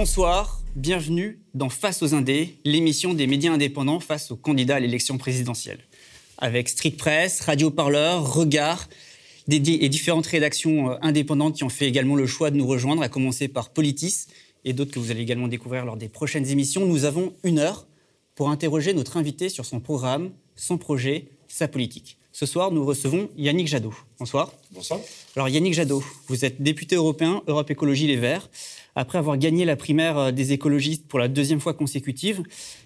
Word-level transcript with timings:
Bonsoir, 0.00 0.62
bienvenue 0.76 1.40
dans 1.54 1.70
Face 1.70 2.04
aux 2.04 2.14
Indés, 2.14 2.54
l'émission 2.64 3.14
des 3.14 3.26
médias 3.26 3.50
indépendants 3.50 3.98
face 3.98 4.30
aux 4.30 4.36
candidats 4.36 4.76
à 4.76 4.78
l'élection 4.78 5.18
présidentielle. 5.18 5.80
Avec 6.38 6.68
Street 6.68 6.92
Press, 6.92 7.40
Radio 7.40 7.72
Parleur, 7.72 8.32
Regard 8.32 8.88
et 9.48 9.88
différentes 9.88 10.28
rédactions 10.28 10.92
euh, 10.92 10.96
indépendantes 11.02 11.56
qui 11.56 11.64
ont 11.64 11.68
fait 11.68 11.88
également 11.88 12.14
le 12.14 12.28
choix 12.28 12.52
de 12.52 12.56
nous 12.56 12.66
rejoindre, 12.68 13.02
à 13.02 13.08
commencer 13.08 13.48
par 13.48 13.70
Politis 13.70 14.26
et 14.64 14.72
d'autres 14.72 14.92
que 14.92 15.00
vous 15.00 15.10
allez 15.10 15.22
également 15.22 15.48
découvrir 15.48 15.84
lors 15.84 15.96
des 15.96 16.08
prochaines 16.08 16.46
émissions. 16.46 16.86
Nous 16.86 17.04
avons 17.04 17.34
une 17.42 17.58
heure 17.58 17.88
pour 18.36 18.50
interroger 18.50 18.94
notre 18.94 19.16
invité 19.16 19.48
sur 19.48 19.64
son 19.64 19.80
programme, 19.80 20.30
son 20.54 20.78
projet, 20.78 21.26
sa 21.48 21.66
politique. 21.66 22.18
Ce 22.30 22.46
soir, 22.46 22.70
nous 22.70 22.84
recevons 22.84 23.30
Yannick 23.36 23.66
Jadot. 23.66 23.94
Bonsoir. 24.20 24.52
Bonsoir. 24.70 25.00
Alors 25.34 25.48
Yannick 25.48 25.74
Jadot, 25.74 26.04
vous 26.28 26.44
êtes 26.44 26.62
député 26.62 26.94
européen 26.94 27.42
Europe 27.48 27.68
Écologie 27.68 28.06
Les 28.06 28.14
Verts. 28.14 28.48
Après 28.98 29.16
avoir 29.18 29.38
gagné 29.38 29.64
la 29.64 29.76
primaire 29.76 30.18
euh, 30.18 30.32
des 30.32 30.52
écologistes 30.52 31.06
pour 31.06 31.20
la 31.20 31.28
deuxième 31.28 31.60
fois 31.60 31.72
consécutive, 31.72 32.42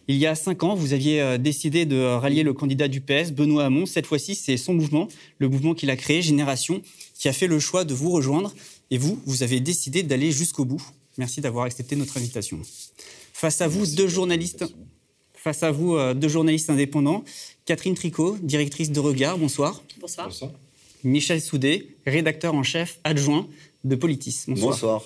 il 0.08 0.16
y 0.16 0.26
a 0.26 0.34
cinq 0.34 0.62
ans, 0.62 0.74
vous 0.74 0.92
aviez 0.92 1.22
euh, 1.22 1.38
décidé 1.38 1.86
de 1.86 2.02
rallier 2.02 2.42
le 2.42 2.52
candidat 2.52 2.86
du 2.86 3.00
PS, 3.00 3.32
Benoît 3.32 3.64
Hamon. 3.64 3.86
Cette 3.86 4.04
fois-ci, 4.04 4.34
c'est 4.34 4.58
son 4.58 4.74
mouvement, 4.74 5.08
le 5.38 5.48
mouvement 5.48 5.72
qu'il 5.72 5.88
a 5.88 5.96
créé, 5.96 6.20
Génération, 6.20 6.82
qui 7.14 7.30
a 7.30 7.32
fait 7.32 7.46
le 7.46 7.58
choix 7.58 7.86
de 7.86 7.94
vous 7.94 8.10
rejoindre. 8.10 8.52
Et 8.90 8.98
vous, 8.98 9.18
vous 9.24 9.42
avez 9.42 9.60
décidé 9.60 10.02
d'aller 10.02 10.32
jusqu'au 10.32 10.66
bout. 10.66 10.84
Merci 11.16 11.40
d'avoir 11.40 11.64
accepté 11.64 11.96
notre 11.96 12.18
invitation. 12.18 12.60
Face 13.32 13.62
à 13.62 13.68
vous, 13.68 13.86
deux 13.86 14.08
journalistes 14.08 14.66
face 15.34 15.62
à 15.62 15.70
vous 15.72 15.96
euh, 15.96 16.12
deux 16.12 16.28
journalistes 16.28 16.68
indépendants. 16.68 17.24
Catherine 17.64 17.94
Tricot, 17.94 18.36
directrice 18.42 18.92
de 18.92 19.00
Regard, 19.00 19.38
bonsoir. 19.38 19.82
Bonsoir. 19.98 20.30
Michel 21.04 21.40
Soudé, 21.40 21.96
rédacteur 22.06 22.54
en 22.54 22.62
chef 22.62 23.00
adjoint 23.02 23.48
de 23.82 23.96
Politis. 23.96 24.44
Bonsoir. 24.46 25.02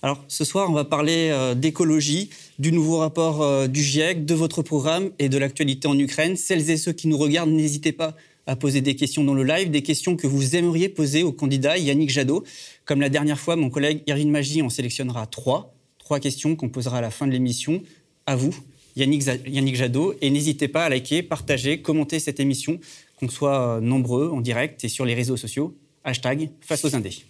Alors 0.00 0.24
ce 0.28 0.44
soir, 0.44 0.70
on 0.70 0.74
va 0.74 0.84
parler 0.84 1.30
euh, 1.32 1.54
d'écologie, 1.54 2.30
du 2.60 2.70
nouveau 2.70 2.98
rapport 2.98 3.42
euh, 3.42 3.66
du 3.66 3.82
GIEC, 3.82 4.24
de 4.24 4.34
votre 4.34 4.62
programme 4.62 5.10
et 5.18 5.28
de 5.28 5.38
l'actualité 5.38 5.88
en 5.88 5.98
Ukraine. 5.98 6.36
Celles 6.36 6.70
et 6.70 6.76
ceux 6.76 6.92
qui 6.92 7.08
nous 7.08 7.18
regardent, 7.18 7.50
n'hésitez 7.50 7.90
pas 7.90 8.14
à 8.46 8.54
poser 8.54 8.80
des 8.80 8.94
questions 8.94 9.24
dans 9.24 9.34
le 9.34 9.42
live, 9.42 9.70
des 9.70 9.82
questions 9.82 10.16
que 10.16 10.26
vous 10.26 10.54
aimeriez 10.54 10.88
poser 10.88 11.22
au 11.22 11.32
candidat 11.32 11.76
Yannick 11.78 12.10
Jadot. 12.10 12.44
Comme 12.84 13.00
la 13.00 13.08
dernière 13.08 13.38
fois, 13.38 13.56
mon 13.56 13.70
collègue 13.70 14.02
Irvine 14.06 14.30
Magie 14.30 14.62
en 14.62 14.70
sélectionnera 14.70 15.26
trois. 15.26 15.74
Trois 15.98 16.20
questions 16.20 16.54
qu'on 16.54 16.68
posera 16.68 16.98
à 16.98 17.00
la 17.00 17.10
fin 17.10 17.26
de 17.26 17.32
l'émission. 17.32 17.82
À 18.24 18.36
vous, 18.36 18.54
Yannick, 18.96 19.76
Jadot. 19.76 20.14
Et 20.22 20.30
n'hésitez 20.30 20.68
pas 20.68 20.84
à 20.84 20.88
liker, 20.88 21.22
partager, 21.22 21.82
commenter 21.82 22.20
cette 22.20 22.40
émission, 22.40 22.80
qu'on 23.16 23.28
soit 23.28 23.76
euh, 23.76 23.80
nombreux 23.80 24.30
en 24.30 24.40
direct 24.40 24.82
et 24.84 24.88
sur 24.88 25.04
les 25.04 25.14
réseaux 25.14 25.36
sociaux. 25.36 25.76
Hashtag 26.04 26.50
face 26.60 26.84
aux 26.84 26.94
indés. 26.94 27.27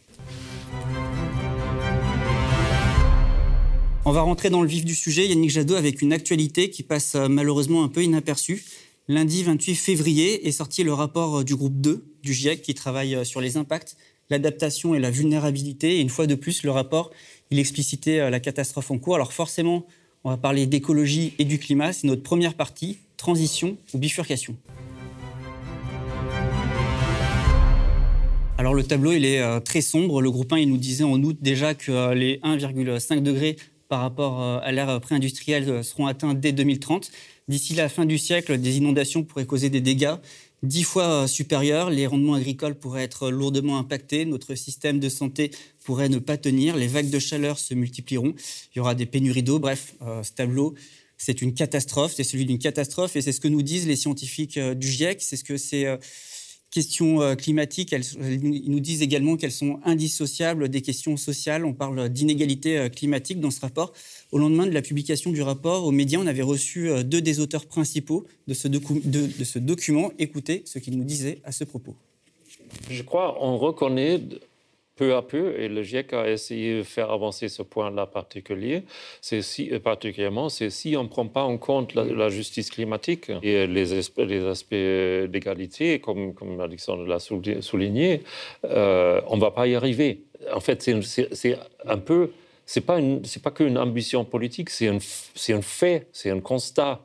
On 4.05 4.13
va 4.13 4.23
rentrer 4.23 4.49
dans 4.49 4.63
le 4.63 4.69
vif 4.69 4.85
du 4.85 4.95
sujet, 4.95 5.27
Yannick 5.27 5.51
Jadot, 5.51 5.75
avec 5.75 6.01
une 6.01 6.13
actualité 6.13 6.71
qui 6.71 6.83
passe 6.83 7.15
euh, 7.15 7.29
malheureusement 7.29 7.85
un 7.85 7.89
peu 7.89 8.03
inaperçue. 8.03 8.65
Lundi 9.09 9.43
28 9.43 9.75
février 9.75 10.47
est 10.47 10.53
sorti 10.53 10.85
le 10.85 10.93
rapport 10.93 11.39
euh, 11.39 11.45
du 11.45 11.57
groupe 11.57 11.81
2 11.81 12.05
du 12.23 12.33
GIEC 12.33 12.63
qui 12.63 12.75
travaille 12.75 13.25
sur 13.27 13.41
les 13.41 13.57
impacts, 13.57 13.97
l'adaptation 14.31 14.95
et 14.95 14.99
la 14.99 15.11
vulnérabilité. 15.11 16.01
Une 16.01 16.11
fois 16.11 16.27
de 16.27 16.35
plus, 16.35 16.63
le 16.63 16.71
rapport, 16.71 17.11
il 17.51 17.59
explicitait 17.59 18.31
la 18.31 18.41
catastrophe 18.41 18.91
en 18.91 18.99
cours. 18.99 19.15
Alors 19.15 19.33
forcément, 19.33 19.87
on 20.25 20.31
va 20.31 20.37
parler 20.37 20.67
d'écologie 20.67 21.35
et 21.39 21.45
du 21.45 21.59
climat. 21.59 21.93
C'est 21.93 22.07
notre 22.07 22.23
première 22.23 22.55
partie, 22.55 22.99
transition 23.17 23.77
ou 23.95 23.99
bifurcation. 23.99 24.57
Alors 28.59 28.75
le 28.75 28.83
tableau, 28.83 29.13
il 29.13 29.25
est 29.25 29.41
euh, 29.41 29.61
très 29.61 29.81
sombre. 29.81 30.21
Le 30.21 30.33
groupe 30.33 30.53
1, 30.53 30.59
il 30.59 30.69
nous 30.69 30.77
disait 30.77 31.05
en 31.05 31.23
août 31.23 31.39
déjà 31.41 31.75
que 31.75 31.93
euh, 31.93 32.15
les 32.15 32.39
1,5 32.39 33.23
degrés 33.23 33.57
par 33.89 34.01
rapport 34.01 34.43
euh, 34.43 34.59
à 34.63 34.73
l'ère 34.73 35.01
pré-industrielle 35.01 35.83
seront 35.83 36.07
atteints 36.07 36.35
dès 36.35 36.53
2030. 36.53 37.11
D'ici 37.49 37.75
la 37.75 37.89
fin 37.89 38.05
du 38.05 38.19
siècle, 38.19 38.59
des 38.59 38.77
inondations 38.77 39.25
pourraient 39.25 39.47
causer 39.47 39.71
des 39.71 39.81
dégâts 39.81 40.17
dix 40.63 40.85
fois 40.85 41.29
supérieurs. 41.29 41.91
Les 41.91 42.07
rendements 42.07 42.35
agricoles 42.35 42.75
pourraient 42.75 43.05
être 43.05 43.31
lourdement 43.31 43.79
impactés. 43.79 44.25
Notre 44.25 44.55
système 44.55 44.99
de 45.01 45.09
santé 45.09 45.51
pourrait 45.85 46.09
ne 46.09 46.19
pas 46.19 46.37
tenir. 46.37 46.77
Les 46.77 46.87
vagues 46.87 47.11
de 47.11 47.19
chaleur 47.19 47.59
se 47.59 47.75
multiplieront. 47.75 48.35
Il 48.75 48.79
y 48.79 48.81
aura 48.81 48.95
des 48.95 49.07
pénuries 49.07 49.43
d'eau. 49.43 49.59
Bref, 49.59 49.95
euh, 50.03 50.23
ce 50.23 50.33
tableau, 50.33 50.75
c'est 51.17 51.43
une 51.43 51.55
catastrophe. 51.55 52.15
C'est 52.15 52.25
celui 52.25 52.45
d'une 52.45 52.59
catastrophe. 52.59 53.17
Et 53.17 53.23
c'est 53.23 53.33
ce 53.33 53.41
que 53.41 53.49
nous 53.49 53.63
disent 53.63 53.87
les 53.87 53.97
scientifiques 53.97 54.57
euh, 54.57 54.75
du 54.75 54.89
GIEC. 54.89 55.23
C'est 55.23 55.37
ce 55.37 55.45
que 55.45 55.57
ces 55.57 55.85
euh, 55.85 55.97
questions 56.71 57.35
climatiques, 57.37 57.95
ils 58.21 58.71
nous 58.71 58.81
disent 58.81 59.03
également 59.03 59.37
qu'elles 59.37 59.53
sont 59.53 59.81
indissociables 59.85 60.69
des 60.69 60.83
questions 60.83 61.17
sociales. 61.17 61.65
On 61.65 61.73
parle 61.73 62.09
d'inégalité 62.09 62.89
climatique 62.91 63.41
dans 63.41 63.51
ce 63.51 63.61
rapport. 63.61 63.93
Au 64.31 64.39
lendemain 64.39 64.67
de 64.67 64.73
la 64.73 64.83
publication 64.83 65.33
du 65.33 65.43
rapport, 65.43 65.85
aux 65.85 65.91
médias, 65.91 66.19
on 66.21 66.27
avait 66.27 66.43
reçu 66.43 66.91
euh, 66.91 67.03
deux 67.03 67.23
des 67.23 67.41
auteurs 67.41 67.67
principaux 67.67 68.27
de 68.47 68.55
ce, 68.55 68.69
document. 69.59 70.13
Écoutez 70.19 70.63
ce 70.67 70.79
qu'ils 70.79 70.99
nous 70.99 71.05
disaient 71.05 71.41
à 71.45 71.53
ce 71.53 71.65
propos. 71.65 71.95
Je 72.91 73.03
crois 73.03 73.37
qu'on 73.39 73.57
reconnaît 73.57 74.21
peu 74.99 75.15
à 75.15 75.23
peu, 75.23 75.55
et 75.59 75.69
le 75.69 75.83
GIEC 75.83 76.13
a 76.13 76.29
essayé 76.29 76.79
de 76.79 76.83
faire 76.83 77.11
avancer 77.11 77.49
ce 77.49 77.63
point-là 77.63 78.07
particulier, 78.07 78.83
si, 79.21 79.71
euh, 79.71 79.79
particulièrement, 79.79 80.49
c'est 80.49 80.71
si 80.71 80.97
on 80.97 81.05
ne 81.05 81.09
prend 81.09 81.27
pas 81.27 81.45
en 81.45 81.57
compte 81.57 81.95
la, 81.95 82.29
justice 82.29 82.71
climatique 82.71 83.31
et 83.43 83.67
les, 83.67 83.93
aspects, 83.93 84.19
les 84.19 84.45
aspects 84.45 84.75
d'égalité, 84.75 86.01
comme, 86.01 86.35
comme 86.35 86.61
Alexandre 86.61 87.07
l'a 87.07 87.21
souligné, 87.21 88.23
euh, 88.65 89.21
on 89.29 89.37
ne 89.37 89.41
va 89.41 89.53
pas 89.53 89.67
y 89.69 89.75
arriver. 89.75 90.25
En 90.53 90.61
fait, 90.61 90.83
c'est 90.83 91.59
un 91.87 91.99
peu 91.99 92.31
c'est 92.67 92.83
pas 92.83 92.99
pas 93.43 93.51
qu'une 93.51 93.79
ambition 93.79 94.27
politique, 94.27 94.69
c'est 94.69 94.89
un, 94.89 94.99
c'est 95.35 95.55
un 95.55 95.63
fait, 95.63 96.07
c'est 96.13 96.31
un 96.31 96.41
constat. 96.41 97.01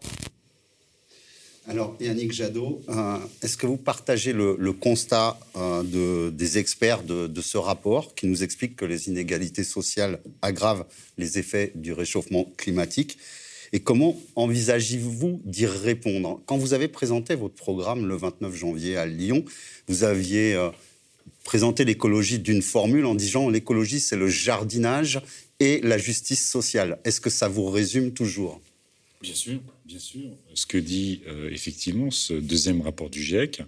Alors, 1.66 1.96
Yannick 2.02 2.34
Jadot, 2.34 2.82
euh, 2.90 3.18
est-ce 3.42 3.56
que 3.56 3.66
vous 3.66 3.78
partagez 3.78 4.34
le, 4.34 4.74
constat 4.74 5.40
euh, 5.56 5.82
de, 5.82 6.30
des 6.30 6.58
experts 6.58 7.04
de, 7.04 7.28
de, 7.28 7.42
ce 7.42 7.58
rapport 7.58 8.16
qui 8.16 8.28
nous 8.28 8.44
explique 8.44 8.76
que 8.76 8.84
les 8.84 9.08
inégalités 9.08 9.64
sociales 9.64 10.20
aggravent 10.42 10.86
les 11.18 11.40
effets 11.40 11.72
du 11.76 11.94
réchauffement 11.94 12.52
climatique? 12.58 13.18
Et 13.72 13.80
comment 13.80 14.20
envisagez-vous 14.36 15.42
d'y 15.46 15.66
répondre? 15.66 16.42
Quand 16.46 16.58
vous 16.58 16.74
avez 16.74 16.90
présenté 16.90 17.34
votre 17.34 17.56
programme 17.56 18.08
le 18.08 18.18
29 18.18 18.54
janvier 18.54 18.98
à 18.98 19.06
Lyon, 19.06 19.46
vous 19.88 20.04
aviez 20.04 20.56
euh, 20.56 20.70
présenté 21.46 21.86
l'écologie 21.86 22.40
d'une 22.40 22.62
formule 22.62 23.06
en 23.06 23.16
disant 23.16 23.48
l'écologie, 23.48 24.02
c'est 24.02 24.18
le 24.18 24.28
jardinage 24.28 25.22
et 25.62 25.80
la 25.82 25.98
justice 25.98 26.46
sociale. 26.48 27.00
Est-ce 27.06 27.22
que 27.22 27.30
ça 27.30 27.48
vous 27.48 27.70
résume 27.70 28.12
toujours? 28.12 28.60
Bien 29.24 29.36
sûr, 29.36 29.62
bien 29.86 30.00
sûr. 30.00 30.32
Ce 30.54 30.66
que 30.66 30.78
dit 30.78 31.22
euh, 31.30 31.50
effectivement 31.50 32.12
ce 32.12 32.34
deuxième 32.34 32.82
rapport 32.82 33.10
du 33.10 33.24
GIEC, 33.24 33.62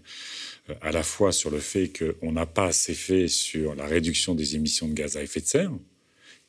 euh, 0.69 0.73
à 0.81 0.91
la 0.91 1.01
fois 1.01 1.31
sur 1.31 1.49
le 1.49 1.61
fait 1.61 1.93
qu'on 1.97 2.33
n'a 2.33 2.45
pas 2.45 2.65
assez 2.65 2.93
fait 2.93 3.29
sur 3.29 3.73
la 3.73 3.85
réduction 3.85 4.35
des 4.35 4.57
émissions 4.57 4.89
de 4.89 4.93
gaz 4.93 5.15
à 5.15 5.23
effet 5.23 5.39
de 5.39 5.45
serre, 5.45 5.71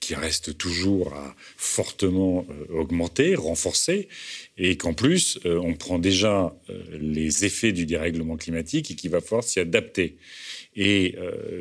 qui 0.00 0.16
reste 0.16 0.58
toujours 0.58 1.14
à 1.14 1.36
fortement 1.56 2.48
euh, 2.50 2.80
augmenter, 2.80 3.36
renforcer, 3.36 4.08
et 4.58 4.76
qu'en 4.76 4.92
plus, 4.92 5.38
on 5.44 5.74
prend 5.74 6.00
déjà 6.00 6.56
les 6.98 7.44
effets 7.44 7.70
du 7.70 7.86
dérèglement 7.86 8.36
climatique 8.36 8.90
et 8.90 8.96
qu'il 8.96 9.12
va 9.12 9.20
falloir 9.20 9.44
s'y 9.44 9.60
adapter. 9.60 10.16
Et 10.76 11.16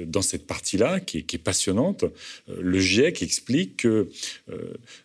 dans 0.07 0.21
cette 0.21 0.45
partie-là, 0.45 0.99
qui, 0.99 1.19
est 1.19 1.37
passionnante, 1.37 2.03
le 2.47 2.79
GIEC 2.79 3.23
explique 3.23 3.77
que 3.77 4.09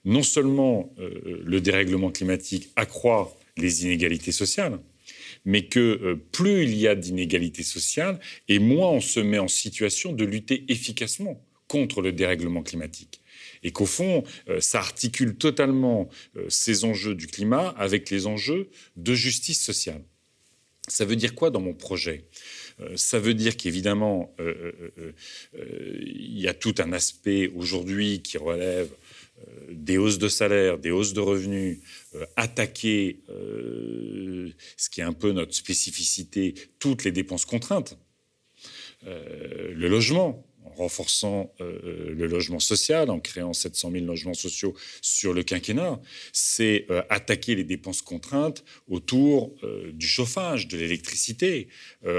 non 0.05 0.25
seulement 0.25 0.93
le 0.99 1.61
dérèglement 1.61 2.11
climatique 2.11 2.71
accroît 2.75 3.39
les 3.57 3.85
inégalités 3.85 4.33
sociales, 4.33 4.81
mais 5.45 5.67
que 5.67 6.19
plus 6.33 6.65
il 6.65 6.77
y 6.77 6.89
a 6.89 6.97
d'inégalités 6.97 7.63
sociales, 7.63 8.19
et 8.49 8.59
moins 8.59 8.91
on 8.91 9.01
se 9.01 9.21
met 9.21 9.39
en 9.39 9.49
situation 9.49 10.13
de 10.13 10.25
lutter 10.25 10.65
efficacement 10.69 11.41
contre 11.69 12.03
le 12.03 12.11
dérèglement 12.11 12.63
climatique 12.65 13.21
et 13.63 13.73
qu'au 13.73 13.87
fond, 13.87 14.25
euh, 14.49 14.61
ça 14.61 14.79
articule 14.79 15.37
totalement 15.37 16.09
euh, 16.37 16.47
ces 16.49 16.85
enjeux 16.85 17.15
du 17.15 17.27
climat 17.27 17.69
avec 17.77 18.11
les 18.11 18.27
enjeux 18.27 18.71
de 18.97 19.15
justice 19.15 19.63
sociale. 19.63 20.03
Ça 20.89 21.05
veut 21.05 21.17
dire 21.17 21.35
quoi 21.35 21.51
dans 21.51 21.61
mon 21.61 21.75
projet? 21.75 22.25
euh, 22.25 22.60
ça 22.97 23.19
veut 23.19 23.35
dire 23.35 23.57
qu'évidemment, 23.57 24.35
il 24.39 26.39
y 26.39 26.49
a 26.49 26.55
tout 26.55 26.75
un 26.79 26.93
aspect 26.93 27.51
aujourd'hui 27.55 28.23
qui 28.23 28.39
relève 28.39 28.89
des 29.71 29.97
hausses 29.97 30.19
de 30.19 30.29
salaire, 30.29 30.79
des 30.79 30.91
hausses 30.91 31.13
de 31.13 31.21
revenus, 31.21 31.79
attaquer 32.37 33.21
ce 33.29 34.91
qui 34.91 35.01
est 35.01 35.05
un 35.05 35.13
peu 35.13 35.33
notre 35.33 35.55
spécificité, 35.55 36.55
toutes 36.79 37.05
les 37.05 37.13
dépenses 37.13 37.45
contraintes. 37.45 37.99
le 39.03 39.89
logement, 39.89 40.45
en 40.45 40.50
renforçant 40.77 41.53
euh, 41.61 41.79
euh, 41.85 42.15
le 42.15 42.27
logement 42.27 42.59
social, 42.59 43.11
en 43.11 43.21
créant 43.21 43.53
700 43.53 43.91
000 43.93 44.05
logements 44.05 44.35
sociaux 44.35 44.75
sur 45.03 45.33
le 45.33 45.43
quinquennat, 45.43 46.01
c'est 46.33 46.87
euh, 46.91 47.03
attaquer 47.09 47.55
les 47.55 47.65
dépenses 47.65 48.03
contraintes 48.03 48.65
autour 48.89 49.55
du 49.93 50.07
chauffage, 50.07 50.69
de 50.69 50.77
l'électricité, 50.77 51.69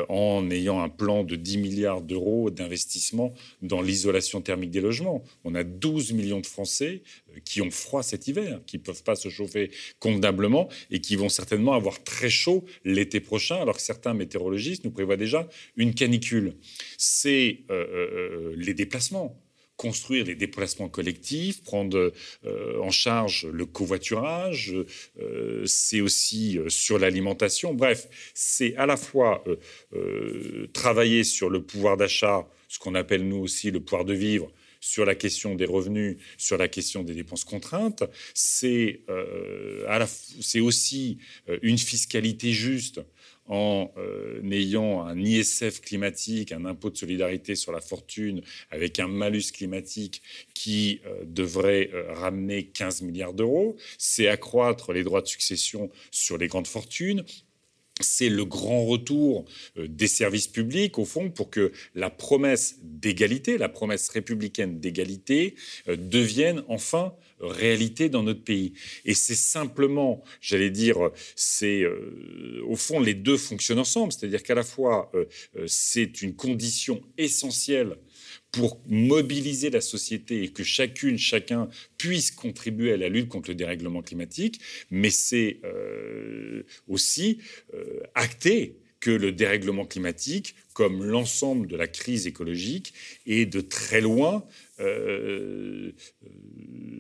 en 0.09 0.50
ayant 0.50 0.81
un 0.81 0.89
plan 0.89 1.24
de 1.24 1.36
10 1.36 1.57
milliards 1.57 2.01
d'euros 2.01 2.50
d'investissement 2.50 3.33
dans 3.62 3.81
l'isolation 3.81 4.42
thermique 4.42 4.71
des 4.71 4.81
logements. 4.81 5.24
On 5.44 5.56
a 5.56 5.63
12 5.63 6.13
millions 6.13 6.39
de 6.39 6.45
Français 6.45 7.03
qui 7.45 7.62
ont 7.62 7.72
froid 7.72 8.04
cet 8.04 8.28
hiver, 8.28 8.60
qui 8.66 8.78
ne 8.78 8.83
peuvent 8.83 9.04
pas 9.04 9.16
se 9.16 9.30
chauffer 9.30 9.72
convenablement 10.00 10.69
et 10.89 11.00
qui 11.00 11.16
vont 11.16 11.30
certainement 11.30 11.74
avoir 11.74 12.04
très 12.04 12.30
chaud 12.30 12.66
l'été 12.86 13.19
prochain, 13.19 13.56
alors 13.56 13.75
que 13.75 13.81
certains 13.81 14.13
météorologistes 14.13 14.83
nous 14.86 14.92
prévoient 14.92 15.18
déjà 15.18 15.48
une 15.75 15.94
canicule. 15.94 16.56
C'est 16.98 17.60
euh, 17.69 17.86
euh, 17.94 18.54
les 18.57 18.74
déplacements 18.74 19.38
construire 19.78 20.25
les 20.25 20.36
déplacements 20.36 20.89
collectifs, 20.89 21.63
prendre 21.63 22.13
euh, 22.45 22.80
en 22.81 22.92
charge 22.92 23.48
le 23.51 23.66
covoiturage, 23.66 24.75
c'est 25.66 26.01
aussi 26.01 26.60
sur 26.68 27.00
l'alimentation. 27.00 27.74
Bref, 27.74 28.07
c'est 28.36 28.75
à 28.75 28.86
la 28.86 28.95
fois 28.95 29.44
travailler 30.72 31.24
sur 31.24 31.50
le 31.50 31.63
pouvoir 31.63 31.98
d'achat, 31.98 32.48
ce 32.68 32.77
qu'on 32.77 32.94
appelle 32.94 33.27
nous 33.27 33.39
aussi 33.39 33.72
le 33.72 33.80
pouvoir 33.80 34.06
de 34.06 34.13
vivre, 34.13 34.51
sur 34.81 35.06
la 35.06 35.16
question 35.16 35.56
des 35.56 35.66
revenus, 35.66 36.18
sur 36.38 36.57
la 36.57 36.68
question 36.68 37.04
des 37.04 37.13
dépenses 37.13 37.45
contraintes. 37.45 38.04
C'est 38.33 39.01
euh, 39.10 39.88
aussi 40.62 41.19
euh, 41.48 41.57
une 41.62 41.78
fiscalité 41.78 42.51
juste 42.51 43.00
en 43.48 43.92
euh, 43.98 44.42
ayant 44.51 45.06
un 45.06 45.19
ISF 45.19 45.81
climatique, 45.81 46.51
un 46.51 46.66
impôt 46.66 46.89
de 46.89 46.98
solidarité 46.98 47.56
sur 47.56 47.72
la 47.72 47.81
fortune, 47.81 48.42
avec 48.72 49.00
un 49.00 49.07
malus 49.07 49.51
climatique 49.54 50.22
qui 50.54 51.01
devrait 51.24 51.89
ramener 52.10 52.68
15 52.68 53.01
milliards 53.01 53.34
d'euros. 53.34 53.77
C'est 53.98 54.27
accroître 54.27 54.94
les 54.94 55.04
droits 55.04 55.22
de 55.22 55.27
succession 55.27 55.89
sur 56.12 56.38
les 56.38 56.48
grandes 56.48 56.68
fortunes 56.68 57.25
c'est 58.03 58.30
le 58.30 58.45
grand 58.45 58.86
retour 58.86 59.45
euh, 59.77 59.88
des 59.88 60.07
services 60.07 60.48
publics, 60.48 60.98
au 60.98 61.06
fond, 61.06 61.30
pour 61.30 61.50
que 61.50 61.71
la 61.95 62.09
promesse 62.09 62.77
d'égalité, 62.81 63.57
la 63.57 63.69
promesse 63.69 64.09
républicaine 64.09 64.80
d'égalité, 64.80 65.56
euh, 65.88 65.95
devienne 65.95 66.63
enfin 66.68 67.13
réalité 67.39 68.07
dans 68.07 68.21
notre 68.21 68.44
pays. 68.44 68.74
Et 69.03 69.15
c'est 69.15 69.36
simplement, 69.36 70.24
j'allais 70.42 70.69
dire, 70.69 70.98
c'est 71.36 71.81
euh, 71.81 72.62
au 72.68 72.75
fond 72.75 73.00
les 73.00 73.15
deux 73.15 73.38
fonctionnent 73.38 73.80
ensemble, 73.80 74.12
c'est-à-dire 74.13 74.44
qu'à 74.44 74.53
la 74.53 74.63
fois 74.63 75.12
c'est 75.65 76.21
une 76.21 76.36
condition 76.36 77.01
essentielle 77.18 77.98
pour 78.51 78.81
mobiliser 78.88 79.69
la 79.69 79.81
société 79.81 80.44
et 80.44 80.50
que 80.50 80.63
chacune, 80.63 81.18
chacun 81.18 81.69
puisse 81.98 82.31
contribuer 82.31 82.94
à 82.94 82.98
la 82.98 83.09
lutte 83.09 83.30
contre 83.30 83.50
le 83.50 83.56
dérèglement 83.56 84.01
climatique, 84.01 84.59
mais 84.89 85.09
c'est 85.09 85.59
euh, 85.63 86.63
aussi 86.88 87.39
euh, 87.74 88.01
acter 88.13 88.75
que 89.00 89.09
le 89.09 89.31
dérèglement 89.31 89.86
climatique, 89.86 90.56
comme 90.74 91.03
l'ensemble 91.03 91.68
de 91.68 91.75
la 91.75 91.88
crise 91.88 92.27
écologique, 92.27 92.94
est 93.25 93.45
de 93.45 93.62
très 93.62 94.00
loin 94.00 94.45
euh, 94.80 95.92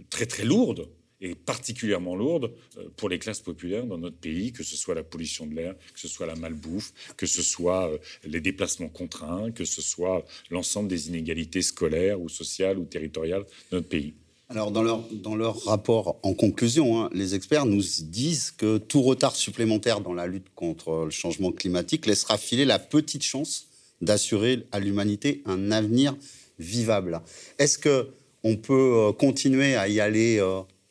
très 0.09 0.25
très 0.25 0.43
lourde 0.43 0.89
est 1.21 1.35
particulièrement 1.35 2.15
lourde 2.15 2.51
euh, 2.77 2.87
pour 2.97 3.09
les 3.09 3.19
classes 3.19 3.39
populaires 3.39 3.85
dans 3.85 3.97
notre 3.97 4.17
pays, 4.17 4.51
que 4.51 4.63
ce 4.63 4.75
soit 4.75 4.95
la 4.95 5.03
pollution 5.03 5.45
de 5.45 5.55
l'air, 5.55 5.75
que 5.93 5.99
ce 5.99 6.07
soit 6.07 6.25
la 6.25 6.35
malbouffe, 6.35 6.93
que 7.15 7.25
ce 7.25 7.41
soit 7.41 7.91
euh, 7.91 7.97
les 8.25 8.41
déplacements 8.41 8.89
contraints, 8.89 9.51
que 9.51 9.65
ce 9.65 9.81
soit 9.81 10.25
l'ensemble 10.49 10.89
des 10.89 11.07
inégalités 11.07 11.61
scolaires 11.61 12.19
ou 12.19 12.29
sociales 12.29 12.79
ou 12.79 12.85
territoriales 12.85 13.43
de 13.71 13.77
notre 13.77 13.87
pays. 13.87 14.13
Alors, 14.49 14.71
dans 14.71 14.83
leur, 14.83 15.07
dans 15.13 15.35
leur 15.35 15.63
rapport 15.63 16.19
en 16.23 16.33
conclusion, 16.33 17.01
hein, 17.01 17.09
les 17.13 17.35
experts 17.35 17.65
nous 17.65 17.81
disent 18.01 18.51
que 18.51 18.79
tout 18.79 19.01
retard 19.01 19.33
supplémentaire 19.33 20.01
dans 20.01 20.13
la 20.13 20.27
lutte 20.27 20.47
contre 20.55 21.05
le 21.05 21.09
changement 21.09 21.53
climatique 21.53 22.05
laissera 22.05 22.37
filer 22.37 22.65
la 22.65 22.77
petite 22.77 23.23
chance 23.23 23.67
d'assurer 24.01 24.65
à 24.73 24.81
l'humanité 24.81 25.41
un 25.45 25.71
avenir 25.71 26.17
vivable. 26.59 27.21
Est-ce 27.59 27.77
que 27.77 28.09
on 28.43 28.57
peut 28.57 28.73
euh, 28.95 29.13
continuer 29.13 29.75
à 29.75 29.87
y 29.87 30.01
aller 30.01 30.39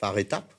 par 0.00 0.18
étapes, 0.18 0.52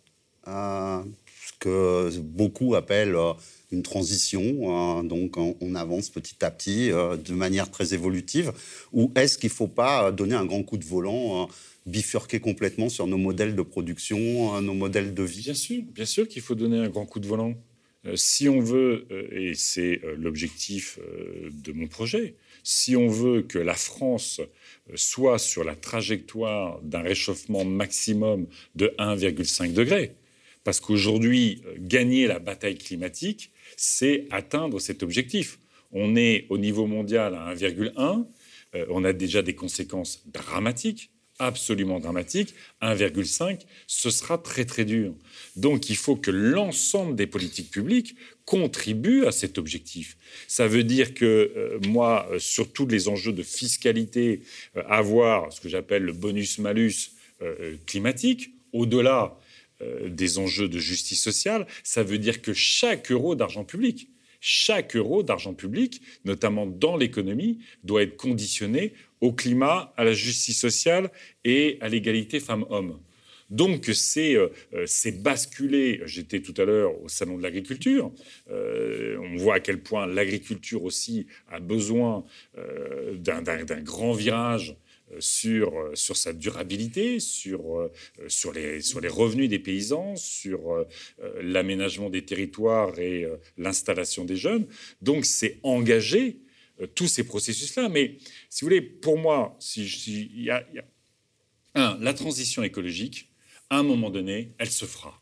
euh, 0.47 1.03
ce 1.45 1.51
que 1.59 2.19
beaucoup 2.19 2.75
appellent 2.75 3.15
euh, 3.15 3.33
une 3.71 3.83
transition. 3.83 4.99
Euh, 4.99 5.03
donc, 5.03 5.37
on, 5.37 5.75
avance 5.75 6.09
petit 6.09 6.43
à 6.43 6.51
petit 6.51 6.89
de 6.89 7.33
manière 7.33 7.69
très 7.71 7.93
évolutive. 7.93 8.53
Ou 8.93 9.11
est-ce 9.15 9.37
qu'il 9.37 9.49
ne 9.49 9.55
faut 9.55 9.67
pas 9.67 10.11
donner 10.11 10.35
un 10.35 10.45
grand 10.45 10.63
coup 10.63 10.77
de 10.77 10.85
volant 10.85 11.47
bifurquer 11.87 12.39
complètement 12.39 12.89
sur 12.89 13.07
nos 13.07 13.17
modèles 13.17 13.55
de 13.55 13.61
production, 13.63 14.61
nos 14.61 14.73
modèles 14.73 15.13
de 15.13 15.23
vie? 15.23 15.43
Bien 15.43 15.53
sûr, 15.53 15.81
bien 15.83 16.05
sûr 16.05 16.27
qu'il 16.27 16.41
faut 16.41 16.53
donner 16.53 16.77
un 16.77 16.89
grand 16.89 17.05
coup 17.05 17.19
de 17.19 17.25
volant. 17.25 17.55
si 18.15 18.49
on 18.49 18.59
veut, 18.59 19.07
et 19.31 19.53
c'est 19.55 20.01
l'objectif 20.17 20.99
de 21.51 21.71
mon 21.71 21.87
projet, 21.87 22.35
si 22.63 22.95
on 22.95 23.07
veut 23.07 23.41
que 23.41 23.59
la 23.59 23.75
France 23.75 24.41
soit 24.95 25.39
sur 25.39 25.63
la 25.63 25.75
trajectoire 25.75 26.81
d'un 26.81 27.01
réchauffement 27.01 27.65
maximum 27.65 28.47
de 28.75 28.93
1,5 28.97 29.73
degré. 29.73 30.15
Parce 30.63 30.79
qu'aujourd'hui, 30.79 31.63
gagner 31.77 32.27
la 32.27 32.39
bataille 32.39 32.77
climatique, 32.77 33.51
c'est 33.77 34.27
atteindre 34.29 34.79
cet 34.79 35.01
objectif. 35.01 35.59
On 35.91 36.15
est 36.15 36.45
au 36.49 36.57
niveau 36.57 36.85
mondial 36.85 37.35
à 37.35 37.53
1,1, 37.55 38.25
euh, 38.75 38.85
on 38.89 39.03
a 39.03 39.13
déjà 39.13 39.41
des 39.41 39.55
conséquences 39.55 40.23
dramatiques 40.27 41.11
absolument 41.41 41.99
dramatique, 41.99 42.53
1,5, 42.81 43.61
ce 43.87 44.09
sera 44.09 44.37
très 44.37 44.63
très 44.65 44.85
dur. 44.85 45.13
Donc 45.55 45.89
il 45.89 45.95
faut 45.95 46.15
que 46.15 46.31
l'ensemble 46.31 47.15
des 47.15 47.27
politiques 47.27 47.71
publiques 47.71 48.15
contribuent 48.45 49.25
à 49.25 49.31
cet 49.31 49.57
objectif. 49.57 50.17
Ça 50.47 50.67
veut 50.67 50.83
dire 50.83 51.13
que 51.13 51.25
euh, 51.25 51.79
moi, 51.87 52.27
euh, 52.31 52.39
sur 52.39 52.71
tous 52.71 52.85
les 52.85 53.07
enjeux 53.07 53.33
de 53.33 53.43
fiscalité, 53.43 54.41
euh, 54.77 54.83
avoir 54.87 55.51
ce 55.51 55.59
que 55.59 55.67
j'appelle 55.67 56.03
le 56.03 56.13
bonus-malus 56.13 57.11
climatique, 57.87 58.51
au-delà 58.71 59.35
des 60.05 60.37
enjeux 60.37 60.69
de 60.69 60.77
justice 60.77 61.23
sociale, 61.23 61.65
ça 61.83 62.03
veut 62.03 62.19
dire 62.19 62.43
que 62.43 62.53
chaque 62.53 63.11
euro 63.11 63.33
d'argent 63.33 63.63
public, 63.63 64.09
chaque 64.41 64.95
euro 64.95 65.23
d'argent 65.23 65.55
public, 65.55 66.03
notamment 66.23 66.67
dans 66.67 66.97
l'économie, 66.97 67.57
doit 67.83 68.03
être 68.03 68.15
conditionné 68.15 68.93
au 69.21 69.31
climat, 69.31 69.93
à 69.97 70.03
la 70.03 70.13
justice 70.13 70.59
sociale 70.59 71.09
et 71.45 71.77
à 71.79 71.87
l'égalité 71.87 72.39
femmes-hommes. 72.39 72.99
Donc 73.51 73.89
c'est 73.93 74.35
euh, 74.35 74.49
basculer. 75.19 76.01
J'étais 76.05 76.39
tout 76.39 76.53
à 76.57 76.65
l'heure 76.65 76.99
au 77.03 77.09
salon 77.09 77.37
de 77.37 77.43
l'agriculture. 77.43 78.11
Euh, 78.49 79.17
on 79.21 79.35
voit 79.35 79.55
à 79.55 79.59
quel 79.59 79.81
point 79.81 80.07
l'agriculture 80.07 80.83
aussi 80.83 81.27
a 81.49 81.59
besoin 81.59 82.25
euh, 82.57 83.15
d'un 83.15 83.41
grand 83.81 84.13
virage 84.13 84.75
sur, 85.19 85.91
sa 85.93 86.31
durabilité, 86.31 87.19
sur, 87.19 87.89
sur, 88.29 88.53
les, 88.53 88.79
sur 88.79 89.01
les 89.01 89.09
revenus 89.09 89.49
des 89.49 89.59
paysans, 89.59 90.15
sur 90.15 90.85
l'aménagement 91.41 92.09
des 92.09 92.23
territoires 92.23 92.97
et 92.97 93.27
l'installation 93.57 94.23
des 94.23 94.37
jeunes. 94.37 94.67
Donc 95.01 95.25
c'est 95.25 95.59
engager 95.63 96.37
tous 96.85 97.07
ces 97.07 97.23
processus-là. 97.23 97.89
Mais 97.89 98.17
si 98.49 98.61
vous 98.61 98.67
voulez, 98.67 98.81
pour 98.81 99.17
moi, 99.17 99.55
si, 99.59 100.31
y, 100.35 100.49
a, 100.49 100.65
un, 101.75 101.97
la 101.99 102.13
transition 102.13 102.63
écologique, 102.63 103.29
à 103.69 103.77
un 103.77 103.83
moment 103.83 104.09
donné, 104.09 104.53
elle 104.57 104.69
se 104.69 104.85
fera. 104.85 105.21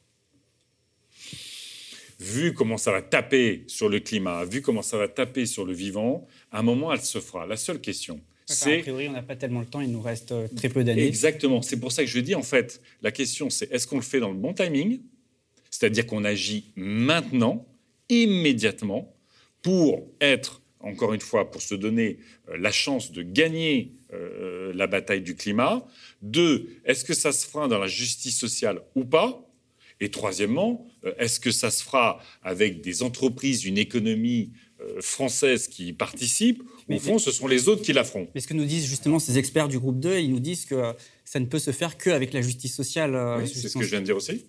Vu 2.19 2.53
comment 2.53 2.77
ça 2.77 2.91
va 2.91 3.01
taper 3.01 3.63
sur 3.67 3.87
le 3.87 3.99
climat, 3.99 4.43
vu 4.43 4.61
comment 4.61 4.81
ça 4.81 4.97
va 4.97 5.07
taper 5.07 5.45
sur 5.45 5.65
le 5.65 5.73
vivant, 5.73 6.27
à 6.51 6.59
un 6.59 6.63
moment, 6.63 6.91
elle 6.91 7.01
se 7.01 7.19
fera. 7.19 7.45
La 7.45 7.55
seule 7.55 7.79
question, 7.79 8.19
c'est... 8.45 8.79
A 8.79 8.81
priori, 8.81 9.07
on 9.07 9.13
n'a 9.13 9.21
pas 9.21 9.35
tellement 9.35 9.61
le 9.61 9.67
temps, 9.67 9.79
il 9.79 9.91
nous 9.91 10.01
reste 10.01 10.31
euh, 10.31 10.47
très 10.53 10.69
peu 10.69 10.83
d'années. 10.83 11.05
Exactement, 11.05 11.61
c'est 11.61 11.79
pour 11.79 11.91
ça 11.91 12.03
que 12.03 12.09
je 12.09 12.19
dis, 12.19 12.35
en 12.35 12.41
fait, 12.41 12.81
la 13.01 13.11
question, 13.11 13.49
c'est 13.49 13.71
est-ce 13.71 13.87
qu'on 13.87 13.97
le 13.97 14.01
fait 14.01 14.19
dans 14.19 14.31
le 14.31 14.37
bon 14.37 14.53
timing? 14.53 15.01
C'est-à-dire 15.69 16.07
qu'on 16.07 16.25
agit 16.25 16.73
maintenant, 16.75 17.67
immédiatement, 18.09 19.15
pour 19.61 20.07
être 20.19 20.61
encore 20.81 21.13
une 21.13 21.21
fois, 21.21 21.51
pour 21.51 21.61
se 21.61 21.75
donner 21.75 22.19
euh, 22.49 22.57
la 22.57 22.71
chance 22.71 23.11
de 23.11 23.21
gagner 23.21 23.91
euh, 24.13 24.71
la 24.73 24.87
bataille 24.87 25.21
du 25.21 25.35
climat. 25.35 25.85
Deux, 26.21 26.69
est-ce 26.85 27.03
que 27.03 27.13
ça 27.13 27.31
se 27.31 27.47
fera 27.47 27.67
dans 27.67 27.79
la 27.79 27.87
justice 27.87 28.37
sociale 28.37 28.81
ou 28.95 29.03
pas? 29.03 29.45
Et 29.99 30.09
troisièmement, 30.09 30.87
euh, 31.03 31.13
est-ce 31.17 31.39
que 31.39 31.51
ça 31.51 31.69
se 31.69 31.83
fera 31.83 32.21
avec 32.41 32.81
des 32.81 33.03
entreprises, 33.03 33.65
une 33.65 33.77
économie 33.77 34.51
française 35.01 35.67
qui 35.67 35.87
y 35.87 35.93
participent 35.93 36.63
mais, 36.87 36.95
Au 36.95 36.99
fond, 36.99 37.19
ce 37.19 37.31
sont 37.31 37.47
les 37.47 37.67
autres 37.67 37.81
qui 37.81 37.91
la 37.91 38.05
feront. 38.05 38.29
Mais 38.33 38.39
ce 38.39 38.47
que 38.47 38.53
nous 38.53 38.63
disent 38.63 38.85
justement 38.85 39.19
ces 39.19 39.37
experts 39.37 39.67
du 39.67 39.77
groupe 39.77 39.99
2, 39.99 40.19
ils 40.19 40.31
nous 40.31 40.39
disent 40.39 40.63
que 40.63 40.93
ça 41.25 41.41
ne 41.41 41.47
peut 41.47 41.59
se 41.59 41.71
faire 41.71 41.97
qu'avec 41.97 42.31
la 42.31 42.41
justice 42.41 42.75
sociale. 42.75 43.45
c'est 43.45 43.67
ce 43.67 43.77
que 43.77 43.83
je 43.83 43.89
viens 43.89 43.99
de 43.99 44.05
dire 44.05 44.15
aussi 44.15 44.45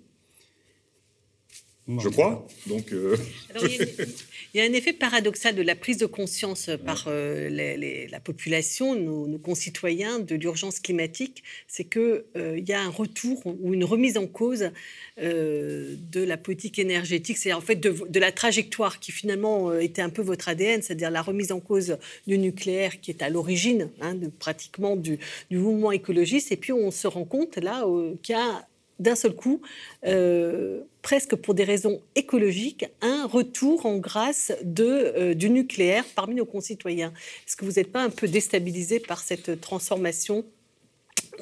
je 1.98 2.08
crois. 2.08 2.46
Donc, 2.66 2.92
euh, 2.92 3.16
il, 3.62 4.08
y 4.54 4.60
a, 4.60 4.64
un 4.64 4.72
effet 4.72 4.92
paradoxal 4.92 5.54
de 5.54 5.62
la 5.62 5.74
prise 5.74 5.98
de 5.98 6.06
conscience 6.06 6.70
par 6.84 7.04
euh, 7.08 8.08
la 8.08 8.20
population, 8.20 8.94
nos, 8.94 9.38
concitoyens, 9.38 10.18
de 10.20 10.34
l'urgence 10.34 10.80
climatique, 10.80 11.42
c'est 11.66 11.84
qu'il 11.84 12.22
euh, 12.36 12.58
il 12.58 12.68
y 12.68 12.72
a 12.72 12.80
un 12.80 12.90
retour 12.90 13.42
ou 13.46 13.74
une 13.74 13.84
remise 13.84 14.16
en 14.18 14.26
cause 14.26 14.70
de 15.18 16.24
la 16.24 16.38
politique 16.38 16.78
énergétique, 16.78 17.36
c'est 17.36 17.52
en 17.52 17.60
fait 17.60 17.76
de, 17.76 18.18
la 18.18 18.32
trajectoire 18.32 19.00
qui 19.00 19.12
finalement 19.12 19.72
était 19.74 20.00
un 20.00 20.08
peu 20.08 20.22
votre 20.22 20.48
ADN, 20.48 20.80
c'est-à-dire 20.80 21.10
la 21.10 21.20
remise 21.20 21.52
en 21.52 21.60
cause 21.60 21.98
du 22.26 22.38
nucléaire 22.38 23.00
qui 23.02 23.10
est 23.10 23.22
à 23.22 23.28
l'origine 23.28 23.90
hein, 24.00 24.14
de 24.14 24.28
pratiquement 24.28 24.96
du, 24.96 25.18
du, 25.50 25.58
mouvement 25.58 25.92
écologiste. 25.92 26.52
Et 26.52 26.56
puis 26.56 26.72
on 26.72 26.90
se 26.90 27.06
rend 27.06 27.24
compte 27.24 27.56
là 27.58 27.84
qu'il 28.22 28.34
y 28.34 28.38
a 28.38 28.66
d'un 29.00 29.16
seul 29.16 29.34
coup, 29.34 29.60
euh, 30.06 30.82
presque 31.02 31.34
pour 31.34 31.54
des 31.54 31.64
raisons 31.64 32.00
écologiques, 32.14 32.84
un 33.00 33.26
retour 33.26 33.86
en 33.86 33.96
grâce 33.96 34.52
de, 34.62 34.84
euh, 34.84 35.34
du 35.34 35.50
nucléaire 35.50 36.04
parmi 36.14 36.36
nos 36.36 36.44
concitoyens. 36.44 37.12
Est-ce 37.46 37.56
que 37.56 37.64
vous 37.64 37.72
n'êtes 37.72 37.90
pas 37.90 38.04
un 38.04 38.10
peu 38.10 38.28
déstabilisé 38.28 39.00
par 39.00 39.20
cette 39.20 39.60
transformation 39.60 40.44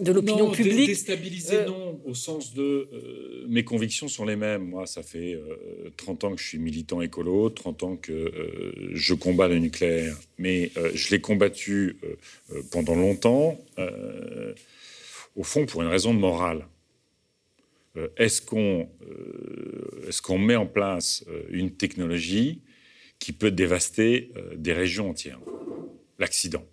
de 0.01 0.13
l'opinion 0.13 0.53
publique 0.53 0.87
Déstabilisé, 0.87 1.57
euh, 1.57 1.67
non, 1.67 2.01
au 2.07 2.15
sens 2.15 2.55
de 2.55 2.89
mes 3.49 3.65
convictions 3.65 4.07
sont 4.07 4.25
les 4.25 4.37
mêmes. 4.37 4.63
Moi, 4.63 4.87
ça 4.87 5.03
fait 5.03 5.37
30 5.97 6.25
ans 6.25 6.35
que 6.37 6.41
je 6.41 6.47
suis 6.47 6.59
militant 6.59 7.03
écolo, 7.03 7.51
30 7.51 7.83
ans 7.83 7.97
que 7.97 8.33
je 8.93 9.15
combats 9.15 9.49
le 9.49 9.59
nucléaire, 9.59 10.17
mais 10.39 10.71
je 10.95 11.11
l'ai 11.11 11.21
combattu 11.21 11.97
pendant 12.71 12.95
longtemps, 12.95 13.59
au 15.35 15.43
fond, 15.43 15.67
pour 15.67 15.83
une 15.83 15.89
raison 15.89 16.13
morale. 16.13 16.65
Euh, 17.99 18.09
est-ce 18.17 18.41
qu'on 18.41 18.89
euh, 19.03 20.09
est 20.09 20.39
met 20.39 20.57
en 20.57 20.67
place 20.67 21.25
euh, 21.29 21.43
une 21.51 21.73
technologie 21.73 22.63
qui 23.19 23.33
peut 23.33 23.51
dévaster 23.51 24.31
des 24.55 24.73
régions 24.73 25.11
entières? 25.11 25.41
L'accident. 26.21 26.65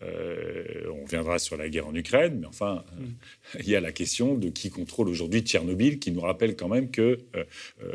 on 0.00 1.04
viendra 1.04 1.40
sur 1.40 1.56
la 1.56 1.68
guerre 1.68 1.88
en 1.88 1.94
Ukraine, 1.96 2.38
mais 2.40 2.46
enfin, 2.46 2.84
il 3.58 3.68
y 3.68 3.74
a 3.74 3.80
la 3.80 3.90
question 3.90 4.36
de 4.36 4.50
qui 4.50 4.70
contrôle 4.70 5.08
aujourd'hui 5.08 5.40
Tchernobyl, 5.40 5.98
qui 5.98 6.12
nous 6.12 6.20
rappelle 6.20 6.54
quand 6.54 6.68
même 6.68 6.92
que 6.92 7.18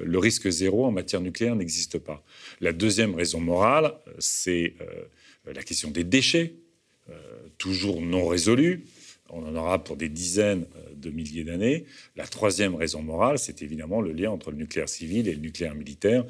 le 0.02 0.18
risque 0.18 0.50
zéro 0.50 0.86
en 0.86 0.92
matière 0.92 1.22
nucléaire 1.22 1.56
n'existe 1.56 2.00
pas. 2.00 2.22
La 2.60 2.74
deuxième 2.74 3.16
raison 3.16 3.40
morale, 3.40 3.94
c'est 4.20 4.74
la 5.46 5.64
question 5.64 5.90
des 5.90 6.04
déchets, 6.04 6.56
toujours 7.58 8.02
non 8.02 8.28
résolus. 8.28 8.84
On 9.30 9.48
en 9.48 9.56
aura 9.56 9.82
pour 9.82 9.96
des 9.96 10.10
dizaines 10.10 10.66
de 11.04 11.12
milliers 11.12 11.44
d'années. 11.44 11.86
La 12.16 12.26
troisième 12.26 12.76
raison 12.76 13.02
morale, 13.02 13.38
c'est 13.38 13.62
évidemment 13.62 14.02
le 14.02 14.14
lien 14.14 14.32
entre 14.32 14.52
le 14.52 14.58
nucléaire 14.58 14.90
civil 14.90 15.28
et 15.28 15.34
le 15.34 15.42
nucléaire 15.42 15.76
militaire, 15.76 16.26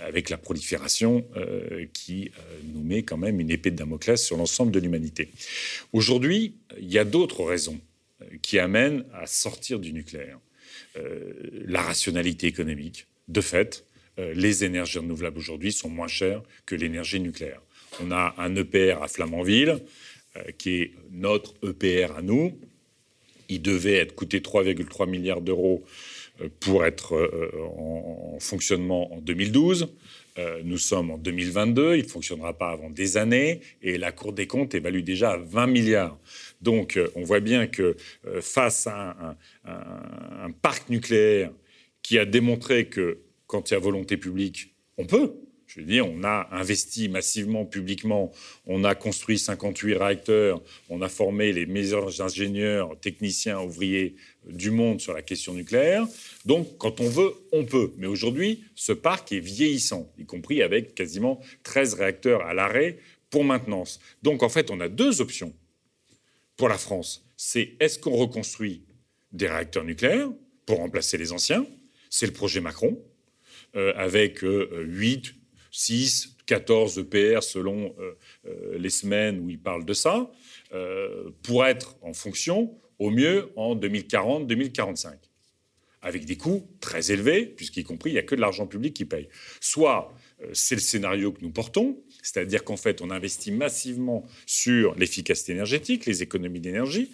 avec 0.00 0.30
la 0.30 0.36
prolifération 0.36 1.26
euh, 1.36 1.86
qui 1.92 2.30
euh, 2.38 2.58
nous 2.74 2.82
met 2.82 3.02
quand 3.02 3.16
même 3.16 3.40
une 3.40 3.50
épée 3.50 3.70
de 3.70 3.76
Damoclès 3.76 4.22
sur 4.22 4.36
l'ensemble 4.36 4.72
de 4.72 4.78
l'humanité. 4.78 5.30
Aujourd'hui, 5.92 6.54
il 6.78 6.92
y 6.92 6.98
a 6.98 7.04
d'autres 7.04 7.44
raisons 7.44 7.80
euh, 8.22 8.26
qui 8.42 8.58
amènent 8.58 9.04
à 9.14 9.26
sortir 9.26 9.78
du 9.78 9.92
nucléaire. 9.92 10.38
la 11.66 11.82
rationalité 11.82 12.46
économique. 12.46 13.06
De 13.28 13.42
fait, 13.42 13.84
les 14.16 14.64
énergies 14.64 14.98
renouvelables 14.98 15.38
aujourd'hui 15.38 15.72
sont 15.72 15.90
moins 15.90 16.08
chères 16.08 16.42
que 16.64 16.74
l'énergie 16.74 17.20
nucléaire. 17.20 17.60
On 18.00 18.10
a 18.12 18.34
un 18.38 18.56
EPR 18.56 19.02
à 19.02 19.08
Flamanville, 19.08 19.82
qui 20.56 20.70
est 20.80 20.92
notre 21.10 21.52
EPR 21.62 22.16
à 22.16 22.22
nous, 22.22 22.58
il 23.48 23.62
devait 23.62 23.96
être 23.96 24.14
coûté 24.14 24.40
3,3 24.40 25.08
milliards 25.08 25.40
d'euros 25.40 25.84
euh, 26.40 26.48
pour 26.60 26.84
être 26.84 27.14
euh, 27.14 27.50
en, 27.76 28.38
fonctionnement 28.40 29.14
en 29.14 29.20
2012. 29.20 29.88
Euh, 30.38 30.60
nous 30.64 30.76
sommes 30.76 31.10
en 31.10 31.18
2022, 31.18 31.96
il 31.96 32.02
ne 32.02 32.08
fonctionnera 32.08 32.52
pas 32.52 32.70
avant 32.70 32.90
des 32.90 33.16
années, 33.16 33.60
et 33.82 33.96
la 33.96 34.12
Cour 34.12 34.34
des 34.34 34.46
comptes 34.46 34.74
évalue 34.74 35.00
déjà 35.00 35.32
à 35.32 35.36
20 35.38 35.66
milliards. 35.66 36.18
Donc 36.60 36.98
on 37.14 37.22
voit 37.22 37.40
bien 37.40 37.66
que 37.66 37.96
face 38.40 38.86
à 38.86 39.36
un, 39.64 40.50
parc 40.50 40.90
nucléaire 40.90 41.52
qui 42.02 42.18
a 42.18 42.26
démontré 42.26 42.86
que 42.86 43.18
quand 43.46 43.70
il 43.70 43.74
y 43.74 43.76
a 43.76 43.80
volonté 43.80 44.16
publique, 44.16 44.74
on 44.98 45.06
peut, 45.06 45.34
je 45.76 45.82
veux 45.82 46.02
on 46.02 46.24
a 46.24 46.48
investi 46.52 47.08
massivement 47.08 47.64
publiquement, 47.64 48.32
on 48.66 48.84
a 48.84 48.94
construit 48.94 49.38
58 49.38 49.94
réacteurs, 49.94 50.62
on 50.88 51.02
a 51.02 51.08
formé 51.08 51.52
les 51.52 51.66
meilleurs 51.66 52.20
ingénieurs, 52.22 52.98
techniciens, 53.00 53.60
ouvriers 53.60 54.16
du 54.48 54.70
monde 54.70 55.00
sur 55.00 55.12
la 55.12 55.22
question 55.22 55.52
nucléaire. 55.52 56.06
Donc, 56.44 56.78
quand 56.78 57.00
on 57.00 57.08
veut, 57.08 57.32
on 57.52 57.64
peut. 57.64 57.92
Mais 57.98 58.06
aujourd'hui, 58.06 58.64
ce 58.74 58.92
parc 58.92 59.32
est 59.32 59.40
vieillissant, 59.40 60.10
y 60.18 60.24
compris 60.24 60.62
avec 60.62 60.94
quasiment 60.94 61.40
13 61.64 61.94
réacteurs 61.94 62.42
à 62.42 62.54
l'arrêt 62.54 62.98
pour 63.28 63.44
maintenance. 63.44 64.00
Donc, 64.22 64.42
en 64.42 64.48
fait, 64.48 64.70
on 64.70 64.80
a 64.80 64.88
deux 64.88 65.20
options 65.20 65.52
pour 66.56 66.68
la 66.68 66.78
France. 66.78 67.24
C'est 67.36 67.74
est-ce 67.80 67.98
qu'on 67.98 68.16
reconstruit 68.16 68.82
des 69.32 69.48
réacteurs 69.48 69.84
nucléaires 69.84 70.30
pour 70.64 70.78
remplacer 70.78 71.18
les 71.18 71.32
anciens? 71.32 71.66
C'est 72.08 72.26
le 72.26 72.32
projet 72.32 72.60
Macron. 72.60 72.98
Euh, 73.76 73.92
avec 73.94 74.38
8, 74.40 74.44
euh, 74.44 75.32
6, 75.76 76.36
14 76.46 76.98
EPR 77.00 77.42
selon 77.42 77.94
euh, 77.98 78.16
euh, 78.46 78.78
les 78.78 78.88
semaines 78.88 79.40
où 79.40 79.50
il 79.50 79.58
parle 79.58 79.84
de 79.84 79.92
ça, 79.92 80.30
euh, 80.72 81.30
pour 81.42 81.66
être 81.66 81.96
en 82.00 82.14
fonction 82.14 82.74
au 82.98 83.10
mieux 83.10 83.50
en 83.56 83.76
2040-2045 83.76 85.12
avec 86.00 86.24
des 86.24 86.36
coûts 86.36 86.66
très 86.80 87.10
élevés, 87.10 87.44
puisqu'y 87.44 87.82
compris, 87.82 88.10
il 88.10 88.12
n'y 88.14 88.18
a 88.18 88.22
que 88.22 88.36
de 88.36 88.40
l'argent 88.40 88.66
public 88.66 88.94
qui 88.94 89.04
paye. 89.04 89.28
Soit 89.60 90.14
c'est 90.52 90.76
le 90.76 90.80
scénario 90.80 91.32
que 91.32 91.40
nous 91.42 91.50
portons, 91.50 92.00
c'est-à-dire 92.22 92.62
qu'en 92.62 92.76
fait, 92.76 93.02
on 93.02 93.10
investit 93.10 93.50
massivement 93.50 94.24
sur 94.46 94.94
l'efficacité 94.94 95.52
énergétique, 95.52 96.06
les 96.06 96.22
économies 96.22 96.60
d'énergie. 96.60 97.12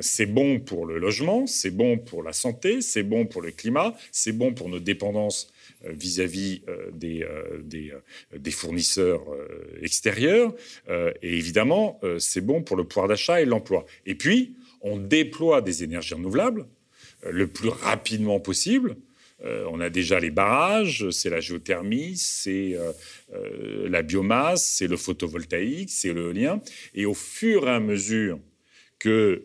C'est 0.00 0.24
bon 0.24 0.60
pour 0.60 0.86
le 0.86 0.98
logement, 0.98 1.46
c'est 1.46 1.72
bon 1.72 1.98
pour 1.98 2.22
la 2.22 2.32
santé, 2.32 2.80
c'est 2.80 3.02
bon 3.02 3.26
pour 3.26 3.42
le 3.42 3.50
climat, 3.50 3.94
c'est 4.12 4.32
bon 4.32 4.54
pour 4.54 4.70
nos 4.70 4.80
dépendances 4.80 5.52
vis-à-vis 5.90 6.62
euh, 6.68 6.90
des, 6.92 7.22
euh, 7.22 7.98
des, 8.36 8.50
fournisseurs 8.50 9.24
extérieurs. 9.80 10.54
Et 11.22 11.36
évidemment, 11.36 12.00
c'est 12.18 12.40
bon 12.40 12.62
pour 12.62 12.76
le 12.76 12.84
pouvoir 12.84 13.08
d'achat 13.08 13.40
et 13.40 13.44
l'emploi. 13.44 13.86
Et 14.06 14.14
puis, 14.14 14.54
on 14.80 14.96
déploie 14.98 15.62
des 15.62 15.84
énergies 15.84 16.14
renouvelables 16.14 16.66
le 17.28 17.46
plus 17.46 17.68
rapidement 17.68 18.40
possible. 18.40 18.96
on 19.42 19.80
a 19.80 19.90
déjà 19.90 20.20
les 20.20 20.30
barrages, 20.30 21.08
c'est 21.10 21.30
la 21.30 21.40
géothermie, 21.40 22.16
c'est 22.16 22.76
la 23.84 24.02
biomasse, 24.02 24.64
c'est 24.64 24.86
le 24.86 24.96
photovoltaïque, 24.96 25.90
c'est 25.90 26.12
l'éolien. 26.12 26.60
Et 26.94 27.06
au 27.06 27.14
fur 27.14 27.66
et 27.66 27.70
à 27.70 27.80
mesure 27.80 28.38
que 28.98 29.44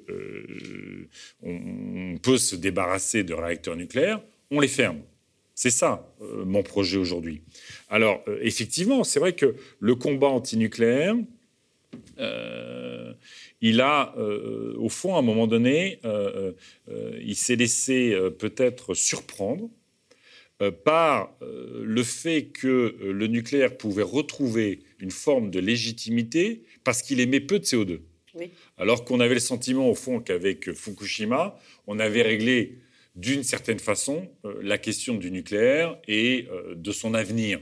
on 1.42 2.18
peut 2.22 2.38
se 2.38 2.56
débarrasser 2.56 3.24
de 3.24 3.34
réacteurs 3.34 3.76
nucléaires, 3.76 4.22
on 4.52 4.60
les 4.60 4.68
ferme. 4.68 5.02
C'est 5.58 5.72
ça 5.72 6.14
euh, 6.22 6.46
mon 6.46 6.62
projet 6.62 6.98
aujourd'hui. 6.98 7.42
Alors, 7.90 8.24
euh, 8.28 8.38
effectivement, 8.44 9.04
c'est 9.04 9.20
vrai 9.20 9.34
que 9.34 9.56
le 9.80 9.96
combat 9.96 10.28
antinucléaire, 10.28 11.16
euh, 12.20 13.12
il 13.62 13.82
a, 13.82 14.16
au 14.78 14.88
fond, 14.88 15.16
à 15.16 15.20
un 15.20 15.24
moment 15.24 15.48
donné, 15.48 16.00
il 17.20 17.36
s'est 17.36 17.56
laissé 17.56 18.16
peut-être 18.38 18.94
surprendre 18.94 19.72
par 20.84 21.36
le 21.42 22.04
fait 22.04 22.50
que 22.54 22.96
le 23.02 23.26
nucléaire 23.26 23.78
pouvait 23.78 24.04
retrouver 24.04 24.82
une 25.00 25.10
forme 25.10 25.50
de 25.50 25.60
légitimité 25.60 26.62
parce 26.84 27.02
qu'il 27.02 27.20
émet 27.20 27.40
peu 27.40 27.58
de 27.58 27.66
CO2. 27.66 28.02
Alors 28.78 29.06
qu'on 29.06 29.20
avait 29.22 29.34
le 29.34 29.40
sentiment, 29.40 29.90
au 29.90 29.96
fond, 29.96 30.20
qu'avec 30.20 30.72
Fukushima, 30.72 31.58
on 31.88 31.98
avait 31.98 32.22
réglé 32.22 32.78
d'une 33.18 33.44
certaine 33.44 33.80
façon 33.80 34.30
euh, 34.46 34.60
la 34.62 34.78
question 34.78 35.16
du 35.16 35.32
nucléaire 35.32 35.98
et 36.08 36.48
euh, 36.52 36.76
de 36.76 36.92
son 36.92 37.14
avenir. 37.14 37.60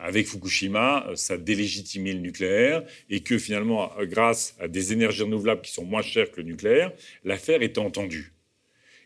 Avec 0.00 0.26
Fukushima, 0.26 1.06
euh, 1.08 1.16
ça 1.16 1.36
délégitimait 1.36 2.14
le 2.14 2.20
nucléaire 2.20 2.82
et 3.10 3.20
que 3.20 3.38
finalement, 3.38 3.92
grâce 4.02 4.56
à 4.58 4.68
des 4.68 4.92
énergies 4.92 5.24
renouvelables 5.24 5.60
qui 5.60 5.72
sont 5.72 5.84
moins 5.84 6.02
chères 6.02 6.30
que 6.30 6.40
le 6.40 6.46
nucléaire, 6.46 6.92
l'affaire 7.24 7.60
était 7.60 7.80
entendue. 7.80 8.32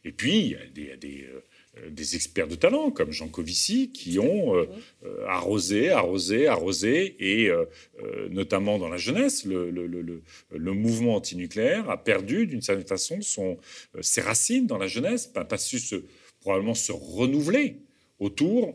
Et 0.07 0.13
puis, 0.13 0.39
il 0.77 0.85
y 0.85 0.91
a 0.93 0.97
des, 0.97 1.25
euh, 1.25 1.43
des 1.91 2.17
experts 2.17 2.49
de 2.49 2.55
talent 2.55 2.91
comme 2.91 3.13
Jean 3.13 3.29
Covici 3.29 3.91
qui 3.91 4.19
ont 4.19 4.57
euh, 4.57 4.67
euh, 5.05 5.27
arrosé, 5.27 5.91
arrosé, 5.91 6.47
arrosé, 6.47 7.17
et 7.21 7.51
notamment 8.31 8.79
dans 8.79 8.89
la 8.89 8.97
jeunesse, 8.97 9.45
le, 9.45 9.71
le, 9.71 9.87
le, 9.87 10.23
le 10.51 10.73
mouvement 10.73 11.17
antinucléaire 11.17 11.89
a 11.91 12.03
perdu 12.03 12.47
d'une 12.47 12.63
certaine 12.63 12.87
façon 12.87 13.21
son, 13.21 13.59
ses 14.01 14.21
racines 14.21 14.67
dans 14.67 14.79
la 14.79 14.87
jeunesse, 14.87 15.27
pas, 15.27 15.45
pas 15.45 15.59
su 15.59 15.79
se, 15.79 15.97
probablement 16.41 16.75
se 16.75 16.93
renouveler 16.93 17.77
autour 18.19 18.75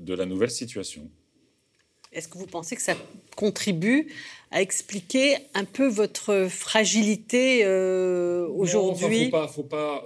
de 0.00 0.14
la 0.14 0.26
nouvelle 0.26 0.50
situation. 0.50 1.08
Est-ce 2.12 2.28
que 2.28 2.38
vous 2.38 2.46
pensez 2.46 2.76
que 2.76 2.82
ça 2.82 2.96
contribue 3.36 4.08
à 4.50 4.62
expliquer 4.62 5.36
un 5.54 5.64
peu 5.64 5.88
votre 5.88 6.46
fragilité 6.48 7.66
aujourd'hui 7.66 9.30
Il 9.32 9.34
ne 9.34 9.46
faut 9.48 9.64
pas, 9.64 10.04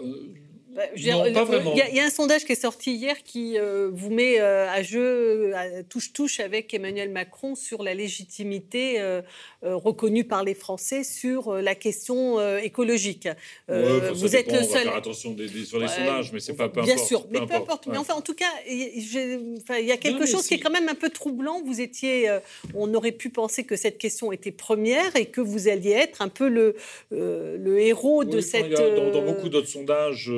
bah, 0.79 0.85
il 0.95 1.05
y, 1.05 1.11
a 1.11 2.05
un 2.05 2.11
sondage 2.11 2.45
qui 2.45 2.53
est 2.53 2.63
sorti 2.63 2.93
hier 2.93 3.25
qui 3.25 3.59
euh, 3.59 3.91
vous 3.93 4.11
met 4.11 4.39
euh, 4.39 4.71
à 4.71 4.81
jeu, 4.81 5.53
touche-touche 5.89 6.39
avec 6.39 6.73
Emmanuel 6.73 7.11
Macron 7.11 7.57
sur 7.57 7.83
la 7.83 7.95
légitimité 7.95 9.01
euh, 9.01 9.21
reconnue 9.65 10.23
par 10.23 10.45
les 10.45 10.55
Français 10.55 11.03
sur 11.03 11.53
la 11.53 11.75
question 11.75 12.39
écologique. 12.59 13.29
vous 13.67 14.37
êtes 14.37 14.53
le 14.53 14.63
seul. 14.63 14.69
On 14.69 14.75
va 14.75 14.81
faire 14.83 14.95
attention 14.95 15.33
des, 15.33 15.49
sur 15.65 15.81
les 15.81 15.89
sondages, 15.89 16.33
mais 16.33 16.39
c'est 16.39 16.55
pas 16.55 16.69
peu 16.69 16.83
Bien 16.83 16.97
sûr, 16.97 17.27
mais 17.33 17.41
peu 17.45 17.55
importe. 17.55 17.89
Mais 17.89 17.99
enfin, 17.99 18.15
en 18.15 18.21
tout 18.21 18.35
cas, 18.35 18.53
il 18.69 19.85
y 19.85 19.91
a 19.91 19.97
quelque 19.97 20.27
chose 20.27 20.47
qui 20.47 20.55
est 20.55 20.61
quand 20.61 20.71
même 20.71 20.89
un 20.89 20.95
peu 20.95 21.11
troublant. 21.11 21.61
Vous 21.61 21.81
étiez, 21.81 22.31
on 22.77 22.95
aurait 22.95 23.11
pu 23.11 23.31
penser 23.31 23.65
que 23.65 23.75
cette 23.75 23.99
question 23.99 24.31
était 24.31 24.53
première 24.53 25.17
et 25.17 25.27
que 25.27 25.41
vous 25.41 25.67
alliez 25.67 25.91
être 25.91 26.23
un 26.23 26.29
peu 26.29 26.49
le, 26.49 26.77
le 27.11 27.81
héros 27.81 28.23
de 28.23 28.41
cette. 28.41 28.71
dans, 28.71 29.23
beaucoup 29.23 29.49
d'autres 29.49 29.67
sondages 29.67 30.31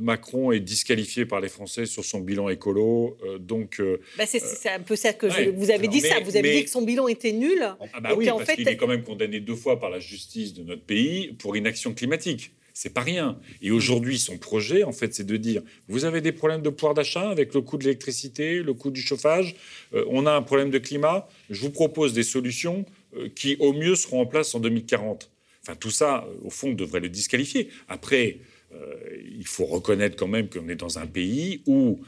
Macron 0.00 0.52
est 0.52 0.60
disqualifié 0.60 1.26
par 1.26 1.40
les 1.40 1.48
Français 1.48 1.86
sur 1.86 2.04
son 2.04 2.20
bilan 2.20 2.48
écolo. 2.48 3.16
donc, 3.38 3.80
bah, 4.18 4.24
c'est 4.26 4.68
un 4.68 4.80
peu 4.80 4.96
ça 4.96 5.12
que 5.12 5.28
je, 5.28 5.50
vous 5.50 5.70
avez 5.70 5.88
dit 5.88 6.00
ça. 6.00 6.20
Vous 6.20 6.36
avez 6.36 6.56
dit 6.56 6.64
que 6.64 6.70
son 6.70 6.82
bilan 6.82 7.08
était 7.08 7.32
nul. 7.32 7.62
Ah 7.92 8.00
bah 8.00 8.14
oui, 8.16 8.26
parce 8.26 8.52
qu'il 8.54 8.68
est 8.68 8.76
quand 8.76 8.86
même 8.86 9.04
condamné 9.04 9.40
deux 9.40 9.56
fois 9.56 9.78
par 9.78 9.90
la 9.90 9.98
justice 9.98 10.54
de 10.54 10.62
notre 10.62 10.82
pays 10.82 11.34
pour 11.38 11.56
inaction 11.56 11.94
climatique. 11.94 12.52
C'est 12.76 12.92
pas 12.92 13.02
rien. 13.02 13.38
Et 13.62 13.70
aujourd'hui, 13.70 14.18
son 14.18 14.36
projet, 14.36 14.82
en 14.82 14.90
fait, 14.90 15.14
c'est 15.14 15.24
de 15.24 15.36
dire 15.36 15.62
vous 15.86 16.04
avez 16.04 16.20
des 16.20 16.32
problèmes 16.32 16.60
de 16.60 16.70
pouvoir 16.70 16.92
d'achat 16.92 17.30
avec 17.30 17.54
le 17.54 17.60
coût 17.60 17.78
de 17.78 17.84
l'électricité, 17.84 18.62
le 18.62 18.74
coût 18.74 18.90
du 18.90 19.00
chauffage, 19.00 19.54
euh, 19.94 20.04
on 20.08 20.26
a 20.26 20.32
un 20.32 20.42
problème 20.42 20.70
de 20.70 20.78
climat, 20.78 21.28
je 21.50 21.60
vous 21.60 21.70
propose 21.70 22.14
des 22.14 22.24
solutions 22.24 22.84
euh, 23.16 23.28
qui, 23.28 23.56
au 23.60 23.72
mieux, 23.72 23.94
seront 23.94 24.20
en 24.20 24.26
place 24.26 24.56
en 24.56 24.60
2040. 24.60 25.30
Enfin, 25.62 25.76
tout 25.76 25.92
ça, 25.92 26.26
euh, 26.26 26.34
au 26.42 26.50
fond, 26.50 26.72
devrait 26.72 26.98
le 26.98 27.08
disqualifier. 27.08 27.68
Après, 27.86 28.38
il 29.36 29.46
faut 29.46 29.64
reconnaître 29.66 30.16
quand 30.16 30.28
même 30.28 30.48
qu'on 30.48 30.68
est 30.68 30.76
dans 30.76 30.98
un 30.98 31.06
pays 31.06 31.62
où 31.66 32.00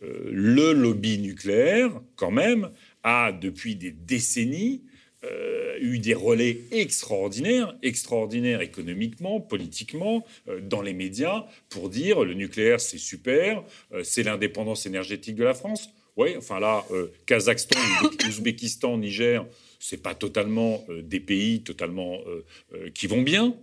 le 0.00 0.72
lobby 0.72 1.18
nucléaire, 1.18 1.90
quand 2.16 2.30
même, 2.30 2.70
a, 3.02 3.32
depuis 3.32 3.76
des 3.76 3.90
décennies, 3.90 4.82
euh, 5.24 5.76
eu 5.80 5.98
des 5.98 6.14
relais 6.14 6.58
extraordinaires, 6.70 7.74
extraordinaires 7.82 8.60
économiquement, 8.60 9.40
politiquement, 9.40 10.24
euh, 10.48 10.60
dans 10.60 10.82
les 10.82 10.92
médias, 10.92 11.46
pour 11.68 11.88
dire 11.88 12.24
le 12.24 12.34
nucléaire 12.34 12.80
c'est 12.80 12.98
super, 12.98 13.62
euh, 13.92 14.02
c'est 14.04 14.22
l'indépendance 14.22 14.86
énergétique 14.86 15.36
de 15.36 15.44
la 15.44 15.54
France. 15.54 15.90
Oui, 16.16 16.34
enfin 16.36 16.60
là, 16.60 16.84
Kazakhstan, 17.26 17.80
Ouzbékistan, 18.28 18.98
Niger, 18.98 19.44
c'est 19.86 20.02
pas 20.02 20.14
totalement 20.14 20.82
des 21.02 21.20
pays 21.20 21.62
totalement 21.62 22.18
qui 22.94 23.06
vont 23.06 23.20
bien, 23.20 23.54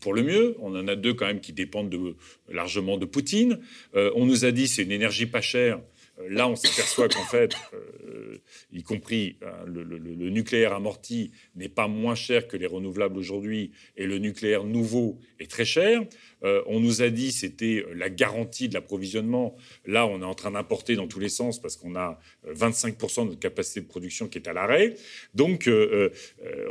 pour 0.00 0.12
le 0.12 0.22
mieux. 0.22 0.54
On 0.60 0.76
en 0.76 0.86
a 0.86 0.96
deux 0.96 1.14
quand 1.14 1.24
même 1.24 1.40
qui 1.40 1.54
dépendent 1.54 1.88
de, 1.88 2.14
largement 2.50 2.98
de 2.98 3.06
Poutine. 3.06 3.58
on 3.94 4.26
nous 4.26 4.44
a 4.44 4.50
dit 4.50 4.68
c'est 4.68 4.82
une 4.82 4.92
énergie 4.92 5.24
pas 5.24 5.40
chère. 5.40 5.80
Là, 6.28 6.48
on 6.48 6.56
s'aperçoit 6.56 7.08
qu'en 7.08 7.24
fait, 7.24 7.54
euh, 7.74 8.38
y 8.72 8.82
compris 8.82 9.36
hein, 9.42 9.52
le, 9.66 10.30
nucléaire 10.30 10.72
amorti 10.72 11.30
n'est 11.54 11.68
pas 11.68 11.88
moins 11.88 12.14
cher 12.14 12.48
que 12.48 12.56
les 12.56 12.66
renouvelables 12.66 13.18
aujourd'hui, 13.18 13.72
et 13.96 14.06
le 14.06 14.18
nucléaire 14.18 14.64
nouveau 14.64 15.18
est 15.40 15.50
très 15.50 15.64
cher. 15.64 16.02
Euh, 16.44 16.62
on 16.66 16.80
nous 16.80 17.02
a 17.02 17.10
dit 17.10 17.32
c'était 17.32 17.84
la 17.94 18.10
garantie 18.10 18.68
de 18.68 18.74
l'approvisionnement. 18.74 19.56
Là, 19.86 20.06
on 20.06 20.20
est 20.22 20.24
en 20.24 20.34
train 20.34 20.50
d'importer 20.50 20.96
dans 20.96 21.06
tous 21.06 21.20
les 21.20 21.28
sens 21.28 21.60
parce 21.60 21.76
qu'on 21.76 21.96
a 21.96 22.18
25% 22.46 23.24
de 23.24 23.28
notre 23.28 23.40
capacité 23.40 23.80
de 23.80 23.86
production 23.86 24.28
qui 24.28 24.38
est 24.38 24.48
à 24.48 24.52
l'arrêt. 24.52 24.94
Donc, 25.34 25.68
euh, 25.68 26.10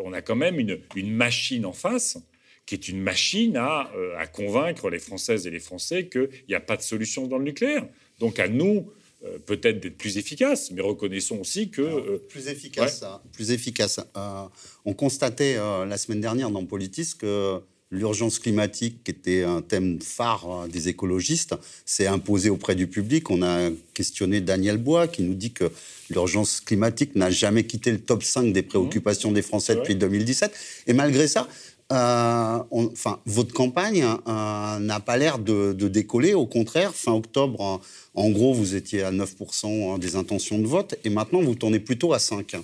on 0.04 0.14
a 0.14 0.22
quand 0.22 0.36
même 0.36 0.60
une, 0.60 0.80
machine 1.16 1.66
en 1.66 1.74
face 1.74 2.18
qui 2.66 2.76
est 2.76 2.88
une 2.88 3.02
machine 3.02 3.58
à 3.58 3.92
convaincre 4.32 4.90
les 4.90 5.00
Françaises 5.00 5.46
et 5.46 5.50
les 5.50 5.60
Français 5.60 6.08
qu'il 6.08 6.30
n'y 6.48 6.56
a 6.56 6.60
pas 6.60 6.78
de 6.78 6.82
solution 6.82 7.28
dans 7.28 7.38
le 7.38 7.44
nucléaire. 7.44 7.86
Donc 8.22 8.40
à 8.40 8.48
nous, 8.48 8.92
euh, 9.24 9.38
peut-être 9.46 9.80
d'être 9.80 9.98
plus 9.98 10.18
efficace, 10.18 10.72
mais 10.72 10.82
reconnaissons 10.82 11.40
aussi 11.40 11.70
que... 11.70 11.82
Euh, 11.82 12.18
plus 12.28 12.48
efficace, 12.48 13.04
hein. 13.04 13.22
plus 13.34 13.52
efficace. 13.52 14.00
Euh, 14.18 14.46
on 14.84 14.94
constatait 14.94 15.58
la 15.58 15.98
semaine 15.98 16.22
dernière 16.22 16.50
dans 16.50 16.66
Politis 16.66 17.14
que 17.20 17.60
l'urgence 17.92 18.40
climatique, 18.40 19.04
qui 19.04 19.12
était 19.12 19.44
un 19.44 19.62
thème 19.62 20.02
phare 20.02 20.68
des 20.70 20.88
écologistes, 20.88 21.54
s'est 21.86 22.08
imposée 22.08 22.50
auprès 22.50 22.74
du 22.74 22.88
public. 22.88 23.30
On 23.30 23.44
a 23.44 23.70
questionné 23.94 24.42
Daniel 24.42 24.78
Bois, 24.78 25.08
qui 25.08 25.22
nous 25.22 25.36
dit 25.36 25.52
que 25.52 25.72
l'urgence 26.10 26.60
climatique 26.60 27.16
n'a 27.16 27.30
jamais 27.30 27.66
quitté 27.66 27.92
le 27.92 28.00
top 28.00 28.24
5 28.24 28.52
des 28.54 28.64
préoccupations 28.64 29.32
des 29.32 29.44
Français 29.44 29.76
depuis 29.76 29.96
2017. 29.96 30.52
Et 30.88 30.94
malgré 30.94 31.28
ça, 31.28 31.48
enfin, 31.92 33.20
votre 33.26 33.54
campagne 33.54 34.06
n'a 34.26 35.00
pas 35.00 35.18
l'air 35.18 35.40
de, 35.40 35.74
décoller. 35.74 36.34
Au 36.34 36.46
contraire, 36.46 36.94
fin 36.94 37.14
octobre, 37.14 37.82
en 38.14 38.30
gros, 38.30 38.54
vous 38.54 38.76
étiez 38.76 39.04
à 39.04 39.12
9% 39.12 39.66
hein, 39.96 39.98
des 39.98 40.16
intentions 40.16 40.60
de 40.60 40.68
vote 40.68 40.96
et 41.04 41.10
maintenant, 41.10 41.42
vous 41.42 41.56
tournez 41.56 41.80
plutôt 41.80 42.14
à 42.14 42.18
5%. 42.18 42.62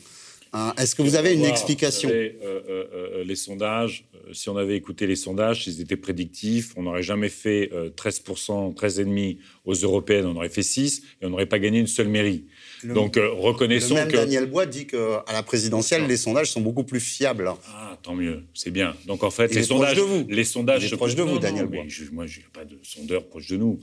Hein, 0.53 0.73
est-ce 0.77 0.95
que 0.95 1.01
vous 1.01 1.15
avez 1.15 1.33
une 1.33 1.45
explication? 1.45 2.09
Euh, 2.09 2.31
euh, 2.43 2.85
euh, 2.93 3.23
Les 3.23 3.35
sondages, 3.35 4.05
si 4.31 4.49
on 4.49 4.57
avait 4.57 4.75
écouté 4.75 5.05
les 5.05 5.15
sondages, 5.15 5.63
s'ils 5.63 5.81
étaient 5.81 5.97
prédictifs, 5.97 6.73
on 6.77 6.83
n'aurait 6.83 7.03
jamais 7.03 7.29
fait 7.29 7.69
13%, 7.95 8.73
13,5% 8.73 9.37
aux 9.65 9.73
européennes, 9.73 10.25
on 10.25 10.35
aurait 10.35 10.49
fait 10.49 10.63
6 10.63 11.03
et 11.21 11.25
on 11.25 11.29
n'aurait 11.29 11.45
pas 11.45 11.59
gagné 11.59 11.79
une 11.79 11.87
seule 11.87 12.07
mairie. 12.07 12.45
Donc 12.83 13.17
reconnaissons 13.17 13.95
le 13.95 14.01
même 14.01 14.11
que 14.11 14.17
Daniel 14.17 14.45
Bois 14.45 14.65
dit 14.65 14.87
qu'à 14.87 15.23
la 15.31 15.43
présidentielle, 15.43 16.07
les 16.07 16.17
sondages 16.17 16.51
sont 16.51 16.61
beaucoup 16.61 16.83
plus 16.83 16.99
fiables. 16.99 17.51
Ah, 17.73 17.97
tant 18.01 18.15
mieux, 18.15 18.43
c'est 18.53 18.71
bien. 18.71 18.95
Donc 19.05 19.23
en 19.23 19.31
fait, 19.31 19.53
les 19.53 19.63
sondages, 19.63 19.97
de 19.97 20.01
vous. 20.01 20.25
les 20.29 20.43
sondages, 20.43 20.83
il 20.83 20.93
est 20.93 20.97
proche 20.97 21.15
de 21.15 21.23
vous, 21.23 21.39
Daniel 21.39 21.67
Bois. 21.67 21.83
moi, 22.11 22.25
je 22.25 22.39
n'ai 22.39 22.45
pas 22.53 22.65
de 22.65 22.77
sondeur 22.83 23.25
proche 23.25 23.47
de 23.47 23.57
nous. 23.57 23.79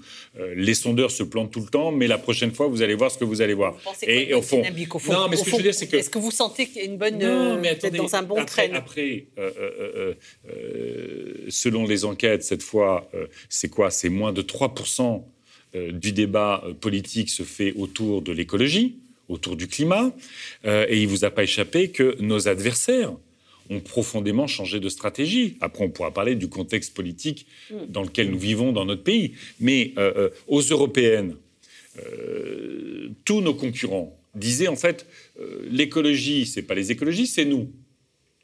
les 0.57 0.75
sondeurs 0.75 1.11
se 1.11 1.23
plantent 1.23 1.53
tout 1.53 1.61
le 1.61 1.69
temps, 1.69 1.93
mais 1.93 2.07
la 2.07 2.19
prochaine 2.19 2.53
fois, 2.53 2.67
vous 2.69 2.83
allez 2.83 2.95
voir 2.95 3.11
ce 3.11 3.19
que 3.19 3.25
vous 3.25 3.43
allez 3.43 3.55
voir. 3.55 3.77
et, 4.03 4.35
au 4.35 4.43
fond, 4.43 4.63
non, 5.09 5.29
mais 5.29 5.37
ce 5.37 5.45
que 5.45 5.51
je 5.51 5.57
veux 5.57 5.63
dire, 5.63 5.75
c'est 5.75 5.87
que 5.87 5.97
est-ce 5.97 6.11
que 6.11 6.19
vous 6.19 6.31
sentez 6.31 6.67
qu'il 6.67 6.77
y 6.77 6.81
a 6.81 6.85
une 6.85 6.99
bonne, 6.99 7.19
non, 7.19 7.61
mais 7.61 7.71
attendez, 7.71 7.99
dans 7.99 8.15
un 8.15 8.23
bon 8.23 8.37
après, 8.37 8.69
train 8.69 8.77
Après, 8.77 9.27
euh, 9.39 10.15
selon 11.49 11.87
les 11.87 12.05
enquêtes, 12.05 12.43
cette 12.43 12.63
fois, 12.63 13.09
euh, 13.15 13.27
c'est 13.49 13.69
quoi? 13.69 13.91
C'est 13.91 14.09
moins 14.09 14.33
de 14.33 14.43
3% 14.43 15.03
euh, 15.03 15.19
du 15.75 16.13
débat 16.13 16.65
politique 16.81 17.31
se 17.31 17.43
fait 17.43 17.73
autour 17.77 18.23
de 18.23 18.33
l'écologie, 18.33 18.97
autour 19.29 19.57
du 19.57 19.67
climat. 19.67 20.13
et 20.65 20.97
il 21.01 21.05
ne 21.05 21.09
vous 21.09 21.25
a 21.25 21.31
pas 21.31 21.43
échappé 21.43 21.89
que 21.89 22.17
nos 22.21 22.49
adversaires 22.49 23.13
ont 23.71 23.81
profondément 23.81 24.47
changé 24.47 24.79
de 24.79 24.89
stratégie. 24.89 25.57
Après, 25.61 25.85
on 25.85 25.91
pourra 25.91 26.13
parler 26.13 26.35
du 26.35 26.49
contexte 26.49 26.95
politique 26.95 27.47
dans 27.89 28.03
lequel 28.03 28.31
nous 28.31 28.39
vivons 28.39 28.73
dans 28.73 28.85
notre 28.85 29.03
pays. 29.03 29.33
Mais 29.59 29.95
aux 30.47 30.61
européennes, 30.61 31.37
tous 33.25 33.41
nos 33.41 33.55
concurrents 33.55 34.17
disaient 34.35 34.69
en 34.69 34.77
fait, 34.77 35.07
l'écologie, 35.71 36.47
c'est 36.47 36.63
pas 36.63 36.75
les 36.75 36.93
écologistes, 36.93 37.35
c'est 37.35 37.47
nous. 37.47 37.71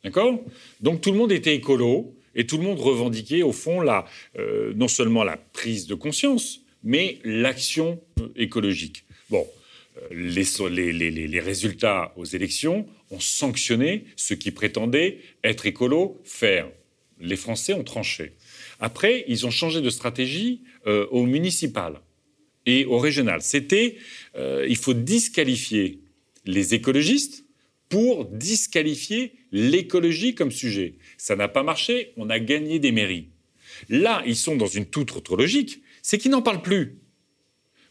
D'accord? 0.04 0.42
Donc 0.80 1.00
tout 1.00 1.12
le 1.12 1.18
monde 1.18 1.32
était 1.32 1.54
écolo 1.54 2.14
et 2.34 2.46
tout 2.46 2.56
le 2.56 2.62
monde 2.62 2.80
revendiquait 2.80 3.42
au 3.42 3.52
fond 3.52 3.80
la, 3.80 4.06
euh, 4.38 4.72
non 4.76 4.88
seulement 4.88 5.24
la 5.24 5.36
prise 5.36 5.86
de 5.86 5.94
conscience, 5.94 6.60
mais 6.82 7.18
l'action 7.24 8.00
euh, 8.20 8.28
écologique. 8.36 9.04
Bon, 9.28 9.46
euh, 10.12 10.32
les, 10.34 11.40
résultats 11.40 12.12
aux 12.16 12.24
élections 12.24 12.86
ont 13.10 13.20
sanctionné 13.20 14.04
ceux 14.16 14.36
qui 14.36 14.50
prétendaient 14.50 15.18
être 15.44 15.66
écolo, 15.66 16.20
faire. 16.24 16.70
Les 17.20 17.36
Français 17.36 17.74
ont 17.74 17.84
tranché. 17.84 18.32
Après, 18.78 19.24
ils 19.28 19.46
ont 19.46 19.50
changé 19.50 19.82
de 19.82 19.90
stratégie 19.90 20.62
au 20.86 21.26
municipal 21.26 22.00
et 22.64 22.86
au 22.86 22.96
régional. 22.96 23.42
C'était, 23.42 23.98
il 24.38 24.76
faut 24.76 24.94
disqualifier 24.94 26.00
les 26.46 26.72
écologistes 26.72 27.44
pour 27.90 28.24
disqualifier 28.24 29.34
l'écologie 29.52 30.34
comme 30.34 30.50
sujet. 30.50 30.94
Ça 31.18 31.36
n'a 31.36 31.48
pas 31.48 31.62
marché, 31.62 32.12
on 32.16 32.30
a 32.30 32.38
gagné 32.38 32.78
des 32.78 32.92
mairies. 32.92 33.28
Là, 33.88 34.22
ils 34.26 34.36
sont 34.36 34.56
dans 34.56 34.66
une 34.66 34.86
toute 34.86 35.14
autre 35.16 35.36
logique, 35.36 35.82
c'est 36.02 36.18
qu'ils 36.18 36.30
n'en 36.30 36.42
parlent 36.42 36.62
plus. 36.62 36.98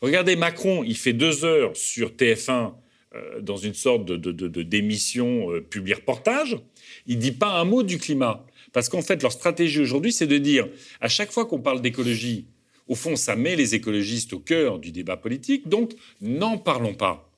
Regardez, 0.01 0.35
Macron, 0.35 0.83
il 0.83 0.95
fait 0.95 1.13
deux 1.13 1.43
heures 1.43 1.75
sur 1.75 2.11
TF1 2.11 2.73
euh, 3.15 3.41
dans 3.41 3.57
une 3.57 3.73
sorte 3.73 4.05
de, 4.05 4.47
d'émission 4.63 5.51
euh, 5.51 5.61
public 5.61 5.95
reportage. 5.95 6.57
Il 7.05 7.19
dit 7.19 7.31
pas 7.31 7.59
un 7.59 7.65
mot 7.65 7.83
du 7.83 7.97
climat. 7.97 8.45
Parce 8.71 8.87
qu'en 8.87 9.01
fait, 9.01 9.21
leur 9.21 9.31
stratégie 9.31 9.79
aujourd'hui, 9.79 10.13
c'est 10.13 10.27
de 10.27 10.37
dire, 10.37 10.67
à 11.01 11.09
chaque 11.09 11.31
fois 11.31 11.45
qu'on 11.45 11.59
parle 11.59 11.81
d'écologie, 11.81 12.47
au 12.87 12.95
fond, 12.95 13.15
ça 13.15 13.35
met 13.35 13.55
les 13.55 13.75
écologistes 13.75 14.33
au 14.33 14.39
cœur 14.39 14.79
du 14.79 14.91
débat 14.91 15.17
politique, 15.17 15.67
donc 15.67 15.93
n'en 16.21 16.57
parlons 16.57 16.93
pas. 16.93 17.28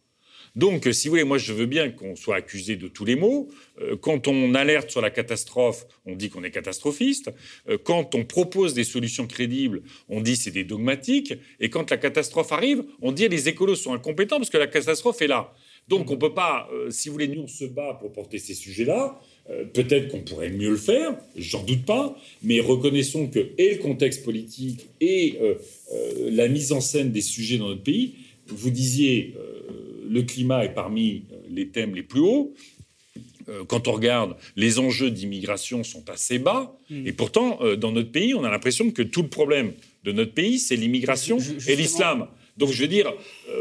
Donc, 0.56 0.88
si 0.92 1.08
vous 1.08 1.14
voulez, 1.14 1.24
moi, 1.24 1.38
je 1.38 1.54
veux 1.54 1.66
bien 1.66 1.92
qu'on 1.92 2.16
soit 2.16 2.36
accusé 2.36 2.76
de 2.76 2.88
tous 2.88 3.06
les 3.06 3.16
maux. 3.16 3.50
Euh, 3.82 3.96
quand 3.96 4.28
on 4.28 4.54
alerte 4.54 4.90
sur 4.90 5.02
la 5.02 5.10
catastrophe, 5.10 5.86
on 6.06 6.16
dit 6.16 6.30
qu'on 6.30 6.44
est 6.44 6.52
catastrophiste. 6.52 7.32
Euh, 7.70 7.78
quand 7.82 8.16
on 8.16 8.26
propose 8.26 8.74
des 8.74 8.84
solutions 8.84 9.28
crédibles, 9.28 9.82
on 10.10 10.20
dit 10.20 10.36
c'est 10.36 10.52
des 10.52 10.66
dogmatiques. 10.66 11.34
Et 11.62 11.70
quand 11.70 11.90
la 11.90 11.98
catastrophe 11.98 12.52
arrive, 12.52 12.84
on 13.02 13.14
dit 13.14 13.30
les 13.30 13.48
écolos 13.48 13.76
sont 13.76 13.94
incompétents 13.94 14.38
parce 14.38 14.50
que 14.50 14.58
la 14.58 14.68
catastrophe 14.68 15.22
est 15.22 15.28
là. 15.28 15.54
Donc, 15.88 16.12
on 16.12 16.16
ne 16.16 16.20
peut 16.20 16.34
pas, 16.34 16.70
euh, 16.74 16.90
si 16.92 17.08
vous 17.08 17.14
voulez, 17.14 17.30
nous, 17.30 17.44
on 17.44 17.48
se 17.48 17.66
bat 17.66 17.98
pour 18.00 18.12
porter 18.12 18.38
ces 18.38 18.54
sujets-là. 18.54 19.20
Peut-être 19.74 20.08
qu'on 20.08 20.22
pourrait 20.22 20.52
mieux 20.52 20.70
le 20.70 20.78
faire, 20.78 21.18
j'en 21.36 21.64
doute 21.64 21.84
pas, 21.84 22.16
mais 22.42 22.62
reconnaissons 22.62 23.28
que 23.28 23.40
et 23.58 23.74
le 23.74 23.78
contexte 23.80 24.24
politique 24.24 24.88
et 25.02 25.38
la 26.30 26.48
mise 26.48 26.72
en 26.72 26.80
scène 26.80 27.12
des 27.12 27.22
sujets 27.22 27.58
dans 27.58 27.68
notre 27.68 27.84
pays, 27.84 28.14
vous 28.48 28.70
disiez 28.70 29.34
le 30.12 30.24
climat 30.24 30.66
est 30.66 30.74
parmi 30.74 31.24
euh, 31.32 31.36
les 31.50 31.70
thèmes 31.70 31.96
les 31.96 32.04
plus 32.04 32.20
hauts. 32.20 32.54
Euh, 33.50 33.64
quand 33.66 33.88
on 33.88 33.94
regarde, 33.94 34.36
les 34.56 34.78
enjeux 34.78 35.10
d'immigration 35.10 35.84
sont 35.84 36.10
assez 36.10 36.38
bas. 36.38 36.78
Hmm. 36.90 37.08
Et 37.08 37.14
pourtant, 37.14 37.60
euh, 37.62 37.76
dans 37.76 37.92
notre 37.92 38.12
pays, 38.12 38.34
on 38.36 38.44
a 38.44 38.52
l'impression 38.52 38.92
que 38.92 39.02
tout 39.02 39.22
le 39.22 39.30
problème 39.30 39.74
de 40.04 40.12
notre 40.12 40.34
pays, 40.34 40.60
c'est 40.60 40.76
l'immigration 40.76 41.38
et 41.68 41.76
l'islam. 41.76 42.28
Donc, 42.58 42.72
je 42.72 42.82
veux 42.82 42.88
dire, 42.88 43.12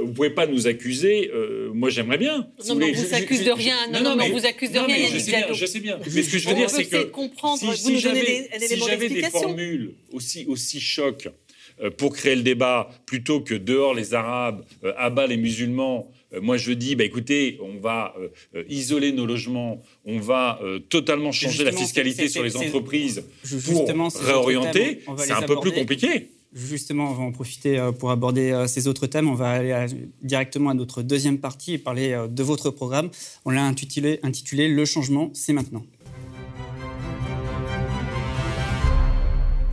vous 0.02 0.08
ne 0.08 0.12
pouvez 0.12 0.30
pas 0.30 0.46
nous 0.46 0.66
accuser. 0.66 1.30
moi, 1.72 1.90
j'aimerais 1.90 2.18
bien. 2.18 2.48
non, 2.66 2.74
mais 2.74 2.90
on 2.90 3.00
vous 3.00 3.14
accuse 3.14 3.44
de 3.44 3.52
rien. 3.52 3.76
Non, 3.92 4.02
non, 4.02 4.16
on 4.20 4.28
vous 4.30 4.44
accuse 4.44 4.72
de 4.72 4.80
rien. 4.80 4.96
je, 5.12 5.18
sais 5.18 5.30
bien, 5.30 5.52
je 5.52 5.66
sais 5.66 5.80
bien. 5.80 5.98
Mais 6.12 6.22
ce 6.22 6.30
que 6.30 6.38
je 6.38 6.48
veux 6.48 6.56
dire, 6.56 6.68
c'est 6.68 6.86
que 6.86 7.10
si, 7.56 7.76
si 7.76 7.98
j'avais 8.00 9.08
des 9.08 9.22
formules 9.30 9.94
aussi, 10.12 10.44
aussi 10.46 10.80
chocs 10.80 11.28
euh, 11.82 11.90
pour 11.90 12.14
créer 12.14 12.36
le 12.36 12.42
débat, 12.42 12.90
plutôt 13.06 13.40
que 13.40 13.54
dehors 13.54 13.94
les 13.94 14.12
Arabes, 14.12 14.64
euh, 14.84 14.92
à 14.98 15.08
bas 15.08 15.26
les 15.26 15.38
musulmans, 15.38 16.10
euh, 16.10 16.19
moi 16.40 16.56
je 16.56 16.72
dis, 16.72 16.96
bah, 16.96 17.04
écoutez, 17.04 17.58
on 17.62 17.80
va 17.80 18.14
isoler 18.68 19.12
nos 19.12 19.26
logements, 19.26 19.82
on 20.04 20.20
va 20.20 20.60
totalement 20.88 21.32
changer 21.32 21.64
la 21.64 21.72
fiscalité 21.72 22.28
sur 22.28 22.42
les 22.42 22.56
entreprises 22.56 23.24
pour 23.66 23.86
réorienter, 24.24 25.02
c'est 25.18 25.32
un 25.32 25.42
peu 25.42 25.58
plus 25.60 25.72
compliqué. 25.72 26.30
Justement, 26.52 27.12
on 27.12 27.14
va 27.14 27.22
en 27.22 27.30
profiter 27.30 27.90
pour 27.98 28.10
aborder 28.10 28.64
ces 28.66 28.88
autres 28.88 29.06
thèmes. 29.06 29.28
On 29.28 29.34
va 29.34 29.50
aller 29.50 29.86
directement 30.20 30.70
à 30.70 30.74
notre 30.74 31.02
deuxième 31.02 31.38
partie 31.38 31.74
et 31.74 31.78
parler 31.78 32.26
de 32.28 32.42
votre 32.42 32.70
programme. 32.70 33.10
On 33.44 33.50
l'a 33.50 33.64
intitulé, 33.64 34.18
intitulé 34.24 34.68
Le 34.68 34.84
changement, 34.84 35.30
c'est 35.32 35.52
maintenant. 35.52 35.84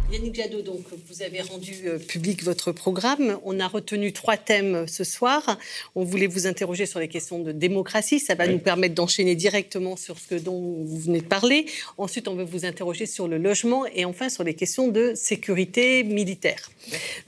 Yannick 0.09 0.35
Jadot, 0.35 0.61
donc, 0.61 0.85
vous 1.09 1.21
avez 1.21 1.41
rendu 1.41 1.73
euh, 1.85 1.99
public 1.99 2.41
votre 2.41 2.71
programme. 2.71 3.39
On 3.43 3.59
a 3.59 3.67
retenu 3.67 4.13
trois 4.13 4.37
thèmes 4.37 4.75
euh, 4.75 4.87
ce 4.87 5.03
soir. 5.03 5.59
On 5.95 6.05
voulait 6.05 6.27
vous 6.27 6.47
interroger 6.47 6.85
sur 6.85 7.01
les 7.01 7.09
questions 7.09 7.39
de 7.39 7.51
démocratie. 7.51 8.21
Ça 8.21 8.33
va 8.33 8.47
nous 8.47 8.59
permettre 8.59 8.95
d'enchaîner 8.95 9.35
directement 9.35 9.97
sur 9.97 10.17
ce 10.17 10.35
dont 10.35 10.81
vous 10.85 10.97
venez 10.97 11.19
de 11.19 11.25
parler. 11.25 11.65
Ensuite, 11.97 12.29
on 12.29 12.35
veut 12.35 12.45
vous 12.45 12.65
interroger 12.65 13.05
sur 13.05 13.27
le 13.27 13.37
logement 13.37 13.85
et 13.85 14.05
enfin 14.05 14.29
sur 14.29 14.45
les 14.45 14.53
questions 14.53 14.87
de 14.87 15.11
sécurité 15.13 16.05
militaire. 16.05 16.71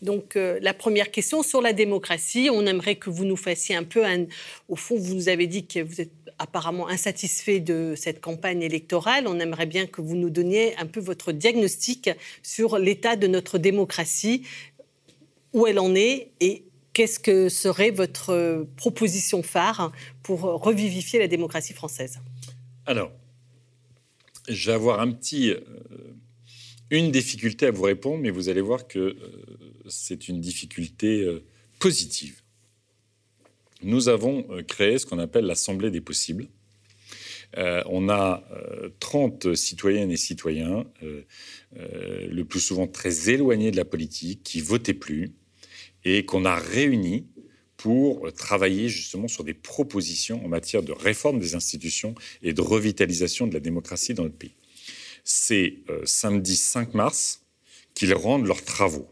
Donc, 0.02 0.38
euh, 0.38 0.58
la 0.62 0.74
première 0.74 1.12
question 1.12 1.44
sur 1.44 1.62
la 1.62 1.74
démocratie. 1.74 2.50
On 2.50 2.66
aimerait 2.66 2.96
que 2.96 3.10
vous 3.10 3.26
nous 3.26 3.36
fassiez 3.36 3.76
un 3.76 3.84
peu 3.84 4.06
un. 4.06 4.26
Au 4.70 4.78
fond, 4.78 4.96
vous 4.98 5.16
nous 5.16 5.28
avez 5.28 5.48
dit 5.48 5.66
que 5.66 5.82
vous 5.82 6.00
êtes 6.00 6.12
apparemment 6.40 6.88
insatisfait 6.88 7.60
de 7.60 7.94
cette 7.98 8.22
campagne 8.22 8.62
électorale. 8.62 9.28
On 9.28 9.40
aimerait 9.40 9.66
bien 9.66 9.86
que 9.86 10.02
vous 10.02 10.16
nous 10.16 10.30
donniez 10.30 10.76
un 10.78 10.86
peu 10.86 11.02
votre 11.02 11.34
diagnostic 11.34 12.10
sur 12.42 12.69
l'état 12.78 13.16
de 13.16 13.28
notre 13.28 13.58
démocratie, 13.58 14.44
où 15.54 15.66
elle 15.66 15.80
en 15.80 15.96
est 15.96 16.32
et 16.40 16.64
qu'est-ce 16.94 17.20
que 17.20 17.50
serait 17.50 17.92
votre 17.92 18.68
proposition 18.76 19.42
phare 19.42 19.92
pour 20.22 20.42
revivifier 20.42 21.20
la 21.20 21.28
démocratie 21.28 21.74
française? 21.74 22.20
Alors, 22.86 23.12
je 24.48 24.70
vais 24.70 24.76
avoir 24.76 25.00
un 25.00 25.12
petit, 25.12 25.52
euh, 25.52 25.60
une 26.90 27.12
difficulté 27.12 27.68
à 27.68 27.72
vous 27.72 27.84
répondre, 27.84 28.22
mais 28.22 28.30
vous 28.30 28.50
allez 28.50 28.62
voir 28.62 28.88
que 28.88 29.00
euh, 29.00 29.16
c'est 29.88 30.28
une 30.28 30.42
difficulté 30.42 31.22
euh, 31.22 31.44
positive 31.80 32.42
nous 33.82 34.10
avons 34.10 34.46
créé 34.68 34.98
ce 34.98 35.06
qu'on 35.06 35.20
appelle 35.20 35.46
l'Assemblée 35.46 35.92
des 35.92 36.02
possibles. 36.02 36.48
Euh, 37.58 37.82
on 37.88 38.10
a 38.10 38.44
30 39.00 39.48
euh, 39.48 39.56
citoyennes 39.56 40.12
et 40.12 40.18
citoyens, 40.18 40.86
le 41.72 42.44
plus 42.44 42.60
souvent 42.60 42.88
très 42.88 43.30
éloignés 43.30 43.72
de 43.72 43.78
la 43.78 43.86
politique, 43.86 44.44
qui 44.44 44.62
votaient 44.62 44.94
plus, 44.94 45.32
et 46.06 46.26
qu'on 46.26 46.46
a 46.46 46.56
réunis 46.56 47.28
pour 47.78 48.32
travailler 48.34 48.90
justement 48.90 49.28
sur 49.28 49.44
des 49.44 49.54
propositions 49.54 50.44
en 50.44 50.50
matière 50.50 50.84
de 50.84 50.92
réforme 50.92 51.40
des 51.40 51.56
institutions 51.56 52.14
et 52.44 52.54
de 52.54 52.62
revitalisation 52.62 53.48
de 53.48 53.54
la 53.54 53.60
démocratie 53.60 54.14
dans 54.14 54.24
notre 54.24 54.36
pays. 54.36 54.56
C'est 55.24 55.76
samedi 56.06 56.56
5 56.56 56.94
mars 56.94 57.42
qu'ils 57.94 58.14
rendent 58.14 58.48
leurs 58.48 58.64
travaux. 58.64 59.08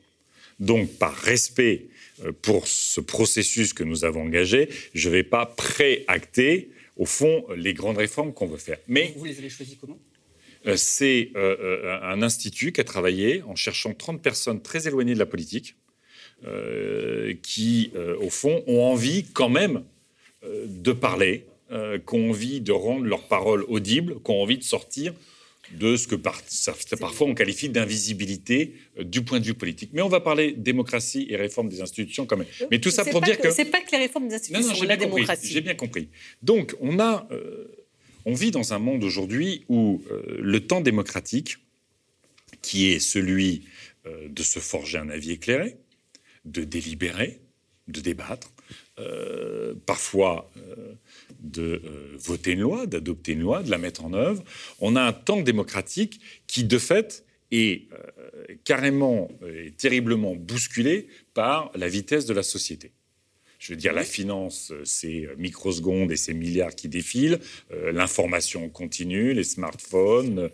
Donc, 0.60 0.90
par 0.98 1.14
respect 1.14 1.88
euh, 2.24 2.32
pour 2.42 2.68
ce 2.68 3.00
processus 3.00 3.74
que 3.74 3.84
nous 3.84 4.06
avons 4.06 4.24
engagé, 4.24 4.70
je 4.94 5.10
ne 5.10 5.14
vais 5.14 5.24
pas 5.24 5.46
préacter, 5.46 6.72
au 6.98 7.06
fond, 7.06 7.46
les 7.56 7.74
grandes 7.74 7.98
réformes 7.98 8.34
qu'on 8.34 8.48
veut 8.48 8.58
faire. 8.58 8.78
Mais 8.88 9.14
vous 9.16 9.26
les 9.26 9.38
avez 9.38 9.50
choisis 9.50 9.78
comment? 9.80 10.00
euh, 10.66 10.76
c'est 10.76 11.32
euh, 11.36 12.00
un 12.02 12.22
institut 12.22 12.72
qui 12.72 12.82
a 12.82 12.84
travaillé 12.84 13.44
en 13.44 13.56
cherchant 13.56 13.94
30 13.94 14.22
personnes 14.22 14.62
très 14.62 14.88
éloignées 14.88 15.14
de 15.14 15.20
la 15.20 15.26
politique, 15.26 15.76
qui, 17.42 17.92
au 18.22 18.30
fond, 18.30 18.64
ont 18.68 18.84
envie 18.84 19.26
quand 19.34 19.50
même 19.50 19.84
de 20.46 20.92
parler, 20.92 21.46
qui 21.72 22.16
ont 22.16 22.30
envie 22.30 22.62
de 22.62 22.72
rendre 22.72 23.06
leurs 23.06 23.28
paroles 23.28 23.66
audibles, 23.68 24.22
qui 24.24 24.30
ont 24.30 24.44
envie 24.44 24.60
de 24.60 24.64
sortir 24.64 25.16
de 25.72 25.98
ce 25.98 26.08
que 26.08 26.16
parfois 26.16 27.28
on 27.28 27.34
qualifie 27.34 27.70
d'invisibilité 27.70 28.76
euh, 28.98 29.04
du 29.04 29.22
point 29.24 29.40
de 29.40 29.46
vue 29.46 29.54
politique. 29.54 29.92
Mais 29.94 30.02
on 30.02 30.10
va 30.10 30.20
parler 30.20 30.54
démocratie 30.54 31.28
et 31.30 31.36
réforme 31.36 31.70
des 31.70 31.82
institutions 31.82 32.26
quand 32.26 32.38
même. 32.38 32.48
Mais 32.72 32.80
tout 32.80 32.92
ça 32.92 33.04
pour 33.06 33.22
dire 33.22 33.38
que... 33.38 33.52
C'est 33.52 33.66
pas 33.66 33.82
que 33.82 33.92
les 33.92 33.98
réformes 33.98 34.28
des 34.28 34.36
institutions, 34.36 34.74
non, 34.74 34.84
la 34.84 34.98
démocratie. 34.98 35.48
J'ai 35.52 35.62
bien 35.62 35.76
compris. 35.76 36.10
Donc 36.42 36.76
on, 36.80 37.00
a, 37.00 37.28
euh, 37.32 37.68
on 38.26 38.34
vit 38.34 38.52
dans 38.52 38.74
un 38.74 38.80
monde 38.80 39.04
aujourd'hui 39.04 39.66
où 39.68 40.02
euh, 40.12 40.38
le 40.40 40.60
temps 40.66 40.82
démocratique, 40.82 41.58
qui 42.62 42.92
est 42.92 43.00
celui 43.00 43.64
de 44.30 44.42
se 44.42 44.60
forger 44.60 44.98
un 44.98 45.10
avis 45.10 45.32
éclairé, 45.32 45.76
de 46.46 46.64
délibérer, 46.64 47.42
de 47.90 48.00
débattre, 48.00 48.54
parfois 49.86 50.50
de 51.52 51.82
euh, 51.84 52.18
voter 52.18 52.52
une 52.52 52.62
loi, 52.62 52.86
d'adopter 52.86 53.34
une 53.34 53.42
loi, 53.42 53.64
de 53.64 53.72
la 53.72 53.78
mettre 53.78 54.06
en 54.06 54.14
œuvre. 54.14 54.44
On 54.80 54.96
a 54.96 55.02
un 55.02 55.14
temps 55.14 55.42
démocratique 55.42 56.20
qui, 56.48 56.64
de 56.64 56.78
fait, 56.78 57.26
est 57.52 57.88
euh, 57.94 58.56
carrément 58.64 59.30
et 59.48 59.72
terriblement 59.72 60.36
bousculé 60.36 61.08
par 61.34 61.72
la 61.76 61.88
vitesse 61.88 62.26
de 62.26 62.34
la 62.34 62.44
société. 62.44 62.92
Je 63.60 63.74
veux 63.74 63.78
dire, 63.78 63.94
la 63.94 64.04
finance, 64.04 64.72
c'est 64.84 65.28
microsecondes 65.38 66.12
et 66.12 66.16
c'est 66.16 66.34
milliards 66.34 66.76
qui 66.76 66.90
défilent, 66.90 67.40
euh, 67.72 67.92
l'information 67.92 68.70
continue, 68.70 69.34
les 69.34 69.44
smartphones, 69.44 70.52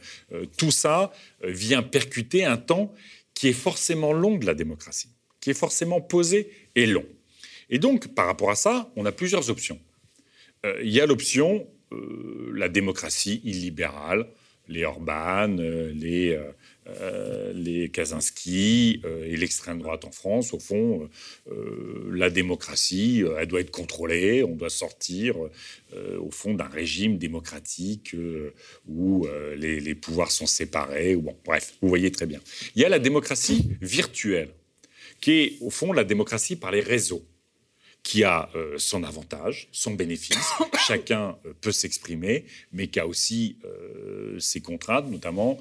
tout 0.57 0.71
ça 0.71 1.11
vient 1.43 1.83
percuter 1.83 2.45
un 2.45 2.57
temps 2.57 2.93
qui 3.33 3.49
est 3.49 3.53
forcément 3.53 4.13
long 4.13 4.37
de 4.37 4.45
la 4.45 4.53
démocratie, 4.53 5.09
qui 5.41 5.49
est 5.49 5.55
forcément 5.55 5.99
posé 5.99 6.49
et 6.75 6.85
long. 6.85 7.05
Et 7.69 7.79
donc, 7.79 8.13
par 8.13 8.27
rapport 8.27 8.51
à 8.51 8.55
ça, 8.55 8.91
on 8.95 9.05
a 9.05 9.11
plusieurs 9.11 9.49
options. 9.49 9.79
Euh, 10.65 10.79
il 10.83 10.91
y 10.91 11.01
a 11.01 11.05
l'option, 11.05 11.67
euh, 11.91 12.51
la 12.55 12.69
démocratie 12.69 13.41
illibérale, 13.43 14.27
les 14.69 14.85
Orban, 14.85 15.57
euh, 15.59 15.91
les, 15.93 16.39
les 17.53 17.89
Kaczynski 17.89 19.01
et 19.25 19.35
l'extrême 19.37 19.79
droite 19.79 20.05
en 20.05 20.11
France. 20.11 20.53
Au 20.53 20.59
fond, 20.59 21.09
la 22.11 22.29
démocratie, 22.29 23.23
elle 23.37 23.47
doit 23.47 23.61
être 23.61 23.71
contrôlée, 23.71 24.43
on 24.43 24.55
doit 24.55 24.69
sortir, 24.69 25.35
au 25.93 26.31
fond, 26.31 26.53
d'un 26.53 26.67
régime 26.67 27.17
démocratique 27.17 28.15
où 28.87 29.27
les, 29.55 29.79
les, 29.79 29.95
pouvoirs 29.95 30.31
sont 30.31 30.45
séparés. 30.45 31.17
Bref, 31.45 31.73
vous 31.81 31.87
voyez 31.87 32.11
très 32.11 32.25
bien. 32.25 32.41
Il 32.75 32.81
y 32.81 32.85
a 32.85 32.89
la 32.89 32.99
démocratie 32.99 33.69
virtuelle, 33.81 34.49
qui 35.21 35.31
est, 35.31 35.57
au 35.61 35.69
fond, 35.69 35.93
la 35.93 36.03
démocratie 36.03 36.57
par 36.57 36.71
les 36.71 36.81
réseaux 36.81 37.25
qui 38.03 38.25
a 38.25 38.49
euh, 38.55 38.75
son 38.77 39.03
avantage, 39.03 39.69
son 39.71 39.91
bénéfice. 39.91 40.51
Chacun 40.87 41.37
euh, 41.45 41.53
peut 41.61 41.71
s'exprimer, 41.71 42.45
mais 42.73 42.87
qui 42.87 42.99
a 42.99 43.07
aussi 43.07 43.57
euh, 43.63 44.37
ses 44.39 44.61
contraintes, 44.61 45.09
notamment 45.09 45.59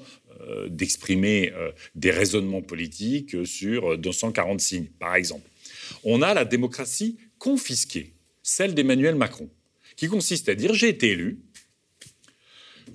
d'exprimer 0.67 1.53
des 1.93 2.09
raisonnements 2.09 2.63
politiques 2.63 3.45
sur 3.45 3.97
240 3.99 4.59
signes, 4.59 4.87
par 4.99 5.13
exemple. 5.13 5.47
On 6.03 6.23
a 6.23 6.33
la 6.33 6.43
démocratie 6.43 7.17
confisquée, 7.37 8.13
celle 8.41 8.73
d'Emmanuel 8.73 9.13
Macron, 9.13 9.47
qui 9.95 10.07
consiste 10.07 10.49
à 10.49 10.55
dire 10.55 10.73
j'ai 10.73 10.89
été 10.89 11.11
élu, 11.11 11.39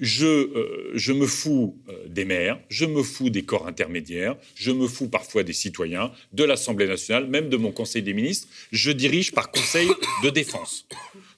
euh, 0.01 0.91
je, 0.95 1.13
me 1.13 1.27
fous 1.27 1.77
euh, 1.89 2.09
des 2.09 2.25
maires, 2.25 2.61
je 2.69 2.85
me 2.85 3.03
fous 3.03 3.31
des 3.31 3.43
corps 3.43 3.67
intermédiaires, 3.67 4.37
je 4.55 4.71
me 4.71 4.87
fous 4.87 5.09
parfois 5.09 5.43
des 5.43 5.53
citoyens, 5.53 6.13
de 6.33 6.45
l'Assemblée 6.45 6.87
nationale, 6.87 7.27
même 7.27 7.49
de 7.49 7.57
mon 7.57 7.73
Conseil 7.73 8.03
des 8.03 8.15
ministres. 8.15 8.49
Je 8.73 8.91
dirige 8.91 9.33
par 9.33 9.51
conseil 9.51 9.89
de 10.23 10.31
défense. 10.31 10.87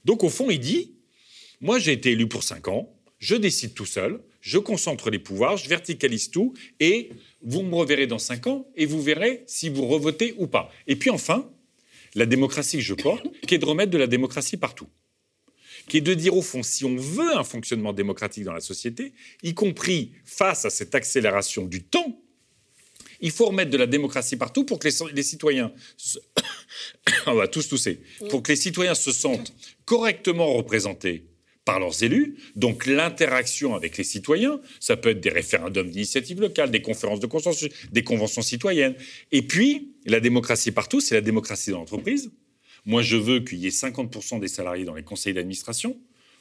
Donc 0.05 0.25
au 0.25 0.29
fond, 0.29 0.51
il 0.51 0.61
dit, 0.61 0.93
moi 1.61 1.79
j'ai 1.79 1.93
été 1.93 2.13
élu 2.13 2.29
pour 2.29 2.43
cinq 2.43 2.69
ans, 2.69 2.93
je 3.19 3.35
décide 3.35 3.75
tout 3.75 3.87
seul, 3.87 4.21
je 4.41 4.59
concentre 4.59 5.11
les 5.11 5.19
pouvoirs, 5.19 5.57
je 5.57 5.69
verticalise 5.69 6.31
tout, 6.31 6.55
et 6.81 7.11
vous 7.43 7.63
me 7.63 7.75
reverrez 7.75 8.07
dans 8.07 8.19
cinq 8.19 8.47
ans, 8.47 8.67
et 8.77 8.87
vous 8.87 9.03
verrez 9.03 9.45
si 9.47 9.69
vous 9.69 9.87
revotez 9.87 10.35
ou 10.39 10.47
pas. 10.47 10.71
Et 10.87 10.97
puis 10.97 11.11
enfin, 11.11 11.51
la 12.15 12.27
démocratie 12.27 12.79
que 12.79 12.83
je 12.83 12.95
porte, 12.95 13.27
qui 13.47 13.55
est 13.55 13.59
de 13.59 13.67
remettre 13.67 13.91
de 13.91 13.99
la 13.99 14.07
démocratie 14.07 14.57
partout 14.57 14.89
qui 15.91 15.97
est 15.97 16.03
de 16.03 16.15
dire 16.15 16.37
au 16.37 16.41
fond, 16.41 16.63
si 16.63 16.85
on 16.85 16.95
veut 16.95 17.37
un 17.37 17.43
fonctionnement 17.43 17.93
démocratique 17.93 18.45
dans 18.45 18.53
la 18.53 18.61
société, 18.61 19.13
y 19.43 19.55
compris 19.55 20.13
face 20.25 20.65
à 20.65 20.71
cette 20.71 20.95
accélération 20.95 21.67
du 21.67 21.83
temps, 21.83 22.23
il 23.21 23.33
faut 23.33 23.47
remettre 23.47 23.73
de 23.73 23.77
la 23.77 23.89
démocratie 23.89 24.37
partout 24.37 24.65
pour 24.65 24.79
que 24.79 24.89
les, 25.13 25.23
citoyens, 25.25 25.73
on 27.27 27.35
va 27.35 27.49
tous 27.49 27.69
tousser, 27.69 28.01
pour 28.31 28.43
que 28.45 28.53
les 28.53 28.57
citoyens 28.57 28.95
se 28.95 29.11
sentent 29.11 29.53
correctement 29.85 30.55
représentés 30.55 31.27
par 31.65 31.81
leurs 31.81 32.05
élus. 32.05 32.37
Donc 32.55 32.87
l'interaction 32.87 33.75
avec 33.75 33.99
les 33.99 34.05
citoyens, 34.05 34.61
ça 34.79 34.97
peut 34.97 35.11
être 35.11 35.21
des 35.21 35.31
référendums 35.31 35.91
d'initiative 35.91 36.41
locale, 36.41 36.71
des 36.71 36.83
conférences 36.83 37.21
de 37.21 37.27
consensus, 37.27 37.69
des 37.91 38.05
conventions 38.05 38.43
citoyennes. 38.43 38.95
Et 39.33 39.43
puis, 39.43 39.93
la 40.07 40.21
démocratie 40.21 40.71
partout, 40.71 41.01
c'est 41.01 41.17
la 41.17 41.21
démocratie 41.21 41.73
dans 41.73 41.79
l'entreprise. 41.79 42.31
Moi, 42.87 43.03
je 43.03 43.17
veux 43.17 43.41
qu'il 43.41 43.59
y 43.59 43.67
ait 43.67 43.71
50% 43.71 44.41
des 44.41 44.49
salariés 44.49 44.85
dans 44.85 44.95
les 44.95 45.03
conseils 45.03 45.35
d'administration 45.35 45.99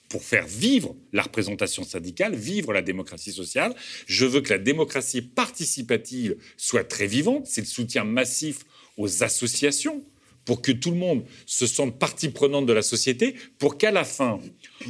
pour 0.09 0.23
faire 0.23 0.47
vivre 0.47 0.95
la 1.13 1.21
représentation 1.21 1.83
syndicale, 1.83 2.35
vivre 2.35 2.73
la 2.73 2.81
démocratie 2.81 3.31
sociale. 3.31 3.75
Je 4.07 4.25
veux 4.25 4.41
que 4.41 4.49
la 4.49 4.57
démocratie 4.57 5.21
participative 5.21 6.35
soit 6.57 6.83
très 6.83 7.05
vivante. 7.05 7.45
C'est 7.45 7.61
le 7.61 7.67
soutien 7.67 8.03
massif 8.03 8.65
aux 8.97 9.23
associations 9.23 10.03
pour 10.45 10.63
que 10.63 10.71
tout 10.71 10.89
le 10.89 10.97
monde 10.97 11.25
se 11.45 11.67
sente 11.67 11.99
partie 11.99 12.29
prenante 12.29 12.65
de 12.65 12.73
la 12.73 12.81
société, 12.81 13.35
pour 13.59 13.77
qu'à 13.77 13.91
la 13.91 14.03
fin, 14.03 14.39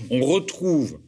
on 0.09 0.21
retrouve 0.21 0.99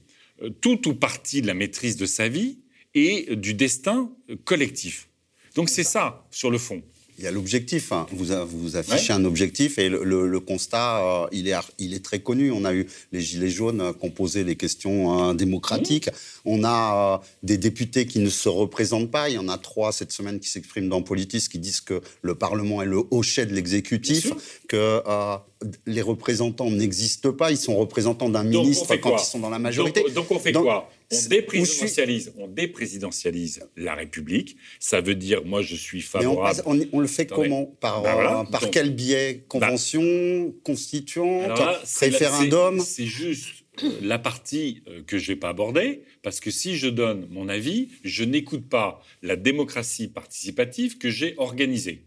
euh, 0.42 0.50
tout 0.50 0.90
ou 0.90 0.94
partie 0.94 1.42
de 1.42 1.48
la 1.48 1.54
maîtrise 1.54 1.96
de 1.96 2.06
sa 2.06 2.28
vie 2.28 2.60
et 2.94 3.38
du 3.38 3.54
destin 3.54 4.12
collectif. 4.44 5.08
Donc 5.56 5.70
c'est 5.70 5.84
ça, 5.84 6.28
sur 6.32 6.52
le 6.52 6.58
fond. 6.58 6.84
Il 7.18 7.24
y 7.24 7.28
a 7.28 7.32
l'objectif. 7.32 7.92
Hein. 7.92 8.08
Vous, 8.12 8.34
vous 8.48 8.78
affichez 8.78 9.14
un 9.14 9.26
objectif 9.26 9.78
et 9.78 9.90
le, 9.90 10.40
constat, 10.40 11.04
euh, 11.04 11.28
il, 11.32 11.48
est, 11.48 11.56
il 11.78 11.94
est 11.94 12.04
très 12.04 12.20
connu. 12.20 12.52
On 12.52 12.66
a 12.66 12.74
eu 12.74 12.88
les 13.12 13.22
Gilets 13.22 13.50
jaunes 13.50 13.94
qui 14.00 14.06
ont 14.06 14.10
posé 14.10 14.44
les 14.44 14.56
questions 14.56 15.12
hein, 15.12 15.36
démocratiques. 15.36 16.10
On 16.46 16.64
a 16.64 17.20
euh, 17.20 17.26
des 17.44 17.58
députés 17.58 18.06
qui 18.06 18.20
ne 18.20 18.30
se 18.30 18.50
représentent 18.50 19.12
pas. 19.12 19.30
Il 19.30 19.36
y 19.36 19.38
en 19.38 19.50
a 19.50 19.58
trois 19.58 19.92
cette 19.92 20.12
semaine 20.12 20.40
qui 20.40 20.50
s'expriment 20.50 20.90
dans 20.90 21.02
Politis 21.02 21.48
qui 21.50 21.60
disent 21.60 21.82
que 21.82 22.02
le 22.22 22.36
Parlement 22.36 22.82
est 22.82 22.88
le 22.88 23.04
hochet 23.12 23.46
de 23.46 23.54
l'exécutif, 23.54 24.34
que 24.68 25.02
euh, 25.08 25.38
les 25.86 26.02
représentants 26.02 26.72
n'existent 26.72 27.34
pas. 27.34 27.52
Ils 27.52 27.58
sont 27.58 27.76
représentants 27.76 28.30
d'un 28.30 28.44
ministre 28.44 28.96
quand 28.96 29.18
ils 29.18 29.26
sont 29.26 29.40
dans 29.40 29.50
la 29.50 29.60
majorité. 29.60 30.04
Donc, 30.16 30.32
on 30.32 30.40
fait 30.40 30.54
quoi? 30.54 30.90
On 31.12 31.30
déprésidentialise, 31.30 32.34
on 32.38 32.48
déprésidentialise 32.48 33.68
la 33.76 33.96
République. 33.96 34.58
Ça 34.80 35.02
veut 35.02 35.16
dire, 35.16 35.44
moi, 35.46 35.62
je 35.62 35.76
suis 35.76 36.02
favorable. 36.02 36.62
On, 36.66 37.00
le 37.00 37.08
fait 37.08 37.26
comment? 37.26 37.66
Par, 37.66 38.02
ben 38.02 38.46
par 38.52 38.70
quel 38.72 38.94
biais? 38.94 39.46
Convention, 39.48 40.46
bah, 40.46 40.54
constituante, 40.64 41.60
référendum? 42.00 42.80
C'est 42.80 43.06
juste 43.06 43.66
euh, 43.84 43.90
la 44.02 44.20
partie 44.20 44.84
euh, 44.88 45.02
que 45.04 45.18
je 45.18 45.24
ne 45.24 45.36
vais 45.36 45.40
pas 45.40 45.50
aborder, 45.50 46.04
parce 46.24 46.40
que 46.40 46.52
si 46.52 46.78
je 46.78 46.88
donne 46.88 47.28
mon 47.30 47.50
avis, 47.50 47.90
je 48.04 48.24
n'écoute 48.24 48.68
pas 48.68 49.02
la 49.22 49.36
démocratie 49.36 50.08
participative 50.08 50.98
que 50.98 51.10
j'ai 51.10 51.36
organisée. 51.38 52.06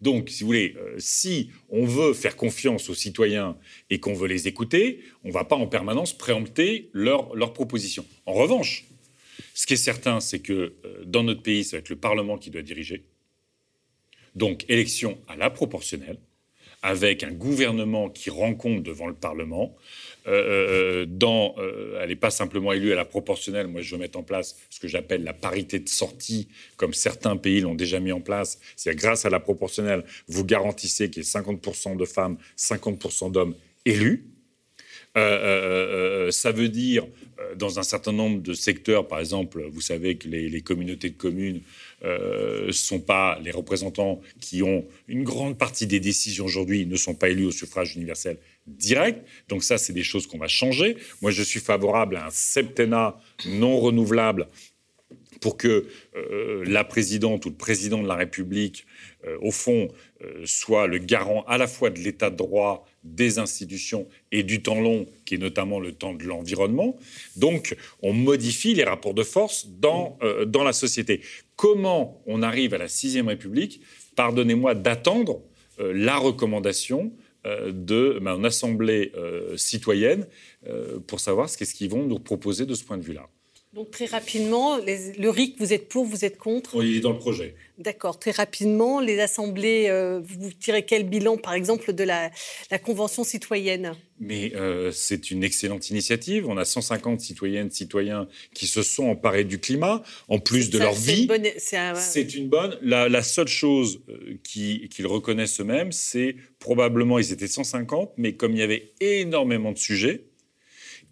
Donc, 0.00 0.28
si 0.28 0.42
vous 0.42 0.48
voulez, 0.48 0.74
euh, 0.76 0.94
si 0.98 1.50
on 1.70 1.86
veut 1.86 2.12
faire 2.12 2.36
confiance 2.36 2.90
aux 2.90 2.94
citoyens 2.94 3.56
et 3.88 3.98
qu'on 3.98 4.12
veut 4.12 4.28
les 4.28 4.46
écouter, 4.46 5.00
on 5.24 5.28
ne 5.28 5.32
va 5.32 5.44
pas 5.44 5.56
en 5.56 5.66
permanence 5.66 6.16
préempter 6.16 6.90
leurs 6.92 7.52
propositions. 7.54 8.04
En 8.26 8.34
revanche, 8.34 8.84
ce 9.54 9.66
qui 9.66 9.74
est 9.74 9.78
certain, 9.78 10.20
c'est 10.20 10.40
que 10.40 10.74
euh, 10.84 11.04
dans 11.06 11.22
notre 11.22 11.42
pays, 11.42 11.64
ça 11.64 11.76
va 11.76 11.78
être 11.78 11.88
le 11.88 11.96
Parlement 11.96 12.36
qui 12.36 12.50
doit 12.50 12.62
diriger. 12.62 13.04
Donc, 14.34 14.66
élection 14.68 15.18
à 15.28 15.36
la 15.36 15.48
proportionnelle, 15.48 16.18
avec 16.82 17.22
un 17.22 17.32
gouvernement 17.32 18.10
qui 18.10 18.28
rencontre 18.28 18.82
devant 18.82 19.06
le 19.06 19.14
Parlement, 19.14 19.74
euh, 20.28 21.06
euh, 21.22 21.52
euh, 21.58 21.98
elle 22.00 22.08
n'est 22.08 22.16
pas 22.16 22.30
simplement 22.30 22.72
élue 22.72 22.92
à 22.92 22.96
la 22.96 23.04
proportionnelle. 23.04 23.66
Moi, 23.68 23.82
je 23.82 23.94
veux 23.94 24.00
mettre 24.00 24.18
en 24.18 24.22
place 24.22 24.56
ce 24.70 24.80
que 24.80 24.88
j'appelle 24.88 25.22
la 25.24 25.32
parité 25.32 25.78
de 25.78 25.88
sortie, 25.88 26.48
comme 26.76 26.94
certains 26.94 27.36
pays 27.36 27.60
l'ont 27.60 27.74
déjà 27.74 28.00
mis 28.00 28.12
en 28.12 28.20
place. 28.20 28.58
C'est 28.76 28.94
grâce 28.96 29.24
à 29.24 29.30
la 29.30 29.40
proportionnelle, 29.40 30.04
vous 30.28 30.44
garantissez 30.44 31.10
qu'il 31.10 31.22
y 31.22 31.26
ait 31.26 31.28
50% 31.28 31.96
de 31.96 32.04
femmes, 32.04 32.36
50% 32.58 33.30
d'hommes 33.30 33.54
élus. 33.84 34.26
ça 35.14 36.52
veut 36.52 36.68
dire, 36.68 37.06
dans 37.56 37.78
un 37.78 37.82
certain 37.82 38.12
nombre 38.12 38.42
de 38.42 38.52
secteurs, 38.52 39.08
par 39.08 39.20
exemple, 39.20 39.62
vous 39.70 39.80
savez 39.80 40.16
que 40.16 40.28
les 40.28 40.60
communautés 40.60 41.10
de 41.10 41.16
communes 41.16 41.62
ne 42.04 42.72
sont 42.72 43.00
pas 43.00 43.38
les 43.42 43.50
représentants 43.50 44.20
qui 44.40 44.62
ont 44.62 44.84
une 45.08 45.24
grande 45.24 45.58
partie 45.58 45.86
des 45.86 46.00
décisions 46.00 46.44
aujourd'hui, 46.44 46.86
ne 46.86 46.96
sont 46.96 47.14
pas 47.14 47.28
élus 47.28 47.46
au 47.46 47.50
suffrage 47.50 47.96
universel 47.96 48.38
direct. 48.66 49.26
Donc 49.48 49.64
ça, 49.64 49.78
c'est 49.78 49.92
des 49.92 50.02
choses 50.02 50.26
qu'on 50.26 50.38
va 50.38 50.48
changer. 50.48 50.96
Moi, 51.22 51.30
je 51.30 51.42
suis 51.42 51.60
favorable 51.60 52.16
à 52.16 52.26
un 52.26 52.30
septennat 52.30 53.16
non 53.46 53.78
renouvelable 53.78 54.48
pour 55.40 55.56
que 55.56 55.86
euh, 56.16 56.64
la 56.66 56.84
présidente 56.84 57.46
ou 57.46 57.50
le 57.50 57.56
président 57.56 58.02
de 58.02 58.08
la 58.08 58.14
République, 58.14 58.86
euh, 59.26 59.36
au 59.40 59.50
fond, 59.50 59.88
euh, 60.22 60.42
soit 60.44 60.86
le 60.86 60.98
garant 60.98 61.42
à 61.46 61.58
la 61.58 61.66
fois 61.66 61.90
de 61.90 61.98
l'état 61.98 62.30
de 62.30 62.36
droit, 62.36 62.86
des 63.04 63.38
institutions 63.38 64.08
et 64.32 64.42
du 64.42 64.62
temps 64.62 64.80
long, 64.80 65.06
qui 65.24 65.34
est 65.34 65.38
notamment 65.38 65.78
le 65.80 65.92
temps 65.92 66.14
de 66.14 66.24
l'environnement. 66.24 66.96
Donc, 67.36 67.76
on 68.02 68.12
modifie 68.12 68.74
les 68.74 68.84
rapports 68.84 69.14
de 69.14 69.22
force 69.22 69.68
dans, 69.68 70.18
dans 70.46 70.64
la 70.64 70.72
société. 70.72 71.20
Comment 71.54 72.20
on 72.26 72.42
arrive 72.42 72.74
à 72.74 72.78
la 72.78 72.88
sixième 72.88 73.28
République? 73.28 73.80
Pardonnez-moi 74.16 74.74
d'attendre 74.74 75.42
la 75.78 76.16
recommandation 76.16 77.12
de 77.68 78.18
ma 78.20 78.32
assemblée 78.46 79.12
euh, 79.14 79.56
citoyenne 79.56 80.26
pour 81.06 81.20
savoir 81.20 81.48
ce 81.48 81.56
qu'est-ce 81.56 81.74
qu'ils 81.74 81.90
vont 81.90 82.04
nous 82.04 82.18
proposer 82.18 82.66
de 82.66 82.74
ce 82.74 82.84
point 82.84 82.98
de 82.98 83.04
vue-là. 83.04 83.28
Donc 83.76 83.90
très 83.90 84.06
rapidement, 84.06 84.78
le 84.78 85.28
RIC, 85.28 85.56
vous 85.58 85.74
êtes 85.74 85.90
pour, 85.90 86.06
vous 86.06 86.24
êtes 86.24 86.38
contre? 86.38 86.76
Oui, 86.76 86.92
il 86.92 86.96
est 86.96 87.00
dans 87.00 87.12
le 87.12 87.18
projet. 87.18 87.54
D'accord. 87.76 88.18
Très 88.18 88.30
rapidement, 88.30 89.00
les 89.00 89.20
assemblées, 89.20 89.90
vous 90.24 90.50
tirez 90.58 90.86
quel 90.86 91.06
bilan, 91.06 91.36
par 91.36 91.52
exemple, 91.52 91.92
de 91.92 92.02
la, 92.02 92.30
Convention 92.82 93.22
citoyenne? 93.22 93.92
Mais 94.18 94.50
c'est 94.92 95.30
une 95.30 95.44
excellente 95.44 95.90
initiative. 95.90 96.48
On 96.48 96.56
a 96.56 96.64
150 96.64 97.20
citoyennes, 97.20 97.70
citoyens 97.70 98.28
qui 98.54 98.66
se 98.66 98.82
sont 98.82 99.08
emparés 99.08 99.44
du 99.44 99.58
climat, 99.58 100.02
en 100.28 100.38
plus 100.38 100.70
de 100.70 100.78
leur 100.78 100.94
vie. 100.94 101.28
C'est 101.96 102.34
une 102.34 102.48
bonne. 102.48 102.78
La, 102.80 103.22
seule 103.22 103.48
chose 103.48 104.00
qu'ils 104.42 105.06
reconnaissent 105.06 105.60
eux-mêmes, 105.60 105.92
c'est 105.92 106.36
probablement, 106.60 107.18
ils 107.18 107.30
étaient 107.30 107.46
150, 107.46 108.12
mais 108.16 108.36
comme 108.36 108.52
il 108.52 108.58
y 108.58 108.62
avait 108.62 108.94
énormément 109.00 109.72
de 109.72 109.78
sujets, 109.78 110.24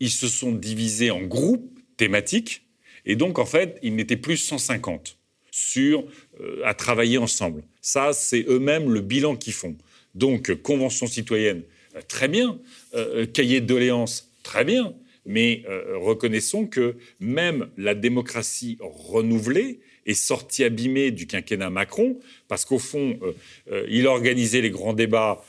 ils 0.01 0.11
se 0.11 0.29
sont 0.29 0.53
divisés 0.53 1.11
en 1.11 1.21
groupes 1.21 1.74
thématiques, 1.97 2.63
et 3.07 3.17
donc 3.17 3.39
en 3.39 3.47
fait, 3.47 3.79
ils 3.83 3.95
n'étaient 3.95 4.17
plus 4.17 4.37
150 4.37 5.19
sur, 5.55 6.05
euh, 6.41 6.63
à 6.65 6.75
travailler 6.75 7.17
ensemble. 7.17 7.63
Ça, 7.81 8.13
c'est 8.13 8.45
eux-mêmes 8.49 8.91
le 8.91 9.01
bilan 9.01 9.37
qu'ils 9.37 9.53
font. 9.53 9.77
Donc, 10.17 10.53
convention 10.63 11.07
citoyenne, 11.07 11.63
euh, 11.95 12.01
très 12.09 12.27
bien. 12.27 12.59
Euh, 12.95 13.25
cahier 13.25 13.61
de 13.61 13.67
doléances, 13.67 14.33
très 14.43 14.65
bien. 14.65 14.95
Mais 15.27 15.65
reconnaissons 15.95 16.67
que 16.67 16.97
même 17.19 17.71
la 17.79 17.95
démocratie 17.95 18.77
renouvelée 18.81 19.81
est 20.05 20.13
sorti 20.13 20.65
abîmé 20.65 21.13
du 21.13 21.27
quinquennat 21.27 21.71
Macron, 21.71 22.19
parce 22.47 22.67
qu'au 22.67 22.79
fond, 22.79 23.19
il 23.89 24.07
organisait 24.07 24.61
les 24.61 24.69
grands 24.69 24.93
débats. 24.93 25.43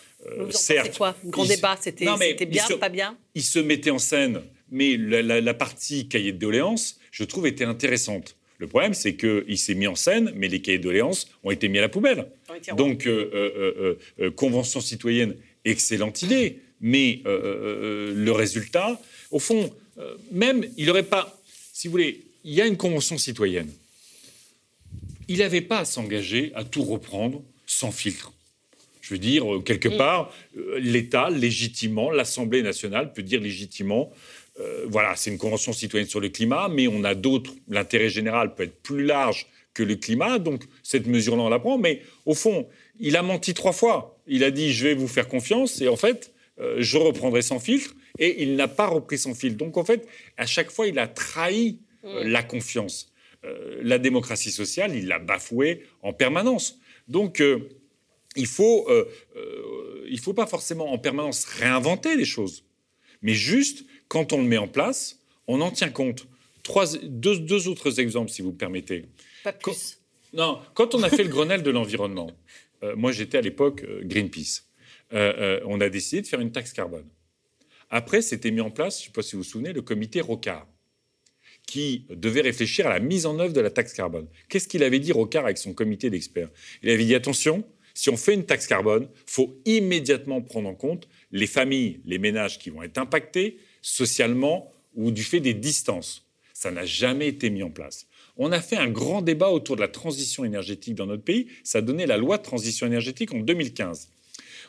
Certes, 0.52 0.98
quoi? 0.98 1.14
Grand 1.26 1.44
débat, 1.44 1.76
c'était 1.78 2.06
bien, 2.46 2.78
pas 2.80 2.88
bien? 2.88 3.18
Il 3.34 3.44
se 3.44 3.60
mettait 3.60 3.90
en 3.90 4.00
scène, 4.00 4.44
mais 4.76 4.98
la, 4.98 5.54
partie 5.54 6.08
cahier 6.08 6.32
de 6.32 6.38
doléances, 6.38 7.00
je 7.12 7.24
trouve, 7.24 7.48
était 7.48 7.66
intéressante. 7.66 8.36
Le 8.58 8.68
problème, 8.68 8.94
c'est 8.94 9.16
qu'il 9.16 9.58
s'est 9.58 9.74
mis 9.74 9.88
en 9.88 9.96
scène, 9.96 10.32
mais 10.36 10.48
les 10.48 10.62
cahiers 10.62 10.78
de 10.78 10.84
doléances 10.84 11.28
ont 11.44 11.52
été 11.52 11.68
mis 11.68 11.80
à 11.80 11.82
la 11.82 11.90
poubelle. 11.90 12.28
Donc, 12.78 13.08
convention 14.36 14.80
citoyenne, 14.80 15.36
excellente 15.66 16.22
idée, 16.22 16.60
mais 16.80 17.22
le 17.26 18.32
résultat, 18.32 19.00
au 19.32 19.40
fond, 19.40 19.74
même, 20.32 20.66
il 20.78 20.86
n'aurait 20.86 21.04
pas, 21.04 21.42
si 21.74 21.88
vous 21.88 21.92
voulez, 21.92 22.22
il 22.44 22.54
y 22.54 22.62
a 22.62 22.66
une 22.66 22.78
convention 22.78 23.18
citoyenne 23.18 23.72
il 25.28 25.40
n'avait 25.40 25.62
pas 25.62 25.80
à 25.80 25.86
s'engager 25.86 26.52
à 26.56 26.64
tout 26.64 26.84
reprendre 26.84 27.44
sans 27.66 27.92
filtre. 27.92 28.32
Je 29.02 29.14
veux 29.14 29.20
dire, 29.20 29.56
euh, 29.56 29.62
quelque 29.62 29.90
mm. 29.90 29.98
part, 29.98 30.34
euh, 30.58 30.80
l'État, 30.80 31.30
légitimement, 31.30 32.12
l'Assemblée 32.12 32.62
nationale 32.62 33.14
peut 33.14 33.24
dire 33.24 33.40
légitimement, 33.40 34.12
euh, 34.60 34.86
voilà, 34.88 35.16
c'est 35.16 35.32
une 35.32 35.38
convention 35.38 35.74
citoyenne 35.74 36.08
sur 36.08 36.20
le 36.20 36.30
climat, 36.30 36.70
mais 36.70 36.88
on 36.88 37.04
a 37.04 37.16
d'autres, 37.16 37.54
l'intérêt 37.68 38.10
général 38.10 38.56
peut 38.56 38.64
être 38.64 38.82
plus 38.82 39.04
large 39.04 39.48
que 39.74 39.84
le 39.84 39.96
climat, 39.96 40.40
donc 40.40 40.64
cette 40.84 41.08
mesure-là, 41.08 41.44
on 41.44 41.50
la 41.50 41.60
prend. 41.60 41.78
Mais 41.78 42.02
au 42.26 42.34
fond, 42.34 42.68
il 43.00 43.18
a 43.18 43.22
menti 43.22 43.54
trois 43.54 43.74
fois. 43.74 44.18
Il 44.28 44.44
a 44.44 44.52
dit, 44.52 44.74
je 44.74 44.88
vais 44.88 44.94
vous 44.94 45.08
faire 45.08 45.28
confiance, 45.28 45.82
et 45.82 45.90
en 45.90 45.98
fait, 45.98 46.34
je 46.78 46.98
reprendrai 46.98 47.42
sans 47.42 47.60
filtre, 47.60 47.94
et 48.18 48.44
il 48.44 48.56
n'a 48.56 48.70
pas 48.70 48.88
repris 48.88 49.18
son 49.18 49.36
filtre. 49.36 49.58
Donc 49.58 49.76
en 49.76 49.84
fait, 49.84 50.08
à 50.38 50.46
chaque 50.46 50.72
fois, 50.72 50.88
il 50.88 50.98
a 51.00 51.08
trahi 51.08 51.80
mm. 52.04 52.22
la 52.24 52.44
confiance. 52.44 53.12
Euh, 53.46 53.80
la 53.84 53.98
démocratie 53.98 54.52
sociale, 54.52 54.96
il 54.96 55.08
l'a 55.08 55.20
bafouée 55.20 55.84
en 56.02 56.14
permanence. 56.14 56.80
Donc, 57.08 57.42
euh, 57.42 57.70
il 58.36 58.48
faut, 58.48 58.90
euh, 58.90 59.06
il 60.10 60.20
faut 60.20 60.34
pas 60.34 60.48
forcément 60.48 60.92
en 60.92 60.98
permanence 60.98 61.46
réinventer 61.46 62.16
les 62.16 62.26
choses, 62.26 62.66
mais 63.22 63.34
juste 63.34 63.86
quand 64.16 64.32
on 64.32 64.38
le 64.38 64.48
met 64.48 64.58
en 64.58 64.70
place, 64.70 65.20
on 65.46 65.60
en 65.60 65.72
tient 65.72 65.90
compte. 65.90 66.26
Trois, 66.64 66.86
deux, 67.04 67.68
autres 67.68 68.00
exemples, 68.00 68.32
si 68.32 68.42
vous 68.42 68.54
permettez. 68.54 69.10
Pas 69.44 69.52
plus. 69.52 70.00
Quand, 70.32 70.38
non, 70.38 70.60
quand 70.74 70.96
on 70.96 71.04
a 71.04 71.10
fait 71.10 71.24
le 71.24 71.30
Grenelle 71.36 71.64
de 71.64 71.70
l'environnement, 71.70 72.32
moi 72.96 73.12
j'étais 73.12 73.40
à 73.40 73.42
l'époque 73.42 73.86
Greenpeace, 74.04 74.64
on 75.12 75.82
a 75.82 75.90
décidé 75.90 76.22
de 76.22 76.28
faire 76.28 76.40
une 76.40 76.54
taxe 76.54 76.72
carbone. 76.72 77.06
Après, 77.90 78.22
c'était 78.22 78.52
mis 78.52 78.62
en 78.62 78.72
place, 78.72 79.00
je 79.00 79.02
ne 79.02 79.06
sais 79.08 79.12
pas 79.12 79.22
si 79.22 79.36
vous 79.36 79.42
vous 79.42 79.50
souvenez, 79.50 79.74
le 79.74 79.82
comité 79.82 80.22
ROCAR 80.22 80.66
qui 81.68 82.06
devait 82.10 82.42
réfléchir 82.42 82.88
à 82.88 82.92
la 82.92 83.02
mise 83.02 83.26
en 83.26 83.38
œuvre 83.40 83.52
de 83.52 83.60
la 83.60 83.70
taxe 83.70 83.92
carbone. 83.92 84.28
Qu'est-ce 84.48 84.70
qu'il 84.70 84.84
avait 84.84 85.00
dit 85.00 85.12
Rocard 85.12 85.44
avec 85.44 85.58
son 85.58 85.74
comité 85.74 86.10
d'experts? 86.10 86.50
Il 86.84 86.90
avait 86.90 87.04
dit 87.04 87.16
attention, 87.16 87.66
si 87.94 88.10
on 88.10 88.16
fait 88.16 88.34
une 88.34 88.46
taxe 88.46 88.68
carbone, 88.68 89.10
faut 89.26 89.60
immédiatement 89.66 90.42
prendre 90.42 90.70
en 90.70 90.76
compte 90.76 91.10
les 91.34 91.48
familles, 91.48 92.00
les 92.06 92.18
ménages 92.18 92.60
qui 92.60 92.70
vont 92.70 92.82
être 92.82 92.98
impactés 92.98 93.58
socialement 93.86 94.74
ou 94.96 95.12
du 95.12 95.24
fait 95.24 95.40
des 95.40 95.54
distances. 95.54 96.26
Ça 96.54 96.72
n'a 96.72 96.86
jamais 96.86 97.28
été 97.28 97.52
mis 97.52 97.62
en 97.62 97.70
place. 97.70 98.08
On 98.36 98.52
a 98.52 98.60
fait 98.60 98.78
un 98.78 98.90
grand 98.90 99.22
débat 99.22 99.50
autour 99.50 99.76
de 99.76 99.82
la 99.82 99.88
transition 99.88 100.44
énergétique 100.44 100.96
dans 100.96 101.06
notre 101.06 101.24
pays. 101.24 101.48
Ça 101.64 101.78
a 101.78 101.82
donné 101.82 102.08
la 102.08 102.18
loi 102.18 102.40
de 102.40 102.44
transition 102.44 102.88
énergétique 102.88 103.32
en 103.34 103.40
2015. 103.40 104.10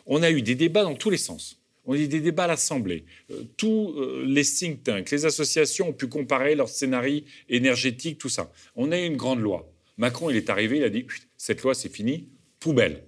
On 0.04 0.22
a 0.22 0.30
eu 0.30 0.42
des 0.42 0.54
débats 0.54 0.82
dans 0.82 0.94
tous 0.94 1.08
les 1.08 1.16
sens. 1.16 1.62
On 1.86 1.94
a 1.94 1.96
eu 1.96 2.08
des 2.08 2.20
débats 2.20 2.44
à 2.44 2.48
l'Assemblée. 2.48 3.04
Euh, 3.30 3.44
tous 3.56 3.94
euh, 3.96 4.24
les 4.26 4.44
think 4.44 4.82
tanks, 4.82 5.10
les 5.10 5.24
associations 5.24 5.88
ont 5.88 5.92
pu 5.94 6.08
comparer 6.08 6.54
leurs 6.54 6.68
scénarios 6.68 7.22
énergétiques, 7.48 8.18
tout 8.18 8.28
ça. 8.28 8.52
On 8.74 8.92
a 8.92 9.00
eu 9.00 9.06
une 9.06 9.16
grande 9.16 9.40
loi. 9.40 9.72
Macron, 9.96 10.28
il 10.28 10.36
est 10.36 10.50
arrivé, 10.50 10.76
il 10.76 10.84
a 10.84 10.90
dit 10.90 11.06
cette 11.38 11.62
loi, 11.62 11.74
c'est 11.74 11.88
fini, 11.88 12.28
poubelle 12.60 13.02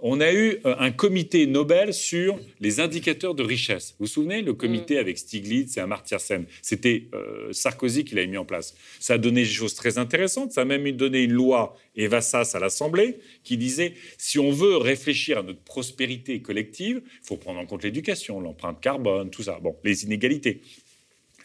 on 0.00 0.20
a 0.20 0.32
eu 0.32 0.60
euh, 0.64 0.76
un 0.78 0.90
comité 0.90 1.46
Nobel 1.46 1.92
sur 1.92 2.38
les 2.60 2.80
indicateurs 2.80 3.34
de 3.34 3.42
richesse. 3.42 3.94
Vous 3.98 4.06
vous 4.06 4.12
souvenez, 4.12 4.42
le 4.42 4.54
comité 4.54 4.96
mm. 4.96 4.98
avec 4.98 5.18
Stiglitz 5.18 5.76
et 5.76 5.80
Amartya 5.80 6.18
Sen? 6.18 6.46
C'était 6.62 7.08
euh, 7.14 7.52
Sarkozy 7.52 8.04
qui 8.04 8.14
l'avait 8.14 8.28
mis 8.28 8.36
en 8.36 8.44
place. 8.44 8.74
Ça 9.00 9.14
a 9.14 9.18
donné 9.18 9.42
des 9.42 9.48
choses 9.48 9.74
très 9.74 9.98
intéressantes. 9.98 10.52
Ça 10.52 10.62
a 10.62 10.64
même 10.64 10.90
donné 10.92 11.22
une 11.22 11.32
loi, 11.32 11.76
Evassas, 11.96 12.52
à 12.54 12.60
l'Assemblée, 12.60 13.18
qui 13.42 13.56
disait 13.56 13.94
si 14.18 14.38
on 14.38 14.52
veut 14.52 14.76
réfléchir 14.76 15.38
à 15.38 15.42
notre 15.42 15.62
prospérité 15.62 16.40
collective, 16.42 17.02
il 17.04 17.26
faut 17.26 17.36
prendre 17.36 17.58
en 17.58 17.66
compte 17.66 17.82
l'éducation, 17.82 18.40
l'empreinte 18.40 18.80
carbone, 18.80 19.30
tout 19.30 19.42
ça. 19.42 19.58
Bon, 19.60 19.76
les 19.84 20.04
inégalités. 20.04 20.62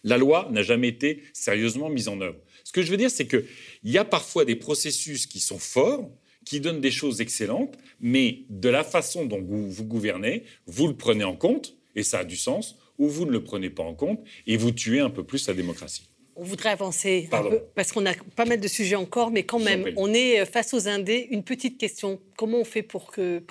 La 0.03 0.17
loi 0.17 0.49
n'a 0.51 0.61
jamais 0.61 0.89
été 0.89 1.23
sérieusement 1.33 1.89
mise 1.89 2.07
en 2.07 2.19
œuvre. 2.21 2.37
Ce 2.63 2.71
que 2.71 2.81
je 2.81 2.91
veux 2.91 2.97
dire, 2.97 3.09
c'est 3.09 3.27
qu'il 3.27 3.45
y 3.83 3.97
a 3.97 4.05
parfois 4.05 4.45
des 4.45 4.55
processus 4.55 5.27
qui 5.27 5.39
sont 5.39 5.59
forts, 5.59 6.09
qui 6.45 6.59
donne 6.59 6.81
des 6.81 6.91
choses 6.91 7.21
excellentes, 7.21 7.77
mais 7.99 8.39
de 8.49 8.69
la 8.69 8.83
façon 8.83 9.25
dont 9.25 9.41
vous, 9.41 9.69
vous 9.69 9.85
gouvernez, 9.85 10.43
vous 10.67 10.87
le 10.87 10.95
prenez 10.95 11.23
en 11.23 11.35
compte, 11.35 11.75
et 11.95 12.03
ça 12.03 12.19
a 12.19 12.23
du 12.23 12.35
sens, 12.35 12.77
ou 12.97 13.07
vous 13.07 13.25
ne 13.25 13.31
le 13.31 13.43
prenez 13.43 13.69
pas 13.69 13.83
en 13.83 13.93
compte, 13.93 14.19
et 14.47 14.57
vous 14.57 14.71
tuez 14.71 14.99
un 14.99 15.09
peu 15.09 15.23
plus 15.23 15.47
la 15.47 15.53
démocratie. 15.53 16.09
On 16.35 16.43
voudrait 16.43 16.69
avancer 16.69 17.29
un 17.31 17.43
peu, 17.43 17.61
parce 17.75 17.91
qu'on 17.91 18.07
a 18.07 18.13
pas 18.35 18.45
mal 18.45 18.59
de 18.59 18.67
sujets 18.67 18.95
encore, 18.95 19.29
mais 19.29 19.43
quand 19.43 19.59
même, 19.59 19.91
on 19.97 20.11
est 20.11 20.45
face 20.45 20.73
aux 20.73 20.87
Indés. 20.87 21.27
Une 21.29 21.43
petite 21.43 21.77
question 21.77 22.19
comment 22.37 22.61
on 22.61 22.65
fait 22.65 22.81
pour 22.81 23.11
que, 23.11 23.43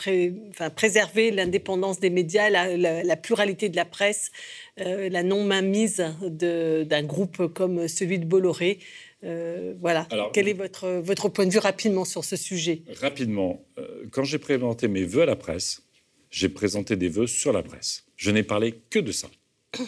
enfin, 0.51 0.69
préserver 0.69 1.31
l'indépendance 1.31 2.01
des 2.01 2.11
médias, 2.11 2.51
la, 2.51 3.17
pluralité 3.17 3.69
de 3.69 3.77
la 3.77 3.85
presse, 3.85 4.33
euh, 4.81 5.09
la 5.11 5.23
non-mainmise 5.23 6.05
d'un 6.23 7.03
groupe 7.05 7.47
comme 7.55 7.87
celui 7.87 8.19
de 8.19 8.25
Bolloré 8.25 8.81
euh, 9.25 9.75
voilà. 9.81 10.09
Quel 10.33 10.49
est 10.49 10.53
votre, 10.53 10.89
votre 11.01 11.29
point 11.29 11.47
de 11.47 11.53
vue 11.53 11.59
rapidement 11.59 12.05
sur 12.05 12.25
ce 12.25 12.37
sujet? 12.37 12.83
Rapidement, 13.01 13.65
euh, 13.79 14.05
quand 14.11 14.25
j'ai 14.25 14.39
présenté 14.39 14.89
mes 14.89 15.05
vœux 15.05 15.23
à 15.23 15.27
la 15.27 15.37
presse, 15.37 15.83
j'ai 16.31 16.49
présenté 16.49 16.97
des 16.97 17.09
vœux 17.09 17.27
sur 17.27 17.53
la 17.53 17.63
presse. 17.63 18.05
Je 18.17 18.31
n'ai 18.31 18.43
parlé 18.43 18.81
que 18.91 18.99
de 18.99 19.13
ça. 19.13 19.29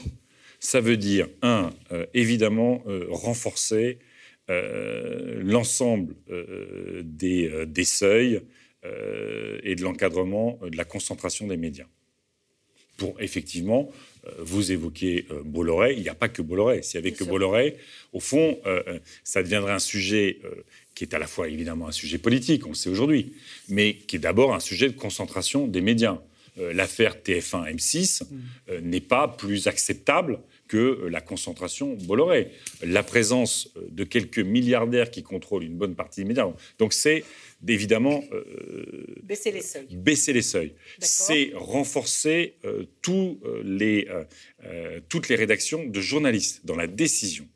Ça 0.60 0.80
veut 0.80 0.96
dire, 0.96 1.28
un, 1.42 1.70
euh, 1.92 2.06
évidemment, 2.14 2.82
renforcer 3.10 3.98
l'ensemble 4.48 6.14
des, 7.02 7.66
des, 7.66 7.84
seuils 7.84 8.42
et 8.82 9.74
de 9.74 9.82
l'encadrement 9.82 10.58
de 10.62 10.76
la 10.76 10.84
concentration 10.84 11.46
des 11.46 11.56
médias. 11.56 11.86
Pour 12.98 13.20
effectivement 13.20 13.90
euh, 13.90 14.13
vous 14.38 14.72
évoquez 14.72 15.26
euh, 15.30 15.42
Bolloré, 15.44 15.94
il 15.94 16.02
n'y 16.02 16.08
a 16.08 16.14
pas 16.14 16.28
que 16.28 16.42
Bolloré. 16.42 16.82
S'il 16.82 17.00
n'y 17.00 17.06
avait 17.06 17.16
que 17.16 17.24
Bolloré, 17.24 17.76
au 18.12 18.20
fond, 18.20 18.58
euh, 18.66 18.98
ça 19.22 19.42
deviendrait 19.42 19.72
un 19.72 19.78
sujet 19.78 20.40
qui 20.94 21.04
est 21.04 21.14
à 21.14 21.18
la 21.18 21.26
fois 21.26 21.48
évidemment 21.48 21.88
un 21.88 21.92
sujet 21.92 22.18
politique, 22.18 22.66
on 22.66 22.70
le 22.70 22.74
sait 22.74 22.90
aujourd'hui, 22.90 23.32
mais 23.68 23.96
qui 23.96 24.16
est 24.16 24.20
d'abord 24.20 24.54
un 24.54 24.60
sujet 24.60 24.88
de 24.88 24.96
concentration 24.96 25.66
des 25.66 25.80
médias. 25.80 26.20
L'affaire 26.56 27.16
TF1 27.16 27.74
M6 27.74 28.22
n'est 28.80 29.00
pas 29.00 29.26
plus 29.26 29.66
acceptable 29.66 30.38
que 30.68 31.06
la 31.10 31.20
concentration 31.20 31.94
Bolloré. 31.94 32.50
La 32.82 33.02
présence 33.02 33.70
de 33.90 34.04
quelques 34.04 34.38
milliardaires 34.38 35.10
qui 35.10 35.22
contrôlent 35.22 35.64
une 35.64 35.76
bonne 35.76 35.94
partie 35.94 36.20
des 36.20 36.26
médias. 36.26 36.48
Donc 36.78 36.92
c'est 36.92 37.24
d'évidemment 37.60 38.22
euh, 38.32 38.84
baisser 39.22 39.50
les 39.50 39.62
seuils. 39.62 39.86
Baisser 39.90 40.32
les 40.32 40.42
seuils. 40.42 40.74
C'est 40.98 41.52
renforcer 41.54 42.54
euh, 42.64 42.84
tous 43.02 43.40
euh, 43.44 45.00
toutes 45.08 45.28
les 45.28 45.36
rédactions 45.36 45.84
de 45.84 46.00
journalistes 46.00 46.64
dans 46.64 46.76
la 46.76 46.86
décision. 46.86 47.48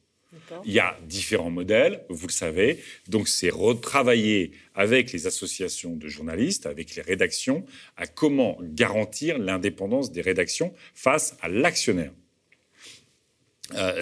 Il 0.64 0.72
y 0.72 0.78
a 0.78 0.98
différents 1.06 1.50
modèles, 1.50 2.04
vous 2.08 2.26
le 2.26 2.32
savez. 2.32 2.82
Donc, 3.08 3.28
c'est 3.28 3.50
retravailler 3.50 4.52
avec 4.74 5.12
les 5.12 5.26
associations 5.26 5.96
de 5.96 6.08
journalistes, 6.08 6.66
avec 6.66 6.94
les 6.96 7.02
rédactions, 7.02 7.64
à 7.96 8.06
comment 8.06 8.58
garantir 8.62 9.38
l'indépendance 9.38 10.12
des 10.12 10.20
rédactions 10.20 10.74
face 10.94 11.36
à 11.40 11.48
l'actionnaire. 11.48 12.12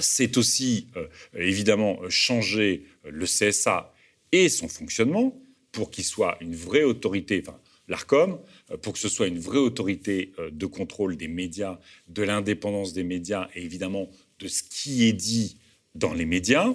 C'est 0.01 0.37
aussi, 0.37 0.89
évidemment, 1.35 1.99
changer 2.09 2.87
le 3.05 3.25
CSA 3.25 3.93
et 4.33 4.49
son 4.49 4.69
fonctionnement 4.69 5.41
pour 5.73 5.91
qu'il 5.91 6.05
soit 6.05 6.39
une 6.41 6.55
vraie 6.55 6.85
autorité, 6.85 7.43
enfin 7.47 7.59
l'ARCOM, 7.89 8.39
euh, 8.71 8.77
pour 8.77 8.93
que 8.93 8.99
ce 8.99 9.09
soit 9.09 9.27
une 9.27 9.39
vraie 9.39 9.59
autorité 9.59 10.33
euh, 10.39 10.51
de 10.51 10.67
contrôle 10.67 11.17
des 11.17 11.29
médias, 11.29 11.79
de 12.09 12.23
l'indépendance 12.23 12.93
des 12.93 13.05
médias 13.05 13.49
et 13.55 13.63
évidemment 13.63 14.09
de 14.39 14.49
ce 14.49 14.63
qui 14.63 15.05
est 15.05 15.13
dit 15.13 15.59
dans 15.95 16.13
les 16.13 16.27
médias. 16.27 16.75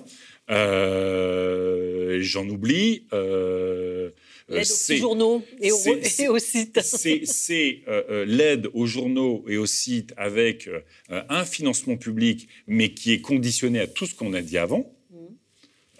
Euh, 0.50 2.20
j'en 2.22 2.48
oublie. 2.48 3.06
l'aide 3.12 4.68
aux 4.90 4.96
journaux 4.98 5.44
et, 5.62 5.72
aux 5.72 6.40
sites. 6.40 6.82
C'est 6.82 7.84
l'aide 8.26 8.68
aux 8.74 8.86
journaux 8.86 9.46
et 9.48 9.58
aux 9.58 9.66
sites 9.66 10.14
avec 10.18 10.70
un 11.10 11.46
financement 11.46 11.96
public, 11.98 12.50
mais 12.68 12.94
qui 12.94 13.14
est 13.14 13.22
conditionné 13.22 13.80
à 13.80 13.88
tout 13.88 14.06
ce 14.06 14.16
qu'on 14.16 14.34
a 14.34 14.42
dit 14.42 14.58
avant. 14.58 14.94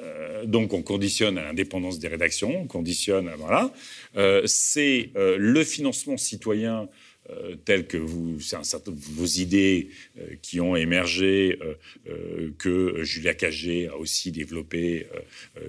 Euh, 0.02 0.46
donc 0.46 0.74
on 0.74 0.82
conditionne 0.82 1.38
à 1.38 1.44
l'indépendance 1.44 2.00
des 2.00 2.08
rédactions, 2.08 2.62
on 2.62 2.68
conditionne, 2.68 3.30
voilà. 3.38 3.72
Euh, 4.18 4.42
c'est 4.46 5.12
euh, 5.16 5.38
le 5.38 5.64
financement 5.64 6.18
citoyen 6.18 6.90
tel 7.66 7.88
que 7.88 7.98
vous, 7.98 8.38
vos 8.88 9.26
idées 9.26 9.90
qui 10.42 10.60
ont 10.60 10.76
émergé, 10.76 11.58
que 12.58 13.04
Julia 13.04 13.34
Cagé 13.34 13.88
a 13.88 13.98
aussi 13.98 14.32
développé 14.32 15.08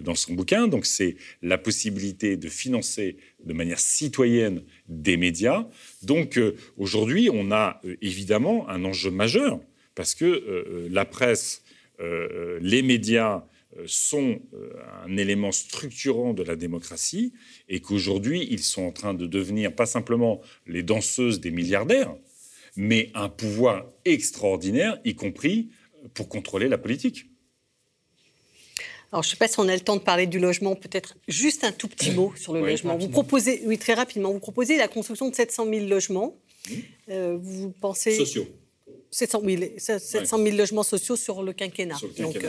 dans 0.00 0.14
son 0.14 0.34
bouquin. 0.34 0.68
Donc 0.68 0.86
c'est 0.86 1.16
la 1.42 1.58
possibilité 1.58 2.36
de 2.36 2.48
financer 2.48 3.16
de 3.44 3.52
manière 3.52 3.80
citoyenne 3.80 4.62
des 4.88 5.16
médias. 5.16 5.66
Donc 6.02 6.40
aujourd'hui, 6.76 7.28
on 7.32 7.52
a 7.52 7.80
évidemment 8.00 8.68
un 8.68 8.84
enjeu 8.84 9.10
majeur 9.10 9.60
parce 9.94 10.14
que 10.14 10.88
la 10.90 11.04
presse, 11.04 11.62
les 11.98 12.82
médias 12.82 13.36
euh, 13.36 13.51
sont 13.86 14.40
euh, 14.54 14.72
un 15.04 15.16
élément 15.16 15.52
structurant 15.52 16.34
de 16.34 16.42
la 16.42 16.56
démocratie 16.56 17.32
et 17.68 17.80
qu'aujourd'hui, 17.80 18.46
ils 18.50 18.62
sont 18.62 18.82
en 18.82 18.92
train 18.92 19.14
de 19.14 19.26
devenir 19.26 19.74
pas 19.74 19.86
simplement 19.86 20.40
les 20.66 20.82
danseuses 20.82 21.40
des 21.40 21.50
milliardaires, 21.50 22.14
mais 22.76 23.10
un 23.14 23.28
pouvoir 23.28 23.86
extraordinaire, 24.04 24.98
y 25.04 25.14
compris 25.14 25.70
pour 26.14 26.28
contrôler 26.28 26.68
la 26.68 26.78
politique. 26.78 27.26
Alors, 29.12 29.22
je 29.22 29.28
ne 29.28 29.30
sais 29.32 29.36
pas 29.36 29.48
si 29.48 29.60
on 29.60 29.68
a 29.68 29.74
le 29.74 29.80
temps 29.80 29.96
de 29.96 30.02
parler 30.02 30.26
du 30.26 30.38
logement, 30.38 30.74
peut-être 30.74 31.16
juste 31.28 31.64
un 31.64 31.72
tout 31.72 31.88
petit 31.88 32.12
mot 32.12 32.32
sur 32.36 32.54
le 32.54 32.60
logement. 32.60 32.96
Vous 32.96 33.08
proposez, 33.08 33.62
oui, 33.66 33.76
très 33.76 33.92
rapidement, 33.92 34.32
vous 34.32 34.38
proposez 34.38 34.78
la 34.78 34.88
construction 34.88 35.28
de 35.28 35.34
700 35.34 35.66
000 35.66 35.86
logements. 35.86 36.38
Euh, 37.10 37.36
vous 37.40 37.70
pensez... 37.70 38.16
Sociaux. 38.16 38.46
700 39.12 39.42
000, 40.38 40.56
logements 40.56 40.82
sociaux 40.82 41.16
sur 41.16 41.42
le 41.42 41.52
quinquennat. 41.52 41.96
Donc, 42.18 42.44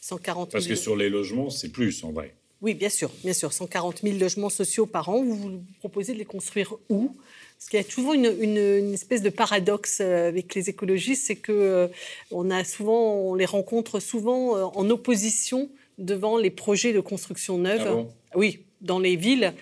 140 0.00 0.50
Parce 0.50 0.66
que 0.66 0.74
sur 0.74 0.96
les 0.96 1.08
logements, 1.08 1.48
c'est 1.48 1.70
plus 1.70 2.04
en 2.04 2.12
vrai. 2.12 2.34
Oui, 2.60 2.74
bien 2.74 2.88
sûr, 2.88 3.10
bien 3.22 3.32
sûr. 3.32 3.52
140 3.52 4.00
000 4.02 4.18
logements 4.18 4.50
sociaux 4.50 4.84
par 4.84 5.08
an. 5.08 5.22
Vous, 5.22 5.36
vous 5.36 5.62
proposez 5.78 6.12
de 6.12 6.18
les 6.18 6.24
construire 6.24 6.74
où? 6.88 7.14
Parce 7.58 7.70
qu'il 7.70 7.78
y 7.78 7.82
a 7.82 7.84
toujours 7.84 8.12
une, 8.12 8.94
espèce 8.94 9.22
de 9.22 9.30
paradoxe 9.30 9.98
euh, 10.00 10.28
avec 10.28 10.54
les 10.54 10.68
écologistes, 10.68 11.26
c'est 11.26 11.36
que 11.36 11.52
euh, 11.52 11.88
on 12.30 12.50
a 12.50 12.62
souvent, 12.62 13.14
on 13.14 13.34
les 13.34 13.46
rencontre 13.46 13.98
souvent 13.98 14.56
euh, 14.56 14.64
en 14.74 14.88
opposition 14.90 15.68
devant 15.98 16.38
les 16.38 16.50
projets 16.50 16.92
de 16.92 17.00
construction 17.00 17.58
neuve. 17.58 18.06
Ah 18.30 18.38
oui, 18.38 18.60
dans 18.80 19.00
les 19.00 19.16
villes, 19.16 19.54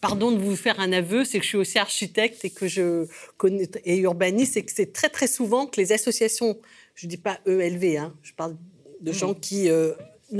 pardon 0.00 0.32
de 0.32 0.38
vous 0.38 0.56
faire 0.56 0.80
un 0.80 0.92
aveu, 0.92 1.24
c'est 1.24 1.38
que 1.38 1.44
je 1.44 1.48
suis 1.48 1.58
aussi 1.58 1.78
architecte 1.78 2.44
et 2.44 2.50
que 2.50 2.68
je 2.68 3.06
connais 3.36 3.68
et 3.84 3.98
urbaniste, 3.98 4.56
et 4.56 4.64
que 4.64 4.72
c'est 4.74 4.92
très 4.92 5.08
très 5.08 5.26
souvent 5.26 5.66
que 5.66 5.80
les 5.80 5.92
associations, 5.92 6.58
je 6.94 7.06
ne 7.06 7.10
dis 7.10 7.16
pas 7.16 7.38
ELV, 7.46 7.96
hein, 7.96 8.14
je 8.22 8.32
parle 8.32 8.56
de 9.00 9.12
gens 9.12 9.34
qui 9.34 9.68
euh, 9.68 9.92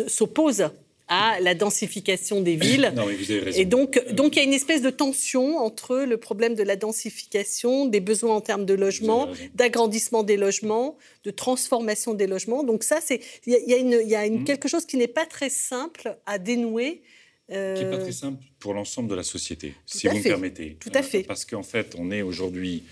s'opposent 0.06 0.70
à 1.08 1.40
la 1.40 1.54
densification 1.54 2.42
des 2.42 2.56
villes. 2.56 2.92
Non, 2.94 3.06
mais 3.06 3.14
vous 3.14 3.30
avez 3.30 3.40
raison. 3.40 3.60
Et 3.60 3.64
donc, 3.64 4.12
donc 4.12 4.36
il 4.36 4.40
y 4.40 4.42
a 4.42 4.44
une 4.44 4.52
espèce 4.52 4.82
de 4.82 4.90
tension 4.90 5.56
entre 5.56 5.96
le 6.00 6.16
problème 6.18 6.54
de 6.54 6.62
la 6.62 6.76
densification, 6.76 7.86
des 7.86 8.00
besoins 8.00 8.36
en 8.36 8.40
termes 8.42 8.66
de 8.66 8.74
logement, 8.74 9.28
d'agrandissement 9.54 10.22
des 10.22 10.36
logements, 10.36 10.98
de 11.24 11.30
transformation 11.30 12.12
des 12.12 12.26
logements. 12.26 12.62
Donc 12.62 12.84
ça, 12.84 12.98
c'est 13.02 13.20
il 13.46 13.54
y 13.66 13.74
a, 13.74 13.78
une, 13.78 13.98
y 14.04 14.14
a 14.14 14.26
une, 14.26 14.40
mmh. 14.40 14.44
quelque 14.44 14.68
chose 14.68 14.84
qui 14.84 14.98
n'est 14.98 15.08
pas 15.08 15.24
très 15.24 15.48
simple 15.48 16.18
à 16.26 16.38
dénouer 16.38 17.02
Qui 17.48 17.54
n'est 17.54 17.90
pas 17.90 17.96
très 17.96 18.12
simple 18.12 18.44
pour 18.58 18.74
l'ensemble 18.74 19.08
de 19.08 19.14
la 19.14 19.22
société, 19.22 19.74
si 19.86 20.06
vous 20.06 20.18
me 20.18 20.22
permettez. 20.22 20.76
Tout 20.80 20.90
à 20.92 21.02
fait. 21.02 21.22
parce 21.22 21.46
qu'en 21.46 21.62
fait, 21.62 21.94
on 21.96 22.10
est 22.10 22.20
aujourd'hui, 22.20 22.84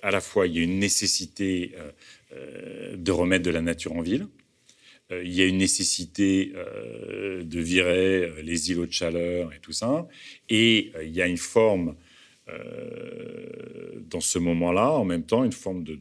à 0.00 0.12
la 0.12 0.20
fois, 0.20 0.46
il 0.46 0.56
y 0.56 0.60
a 0.60 0.62
une 0.62 0.78
nécessité 0.78 1.74
de 2.30 3.10
remettre 3.10 3.44
de 3.44 3.50
la 3.50 3.62
nature 3.62 3.94
en 3.94 4.02
ville. 4.02 4.28
il 5.10 5.32
y 5.32 5.42
a 5.42 5.44
une 5.46 5.58
nécessité 5.58 6.52
de 7.42 7.60
virer 7.60 8.42
les 8.44 8.70
îlots 8.70 8.86
de 8.86 8.92
chaleur 8.92 9.52
et 9.52 9.58
tout 9.58 9.72
ça. 9.72 10.06
Et 10.48 10.92
il 11.02 11.10
y 11.10 11.20
a 11.20 11.26
une 11.26 11.36
forme, 11.36 11.96
dans 14.08 14.20
ce 14.20 14.38
moment-là, 14.38 14.92
en 14.92 15.04
même 15.04 15.24
temps, 15.24 15.42
une 15.42 15.50
forme 15.50 15.82
de, 15.82 15.98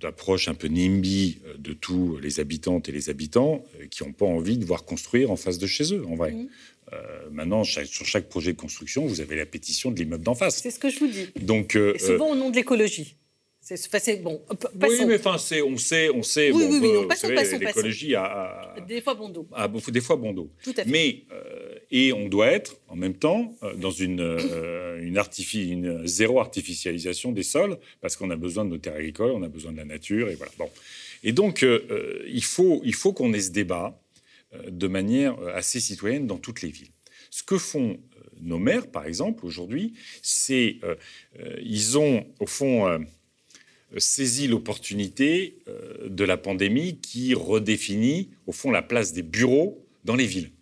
d'approche 0.00 0.48
un 0.48 0.54
peu 0.54 0.68
NIMBY 0.68 1.38
de 1.58 1.72
tous 1.72 2.18
les 2.18 2.40
habitantes 2.40 2.88
et 2.88 2.92
les 2.92 3.10
habitants 3.10 3.64
qui 3.90 4.02
n'ont 4.02 4.12
pas 4.12 4.26
envie 4.26 4.58
de 4.58 4.64
voir 4.64 4.84
construire 4.84 5.30
en 5.30 5.36
face 5.36 5.58
de 5.58 5.66
chez 5.66 5.94
eux, 5.94 6.04
en 6.06 6.14
vrai. 6.16 6.32
Mmh. 6.32 6.48
Euh, 6.92 7.28
maintenant, 7.30 7.64
sur 7.64 8.06
chaque 8.06 8.28
projet 8.28 8.52
de 8.52 8.58
construction, 8.58 9.06
vous 9.06 9.20
avez 9.20 9.36
la 9.36 9.46
pétition 9.46 9.90
de 9.90 9.98
l'immeuble 9.98 10.24
d'en 10.24 10.34
face. 10.34 10.60
C'est 10.62 10.70
ce 10.70 10.78
que 10.78 10.90
je 10.90 10.98
vous 11.00 11.08
dis. 11.08 11.28
Donc, 11.40 11.76
euh, 11.76 11.94
et 11.94 11.98
souvent 11.98 12.30
au 12.30 12.34
nom 12.34 12.50
de 12.50 12.56
l'écologie. 12.56 13.16
C'est 13.60 14.22
bon. 14.22 14.42
Passons. 14.78 14.94
oui, 14.94 15.06
mais 15.06 15.14
enfin, 15.14 15.38
c'est, 15.38 15.62
on 15.62 15.78
sait, 15.78 16.10
on 16.10 16.22
sait. 16.22 16.50
Oui, 16.50 16.64
bon, 16.64 16.70
oui, 16.70 16.78
oui, 16.82 16.92
non, 16.92 17.08
passons, 17.08 17.28
savez, 17.28 17.34
passons, 17.36 17.58
l'écologie 17.58 18.14
a, 18.14 18.24
a- 18.24 18.80
Des 18.86 19.00
fois 19.00 19.14
bon 19.14 19.30
dos. 19.30 19.48
a 19.54 19.68
des 19.68 20.00
fois 20.02 20.16
bon 20.16 20.34
dos. 20.34 20.50
Tout 20.62 20.74
à 20.76 20.84
fait. 20.84 20.90
Mais 20.90 21.22
euh, 21.32 21.74
et 21.94 22.12
on 22.12 22.28
doit 22.28 22.48
être 22.48 22.76
en 22.88 22.96
même 22.96 23.14
temps 23.14 23.54
euh, 23.62 23.74
dans 23.74 23.92
une, 23.92 24.20
euh, 24.20 24.98
une, 25.00 26.06
zéro 26.06 26.40
artificialisation 26.40 27.30
des 27.30 27.44
sols 27.44 27.78
parce 28.00 28.16
qu'on 28.16 28.30
a 28.30 28.36
besoin 28.36 28.64
de 28.64 28.70
nos 28.70 28.78
terres 28.78 28.96
agricoles, 28.96 29.30
on 29.30 29.44
a 29.44 29.48
besoin 29.48 29.70
de 29.70 29.76
la 29.76 29.84
nature 29.84 30.28
et 30.28 30.34
voilà. 30.34 30.50
Bon. 30.58 30.68
Et 31.22 31.32
donc 31.32 31.62
euh, 31.62 32.24
il 32.26 32.44
faut 32.44 33.12
qu'on 33.12 33.32
ait 33.32 33.40
ce 33.40 33.52
débat 33.52 33.98
de 34.68 34.88
manière 34.88 35.38
assez 35.54 35.80
citoyenne 35.80 36.26
dans 36.26 36.36
toutes 36.36 36.62
les 36.62 36.68
villes. 36.68 36.90
Ce 37.30 37.42
que 37.44 37.58
font 37.58 37.98
nos 38.40 38.58
maires, 38.58 38.88
par 38.88 39.06
exemple, 39.06 39.46
aujourd'hui, 39.46 39.94
c'est 40.22 40.76
ils 41.60 41.98
ont 41.98 42.24
au 42.38 42.46
fond 42.46 43.04
saisi 43.96 44.46
l'opportunité 44.46 45.58
de 46.06 46.24
la 46.24 46.36
pandémie 46.36 47.00
qui 47.00 47.34
redéfinit 47.34 48.30
au 48.46 48.52
fond 48.52 48.70
la 48.70 48.82
place 48.82 49.12
des 49.12 49.22
bureaux 49.22 49.84
dans 50.04 50.14
les 50.14 50.26
villes. 50.26 50.52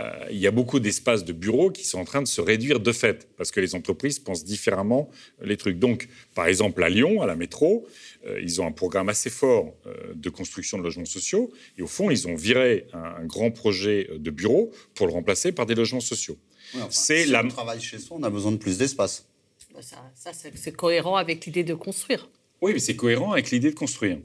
Euh, 0.00 0.26
il 0.30 0.38
y 0.38 0.46
a 0.48 0.50
beaucoup 0.50 0.80
d'espaces 0.80 1.24
de 1.24 1.32
bureaux 1.32 1.70
qui 1.70 1.84
sont 1.84 1.98
en 2.00 2.04
train 2.04 2.20
de 2.20 2.26
se 2.26 2.40
réduire 2.40 2.80
de 2.80 2.90
fait, 2.92 3.28
parce 3.36 3.52
que 3.52 3.60
les 3.60 3.76
entreprises 3.76 4.18
pensent 4.18 4.42
différemment 4.44 5.08
les 5.40 5.56
trucs. 5.56 5.78
Donc, 5.78 6.08
par 6.34 6.46
exemple, 6.46 6.82
à 6.82 6.88
Lyon, 6.88 7.22
à 7.22 7.26
la 7.26 7.36
métro, 7.36 7.86
euh, 8.26 8.40
ils 8.42 8.60
ont 8.60 8.66
un 8.66 8.72
programme 8.72 9.08
assez 9.08 9.30
fort 9.30 9.72
euh, 9.86 9.94
de 10.16 10.30
construction 10.30 10.78
de 10.78 10.82
logements 10.82 11.04
sociaux, 11.04 11.52
et 11.78 11.82
au 11.82 11.86
fond, 11.86 12.10
ils 12.10 12.26
ont 12.26 12.34
viré 12.34 12.88
un, 12.92 13.22
un 13.22 13.24
grand 13.24 13.52
projet 13.52 14.08
de 14.16 14.30
bureaux 14.30 14.72
pour 14.96 15.06
le 15.06 15.12
remplacer 15.12 15.52
par 15.52 15.64
des 15.66 15.76
logements 15.76 16.00
sociaux. 16.00 16.38
Enfin, 16.74 16.88
C'est 16.90 17.24
si 17.24 17.30
la- 17.30 17.44
on 17.44 17.48
travaille 17.48 17.80
chez 17.80 17.98
soi, 18.00 18.16
on 18.18 18.22
a 18.24 18.30
besoin 18.30 18.50
de 18.50 18.56
plus 18.56 18.78
d'espace. 18.78 19.28
Bah, 19.72 19.80
Ça, 19.82 20.32
c'est 20.32 20.72
cohérent 20.72 21.14
avec 21.16 21.46
l'idée 21.46 21.62
de 21.64 21.74
construire. 21.74 22.28
Oui, 22.60 22.72
mais 22.72 22.78
c'est 22.80 22.96
cohérent 22.96 23.32
avec 23.32 23.50
l'idée 23.52 23.70
de 23.70 23.76
construire. 23.76 24.18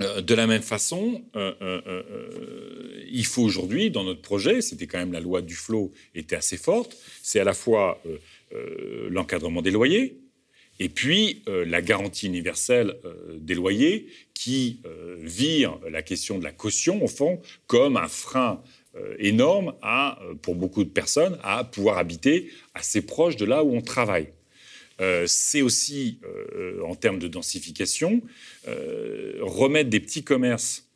Euh, 0.00 0.22
de 0.22 0.34
la 0.34 0.46
même 0.46 0.62
façon, 0.62 1.22
euh, 1.36 1.52
euh, 1.60 2.02
il 3.10 3.26
faut 3.26 3.42
aujourd'hui, 3.42 3.90
dans 3.90 4.04
notre 4.04 4.22
projet, 4.22 4.62
c'était 4.62 4.86
quand 4.86 4.98
même 4.98 5.12
la 5.12 5.20
loi 5.20 5.42
du 5.42 5.54
flot 5.54 5.92
était 6.14 6.36
assez 6.36 6.56
forte, 6.56 6.96
c'est 7.22 7.40
à 7.40 7.44
la 7.44 7.54
fois 7.54 8.02
l'encadrement 9.10 9.62
des 9.62 9.70
loyers 9.70 10.18
et 10.78 10.90
puis 10.90 11.42
la 11.46 11.80
garantie 11.80 12.26
universelle 12.26 12.94
des 13.34 13.54
loyers 13.54 14.08
qui 14.34 14.82
vire 15.18 15.78
la 15.90 16.02
question 16.02 16.38
de 16.38 16.44
la 16.44 16.52
caution, 16.52 17.02
au 17.02 17.08
fond, 17.08 17.40
comme 17.66 17.96
un 17.96 18.08
frein 18.08 18.62
énorme 19.18 19.74
à, 19.80 20.18
pour 20.42 20.54
beaucoup 20.54 20.84
de 20.84 20.90
personnes 20.90 21.38
à 21.42 21.64
pouvoir 21.64 21.96
habiter 21.96 22.50
assez 22.74 23.00
proche 23.00 23.36
de 23.36 23.46
là 23.46 23.64
où 23.64 23.74
on 23.74 23.80
travaille. 23.80 24.28
Euh, 25.02 25.24
c'est 25.26 25.62
aussi, 25.62 26.20
euh, 26.24 26.80
en 26.84 26.94
termes 26.94 27.18
de 27.18 27.28
densification, 27.28 28.22
euh, 28.68 29.38
remettre 29.40 29.90
des 29.90 30.00
petits 30.00 30.22
commerces 30.22 30.88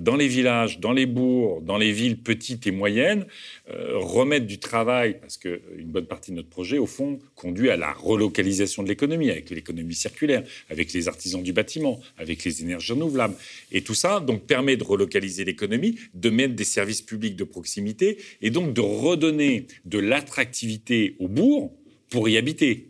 dans 0.00 0.16
les 0.16 0.26
villages, 0.26 0.80
dans 0.80 0.90
les 0.90 1.06
bourgs, 1.06 1.62
dans 1.64 1.78
les 1.78 1.92
villes 1.92 2.20
petites 2.20 2.66
et 2.66 2.72
moyennes, 2.72 3.24
remettre 3.68 4.44
du 4.44 4.58
travail, 4.58 5.20
parce 5.20 5.36
qu'une 5.36 5.60
bonne 5.84 6.06
partie 6.06 6.32
de 6.32 6.36
notre 6.36 6.48
projet, 6.48 6.76
au 6.76 6.86
fond, 6.86 7.20
conduit 7.36 7.70
à 7.70 7.76
la 7.76 7.92
relocalisation 7.92 8.82
de 8.82 8.88
l'économie, 8.88 9.30
avec 9.30 9.48
l'économie 9.50 9.94
circulaire, 9.94 10.42
avec 10.70 10.92
les 10.92 11.06
artisans 11.06 11.40
du 11.40 11.52
bâtiment, 11.52 12.00
avec 12.18 12.42
les 12.42 12.62
énergies 12.62 12.94
renouvelables. 12.94 13.36
Et 13.70 13.82
tout 13.82 13.94
ça, 13.94 14.18
donc, 14.18 14.44
permet 14.46 14.76
de 14.76 14.82
relocaliser 14.82 15.44
l'économie, 15.44 15.96
de 16.14 16.30
mettre 16.30 16.56
des 16.56 16.64
services 16.64 17.02
publics 17.02 17.36
de 17.36 17.44
proximité, 17.44 18.18
et 18.42 18.50
donc 18.50 18.72
de 18.72 18.80
redonner 18.80 19.68
de 19.84 20.00
l'attractivité 20.00 21.14
au 21.20 21.28
bourg 21.28 21.72
pour 22.10 22.28
y 22.28 22.36
habiter 22.38 22.88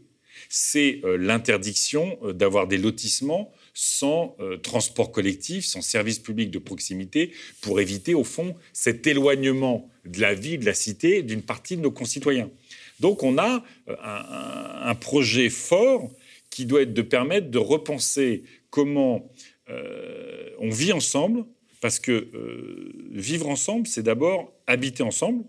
c'est 0.48 1.00
euh, 1.04 1.16
l'interdiction 1.16 2.18
euh, 2.22 2.32
d'avoir 2.32 2.66
des 2.66 2.78
lotissements 2.78 3.52
sans 3.74 4.36
euh, 4.40 4.56
transport 4.56 5.12
collectif, 5.12 5.64
sans 5.64 5.82
service 5.82 6.18
public 6.18 6.50
de 6.50 6.58
proximité, 6.58 7.32
pour 7.60 7.80
éviter, 7.80 8.14
au 8.14 8.24
fond, 8.24 8.54
cet 8.72 9.06
éloignement 9.06 9.90
de 10.04 10.20
la 10.20 10.34
vie, 10.34 10.58
de 10.58 10.64
la 10.64 10.74
cité, 10.74 11.22
d'une 11.22 11.42
partie 11.42 11.76
de 11.76 11.82
nos 11.82 11.90
concitoyens. 11.90 12.50
Donc 13.00 13.22
on 13.22 13.36
a 13.36 13.62
un, 13.88 14.94
projet 14.94 15.50
fort 15.50 16.10
qui 16.48 16.64
doit 16.64 16.82
être 16.82 16.94
de 16.94 17.02
permettre 17.02 17.50
de 17.50 17.58
repenser 17.58 18.44
comment 18.70 19.30
on 19.68 20.70
vit 20.70 20.94
ensemble, 20.94 21.44
parce 21.82 21.98
que 21.98 22.30
vivre 23.10 23.50
ensemble, 23.50 23.86
c'est 23.86 24.02
d'abord 24.02 24.50
habiter 24.66 25.02
ensemble, 25.02 25.44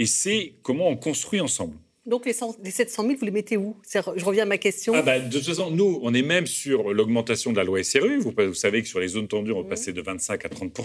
et 0.00 0.06
c'est 0.06 0.54
comment 0.62 0.88
on 0.88 0.96
construit 0.96 1.40
ensemble. 1.40 1.76
Donc 2.06 2.26
les, 2.26 2.32
100 2.34 2.56
les 2.62 2.70
700 2.70 3.02
000, 3.06 3.14
vous 3.18 3.24
les 3.24 3.30
mettez 3.30 3.56
où? 3.56 3.76
Je 3.90 4.24
reviens 4.24 4.42
à 4.42 4.46
ma 4.46 4.58
question. 4.58 4.92
Ah 4.94 5.00
bah, 5.02 5.18
de 5.18 5.32
toute 5.38 5.46
façon, 5.46 5.70
nous, 5.70 5.98
on 6.02 6.12
est 6.12 6.22
même 6.22 6.46
sur 6.46 6.92
l'augmentation 6.92 7.50
de 7.52 7.56
la 7.56 7.64
loi 7.64 7.82
SRU. 7.82 8.18
Vous, 8.18 8.32
vous 8.36 8.54
savez 8.54 8.82
que 8.82 8.88
sur 8.88 9.00
les 9.00 9.08
zones 9.08 9.26
tendues, 9.28 9.52
on 9.52 9.62
va 9.62 9.68
passer 9.70 9.92
de 9.94 10.02
25 10.02 10.44
à 10.44 10.48
30 10.50 10.78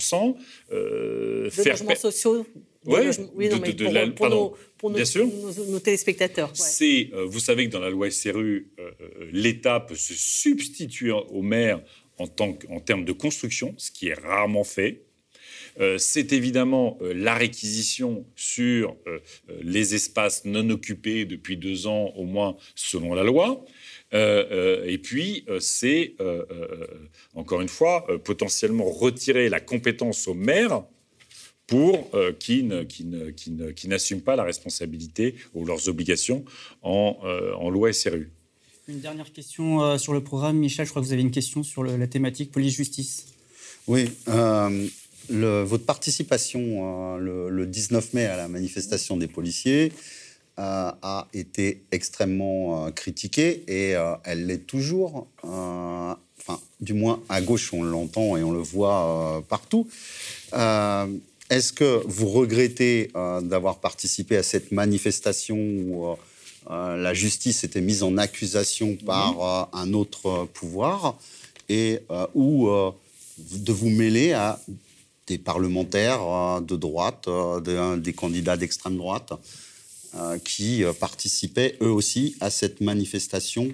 euh, 0.72 1.50
de 1.50 1.70
logements 1.70 1.96
sociaux 1.96 2.46
Ouais, 2.86 3.10
Oui, 3.36 3.50
de- 3.50 3.56
non, 3.56 3.60
mais 3.62 3.74
de- 3.74 3.74
de 3.74 3.84
pour, 3.84 3.94
la- 3.94 4.06
pour 4.08 4.16
pardon. 4.16 4.36
nos, 4.52 4.56
pour 4.78 4.90
nos- 4.92 4.96
Bien 4.96 5.04
sûr. 5.06 5.26
nos- 5.28 5.66
nos 5.66 5.80
téléspectateurs. 5.80 6.48
ouais. 6.48 6.56
C'est, 6.56 7.10
euh, 7.14 7.26
vous 7.26 7.40
savez 7.42 7.66
que 7.68 7.72
dans 7.74 7.82
la 7.82 7.90
loi 7.90 8.10
SRU, 8.10 8.72
euh, 8.80 8.92
euh, 9.02 9.30
l'État 9.34 9.82
peut 9.82 9.96
se 9.96 10.14
substituer 10.14 11.12
au 11.12 11.42
maire 11.42 11.82
en, 12.18 12.28
tant 12.28 12.54
que- 12.54 12.68
en 12.68 12.80
termes 12.80 13.04
de 13.04 13.12
construction, 13.12 13.74
ce 13.76 13.92
qui 13.92 14.08
est 14.08 14.14
rarement 14.14 14.64
fait. 14.64 15.02
Euh, 15.80 15.98
c'est 15.98 16.34
évidemment 16.34 16.98
euh, 17.02 17.14
la 17.14 17.36
réquisition 17.36 18.26
sur 18.36 18.96
euh, 19.08 19.20
les 19.62 19.96
espaces 19.96 20.44
non 20.46 20.70
occupés 20.70 21.26
depuis 21.26 21.56
deux 21.58 21.88
ans 21.88 22.12
au 22.16 22.26
moins 22.26 22.58
selon 22.76 23.14
la 23.14 23.24
loi. 23.24 23.64
Euh, 24.14 24.46
euh, 24.52 24.86
et 24.86 24.98
puis, 24.98 25.46
euh, 25.48 25.60
c'est, 25.60 26.16
euh, 26.20 26.44
euh, 26.52 26.86
encore 27.36 27.62
une 27.62 27.70
fois, 27.70 28.06
euh, 28.10 28.18
potentiellement 28.18 28.90
retirer 28.90 29.48
la 29.50 29.60
compétence 29.60 30.28
au 30.28 30.34
maire 30.34 30.84
pour 31.68 32.10
euh, 32.16 32.34
qui, 32.34 32.64
ne- 32.64 32.84
qui, 32.84 33.06
ne- 33.06 33.30
qui 33.30 33.52
ne- 33.52 33.72
qui 33.72 33.88
n'assument 33.88 34.22
pas 34.22 34.36
la 34.36 34.44
responsabilité 34.44 35.36
ou 35.54 35.66
leurs 35.66 35.88
obligations 35.88 36.44
en, 36.82 37.18
euh, 37.24 37.54
en 37.54 37.70
loi 37.70 37.94
SRU. 37.94 38.30
Une 38.88 39.00
dernière 39.02 39.32
question 39.32 39.84
euh, 39.84 39.98
sur 40.00 40.14
le 40.14 40.24
programme. 40.24 40.58
Michel, 40.58 40.86
je 40.88 40.90
crois 40.90 41.02
que 41.04 41.08
vous 41.08 41.14
avez 41.14 41.22
une 41.22 41.30
question 41.30 41.62
sur 41.62 41.84
le- 41.84 41.96
la 41.96 42.08
thématique 42.08 42.52
police-justice. 42.52 43.28
Oui, 43.88 44.06
euh, 44.28 44.88
le- 45.30 45.64
votre 45.64 45.86
participation 45.86 47.16
euh, 47.16 47.18
le, 47.18 47.50
le 47.50 47.66
19 47.66 48.14
mai 48.14 48.26
à 48.26 48.38
la 48.38 48.48
manifestation 48.48 49.18
des 49.18 49.28
policiers 49.28 49.92
euh, 50.60 50.92
a 51.02 51.28
été 51.34 51.84
extrêmement 51.92 52.88
euh, 52.88 52.92
critiquée 52.92 53.64
et 53.68 53.96
elle 54.24 54.46
l'est 54.48 54.66
toujours. 54.66 55.28
Enfin, 55.44 56.60
du 56.82 56.94
moins 56.94 57.22
à 57.30 57.42
gauche, 57.42 57.74
on 57.74 57.84
l'entend 57.84 58.36
et 58.38 58.44
on 58.44 58.52
le 58.52 58.60
voit 58.60 59.44
partout. 59.50 59.88
Est-ce 60.54 61.74
que 61.74 62.02
vous 62.06 62.28
regrettez 62.30 63.12
d'avoir 63.44 63.78
participé 63.80 64.38
à 64.38 64.44
cette 64.44 64.72
manifestation 64.72 65.58
où 65.58 66.16
la 66.70 67.14
justice 67.14 67.64
était 67.64 67.82
mise 67.82 68.04
en 68.04 68.18
accusation 68.18 68.96
par 69.06 69.70
un 69.74 69.94
autre 69.94 70.46
pouvoir 70.54 71.18
et 71.70 72.00
où 72.36 72.70
de 73.38 73.72
vous 73.74 73.90
mêler 73.90 74.34
à 74.34 74.60
des 75.30 75.38
parlementaires 75.38 76.22
euh, 76.22 76.60
de 76.60 76.76
droite, 76.76 77.26
euh, 77.28 77.62
de- 77.62 78.00
des 78.02 78.14
candidats 78.14 78.58
d'extrême 78.58 78.98
droite, 78.98 79.32
euh, 80.16 80.38
qui 80.40 80.84
euh, 80.84 80.92
participaient 80.92 81.78
eux 81.82 81.92
aussi 82.00 82.36
à 82.42 82.50
cette 82.50 82.82
manifestation, 82.82 83.66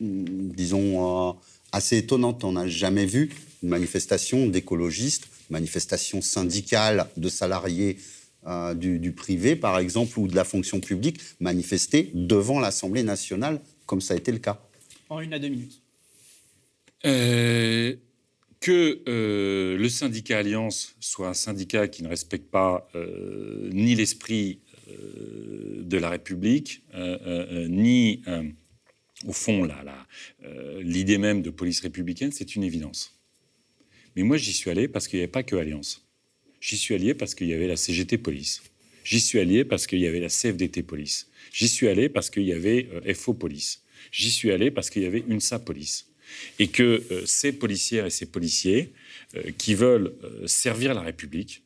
hum, 0.00 0.24
disons, 0.62 1.30
euh, 1.30 1.32
assez 1.72 1.98
étonnante. 1.98 2.44
On 2.44 2.52
n'a 2.52 2.68
jamais 2.68 3.04
vu 3.04 3.30
une 3.62 3.68
manifestation 3.70 4.46
d'écologistes, 4.46 5.26
manifestation 5.50 6.22
syndicale 6.22 7.08
de 7.16 7.28
salariés 7.28 7.98
euh, 8.46 8.74
du, 8.74 9.00
du 9.00 9.10
privé, 9.12 9.56
par 9.56 9.78
exemple, 9.80 10.18
ou 10.20 10.28
de 10.28 10.36
la 10.36 10.44
fonction 10.44 10.78
publique, 10.80 11.18
manifester 11.40 12.10
devant 12.14 12.60
l'Assemblée 12.60 13.02
nationale, 13.02 13.60
comme 13.86 14.00
ça 14.00 14.14
a 14.14 14.16
été 14.16 14.30
le 14.30 14.38
cas. 14.38 14.60
En 15.10 15.18
une 15.20 15.32
à 15.34 15.38
deux 15.40 15.48
minutes. 15.48 15.80
Euh, 17.04 17.94
que 18.66 19.00
euh, 19.06 19.78
le 19.78 19.88
syndicat 19.88 20.38
Alliance 20.38 20.96
soit 20.98 21.28
un 21.28 21.34
syndicat 21.34 21.86
qui 21.86 22.02
ne 22.02 22.08
respecte 22.08 22.50
pas 22.50 22.90
euh, 22.96 23.70
ni 23.72 23.94
l'esprit 23.94 24.58
euh, 24.88 25.82
de 25.84 25.96
la 25.96 26.10
République, 26.10 26.82
ni, 27.68 28.24
au 29.24 29.32
fond, 29.32 29.68
l'idée 30.80 31.18
même 31.18 31.42
de 31.42 31.50
police 31.50 31.78
républicaine, 31.78 32.32
c'est 32.32 32.56
une 32.56 32.64
évidence. 32.64 33.14
Mais 34.16 34.24
moi, 34.24 34.36
j'y 34.36 34.52
suis 34.52 34.68
allé 34.68 34.88
parce 34.88 35.06
qu'il 35.06 35.20
n'y 35.20 35.22
avait 35.22 35.30
pas 35.30 35.44
que 35.44 35.54
Alliance. 35.54 36.04
J'y 36.60 36.76
suis 36.76 36.96
allé 36.96 37.14
parce 37.14 37.36
qu'il 37.36 37.46
y 37.46 37.54
avait 37.54 37.68
la 37.68 37.76
CGT 37.76 38.18
Police. 38.18 38.64
J'y 39.04 39.20
suis 39.20 39.38
allé 39.38 39.64
parce 39.64 39.86
qu'il 39.86 40.00
y 40.00 40.08
avait 40.08 40.18
la 40.18 40.28
CFDT 40.28 40.82
Police. 40.82 41.30
J'y 41.52 41.68
suis 41.68 41.86
allé 41.86 42.08
parce 42.08 42.30
qu'il 42.30 42.42
y 42.42 42.52
avait 42.52 42.88
FO 43.14 43.32
Police. 43.32 43.84
J'y 44.10 44.32
suis 44.32 44.50
allé 44.50 44.72
parce 44.72 44.90
qu'il 44.90 45.02
y 45.02 45.06
avait 45.06 45.24
UNSA 45.28 45.60
Police 45.60 46.05
et 46.58 46.68
que 46.68 47.04
euh, 47.10 47.26
ces 47.26 47.52
policières 47.52 48.06
et 48.06 48.10
ces 48.10 48.26
policiers 48.26 48.92
euh, 49.34 49.50
qui 49.56 49.74
veulent 49.74 50.14
euh, 50.24 50.46
servir 50.46 50.94
la 50.94 51.02
République, 51.02 51.62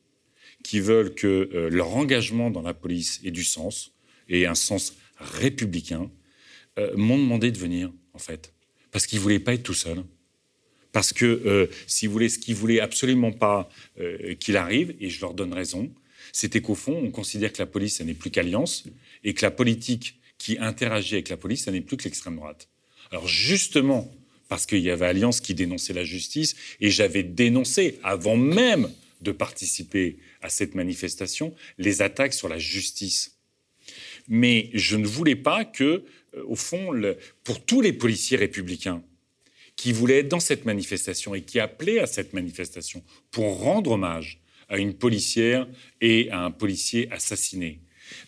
qui 0.62 0.80
veulent 0.80 1.14
que 1.14 1.68
leur 1.72 1.96
engagement 1.96 2.50
dans 2.50 2.60
la 2.60 2.74
police 2.74 3.18
ait 3.24 3.30
du 3.30 3.44
sens 3.44 3.92
et 4.28 4.44
un 4.44 4.54
sens 4.54 4.94
républicain, 5.16 6.10
m'ont 6.96 7.16
demandé 7.16 7.50
de 7.50 7.56
venir, 7.56 7.90
en 8.12 8.18
fait, 8.18 8.52
parce 8.90 9.06
qu'ils 9.06 9.20
ne 9.20 9.22
voulaient 9.22 9.38
pas 9.38 9.54
être 9.54 9.62
tout 9.62 9.72
seuls. 9.72 10.04
Parce 10.92 11.14
que, 11.14 11.70
si 11.86 12.06
vous 12.06 12.28
ce 12.28 12.38
qu'ils 12.38 12.56
voulaient 12.56 12.80
absolument 12.80 13.32
pas 13.32 13.70
qu'il 14.38 14.58
arrive, 14.58 14.94
et 15.00 15.08
je 15.08 15.22
leur 15.22 15.32
donne 15.32 15.54
raison, 15.54 15.90
c'était 16.30 16.60
qu'au 16.60 16.74
fond, 16.74 17.00
on 17.02 17.10
considère 17.10 17.54
que 17.54 17.58
la 17.58 17.66
police, 17.66 17.96
ça 17.96 18.04
n'est 18.04 18.12
plus 18.12 18.30
qu'alliance, 18.30 18.84
et 19.24 19.32
que 19.32 19.40
la 19.40 19.50
politique 19.50 20.20
qui 20.36 20.58
interagit 20.58 21.14
avec 21.14 21.30
la 21.30 21.38
police, 21.38 21.64
ça 21.64 21.72
n'est 21.72 21.80
plus 21.80 21.96
que 21.96 22.04
l'extrême 22.04 22.36
droite. 22.36 22.68
Alors 23.10 23.26
justement, 23.26 24.12
parce 24.50 24.66
qu'il 24.66 24.80
y 24.80 24.90
avait 24.90 25.06
Alliance 25.06 25.40
qui 25.40 25.54
dénonçait 25.54 25.92
la 25.92 26.02
justice, 26.02 26.56
et 26.80 26.90
j'avais 26.90 27.22
dénoncé, 27.22 28.00
avant 28.02 28.36
même 28.36 28.90
de 29.20 29.30
participer 29.30 30.18
à 30.42 30.48
cette 30.48 30.74
manifestation, 30.74 31.54
les 31.78 32.02
attaques 32.02 32.34
sur 32.34 32.48
la 32.48 32.58
justice. 32.58 33.38
Mais 34.26 34.68
je 34.74 34.96
ne 34.96 35.06
voulais 35.06 35.36
pas 35.36 35.64
que, 35.64 36.04
euh, 36.34 36.42
au 36.46 36.56
fond, 36.56 36.90
pour 37.44 37.64
tous 37.64 37.80
les 37.80 37.92
policiers 37.92 38.36
républicains 38.36 39.04
qui 39.76 39.92
voulaient 39.92 40.18
être 40.18 40.28
dans 40.28 40.40
cette 40.40 40.64
manifestation 40.64 41.32
et 41.36 41.42
qui 41.42 41.60
appelaient 41.60 42.00
à 42.00 42.08
cette 42.08 42.32
manifestation 42.32 43.04
pour 43.30 43.60
rendre 43.60 43.92
hommage 43.92 44.40
à 44.68 44.78
une 44.78 44.94
policière 44.94 45.68
et 46.00 46.28
à 46.30 46.40
un 46.40 46.50
policier 46.50 47.08
assassiné, 47.12 47.78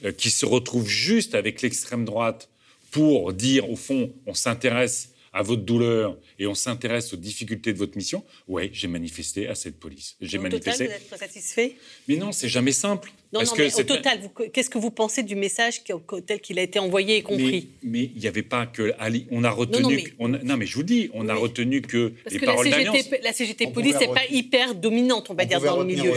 euh, 0.05 0.13
qui 0.13 0.31
se 0.31 0.47
retrouvent 0.47 0.89
juste 0.89 1.35
avec 1.35 1.63
l'extrême 1.63 2.05
droite 2.05 2.49
pour 2.93 3.33
dire, 3.33 3.69
au 3.69 3.77
fond, 3.77 4.15
on 4.27 4.35
s'intéresse 4.35 5.12
à 5.33 5.43
votre 5.43 5.63
douleur 5.63 6.19
et 6.39 6.47
on 6.47 6.55
s'intéresse 6.55 7.13
aux 7.13 7.17
difficultés 7.17 7.73
de 7.73 7.79
votre 7.79 7.97
mission, 7.97 8.25
oui, 8.49 8.71
j'ai 8.73 8.89
manifesté 8.89 9.49
à 9.49 9.55
cette 9.55 9.79
police. 9.79 10.17
J'ai 10.21 10.39
manifesté. 10.39 10.87
Total, 10.87 11.01
vous 11.09 11.15
êtes 11.15 11.21
satisfait? 11.21 11.77
Mais 12.09 12.17
non, 12.17 12.33
c'est 12.33 12.49
jamais 12.49 12.73
simple. 12.73 13.13
Non, 13.33 13.43
non, 13.43 13.53
mais 13.57 13.75
au 13.75 13.83
total, 13.83 14.21
qu'est-ce 14.53 14.69
que 14.69 14.79
vous 14.79 14.91
pensez 14.91 15.23
du 15.23 15.37
message 15.37 15.83
tel 16.27 16.41
qu'il 16.41 16.59
a 16.59 16.63
été 16.63 16.79
envoyé 16.79 17.17
et 17.17 17.23
compris? 17.23 17.71
Mais 17.83 18.11
il 18.15 18.21
n'y 18.21 18.27
avait 18.27 18.43
pas 18.43 18.67
que 18.67 18.93
Ali. 18.99 19.27
On 19.31 19.43
a 19.43 19.51
retenu. 19.51 19.83
Non, 19.83 19.89
mais, 19.89 20.05
on 20.19 20.29
non, 20.29 20.57
mais 20.59 20.67
je 20.67 20.75
vous 20.75 20.83
dis, 20.83 21.11
on 21.15 21.29
a 21.29 21.35
retenu 21.35 21.81
que 21.81 22.13
les 22.31 22.39
paroles 22.39 22.69
d'alliance. 22.69 22.97
La 23.23 23.33
CGT 23.33 23.69
Police 23.69 23.99
n'est 23.99 24.09
pas 24.09 24.27
hyper 24.31 24.75
dominante, 24.75 25.31
on 25.31 25.35
va 25.35 25.47
dire, 25.47 25.61
dans 25.61 25.79
le 25.79 25.87
milieu. 25.87 26.13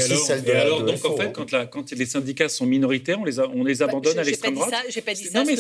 Et 0.45 0.51
alors, 0.51 0.84
donc 0.84 1.05
en 1.05 1.16
fait, 1.16 1.32
quand, 1.32 1.51
la, 1.51 1.66
quand, 1.66 1.91
les 1.91 2.05
syndicats 2.05 2.49
sont 2.49 2.66
minoritaires, 2.66 3.20
on 3.20 3.26
les, 3.26 3.39
on 3.39 3.63
les 3.63 3.76
bah, 3.76 3.86
abandonne 3.86 4.20
à 4.20 4.24
l'extrême 4.24 4.55
droite. 4.55 4.74
J'ai 4.89 5.01
pas 5.01 5.13
dit 5.13 5.24
ça. 5.24 5.39
Non, 5.39 5.45
mais 5.45 5.55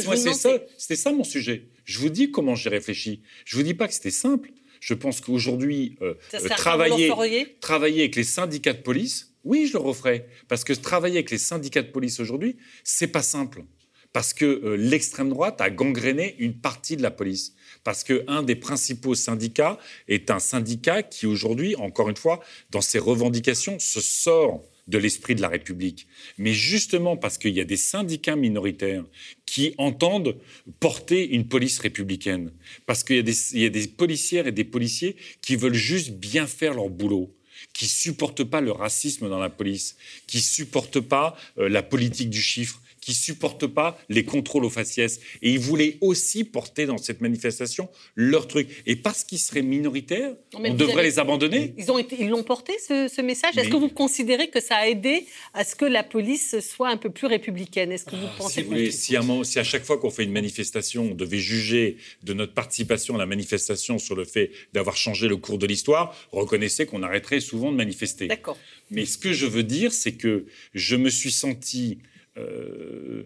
c'était 0.77 0.95
ça, 0.95 1.11
mon 1.11 1.23
sujet. 1.23 1.63
Je 1.85 1.99
vous 1.99 2.09
dis 2.09 2.31
comment 2.31 2.55
j'ai 2.55 2.69
réfléchi. 2.69 3.21
Je 3.45 3.55
vous 3.55 3.63
dis 3.63 3.73
pas 3.73 3.87
que 3.87 3.93
c'était 3.93 4.11
simple. 4.11 4.49
Je 4.81 4.93
pense 4.93 5.21
qu'aujourd'hui, 5.21 5.95
euh, 6.01 6.13
euh, 6.33 6.49
travailler, 6.49 7.11
travailler 7.59 8.01
avec 8.01 8.15
les 8.15 8.23
syndicats 8.23 8.73
de 8.73 8.81
police, 8.81 9.34
oui, 9.45 9.67
je 9.67 9.73
le 9.73 9.79
referai. 9.79 10.25
Parce 10.47 10.63
que 10.63 10.73
travailler 10.73 11.17
avec 11.17 11.31
les 11.31 11.37
syndicats 11.37 11.83
de 11.83 11.91
police 11.91 12.19
aujourd'hui, 12.19 12.57
c'est 12.83 13.07
pas 13.07 13.21
simple. 13.21 13.63
Parce 14.11 14.33
que 14.33 14.45
euh, 14.45 14.75
l'extrême 14.75 15.29
droite 15.29 15.61
a 15.61 15.69
gangréné 15.69 16.35
une 16.39 16.55
partie 16.55 16.97
de 16.97 17.03
la 17.03 17.11
police. 17.11 17.53
Parce 17.83 18.03
qu'un 18.03 18.43
des 18.43 18.55
principaux 18.55 19.13
syndicats 19.13 19.77
est 20.07 20.31
un 20.31 20.39
syndicat 20.39 21.03
qui 21.03 21.25
aujourd'hui, 21.25 21.75
encore 21.75 22.09
une 22.09 22.17
fois, 22.17 22.39
dans 22.71 22.81
ses 22.81 22.99
revendications, 22.99 23.77
se 23.79 24.01
sort 24.01 24.63
de 24.87 24.97
l'esprit 24.97 25.35
de 25.35 25.41
la 25.41 25.49
République. 25.49 26.07
Mais 26.37 26.53
justement 26.53 27.17
parce 27.17 27.37
qu'il 27.37 27.53
y 27.53 27.61
a 27.61 27.65
des 27.65 27.77
syndicats 27.77 28.35
minoritaires 28.35 29.03
qui 29.45 29.73
entendent 29.77 30.37
porter 30.79 31.27
une 31.27 31.47
police 31.47 31.79
républicaine, 31.79 32.51
parce 32.85 33.03
qu'il 33.03 33.15
y, 33.17 33.65
a 33.65 33.69
des 33.69 33.87
policières 33.87 34.47
et 34.47 34.51
des 34.51 34.63
policiers 34.63 35.15
qui 35.41 35.55
veulent 35.55 35.73
juste 35.73 36.11
bien 36.11 36.47
faire 36.47 36.73
leur 36.73 36.89
boulot 36.89 37.35
qui 37.73 37.87
supportent 37.87 38.43
pas 38.43 38.61
le 38.61 38.71
racisme 38.71 39.29
dans 39.29 39.39
la 39.39 39.49
police, 39.49 39.95
qui 40.27 40.41
supportent 40.41 40.99
pas 40.99 41.37
euh, 41.57 41.69
la 41.69 41.83
politique 41.83 42.29
du 42.29 42.41
chiffre, 42.41 42.81
qui 43.05 43.13
supportent 43.13 43.67
pas 43.67 43.99
les 44.09 44.23
contrôles 44.23 44.65
aux 44.65 44.69
faciès. 44.71 45.19
Et 45.43 45.51
ils 45.51 45.59
voulaient 45.59 45.99
aussi 46.01 46.43
porter 46.43 46.87
dans 46.87 46.97
cette 46.97 47.21
manifestation 47.21 47.87
leur 48.15 48.47
truc. 48.47 48.67
Et 48.87 48.95
parce 48.95 49.23
qu'ils 49.23 49.37
seraient 49.37 49.61
minoritaires, 49.61 50.33
on 50.55 50.73
devrait 50.73 51.03
les 51.03 51.19
abandonner. 51.19 51.75
Ils 51.77 51.91
ont 51.91 51.99
ils 51.99 52.29
l'ont 52.29 52.41
porté 52.41 52.73
ce, 52.79 53.21
message. 53.21 53.57
Est-ce 53.57 53.69
que 53.69 53.77
vous 53.77 53.89
considérez 53.89 54.49
que 54.49 54.59
ça 54.59 54.77
a 54.77 54.87
aidé 54.87 55.27
à 55.53 55.63
ce 55.63 55.75
que 55.75 55.85
la 55.85 56.01
police 56.01 56.59
soit 56.61 56.89
un 56.89 56.97
peu 56.97 57.11
plus 57.11 57.27
républicaine? 57.27 57.91
Est-ce 57.91 58.05
que 58.05 58.15
vous 58.15 58.25
ah, 58.25 58.35
pensez 58.39 58.91
si, 58.91 59.15
à, 59.15 59.21
si 59.43 59.59
à 59.59 59.63
chaque 59.63 59.83
fois 59.83 59.99
qu'on 59.99 60.09
fait 60.09 60.23
une 60.23 60.31
manifestation, 60.31 61.11
on 61.11 61.15
devait 61.15 61.37
juger 61.37 61.97
de 62.23 62.33
notre 62.33 62.55
participation 62.55 63.13
à 63.13 63.19
la 63.19 63.27
manifestation 63.27 63.99
sur 63.99 64.15
le 64.15 64.25
fait 64.25 64.49
d'avoir 64.73 64.97
changé 64.97 65.27
le 65.27 65.37
cours 65.37 65.59
de 65.59 65.67
l'histoire, 65.67 66.15
reconnaissez 66.31 66.87
qu'on 66.87 67.03
arrêterait 67.03 67.39
souvent 67.39 67.71
de 67.71 67.77
manifester. 67.77 68.25
D'accord. 68.25 68.57
Mais 68.89 69.05
ce 69.05 69.19
que 69.19 69.31
je 69.31 69.45
veux 69.45 69.63
dire, 69.63 69.93
c'est 69.93 70.13
que 70.13 70.45
je 70.73 70.95
me 70.95 71.09
suis 71.09 71.31
senti 71.31 71.99
euh, 72.37 73.23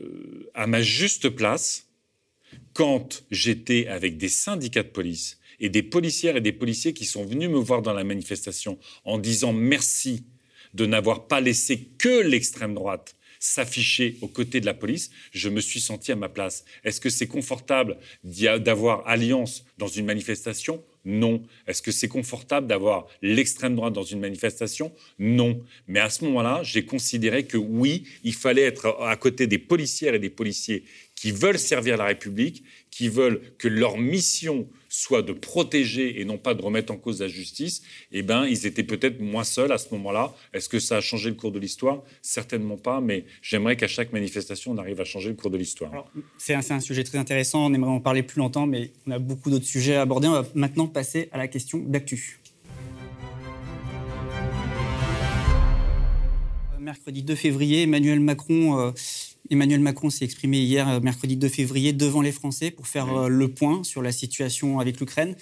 euh, 0.00 0.50
à 0.54 0.66
ma 0.66 0.82
juste 0.82 1.28
place 1.28 1.88
quand 2.72 3.24
j'étais 3.30 3.86
avec 3.86 4.16
des 4.16 4.28
syndicats 4.28 4.82
de 4.82 4.88
police 4.88 5.38
et 5.58 5.68
des 5.68 5.82
policières 5.82 6.36
et 6.36 6.40
des 6.40 6.52
policiers 6.52 6.94
qui 6.94 7.04
sont 7.04 7.24
venus 7.24 7.48
me 7.48 7.58
voir 7.58 7.82
dans 7.82 7.92
la 7.92 8.04
manifestation 8.04 8.78
en 9.04 9.18
disant 9.18 9.52
merci 9.52 10.24
de 10.74 10.86
n'avoir 10.86 11.26
pas 11.26 11.40
laissé 11.40 11.88
que 11.98 12.22
l'extrême 12.22 12.74
droite 12.74 13.16
s'afficher 13.40 14.18
aux 14.20 14.28
côtés 14.28 14.60
de 14.60 14.66
la 14.66 14.74
police, 14.74 15.10
je 15.32 15.48
me 15.48 15.60
suis 15.60 15.80
senti 15.80 16.12
à 16.12 16.16
ma 16.16 16.28
place. 16.28 16.64
Est-ce 16.84 17.00
que 17.00 17.08
c'est 17.08 17.26
confortable 17.26 17.96
d'avoir 18.22 19.06
alliance 19.08 19.64
dans 19.78 19.88
une 19.88 20.04
manifestation 20.04 20.84
non. 21.04 21.42
Est-ce 21.66 21.82
que 21.82 21.92
c'est 21.92 22.08
confortable 22.08 22.66
d'avoir 22.66 23.06
l'extrême 23.22 23.74
droite 23.74 23.92
dans 23.92 24.02
une 24.02 24.20
manifestation? 24.20 24.92
Non. 25.18 25.62
Mais 25.88 26.00
à 26.00 26.10
ce 26.10 26.24
moment-là, 26.24 26.60
j'ai 26.62 26.84
considéré 26.84 27.44
que 27.46 27.56
oui, 27.56 28.04
il 28.24 28.34
fallait 28.34 28.62
être 28.62 28.96
à 29.00 29.16
côté 29.16 29.46
des 29.46 29.58
policières 29.58 30.14
et 30.14 30.18
des 30.18 30.30
policiers 30.30 30.84
qui 31.14 31.32
veulent 31.32 31.58
servir 31.58 31.96
la 31.96 32.06
République, 32.06 32.64
qui 32.90 33.08
veulent 33.08 33.40
que 33.58 33.68
leur 33.68 33.98
mission 33.98 34.68
soit 34.90 35.22
de 35.22 35.32
protéger 35.32 36.20
et 36.20 36.24
non 36.26 36.36
pas 36.36 36.52
de 36.52 36.60
remettre 36.60 36.92
en 36.92 36.96
cause 36.96 37.20
la 37.20 37.28
justice, 37.28 37.82
eh 38.12 38.22
ben, 38.22 38.44
ils 38.44 38.66
étaient 38.66 38.82
peut-être 38.82 39.20
moins 39.20 39.44
seuls 39.44 39.72
à 39.72 39.78
ce 39.78 39.86
moment-là. 39.92 40.34
Est-ce 40.52 40.68
que 40.68 40.80
ça 40.80 40.98
a 40.98 41.00
changé 41.00 41.30
le 41.30 41.36
cours 41.36 41.52
de 41.52 41.58
l'histoire? 41.58 42.02
Certainement 42.20 42.76
pas, 42.76 43.00
mais 43.00 43.24
j'aimerais 43.40 43.76
qu'à 43.76 43.88
chaque 43.88 44.12
manifestation, 44.12 44.72
on 44.72 44.78
arrive 44.78 45.00
à 45.00 45.04
changer 45.04 45.30
le 45.30 45.36
cours 45.36 45.50
de 45.50 45.56
l'histoire. 45.56 46.10
C'est 46.36 46.54
un, 46.54 46.80
sujet 46.80 47.04
très 47.04 47.18
intéressant, 47.18 47.66
on 47.66 47.72
aimerait 47.72 47.92
en 47.92 48.00
parler 48.00 48.22
plus 48.22 48.40
longtemps, 48.40 48.66
mais 48.66 48.90
on 49.06 49.12
a 49.12 49.18
beaucoup 49.18 49.50
d'autres 49.50 49.66
sujets 49.66 49.94
à 49.94 50.02
aborder. 50.02 50.26
On 50.26 50.32
va 50.32 50.46
maintenant 50.54 50.88
passer 50.88 51.28
à 51.32 51.38
la 51.38 51.46
question 51.46 51.78
d'actu. 51.78 52.40
Mercredi 56.80 57.22
2 57.22 57.34
février, 57.36 57.82
Emmanuel 57.82 58.18
Macron 58.18 58.80
euh, 58.80 58.90
Emmanuel 59.50 59.80
Macron 59.80 60.10
s'est 60.10 60.24
exprimé 60.24 60.58
hier, 60.58 60.88
euh, 60.88 61.00
mercredi 61.00 61.36
2 61.36 61.48
février, 61.48 61.92
devant 61.92 62.22
les 62.22 62.30
Français 62.30 62.70
pour 62.70 62.86
faire 62.86 63.12
euh, 63.12 63.28
le 63.28 63.48
point 63.48 63.82
sur 63.82 64.00
la 64.00 64.12
situation 64.12 64.78
avec 64.78 65.00
l'Ukraine. 65.00 65.36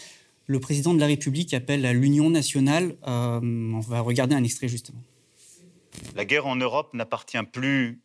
Le 0.47 0.61
président 0.61 0.95
de 0.95 1.01
la 1.01 1.07
République 1.07 1.53
appelle 1.53 1.85
à 1.85 1.93
l'union 1.93 2.31
nationale. 2.31 2.97
Euh, 3.07 3.41
on 3.43 3.81
va 3.81 4.01
regarder 4.01 4.35
un 4.35 4.43
extrait 4.43 4.69
justement. 4.69 5.03
La 6.15 6.25
guerre 6.25 6.47
en 6.47 6.57
Europe 6.57 6.95
n'appartient 6.95 7.43
plus 7.53 8.01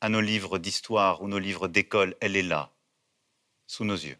à 0.00 0.08
nos 0.08 0.20
livres 0.20 0.58
d'histoire 0.58 1.22
ou 1.22 1.28
nos 1.28 1.38
livres 1.38 1.68
d'école. 1.68 2.16
Elle 2.20 2.34
est 2.34 2.42
là, 2.42 2.72
sous 3.68 3.84
nos 3.84 3.94
yeux. 3.94 4.16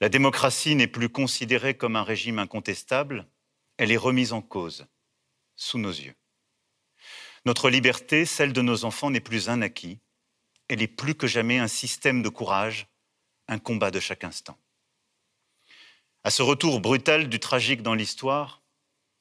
La 0.00 0.10
démocratie 0.10 0.74
n'est 0.74 0.86
plus 0.86 1.08
considérée 1.08 1.74
comme 1.74 1.96
un 1.96 2.02
régime 2.02 2.38
incontestable. 2.38 3.26
Elle 3.78 3.90
est 3.90 3.96
remise 3.96 4.34
en 4.34 4.42
cause, 4.42 4.86
sous 5.56 5.78
nos 5.78 5.90
yeux. 5.90 6.14
Notre 7.46 7.70
liberté, 7.70 8.24
celle 8.24 8.52
de 8.52 8.62
nos 8.62 8.84
enfants, 8.84 9.10
n'est 9.10 9.20
plus 9.20 9.48
un 9.48 9.62
acquis. 9.62 9.98
Elle 10.68 10.82
est 10.82 10.86
plus 10.88 11.14
que 11.14 11.26
jamais 11.26 11.58
un 11.58 11.68
système 11.68 12.22
de 12.22 12.28
courage, 12.28 12.88
un 13.48 13.58
combat 13.58 13.90
de 13.90 14.00
chaque 14.00 14.24
instant. 14.24 14.58
À 16.24 16.30
ce 16.30 16.42
retour 16.42 16.80
brutal 16.80 17.28
du 17.28 17.38
tragique 17.38 17.82
dans 17.82 17.94
l'histoire, 17.94 18.62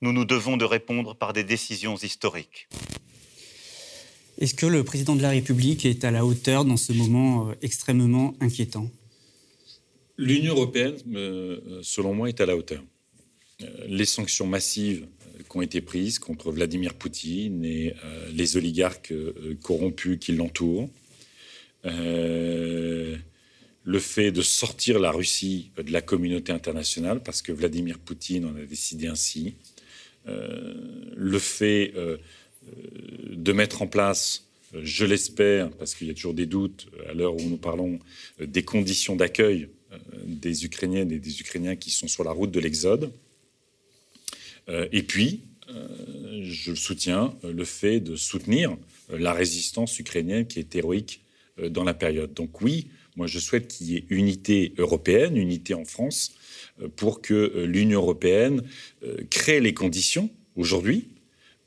nous 0.01 0.11
nous 0.11 0.25
devons 0.25 0.57
de 0.57 0.65
répondre 0.65 1.15
par 1.15 1.33
des 1.33 1.43
décisions 1.43 1.95
historiques. 1.95 2.67
Est-ce 4.37 4.53
que 4.53 4.65
le 4.65 4.83
président 4.83 5.15
de 5.15 5.21
la 5.21 5.29
République 5.29 5.85
est 5.85 6.03
à 6.03 6.11
la 6.11 6.25
hauteur 6.25 6.65
dans 6.65 6.77
ce 6.77 6.93
moment 6.93 7.49
euh, 7.49 7.53
extrêmement 7.61 8.35
inquiétant? 8.39 8.89
L'Union 10.17 10.53
européenne, 10.53 10.95
euh, 11.15 11.79
selon 11.81 12.13
moi, 12.13 12.29
est 12.29 12.41
à 12.41 12.45
la 12.45 12.55
hauteur. 12.55 12.83
les 13.87 14.05
sanctions 14.05 14.45
massives 14.45 15.07
qui 15.49 15.57
ont 15.57 15.61
été 15.61 15.81
prises 15.81 16.19
contre 16.19 16.51
Vladimir 16.51 16.93
Poutine 16.93 17.63
et 17.63 17.93
les 18.33 18.57
oligarques 18.57 19.13
corrompus 19.61 20.17
qui 20.19 20.33
l'entourent. 20.33 20.89
le 21.83 23.19
fait 23.99 24.31
de 24.31 24.41
sortir 24.41 24.99
la 24.99 25.11
Russie 25.11 25.71
de 25.77 25.91
la 25.91 26.01
communauté 26.01 26.51
internationale, 26.51 27.21
parce 27.23 27.41
que 27.41 27.51
Vladimir 27.51 27.99
Poutine 27.99 28.45
en 28.45 28.55
a 28.55 28.65
décidé 28.65 29.07
ainsi. 29.07 29.55
le 30.25 31.39
fait 31.39 31.93
de 33.29 33.51
mettre 33.53 33.81
en 33.81 33.87
place 33.87 34.43
je 34.81 35.05
l'espère, 35.05 35.71
parce 35.71 35.95
qu'il 35.95 36.07
y 36.07 36.11
a 36.11 36.13
toujours 36.13 36.33
des 36.33 36.45
doutes 36.45 36.87
à 37.09 37.13
l'heure 37.13 37.35
où 37.35 37.41
nous 37.41 37.57
parlons 37.57 37.99
des 38.39 38.63
conditions 38.63 39.15
d'accueil 39.15 39.69
euh, 39.93 39.97
des 40.25 40.65
Ukrainiennes 40.65 41.11
et 41.11 41.19
des 41.19 41.39
Ukrainiens 41.39 41.77
qui 41.77 41.91
sont 41.91 42.09
sur 42.09 42.25
la 42.25 42.31
route 42.31 42.51
de 42.51 42.59
l'exode. 42.59 43.11
Euh, 44.69 44.87
et 44.91 45.03
puis, 45.03 45.43
euh, 45.69 45.87
je 46.43 46.73
soutiens 46.73 47.33
le 47.43 47.65
fait 47.65 47.99
de 47.99 48.15
soutenir 48.15 48.77
la 49.09 49.33
résistance 49.33 49.97
ukrainienne 49.99 50.47
qui 50.47 50.59
est 50.59 50.75
héroïque 50.75 51.21
dans 51.69 51.83
la 51.83 51.93
période. 51.93 52.33
Donc 52.33 52.61
oui, 52.61 52.89
moi 53.15 53.25
je 53.25 53.39
souhaite 53.39 53.67
qu'il 53.67 53.89
y 53.89 53.95
ait 53.95 54.05
unité 54.09 54.73
européenne, 54.77 55.37
unité 55.37 55.73
en 55.73 55.85
France, 55.85 56.33
pour 56.95 57.21
que 57.21 57.63
l'Union 57.65 58.01
européenne 58.01 58.61
crée 59.31 59.59
les 59.59 59.73
conditions 59.73 60.29
aujourd'hui 60.55 61.07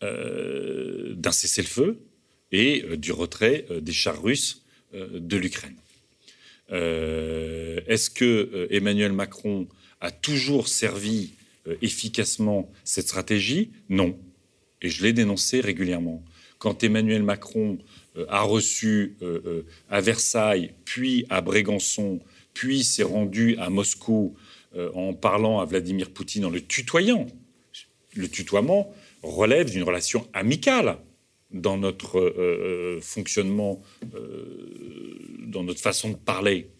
d'un 0.00 1.32
cessez-le-feu, 1.32 1.98
et 2.52 2.84
euh, 2.84 2.96
du 2.96 3.12
retrait 3.12 3.66
euh, 3.70 3.80
des 3.80 3.92
chars 3.92 4.20
russes 4.22 4.62
euh, 4.94 5.20
de 5.20 5.36
l'Ukraine. 5.36 5.76
Est-ce 6.72 8.10
que 8.10 8.68
Emmanuel 8.70 9.10
Macron 9.10 9.66
a 10.00 10.12
toujours 10.12 10.68
servi 10.68 11.32
efficacement 11.82 12.70
cette 12.84 13.08
stratégie 13.08 13.70
Non. 13.88 14.18
Et 14.82 14.88
je 14.88 15.02
l'ai 15.02 15.12
dénoncé 15.12 15.60
régulièrement. 15.60 16.22
Quand 16.58 16.82
Emmanuel 16.82 17.22
Macron 17.22 17.78
a 18.28 18.42
reçu 18.42 19.16
à 19.88 20.00
Versailles, 20.00 20.74
puis 20.84 21.26
à 21.30 21.40
Brégançon, 21.40 22.20
puis 22.54 22.82
s'est 22.84 23.02
rendu 23.02 23.56
à 23.58 23.70
Moscou 23.70 24.34
en 24.94 25.14
parlant 25.14 25.60
à 25.60 25.64
Vladimir 25.64 26.10
Poutine, 26.10 26.44
en 26.46 26.50
le 26.50 26.60
tutoyant, 26.60 27.26
le 28.14 28.28
tutoiement 28.28 28.92
relève 29.22 29.70
d'une 29.70 29.82
relation 29.82 30.26
amicale 30.32 30.98
dans 31.50 31.76
notre 31.76 32.18
euh, 32.18 32.34
euh, 32.38 33.00
fonctionnement, 33.00 33.82
euh, 34.14 35.18
dans 35.46 35.64
notre 35.64 35.80
façon 35.80 36.10
de 36.10 36.16
parler, 36.16 36.70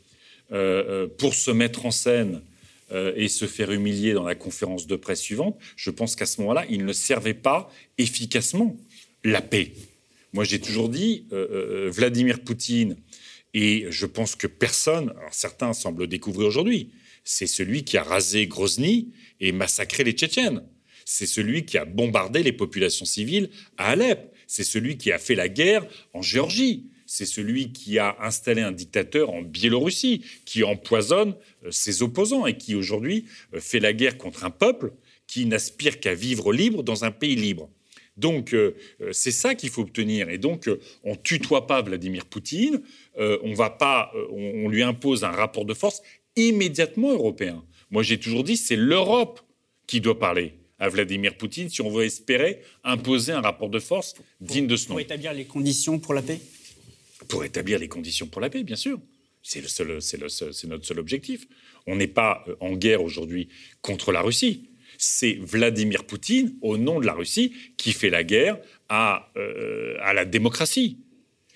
pour 1.19 1.35
se 1.35 1.53
mettre 1.53 1.87
en 1.87 1.93
scène 1.93 2.43
et 2.91 3.29
se 3.29 3.47
faire 3.47 3.71
humilier 3.71 4.13
dans 4.13 4.25
la 4.25 4.35
conférence 4.35 4.87
de 4.87 4.97
presse 4.97 5.21
suivante, 5.21 5.59
je 5.77 5.91
pense 5.91 6.17
qu'à 6.17 6.27
ce 6.27 6.41
moment-là, 6.41 6.65
il 6.69 6.85
ne 6.85 6.93
servait 6.93 7.35
pas 7.35 7.71
efficacement 7.99 8.77
la 9.25 9.41
paix. 9.41 9.73
Moi, 10.33 10.45
j'ai 10.45 10.61
toujours 10.61 10.89
dit, 10.89 11.27
Vladimir 11.31 12.41
Poutine, 12.41 12.97
et 13.55 13.87
je 13.91 14.07
pense 14.07 14.37
que 14.37 14.47
personne, 14.47 15.13
certains 15.31 15.73
semblent 15.73 16.03
le 16.03 16.07
découvrir 16.07 16.49
aujourd'hui, 16.49 16.91
c'est 17.25 17.47
celui 17.47 17.85
qui 17.85 17.97
a 17.97 18.03
rasé 18.03 18.47
Grozny 18.47 19.13
et 19.41 19.53
massacré 19.53 20.05
les 20.05 20.13
Tchétchènes. 20.13 20.63
C'est 21.05 21.27
celui 21.27 21.65
qui 21.65 21.79
a 21.79 21.85
bombardé 21.85 22.43
les 22.43 22.53
populations 22.53 23.05
civiles 23.05 23.51
à 23.77 23.91
Alep 23.91 24.31
c'est 24.51 24.65
celui 24.65 24.99
qui 24.99 25.13
a 25.13 25.19
fait 25.21 25.37
la 25.37 25.49
guerre 25.49 25.87
en 26.13 26.23
Géorgie. 26.23 26.87
C'est 27.13 27.27
celui 27.27 27.73
qui 27.73 27.99
a 27.99 28.17
installé 28.21 28.63
un 28.63 28.71
dictateur 28.71 29.31
en 29.31 29.43
Biélorussie, 29.43 30.25
qui 30.45 30.63
empoisonne 30.63 31.35
euh, 31.65 31.73
ses 31.73 32.03
opposants 32.03 32.47
et 32.47 32.57
qui 32.57 32.77
aujourd'hui 32.77 33.25
euh, 33.53 33.59
fait 33.59 33.81
la 33.81 33.93
guerre 33.93 34.17
contre 34.17 34.45
un 34.45 34.51
peuple 34.51 34.93
qui 35.27 35.45
n'aspire 35.45 35.99
qu'à 35.99 36.15
vivre 36.15 36.53
libre 36.53 36.85
dans 36.85 37.05
un 37.05 37.11
pays 37.11 37.35
libre. 37.35 37.69
Donc, 38.17 38.55
euh, 38.55 38.77
c'est 39.11 39.33
ça 39.33 39.57
qu'il 39.57 39.71
faut 39.71 39.83
obtenir. 39.83 40.31
Et 40.31 40.39
donc, 40.39 40.71
on 41.03 41.17
tutoie 41.17 41.67
pas 41.67 41.83
Vladimir 41.83 42.27
Poutine, 42.27 42.81
on 43.19 43.55
va 43.55 43.71
pas, 43.71 44.13
on, 44.31 44.69
lui 44.69 44.85
impose 44.85 45.25
un 45.25 45.33
rapport 45.33 45.65
de 45.65 45.75
force 45.75 46.03
immédiatement 46.37 47.13
européen. 47.13 47.65
Moi, 47.91 48.05
j'ai 48.05 48.21
toujours 48.21 48.45
dit, 48.45 48.57
c'est 48.57 48.77
l'Europe 48.77 49.41
qui 49.89 50.01
doit 50.01 50.19
parler 50.19 50.55
à 50.79 50.89
Vladimir 50.89 51.37
Poutine 51.37 51.71
si 51.71 51.81
on 51.81 51.91
veut 51.91 52.05
espérer 52.05 52.61
imposer 52.85 53.33
un 53.33 53.41
rapport 53.41 53.69
de 53.69 53.81
force 53.81 54.15
digne 54.41 54.69
de 54.69 54.77
ce 54.77 54.89
nom. 54.89 54.95
Pour 54.95 55.01
établir 55.01 55.33
les 55.33 55.45
conditions 55.45 55.99
pour 55.99 56.15
la 56.15 56.23
paix? 56.23 56.41
Pour 57.31 57.45
établir 57.45 57.79
les 57.79 57.89
conditions 57.89 58.27
pour 58.27 58.41
la 58.41 58.51
paix, 58.51 58.63
bien 58.63 58.77
sûr. 58.77 59.01
C'est 59.43 59.63
notre 60.67 60.85
seul 60.85 60.99
objectif. 60.99 61.47
On 61.87 61.97
n'est 61.97 62.07
pas 62.07 62.45
euh, 62.49 62.57
en 62.61 62.73
guerre 62.73 63.03
aujourd'hui 63.03 63.49
contre 63.81 64.13
la 64.13 64.21
Russie. 64.21 64.69
C'est 64.99 65.39
Vladimir 65.41 66.05
Poutine, 66.05 66.57
au 66.61 66.77
nom 66.77 67.01
de 67.01 67.07
la 67.07 67.15
Russie, 67.15 67.55
qui 67.79 67.93
fait 67.93 68.11
la 68.11 68.23
guerre 68.23 68.59
à, 68.91 69.31
euh, 69.37 69.97
à 70.03 70.13
la 70.13 70.25
démocratie 70.25 70.99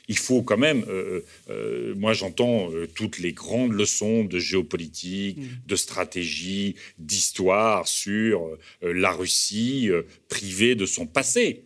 il 0.09 0.19
faut 0.19 0.43
quand 0.43 0.59
même, 0.59 0.85
euh, 0.89 1.21
euh, 1.49 1.95
moi 1.97 2.13
j'entends 2.13 2.71
toutes 2.95 3.19
les 3.19 3.33
grandes 3.33 3.73
leçons 3.73 4.25
de 4.25 4.39
géopolitique, 4.39 5.39
mm. 5.39 5.49
de 5.67 5.77
stratégie, 5.77 6.77
d'histoire 6.99 7.89
sur 7.89 8.51
la 8.83 9.13
Russie 9.13 9.91
privée 10.29 10.75
de 10.75 10.87
son 10.87 11.07
passé. 11.07 11.65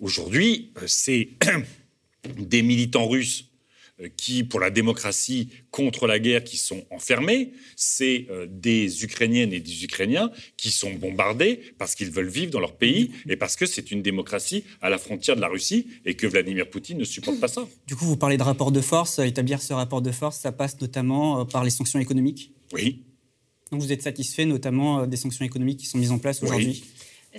Aujourd'hui, 0.00 0.72
c'est 0.86 1.28
des 2.38 2.62
militants 2.62 3.08
russes 3.08 3.48
euh, 4.00 4.08
qui, 4.16 4.44
pour 4.44 4.60
la 4.60 4.70
démocratie, 4.70 5.48
contre 5.72 6.06
la 6.06 6.20
guerre, 6.20 6.44
qui 6.44 6.56
sont 6.56 6.84
enfermés. 6.90 7.52
C'est 7.74 8.26
euh, 8.30 8.46
des 8.48 9.02
Ukrainiennes 9.02 9.52
et 9.52 9.58
des 9.58 9.84
Ukrainiens 9.84 10.30
qui 10.56 10.70
sont 10.70 10.92
bombardés 10.94 11.60
parce 11.78 11.96
qu'ils 11.96 12.10
veulent 12.10 12.28
vivre 12.28 12.52
dans 12.52 12.60
leur 12.60 12.76
pays 12.76 13.10
et 13.28 13.36
parce 13.36 13.56
que 13.56 13.66
c'est 13.66 13.90
une 13.90 14.02
démocratie 14.02 14.62
à 14.80 14.88
la 14.88 14.98
frontière 14.98 15.34
de 15.34 15.40
la 15.40 15.48
Russie 15.48 15.88
et 16.04 16.14
que 16.14 16.28
Vladimir 16.28 16.70
Poutine 16.70 16.98
ne 16.98 17.04
supporte 17.04 17.40
pas 17.40 17.48
ça. 17.48 17.66
Du 17.88 17.96
coup, 17.96 18.04
vous 18.04 18.16
parlez 18.16 18.36
de 18.36 18.42
rapport 18.42 18.70
de 18.70 18.80
force. 18.80 19.18
Établir 19.18 19.60
ce 19.60 19.72
rapport 19.72 20.02
de 20.02 20.12
force, 20.12 20.38
ça 20.38 20.52
passe 20.52 20.80
notamment 20.80 21.40
euh, 21.40 21.44
par 21.44 21.64
les 21.64 21.70
sanctions 21.70 21.98
économiques? 21.98 22.52
Oui. 22.72 23.02
Donc 23.72 23.80
vous 23.80 23.92
êtes 23.92 24.02
satisfait 24.02 24.44
notamment 24.44 25.06
des 25.06 25.16
sanctions 25.16 25.44
économiques 25.44 25.80
qui 25.80 25.86
sont 25.86 25.98
mises 25.98 26.12
en 26.12 26.18
place 26.18 26.42
aujourd'hui? 26.42 26.84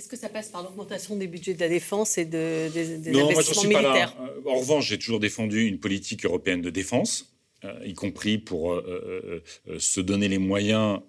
Est-ce 0.00 0.08
que 0.08 0.16
ça 0.16 0.30
passe 0.30 0.48
par 0.48 0.62
l'augmentation 0.62 1.14
des 1.14 1.26
budgets 1.26 1.52
de 1.52 1.60
la 1.60 1.68
défense 1.68 2.16
et 2.16 2.24
des, 2.24 2.70
investissements 3.06 3.64
militaires 3.64 4.16
euh, 4.18 4.48
En 4.50 4.58
revanche, 4.58 4.88
j'ai 4.88 4.98
toujours 4.98 5.20
défendu 5.20 5.66
une 5.66 5.78
politique 5.78 6.24
européenne 6.24 6.62
de 6.62 6.70
défense, 6.70 7.34
euh, 7.64 7.78
y 7.84 7.92
compris 7.92 8.38
pour 8.38 8.72
euh, 8.72 9.42
se 9.78 10.00
donner 10.00 10.28
les 10.28 10.38
moyens 10.38 11.00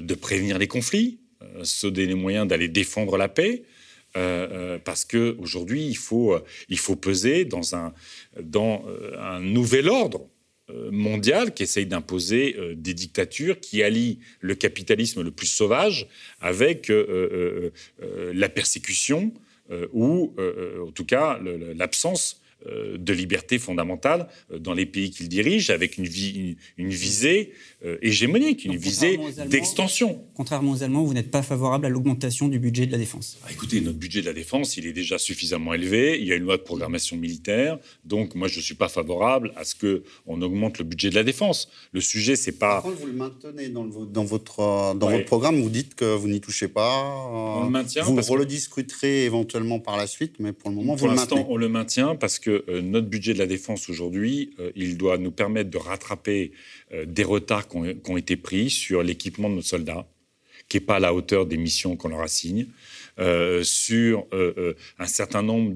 de 0.00 0.14
prévenir 0.14 0.56
les 0.56 0.66
conflits, 0.66 1.20
se 1.62 1.86
donner 1.86 2.06
les 2.06 2.14
moyens 2.14 2.48
d'aller 2.48 2.68
défendre 2.68 3.18
la 3.18 3.28
paix. 3.28 3.64
parce 4.14 5.04
que 5.04 5.36
aujourd'hui, 5.38 5.84
il 5.86 5.98
faut, 5.98 6.34
il 6.70 6.78
faut 6.78 6.96
peser 6.96 7.44
dans 7.44 7.76
un, 7.76 7.92
dans 8.40 8.82
un 9.18 9.40
nouvel 9.40 9.90
ordre 9.90 10.26
mondiale 10.90 11.54
qui 11.54 11.62
essaye 11.62 11.86
d'imposer 11.86 12.56
euh, 12.58 12.74
des 12.74 12.94
dictatures 12.94 13.60
qui 13.60 13.82
allient 13.82 14.18
le 14.40 14.54
capitalisme 14.54 15.22
le 15.22 15.30
plus 15.30 15.46
sauvage 15.46 16.08
avec 16.40 16.90
euh, 16.90 17.70
la 17.98 18.48
persécution 18.48 19.32
ou 19.92 20.34
en 20.80 20.90
tout 20.92 21.04
cas 21.04 21.38
l'absence 21.74 22.40
euh, 22.40 22.47
de 22.66 23.12
liberté 23.12 23.58
fondamentale 23.58 24.28
euh, 24.52 24.58
dans 24.58 24.74
les 24.74 24.86
pays 24.86 25.10
qu'il 25.10 25.28
dirige, 25.28 25.70
avec 25.70 25.98
une, 25.98 26.06
une, 26.76 26.88
visée 26.88 27.52
euh, 27.84 27.96
hégémonique, 28.02 28.64
une 28.64 28.76
visée 28.76 29.18
d'extension. 29.46 30.24
Contrairement 30.34 30.72
aux 30.72 30.82
Allemands, 30.82 31.04
vous 31.04 31.14
n'êtes 31.14 31.30
pas 31.30 31.42
favorable 31.42 31.86
à 31.86 31.88
l'augmentation 31.88 32.48
du 32.48 32.58
budget 32.58 32.86
de 32.86 32.92
la 32.92 32.98
défense 32.98 33.38
ah, 33.44 33.48
Écoutez, 33.52 33.80
notre 33.80 33.98
budget 33.98 34.20
de 34.20 34.26
la 34.26 34.32
défense, 34.32 34.76
il 34.76 34.86
est 34.86 34.92
déjà 34.92 35.18
suffisamment 35.18 35.74
élevé. 35.74 36.18
Il 36.20 36.26
y 36.26 36.32
a 36.32 36.36
une 36.36 36.44
loi 36.44 36.56
de 36.56 36.62
programmation 36.62 37.16
militaire. 37.16 37.78
Donc, 38.04 38.34
moi, 38.34 38.48
je 38.48 38.58
ne 38.58 38.62
suis 38.62 38.74
pas 38.74 38.88
favorable 38.88 39.52
à 39.56 39.64
ce 39.64 39.74
qu'on 39.74 40.42
augmente 40.42 40.78
le 40.78 40.84
budget 40.84 41.10
de 41.10 41.14
la 41.14 41.24
défense. 41.24 41.68
Le 41.92 42.00
sujet, 42.00 42.36
c'est 42.36 42.52
pas. 42.52 42.76
Par 42.76 42.82
contre, 42.82 43.00
vous 43.00 43.06
le 43.06 43.12
maintenez 43.12 43.68
dans, 43.68 43.84
dans, 43.84 44.24
votre, 44.24 44.94
dans 44.94 45.10
votre 45.10 45.24
programme. 45.24 45.60
Vous 45.60 45.70
dites 45.70 45.94
que 45.94 46.16
vous 46.16 46.28
n'y 46.28 46.40
touchez 46.40 46.68
pas. 46.68 47.04
On 47.32 47.64
le 47.64 47.70
maintient. 47.70 48.02
Vous 48.02 48.16
le 48.16 48.22
rediscuterez 48.22 49.24
éventuellement 49.24 49.78
par 49.78 49.96
la 49.96 50.06
suite, 50.06 50.34
mais 50.38 50.52
pour 50.52 50.70
le 50.70 50.76
moment, 50.76 50.94
vous 50.94 51.06
le 51.06 51.14
maintenez. 51.14 51.44
on 51.48 51.56
le 51.56 51.68
maintient 51.68 52.14
parce 52.16 52.38
que 52.38 52.47
euh, 52.50 52.82
notre 52.82 53.06
budget 53.06 53.34
de 53.34 53.38
la 53.38 53.46
défense 53.46 53.88
aujourd'hui, 53.88 54.54
euh, 54.58 54.70
il 54.76 54.96
doit 54.96 55.18
nous 55.18 55.30
permettre 55.30 55.70
de 55.70 55.78
rattraper 55.78 56.52
euh, 56.92 57.04
des 57.04 57.24
retards 57.24 57.68
qui 57.68 57.76
ont, 57.76 58.16
été 58.16 58.36
pris 58.36 58.70
sur 58.70 59.02
l'équipement 59.02 59.48
de 59.48 59.56
nos 59.56 59.62
soldats, 59.62 60.06
qui 60.68 60.76
n'est 60.76 60.84
pas 60.84 60.96
à 60.96 61.00
la 61.00 61.14
hauteur 61.14 61.46
des 61.46 61.56
missions 61.56 61.96
qu'on 61.96 62.08
leur 62.08 62.20
assigne, 62.20 62.66
sur 63.62 64.26
un 64.98 65.06
certain 65.08 65.42
nombre 65.42 65.74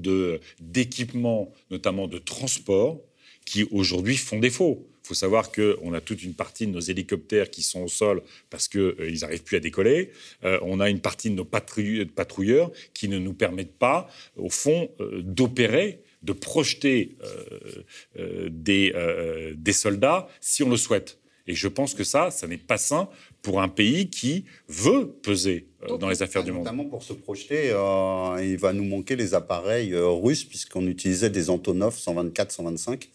d'équipements, 0.61 1.53
notamment 1.71 2.07
de 2.07 2.17
transport, 2.17 3.01
qui 3.43 3.65
aujourd'hui 3.71 4.15
font 4.15 4.39
défaut. 4.39 4.87
Il 5.03 5.07
faut 5.09 5.13
savoir 5.13 5.51
qu'on 5.51 5.93
a 5.93 5.99
toute 5.99 6.23
une 6.23 6.35
partie 6.35 6.67
de 6.67 6.71
nos 6.71 6.79
hélicoptères 6.79 7.49
qui 7.49 7.61
sont 7.61 7.81
au 7.81 7.89
sol 7.89 8.21
parce 8.49 8.69
qu'ils 8.69 9.19
n'arrivent 9.21 9.43
plus 9.43 9.57
à 9.57 9.59
décoller. 9.59 10.11
on 10.43 10.79
a 10.79 10.89
une 10.89 11.01
partie 11.01 11.29
de 11.29 11.35
nos 11.35 11.43
patrouilleurs 11.43 12.71
qui 12.93 13.09
ne 13.09 13.17
nous 13.17 13.33
permettent 13.33 13.77
pas, 13.77 14.07
au 14.37 14.49
fond, 14.49 14.89
d'opérer 15.19 15.99
de 16.23 16.33
projeter 16.33 17.15
euh, 17.23 17.83
euh, 18.17 18.49
des, 18.49 18.93
euh, 18.95 19.53
des 19.55 19.73
soldats 19.73 20.27
si 20.41 20.63
on 20.63 20.69
le 20.69 20.77
souhaite. 20.77 21.19
Et 21.45 21.55
je 21.55 21.67
pense 21.67 21.93
que 21.93 22.03
ça, 22.03 22.31
ça 22.31 22.47
n'est 22.47 22.57
pas 22.57 22.77
sain 22.77 23.09
pour 23.41 23.61
un 23.61 23.67
pays 23.67 24.09
qui 24.09 24.45
veut 24.69 25.07
peser 25.21 25.67
euh, 25.83 25.97
dans 25.97 26.07
les 26.07 26.23
affaires 26.23 26.43
du 26.43 26.51
monde. 26.51 26.63
Notamment 26.63 26.85
pour 26.85 27.03
se 27.03 27.13
projeter, 27.13 27.71
euh, 27.71 28.37
il 28.41 28.57
va 28.57 28.71
nous 28.71 28.85
manquer 28.85 29.15
les 29.15 29.33
appareils 29.33 29.93
euh, 29.93 30.07
russes, 30.07 30.45
puisqu'on 30.45 30.87
utilisait 30.87 31.29
des 31.29 31.49
Antonov 31.49 31.97
124, 31.97 32.51
125 32.51 33.09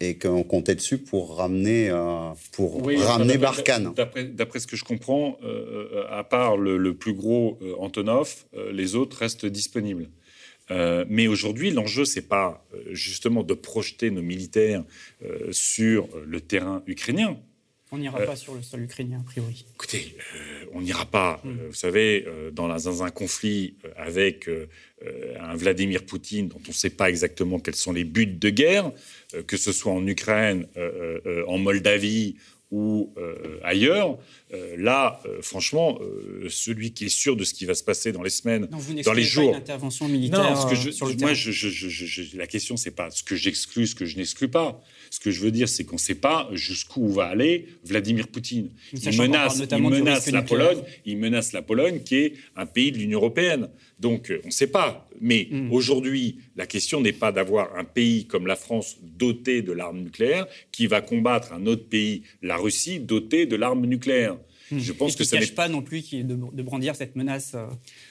et 0.00 0.18
qu'on 0.18 0.42
comptait 0.42 0.74
dessus 0.74 0.98
pour 0.98 1.36
ramener, 1.36 1.88
pour 2.52 2.84
ramener 2.84 3.38
Barkhane. 3.38 3.94
D'après 3.94 4.58
ce 4.58 4.66
que 4.66 4.76
je 4.76 4.82
comprends, 4.82 5.38
à 6.10 6.24
part 6.24 6.56
le, 6.56 6.94
plus 6.94 7.14
gros 7.14 7.58
Antonov, 7.78 8.44
les 8.72 8.96
autres 8.96 9.18
restent 9.18 9.46
disponibles. 9.46 10.08
Mais 10.70 11.26
aujourd'hui, 11.26 11.70
l'enjeu, 11.70 12.04
c'est 12.04 12.28
pas 12.28 12.66
justement 12.90 13.42
de 13.42 13.54
projeter 13.54 14.10
nos 14.10 14.22
militaires 14.22 14.84
sur 15.50 16.08
le 16.26 16.40
terrain 16.40 16.82
ukrainien. 16.86 17.38
On 17.92 17.98
n'ira 17.98 18.18
pas 18.18 18.34
sur 18.34 18.54
le 18.54 18.62
sol 18.62 18.82
ukrainien, 18.82 19.20
a 19.20 19.24
priori. 19.24 19.66
Écoutez, 19.74 20.16
on 20.72 20.80
n'ira 20.80 21.06
pas. 21.06 21.40
Hmm. 21.44 21.56
vous 21.68 21.74
savez, 21.74 22.26
dans, 22.52 22.66
dans, 22.66 23.02
un 23.04 23.10
conflit 23.10 23.76
avec 23.96 24.48
un 25.40 25.54
Vladimir 25.54 26.04
Poutine 26.04 26.48
dont 26.48 26.60
on 26.64 26.68
ne 26.68 26.74
sait 26.74 26.90
pas 26.90 27.08
exactement 27.08 27.60
quels 27.60 27.76
sont 27.76 27.92
les 27.92 28.04
buts 28.04 28.26
de 28.26 28.50
guerre, 28.50 28.90
que 29.46 29.56
ce 29.56 29.70
soit 29.70 29.92
en 29.92 30.04
Ukraine, 30.06 30.66
en 31.46 31.58
Moldavie 31.58 32.36
ou 32.74 33.14
ailleurs, 33.62 34.18
là, 34.76 35.20
franchement, 35.42 35.98
celui 36.48 36.92
qui 36.92 37.06
est 37.06 37.16
sûr 37.24 37.36
de 37.36 37.44
ce 37.44 37.54
qui 37.54 37.66
va 37.66 37.74
se 37.74 37.84
passer 37.84 38.10
dans 38.10 38.22
les 38.22 38.30
semaines, 38.30 38.68
dans 39.04 39.12
les 39.12 39.22
jours, 39.22 39.52
pas 39.52 39.56
une 39.56 39.62
intervention 39.62 40.08
militaire 40.08 40.54
non, 40.54 40.68
que 40.68 40.74
je, 40.74 40.90
sur 40.90 41.06
le 41.06 41.14
moi, 41.14 41.34
je, 41.34 42.36
la 42.36 42.48
question 42.48 42.76
c'est 42.76 42.90
pas 42.90 43.10
ce 43.10 43.22
que 43.22 43.36
j'exclus, 43.36 43.88
ce 43.88 43.94
que 43.94 44.04
je 44.04 44.16
n'exclus 44.16 44.48
pas. 44.48 44.82
Ce 45.10 45.20
que 45.20 45.30
je 45.30 45.40
veux 45.40 45.52
dire, 45.52 45.68
c'est 45.68 45.84
qu'on 45.84 45.94
ne 45.94 46.00
sait 46.00 46.16
pas 46.16 46.48
jusqu'où 46.52 47.06
va 47.08 47.26
aller 47.26 47.68
Vladimir 47.84 48.26
Poutine. 48.26 48.70
Il 48.92 49.16
menace, 49.16 49.62
il 49.70 49.82
menace 49.82 50.30
la 50.32 50.42
Pologne, 50.42 50.82
il 51.06 51.18
menace 51.18 51.52
la 51.52 51.62
Pologne, 51.62 52.02
qui 52.02 52.16
est 52.16 52.32
un 52.56 52.66
pays 52.66 52.90
de 52.90 52.98
l'Union 52.98 53.20
européenne. 53.20 53.68
Donc, 54.00 54.32
on 54.42 54.48
ne 54.48 54.52
sait 54.52 54.66
pas. 54.66 55.03
Mais 55.20 55.48
mm. 55.50 55.72
aujourd'hui, 55.72 56.38
la 56.56 56.66
question 56.66 57.00
n'est 57.00 57.12
pas 57.12 57.32
d'avoir 57.32 57.76
un 57.76 57.84
pays 57.84 58.26
comme 58.26 58.46
la 58.46 58.56
France 58.56 58.98
doté 59.02 59.62
de 59.62 59.72
l'arme 59.72 60.00
nucléaire 60.00 60.46
qui 60.72 60.86
va 60.86 61.00
combattre 61.00 61.52
un 61.52 61.66
autre 61.66 61.88
pays, 61.88 62.22
la 62.42 62.56
Russie, 62.56 63.00
doté 63.00 63.46
de 63.46 63.56
l'arme 63.56 63.86
nucléaire. 63.86 64.36
Mm. 64.70 64.78
Je 64.78 64.92
pense 64.92 65.16
que 65.16 65.24
ça 65.24 65.38
ne 65.38 65.46
pas 65.46 65.68
non 65.68 65.82
plus 65.82 66.02
de, 66.10 66.22
de, 66.22 66.62
brandir 66.62 66.96
cette 66.96 67.16
menace. 67.16 67.52
Euh. 67.54 67.66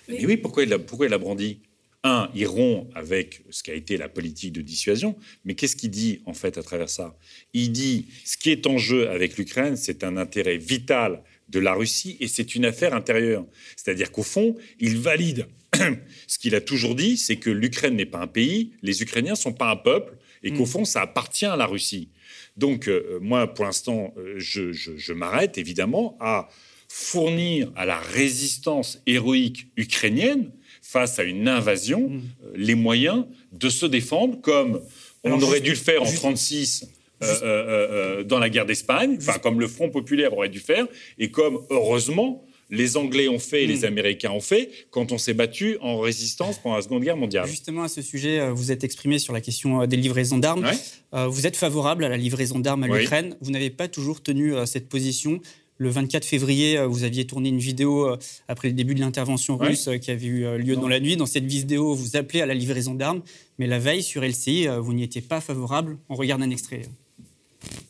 Mais 0.07 0.25
oui, 0.25 0.37
pourquoi 0.37 0.63
il 0.63 0.69
l'a, 0.69 0.79
pourquoi 0.79 1.07
il 1.07 1.09
l'a 1.09 1.17
brandi? 1.17 1.59
Un, 2.05 2.29
il 2.35 2.45
rompt 2.47 2.89
avec 2.95 3.43
ce 3.49 3.63
qui 3.63 3.71
a 3.71 3.75
été 3.75 3.95
la 3.95 4.09
politique 4.09 4.51
de 4.51 4.61
dissuasion, 4.61 5.15
mais 5.45 5.55
qu'est-ce 5.55 5.77
qu'il 5.77 5.89
dit 5.89 6.19
en 6.25 6.33
fait 6.33 6.57
à 6.57 6.63
travers 6.63 6.89
ça? 6.89 7.17
Il 7.53 7.71
dit 7.71 8.07
ce 8.25 8.35
qui 8.35 8.49
est 8.49 8.67
en 8.67 8.77
jeu 8.77 9.09
avec 9.09 9.37
l'Ukraine, 9.37 9.77
c'est 9.77 10.03
un 10.03 10.17
intérêt 10.17 10.57
vital 10.57 11.23
de 11.47 11.59
la 11.59 11.73
Russie 11.73 12.17
et 12.19 12.27
c'est 12.27 12.55
une 12.55 12.65
affaire 12.65 12.93
intérieure. 12.93 13.45
C'est-à-dire 13.77 14.11
qu'au 14.11 14.23
fond, 14.23 14.57
il 14.79 14.97
valide 14.97 15.47
ce 16.27 16.37
qu'il 16.39 16.55
a 16.55 16.61
toujours 16.61 16.95
dit, 16.95 17.17
c'est 17.17 17.37
que 17.37 17.49
l'Ukraine 17.49 17.95
n'est 17.95 18.05
pas 18.05 18.19
un 18.19 18.27
pays, 18.27 18.71
les 18.81 19.01
Ukrainiens 19.01 19.35
sont 19.35 19.53
pas 19.53 19.69
un 19.69 19.75
peuple 19.75 20.17
et 20.43 20.51
qu'au 20.51 20.63
mm. 20.63 20.67
fond, 20.67 20.85
ça 20.85 21.01
appartient 21.01 21.45
à 21.45 21.55
la 21.55 21.65
Russie. 21.65 22.09
Donc 22.57 22.87
euh, 22.87 23.19
moi, 23.21 23.53
pour 23.53 23.65
l'instant, 23.65 24.13
euh, 24.17 24.35
je 24.37 25.13
m'arrête 25.13 25.57
évidemment 25.57 26.17
à 26.19 26.49
fournir 26.87 27.71
à 27.75 27.85
la 27.85 27.97
résistance 27.97 29.01
héroïque 29.07 29.67
ukrainienne 29.77 30.51
face 30.83 31.17
à 31.17 31.23
une 31.23 31.47
invasion, 31.47 32.09
mm. 32.09 32.21
euh, 32.45 32.51
les 32.55 32.75
moyens 32.75 33.25
de 33.51 33.69
se 33.69 33.87
défendre 33.87 34.39
comme 34.41 34.79
on 35.23 35.41
aurait 35.41 35.61
dû 35.61 35.71
le 35.71 35.75
faire 35.75 36.01
en 36.01 36.05
1936 36.05 36.87
euh, 37.23 37.39
euh, 37.41 38.23
dans 38.23 38.37
la 38.37 38.49
guerre 38.49 38.65
d'Espagne, 38.65 39.17
enfin 39.17 39.39
comme 39.39 39.59
le 39.59 39.67
Front 39.67 39.89
populaire 39.89 40.33
aurait 40.33 40.49
dû 40.49 40.59
faire, 40.59 40.85
et 41.17 41.31
comme 41.31 41.65
heureusement 41.69 42.45
les 42.73 42.97
Anglais 42.97 43.27
ont 43.27 43.39
fait 43.39 43.63
et 43.63 43.67
les 43.67 43.81
mm. 43.81 43.85
Américains 43.85 44.31
ont 44.31 44.41
fait 44.41 44.69
quand 44.91 45.11
on 45.11 45.17
s'est 45.17 45.33
battu 45.33 45.77
en 45.81 45.99
résistance 45.99 46.59
pendant 46.59 46.75
la 46.75 46.81
Seconde 46.81 47.03
Guerre 47.03 47.17
mondiale. 47.17 47.47
Justement, 47.47 47.83
à 47.83 47.87
ce 47.87 48.01
sujet, 48.01 48.49
vous 48.49 48.71
êtes 48.71 48.83
exprimé 48.83 49.19
sur 49.19 49.33
la 49.33 49.41
question 49.41 49.85
des 49.85 49.97
livraisons 49.97 50.37
d'armes. 50.37 50.69
Vous 51.11 51.47
êtes 51.47 51.55
favorable 51.55 52.03
à 52.03 52.09
la 52.09 52.17
livraison 52.17 52.59
d'armes 52.59 52.83
à 52.83 52.87
l'Ukraine. 52.87 53.35
Vous 53.41 53.51
n'avez 53.51 53.69
pas 53.69 53.87
toujours 53.87 54.21
tenu 54.21 54.53
cette 54.65 54.89
position. 54.89 55.39
Le 55.77 55.89
24 55.89 56.23
février, 56.23 56.77
euh, 56.77 56.87
vous 56.87 57.03
aviez 57.03 57.25
tourné 57.25 57.49
une 57.49 57.59
vidéo 57.59 58.07
euh, 58.07 58.17
après 58.47 58.67
le 58.67 58.73
début 58.73 58.93
de 58.93 58.99
l'intervention 58.99 59.57
russe 59.57 59.87
euh, 59.87 59.97
qui 59.97 60.11
avait 60.11 60.27
eu 60.27 60.57
lieu 60.57 60.75
dans 60.75 60.87
la 60.87 60.99
nuit. 60.99 61.17
Dans 61.17 61.25
cette 61.25 61.45
vidéo, 61.45 61.95
vous 61.95 62.15
appelez 62.15 62.41
à 62.41 62.45
la 62.45 62.53
livraison 62.53 62.93
d'armes, 62.93 63.21
mais 63.57 63.67
la 63.67 63.79
veille 63.79 64.03
sur 64.03 64.23
LCI, 64.23 64.67
vous 64.79 64.93
n'y 64.93 65.03
étiez 65.03 65.21
pas 65.21 65.41
favorable. 65.41 65.97
On 66.09 66.15
regarde 66.15 66.41
un 66.41 66.49
extrait. 66.49 66.83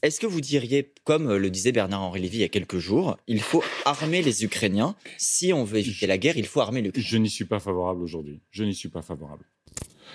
Est-ce 0.01 0.19
que 0.19 0.27
vous 0.27 0.41
diriez, 0.41 0.91
comme 1.05 1.33
le 1.33 1.49
disait 1.49 1.71
Bernard-Henri 1.71 2.21
Lévy 2.21 2.37
il 2.37 2.41
y 2.41 2.43
a 2.43 2.49
quelques 2.49 2.77
jours, 2.77 3.17
il 3.27 3.39
faut 3.41 3.63
armer 3.85 4.21
les 4.21 4.43
Ukrainiens? 4.43 4.95
Si 5.17 5.53
on 5.53 5.63
veut 5.63 5.77
éviter 5.77 6.07
la 6.07 6.17
guerre, 6.17 6.37
il 6.37 6.45
faut 6.45 6.59
armer 6.59 6.81
l'Ukraine. 6.81 7.03
Je 7.05 7.17
n'y 7.17 7.29
suis 7.29 7.45
pas 7.45 7.59
favorable 7.59 8.03
aujourd'hui. 8.03 8.41
Je 8.51 8.63
n'y 8.63 8.75
suis 8.75 8.89
pas 8.89 9.01
favorable. 9.01 9.45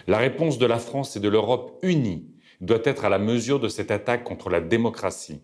La 0.07 0.19
réponse 0.19 0.59
de 0.59 0.67
la 0.67 0.79
France 0.79 1.17
et 1.17 1.21
de 1.21 1.29
l'Europe 1.29 1.79
unie 1.83 2.27
doit 2.61 2.83
être 2.85 3.05
à 3.05 3.09
la 3.09 3.19
mesure 3.19 3.61
de 3.61 3.69
cette 3.69 3.91
attaque 3.91 4.25
contre 4.25 4.51
la 4.51 4.61
démocratie. 4.61 5.41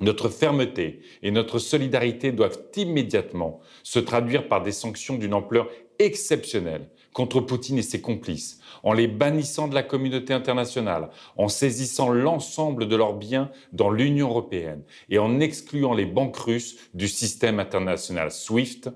Notre 0.00 0.28
fermeté 0.28 1.00
et 1.22 1.30
notre 1.30 1.58
solidarité 1.58 2.32
doivent 2.32 2.60
immédiatement 2.76 3.60
se 3.82 3.98
traduire 3.98 4.48
par 4.48 4.62
des 4.62 4.72
sanctions 4.72 5.16
d'une 5.16 5.32
ampleur 5.32 5.70
exceptionnelle 5.98 6.90
contre 7.16 7.40
Poutine 7.40 7.78
et 7.78 7.82
ses 7.82 8.02
complices, 8.02 8.60
en 8.82 8.92
les 8.92 9.08
bannissant 9.08 9.68
de 9.68 9.74
la 9.74 9.82
communauté 9.82 10.34
internationale, 10.34 11.08
en 11.38 11.48
saisissant 11.48 12.10
l'ensemble 12.10 12.88
de 12.88 12.94
leurs 12.94 13.14
biens 13.14 13.50
dans 13.72 13.88
l'Union 13.90 14.28
européenne 14.28 14.82
et 15.08 15.18
en 15.18 15.40
excluant 15.40 15.94
les 15.94 16.04
banques 16.04 16.36
russes 16.36 16.76
du 16.92 17.08
système 17.08 17.58
international 17.58 18.30
SWIFT 18.30 18.90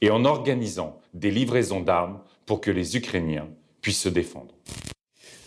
et 0.00 0.10
en 0.10 0.24
organisant 0.26 1.00
des 1.12 1.32
livraisons 1.32 1.80
d'armes 1.80 2.20
pour 2.46 2.60
que 2.60 2.70
les 2.70 2.96
Ukrainiens 2.96 3.48
puissent 3.82 4.02
se 4.02 4.08
défendre. 4.08 4.54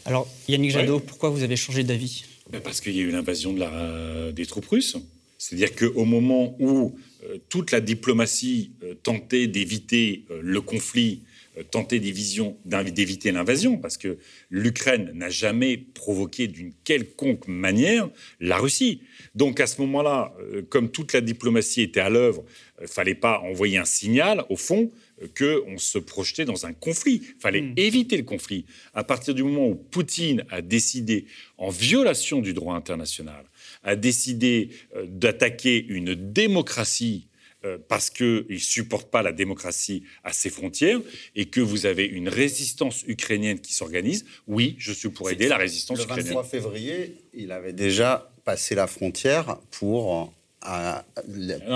Alors, 0.03 0.27
Yannick 0.49 0.71
Jadot, 0.71 0.99
pourquoi 0.99 1.29
vous 1.29 1.41
avez 1.41 1.55
changé 1.55 1.85
d'avis? 1.85 2.25
Ben, 2.49 2.59
parce 2.59 2.81
qu'il 2.81 2.97
y 2.97 2.99
a 2.99 3.03
eu 3.03 3.11
l'invasion 3.11 3.53
de 3.53 4.31
des 4.31 4.45
troupes 4.45 4.65
russes. 4.65 4.97
C'est-à-dire 5.37 5.73
qu'au 5.73 6.05
moment 6.05 6.55
où 6.59 6.95
euh, 7.23 7.37
toute 7.49 7.71
la 7.71 7.81
diplomatie 7.81 8.71
euh, 8.83 8.93
tentait 8.93 9.47
d'éviter 9.47 10.25
euh, 10.31 10.39
le 10.41 10.61
conflit, 10.61 11.23
tentait 11.71 11.99
d'éviter 11.99 13.31
l'invasion, 13.31 13.77
parce 13.77 13.97
que 13.97 14.17
l'Ukraine 14.49 15.11
n'a 15.13 15.29
jamais 15.29 15.77
provoqué 15.77 16.47
d'une 16.47 16.73
quelconque 16.83 17.47
manière 17.47 18.09
la 18.39 18.57
Russie. 18.57 19.01
Donc 19.35 19.59
à 19.59 19.67
ce 19.67 19.81
moment-là, 19.81 20.33
comme 20.69 20.89
toute 20.89 21.13
la 21.13 21.21
diplomatie 21.21 21.81
était 21.81 21.99
à 21.99 22.09
l'œuvre, 22.09 22.43
il 22.81 22.87
fallait 22.87 23.15
pas 23.15 23.39
envoyer 23.39 23.77
un 23.77 23.85
signal, 23.85 24.43
au 24.49 24.57
fond, 24.57 24.91
qu'on 25.37 25.77
se 25.77 25.97
projetait 25.97 26.45
dans 26.45 26.65
un 26.65 26.73
conflit. 26.73 27.21
Il 27.23 27.41
fallait 27.41 27.61
hmm. 27.61 27.73
éviter 27.77 28.17
le 28.17 28.23
conflit. 28.23 28.65
À 28.93 29.03
partir 29.03 29.33
du 29.33 29.43
moment 29.43 29.67
où 29.67 29.75
Poutine 29.75 30.43
a 30.49 30.61
décidé, 30.61 31.25
en 31.57 31.69
violation 31.69 32.41
du 32.41 32.53
droit 32.53 32.75
international, 32.75 33.45
a 33.83 33.95
décidé 33.95 34.69
euh, 34.95 35.05
d'attaquer 35.07 35.85
une 35.87 36.15
démocratie 36.15 37.27
euh, 37.65 37.77
parce 37.87 38.09
qu'il 38.09 38.45
ne 38.49 38.57
supporte 38.57 39.09
pas 39.09 39.21
la 39.21 39.31
démocratie 39.31 40.03
à 40.23 40.33
ses 40.33 40.49
frontières 40.49 40.99
et 41.35 41.45
que 41.45 41.61
vous 41.61 41.85
avez 41.85 42.05
une 42.05 42.29
résistance 42.29 43.03
ukrainienne 43.07 43.59
qui 43.59 43.73
s'organise, 43.73 44.25
oui, 44.47 44.75
je 44.79 44.91
suis 44.91 45.09
pour 45.09 45.29
aider 45.29 45.47
la 45.47 45.57
résistance 45.57 46.03
ukrainienne. 46.03 46.33
Le 46.33 46.41
23 46.41 46.43
février, 46.43 47.17
il 47.33 47.51
avait 47.51 47.73
déjà 47.73 48.31
passé 48.43 48.75
la 48.75 48.87
frontière 48.87 49.57
pour 49.71 50.33
à 50.63 51.05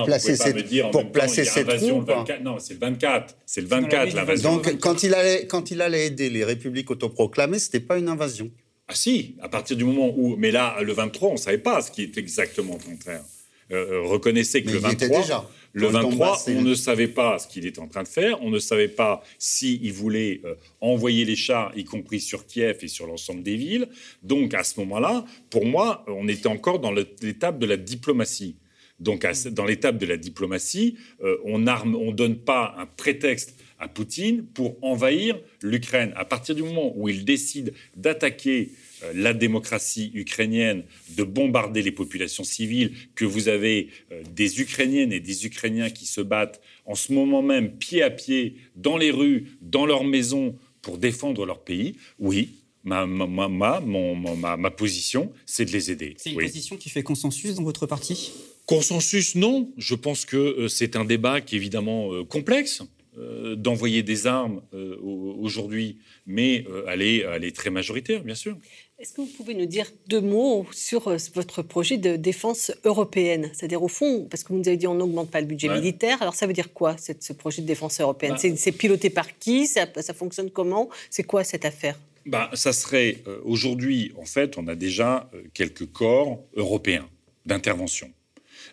placer 0.06 0.36
cette, 0.36 0.92
pour 0.92 1.12
placer 1.12 1.46
cette 1.46 1.68
troupe. 1.68 2.12
non, 2.42 2.58
c'est 2.60 2.74
le 2.74 2.80
24. 2.80 3.36
C'est 3.46 3.62
le 3.62 3.68
24 3.68 4.14
l'invasion. 4.14 4.56
Donc 4.56 4.80
quand 4.80 5.04
il 5.04 5.14
allait 5.14 5.46
quand 5.48 5.72
il 5.72 5.82
allait 5.82 6.08
aider 6.08 6.30
les 6.30 6.44
républiques 6.44 6.90
autoproclamées, 6.90 7.60
c'était 7.60 7.80
pas 7.80 7.98
une 7.98 8.08
invasion. 8.08 8.50
Ah 8.88 8.96
si, 8.96 9.36
à 9.42 9.50
partir 9.50 9.76
du 9.76 9.84
moment 9.84 10.14
où, 10.16 10.38
mais 10.38 10.52
là 10.52 10.78
le 10.82 10.94
23, 10.94 11.32
on 11.32 11.38
savait 11.38 11.58
pas 11.58 11.82
ce 11.82 11.92
qui 11.92 12.04
est 12.04 12.18
exactement 12.18 12.78
contraire. 12.78 13.24
Euh, 13.72 13.92
euh, 13.92 14.02
reconnaissez 14.04 14.64
que 14.64 14.72
le 14.72 14.78
23, 14.78 15.22
déjà. 15.22 15.50
le 15.74 15.88
23, 15.88 16.44
on 16.48 16.62
ne 16.62 16.74
savait 16.74 17.08
pas 17.08 17.38
ce 17.38 17.48
qu'il 17.48 17.66
était 17.66 17.80
en 17.80 17.88
train 17.88 18.04
de 18.04 18.08
faire, 18.08 18.42
on 18.42 18.50
ne 18.50 18.60
savait 18.60 18.88
pas 18.88 19.24
s'il 19.38 19.84
il 19.84 19.92
voulait 19.92 20.42
euh, 20.46 20.56
envoyer 20.80 21.26
les 21.26 21.36
chars, 21.36 21.72
y 21.76 21.84
compris 21.84 22.20
sur 22.20 22.46
Kiev 22.46 22.78
et 22.82 22.88
sur 22.88 23.08
l'ensemble 23.08 23.44
des 23.44 23.56
villes. 23.56 23.88
Donc 24.24 24.54
à 24.54 24.64
ce 24.64 24.80
moment-là, 24.80 25.26
pour 25.50 25.66
moi, 25.66 26.06
on 26.08 26.28
était 26.28 26.48
encore 26.48 26.80
dans 26.80 26.92
l'étape 26.92 27.60
de 27.60 27.66
la 27.66 27.78
diplomatie. 27.78 28.56
Donc, 29.00 29.28
dans 29.52 29.66
l'étape 29.66 29.98
de 29.98 30.06
la 30.08 30.18
diplomatie, 30.18 30.98
euh, 31.24 31.38
on 31.46 31.60
ne 31.60 32.12
donne 32.12 32.38
pas 32.38 32.76
un 32.80 32.88
prétexte 32.88 33.56
à 33.80 33.88
Poutine 33.88 34.44
pour 34.44 34.78
envahir 34.82 35.40
l'Ukraine. 35.62 36.14
À 36.16 36.26
partir 36.26 36.56
du 36.56 36.64
moment 36.64 36.94
où 36.96 37.08
il 37.08 37.24
décide 37.24 37.74
d'attaquer 37.96 38.72
la 39.14 39.34
démocratie 39.34 40.12
ukrainienne, 40.14 40.84
de 41.16 41.24
bombarder 41.24 41.82
les 41.82 41.92
populations 41.92 42.44
civiles, 42.44 42.94
que 43.16 43.26
vous 43.26 43.48
avez 43.48 43.90
euh, 44.12 44.24
des 44.34 44.62
Ukrainiennes 44.62 45.14
et 45.14 45.20
des 45.20 45.46
Ukrainiens 45.46 45.90
qui 45.90 46.06
se 46.06 46.22
battent 46.22 46.62
en 46.86 46.96
ce 46.96 47.14
moment 47.14 47.42
même 47.42 47.78
pied 47.78 48.02
à 48.02 48.10
pied 48.10 48.56
dans 48.76 48.98
les 48.98 49.12
rues, 49.12 49.48
dans 49.62 49.86
leurs 49.86 50.04
maisons 50.04 50.56
pour 50.82 50.98
défendre 50.98 51.46
leur 51.46 51.64
pays, 51.64 51.96
oui, 52.20 52.50
ma, 52.84 53.06
ma, 53.06 53.28
ma, 53.50 53.80
mon, 53.82 54.16
ma, 54.16 54.58
ma 54.58 54.72
position, 54.72 55.32
c'est 55.46 55.66
de 55.66 55.72
les 55.72 55.92
aider. 55.92 56.16
C'est 56.18 56.32
une 56.32 56.40
position 56.40 56.78
qui 56.78 56.90
fait 56.90 57.04
consensus 57.04 57.56
dans 57.56 57.64
votre 57.64 57.86
parti? 57.86 58.32
Consensus, 58.66 59.36
non. 59.36 59.72
Je 59.78 59.96
pense 59.96 60.26
que 60.26 60.38
euh, 60.38 60.68
c'est 60.68 60.96
un 60.96 61.06
débat 61.06 61.42
qui 61.42 61.56
est 61.56 61.58
évidemment 61.58 62.14
euh, 62.14 62.24
complexe. 62.24 62.84
Euh, 63.18 63.56
d'envoyer 63.56 64.04
des 64.04 64.28
armes 64.28 64.62
aujourd'hui, 64.72 65.98
mais 66.28 66.66
elle 66.88 67.02
est, 67.02 67.18
elle, 67.22 67.46
est, 67.46 67.56
très 67.56 67.72
majoritaire, 67.72 68.24
bien 68.24 68.36
sûr. 68.36 68.56
Est-ce 69.00 69.14
que 69.14 69.22
vous 69.22 69.28
pouvez 69.28 69.54
nous 69.54 69.68
dire 69.68 69.92
deux 70.08 70.22
mots 70.22 70.66
sur 70.72 71.16
votre 71.36 71.62
projet 71.62 71.98
de 71.98 72.16
défense 72.16 72.72
européenne? 72.84 73.52
C'est-à-dire, 73.54 73.84
au 73.84 73.88
fond, 73.88 74.28
parce 74.30 74.44
que 74.44 74.54
vous 74.54 74.58
nous 74.58 74.68
avez 74.68 74.78
dit 74.78 74.88
on 74.88 74.96
n'augmente 74.96 75.30
pas 75.30 75.40
le 75.40 75.46
budget 75.46 75.70
militaire, 75.70 76.20
alors 76.22 76.34
ça 76.34 76.48
veut 76.48 76.54
dire 76.54 76.74
quoi, 76.74 76.96
ce 76.98 77.34
projet 77.34 77.62
de 77.62 77.68
défense 77.68 78.02
européenne? 78.02 78.36
Bah 78.42 78.56
C'est 78.56 78.72
piloté 78.72 79.12
par 79.12 79.38
qui? 79.38 79.68
Ça, 79.68 79.86
ça, 80.02 80.14
fonctionne 80.16 80.50
comment? 80.50 80.90
C'est 81.12 81.24
quoi 81.24 81.44
cette 81.44 81.64
affaire? 81.64 82.00
Bah, 82.26 82.50
Ça 82.56 82.74
serait, 82.74 83.20
aujourd'hui, 83.46 84.14
en 84.18 84.26
fait, 84.26 84.58
on 84.58 84.68
a 84.68 84.74
déjà 84.74 85.30
quelques 85.54 85.86
corps 85.86 86.40
européens 86.56 87.08
d'intervention. 87.46 88.12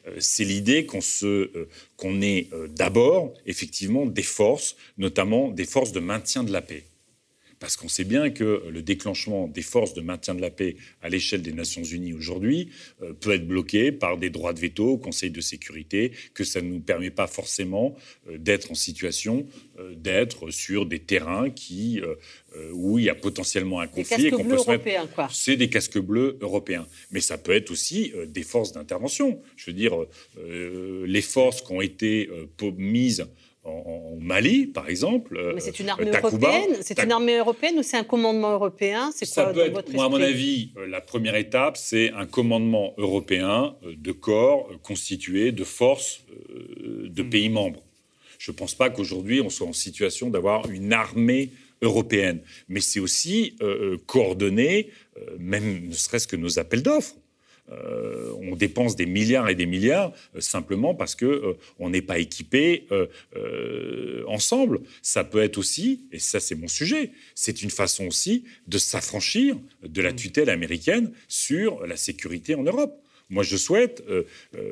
Euh, 0.07 0.17
c'est 0.19 0.45
l'idée 0.45 0.87
qu'on 0.87 1.01
euh, 1.23 1.69
qu'on 1.97 2.21
ait 2.21 2.49
euh, 2.53 2.69
d'abord 2.69 3.35
effectivement 3.47 4.07
des 4.07 4.23
forces, 4.23 4.77
notamment 4.99 5.49
des 5.49 5.65
forces 5.65 5.93
de 5.93 6.01
maintien 6.01 6.45
de 6.45 6.53
la 6.53 6.61
paix. 6.61 6.85
Parce 7.61 7.77
qu'on 7.77 7.89
sait 7.89 8.05
bien 8.05 8.31
que 8.31 8.63
le 8.71 8.83
déclenchement 8.83 9.49
des 9.49 9.63
forces 9.63 9.95
de 9.95 10.01
maintien 10.01 10.35
de 10.35 10.41
la 10.41 10.51
paix 10.51 10.77
à 11.03 11.09
l'échelle 11.09 11.43
des 11.43 11.53
Nations 11.53 11.83
Unies 11.83 12.13
aujourd'hui 12.13 12.71
peut 13.21 13.33
être 13.33 13.47
bloqué 13.47 13.93
par 13.93 14.19
des 14.19 14.31
droits 14.31 14.53
de 14.53 14.61
veto 14.61 14.91
au 14.91 14.99
Conseil 14.99 15.31
de 15.31 15.41
sécurité, 15.41 16.13
que 16.35 16.45
ça 16.45 16.61
ne 16.61 16.69
nous 16.69 16.81
permet 16.81 17.11
pas 17.11 17.27
forcément 17.27 17.95
d'être 18.29 18.71
en 18.71 18.75
situation 18.75 19.47
d'être 19.97 20.51
sur 20.51 20.87
des 20.87 21.01
terrains 21.01 21.51
qui 21.51 22.01
euh, 22.57 22.71
où 22.73 22.99
il 22.99 23.07
y 23.07 23.11
a 23.11 23.15
potentiellement 23.17 23.81
un 23.81 23.89
conflit. 23.89 24.25
Des 24.25 24.31
casques 24.31 24.45
bleus 24.45 24.57
européens, 24.57 25.09
quoi. 25.13 25.29
C'est 25.33 25.57
des 25.57 25.69
casques 25.69 25.99
bleus 25.99 26.39
européens. 26.41 26.87
Mais 27.11 27.21
ça 27.21 27.37
peut 27.37 27.53
être 27.53 27.71
aussi 27.73 28.13
euh, 28.15 28.27
des 28.27 28.45
forces 28.45 28.73
d'intervention. 28.73 29.41
Je 29.57 29.67
veux 29.67 29.73
dire, 29.73 29.97
euh, 30.39 31.05
les 31.07 31.23
forces 31.23 31.63
qui 31.63 31.73
ont 31.73 31.81
été 31.81 32.31
mises 32.77 33.27
en, 33.65 34.17
Mali, 34.21 34.67
par 34.67 34.89
exemple. 34.89 35.53
Mais 35.55 35.61
c'est 35.61 35.81
une 35.81 35.89
armée 35.89 36.11
européenne. 36.11 36.77
C'est 36.81 37.03
une 37.03 37.13
armée 37.13 37.37
européenne 37.37 37.79
ou 37.79 37.83
c'est 37.83 37.97
un 37.97 38.05
commandement 38.05 38.53
européen? 38.53 39.11
C'est 39.15 39.29
quoi, 39.31 39.53
peut 39.53 39.61
être, 39.61 39.93
moi, 39.93 40.05
à 40.05 40.09
mon 40.09 40.21
avis, 40.21 40.73
la 40.89 41.01
première 41.01 41.37
étape, 41.37 41.77
c'est 41.77 42.13
un 42.13 42.27
commandement 42.27 42.95
européen 42.97 43.75
de 43.85 44.13
corps 44.13 44.69
constitué 44.83 45.53
de 45.53 45.65
forces 45.65 46.25
de 46.49 47.23
hmm. 47.23 47.31
pays 47.31 47.49
membres. 47.49 47.83
Je 48.39 48.51
ne 48.51 48.57
pense 48.57 48.75
pas 48.75 48.91
qu'aujourd'hui 48.91 49.41
on 49.41 49.49
soit 49.49 49.67
en 49.67 49.73
situation 49.73 50.29
d'avoir 50.29 50.69
une 50.71 50.93
armée 50.93 51.51
européenne, 51.83 52.41
mais 52.69 52.81
c'est 52.81 53.01
aussi 53.01 53.57
euh, 53.63 53.95
euh, 53.95 53.99
coordonner, 54.07 54.91
euh, 55.17 55.37
même 55.39 55.89
ne 55.89 55.93
serait-ce 55.95 56.27
que 56.27 56.37
nos 56.37 56.59
appels 56.59 56.83
d'offres. 56.83 57.15
On 57.71 58.57
dépense 58.57 58.95
des 58.97 59.07
milliards 59.07 59.49
et 59.49 59.55
des 59.55 59.67
milliards 59.67 60.13
simplement 60.39 60.95
parce 60.95 61.15
que 61.15 61.57
on 61.79 61.91
n'est 61.91 62.03
pas 62.03 62.19
équipé 62.19 62.87
ensemble. 64.27 64.81
Ça 65.03 65.25
peut 65.25 65.43
être 65.43 65.59
aussi, 65.59 66.03
et 66.13 66.19
ça 66.19 66.41
c'est 66.41 66.55
mon 66.55 66.69
sujet, 66.69 67.13
c'est 67.35 67.63
une 67.63 67.71
façon 67.71 68.07
aussi 68.07 68.45
de 68.69 68.79
s'affranchir 68.79 69.57
de 69.83 70.03
la 70.03 70.13
tutelle 70.13 70.51
américaine 70.51 71.13
sur 71.29 71.87
la 71.87 71.97
sécurité 71.97 72.55
en 72.55 72.63
Europe. 72.63 73.01
Moi, 73.31 73.43
je 73.43 73.57
souhaite, 73.57 74.05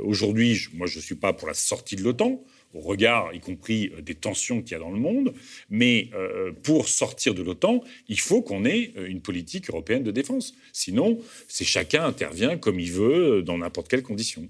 aujourd'hui, 0.03 0.69
moi, 0.75 0.87
je 0.87 0.99
ne 0.99 1.03
suis 1.03 1.15
pas 1.15 1.33
pour 1.33 1.49
la 1.49 1.55
sortie 1.55 1.97
de 1.97 2.03
l'OTAN 2.03 2.45
au 2.75 2.81
regard, 2.81 3.33
y 3.35 3.41
compris 3.41 3.91
euh, 3.95 4.03
des 4.03 4.15
tensions 4.15 4.63
qu'il 4.63 4.73
y 4.73 4.75
a 4.75 4.79
dans 4.79 4.91
le 4.91 4.99
monde. 4.99 5.35
Mais 5.71 6.09
euh, 6.15 6.53
pour 6.63 6.89
sortir 6.89 7.35
de 7.35 7.43
l'OTAN, 7.43 7.83
il 8.09 8.19
faut 8.19 8.43
qu'on 8.43 8.65
ait 8.65 8.93
euh, 8.97 9.07
une 9.07 9.21
politique 9.21 9.69
européenne 9.69 10.03
de 10.03 10.11
défense. 10.11 10.55
Sinon, 10.73 11.19
c'est 11.49 11.65
chacun 11.65 12.05
intervient 12.05 12.57
comme 12.57 12.81
il 12.81 12.93
veut 12.93 13.43
dans 13.43 13.59
n'importe 13.59 13.89
quelle 13.89 14.03
condition. 14.03 14.49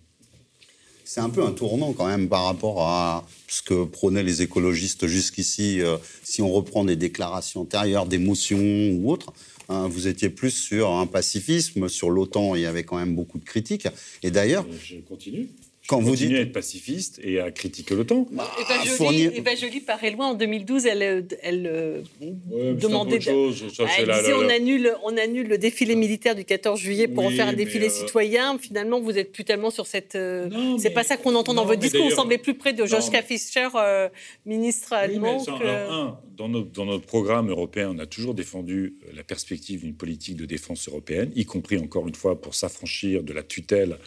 C'est 1.04 1.20
un 1.20 1.30
peu 1.30 1.42
un 1.42 1.52
tournant 1.52 1.92
quand 1.92 2.06
même 2.06 2.28
par 2.28 2.44
rapport 2.44 2.82
à 2.82 3.26
ce 3.48 3.60
que 3.60 3.84
prônaient 3.84 4.22
les 4.22 4.40
écologistes 4.40 5.06
jusqu'ici. 5.08 5.80
si 6.22 6.40
on 6.40 6.50
reprend 6.50 6.84
des 6.84 6.96
déclarations 6.96 7.62
antérieures, 7.62 8.06
des 8.06 8.18
motions 8.18 8.90
ou 8.92 9.10
autres, 9.10 9.34
hein, 9.68 9.88
vous 9.88 10.06
étiez 10.06 10.30
plus 10.30 10.52
sur 10.52 10.90
un 10.90 11.06
pacifisme, 11.06 11.88
sur 11.88 12.08
l'OTAN, 12.08 12.54
il 12.54 12.62
y 12.62 12.66
avait 12.66 12.84
quand 12.84 12.96
même 12.96 13.14
beaucoup 13.14 13.38
de 13.38 13.44
critiques. 13.44 13.88
Et 14.22 14.30
d'ailleurs... 14.30 14.64
Je 14.82 14.96
continue 15.00 15.48
quand 15.88 16.00
vous 16.00 16.14
dites 16.14 16.32
à 16.32 16.40
être 16.40 16.52
pacifiste 16.52 17.20
et 17.24 17.40
à 17.40 17.50
critiquer 17.50 17.94
l'OTAN. 17.94 18.26
Bah, 18.30 18.48
Eva, 18.60 18.84
Jolie, 18.84 19.24
Eva 19.34 19.54
Jolie 19.56 19.80
paraît 19.80 20.12
loin. 20.12 20.28
En 20.28 20.34
2012, 20.34 20.86
elle, 20.86 21.26
elle 21.42 21.66
euh, 21.66 22.02
demandait. 22.74 23.20
Chose. 23.20 23.64
elle 23.98 24.08
disait 24.08 24.32
on 24.32 24.48
annule, 24.48 24.94
on 25.04 25.16
annule 25.16 25.48
le 25.48 25.58
défilé 25.58 25.96
militaire 25.96 26.36
du 26.36 26.44
14 26.44 26.78
juillet 26.78 27.08
pour 27.08 27.24
en 27.24 27.30
faire 27.30 27.48
un 27.48 27.52
défilé 27.52 27.86
euh, 27.86 27.90
citoyen. 27.90 28.58
Finalement, 28.58 29.00
vous 29.00 29.18
êtes 29.18 29.32
plus 29.32 29.44
tellement 29.44 29.70
sur 29.70 29.86
cette. 29.86 30.14
Euh, 30.14 30.48
c'est 30.78 30.90
pas 30.90 31.02
ça 31.02 31.16
qu'on 31.16 31.34
entend 31.34 31.54
dans 31.54 31.64
votre 31.64 31.80
discours. 31.80 32.04
Vous 32.04 32.14
semblez 32.14 32.38
plus 32.38 32.54
près 32.54 32.72
de 32.72 32.86
Joschka 32.86 33.22
Fischer, 33.22 33.68
ministre 34.46 34.92
allemand. 34.92 35.44
dans, 36.36 36.48
notre, 36.48 36.70
dans 36.70 36.86
notre 36.86 37.06
programme 37.06 37.50
européen, 37.50 37.92
on 37.94 37.98
a 37.98 38.06
toujours 38.06 38.34
défendu 38.34 38.94
la 39.14 39.24
perspective 39.24 39.80
d'une 39.80 39.94
politique 39.94 40.36
de 40.36 40.46
défense 40.46 40.88
européenne, 40.88 41.32
y 41.34 41.44
compris 41.44 41.78
encore 41.78 42.06
une 42.06 42.14
fois 42.14 42.40
pour 42.40 42.54
s'affranchir 42.54 43.22
de 43.24 43.32
la 43.32 43.42
tutelle 43.42 43.98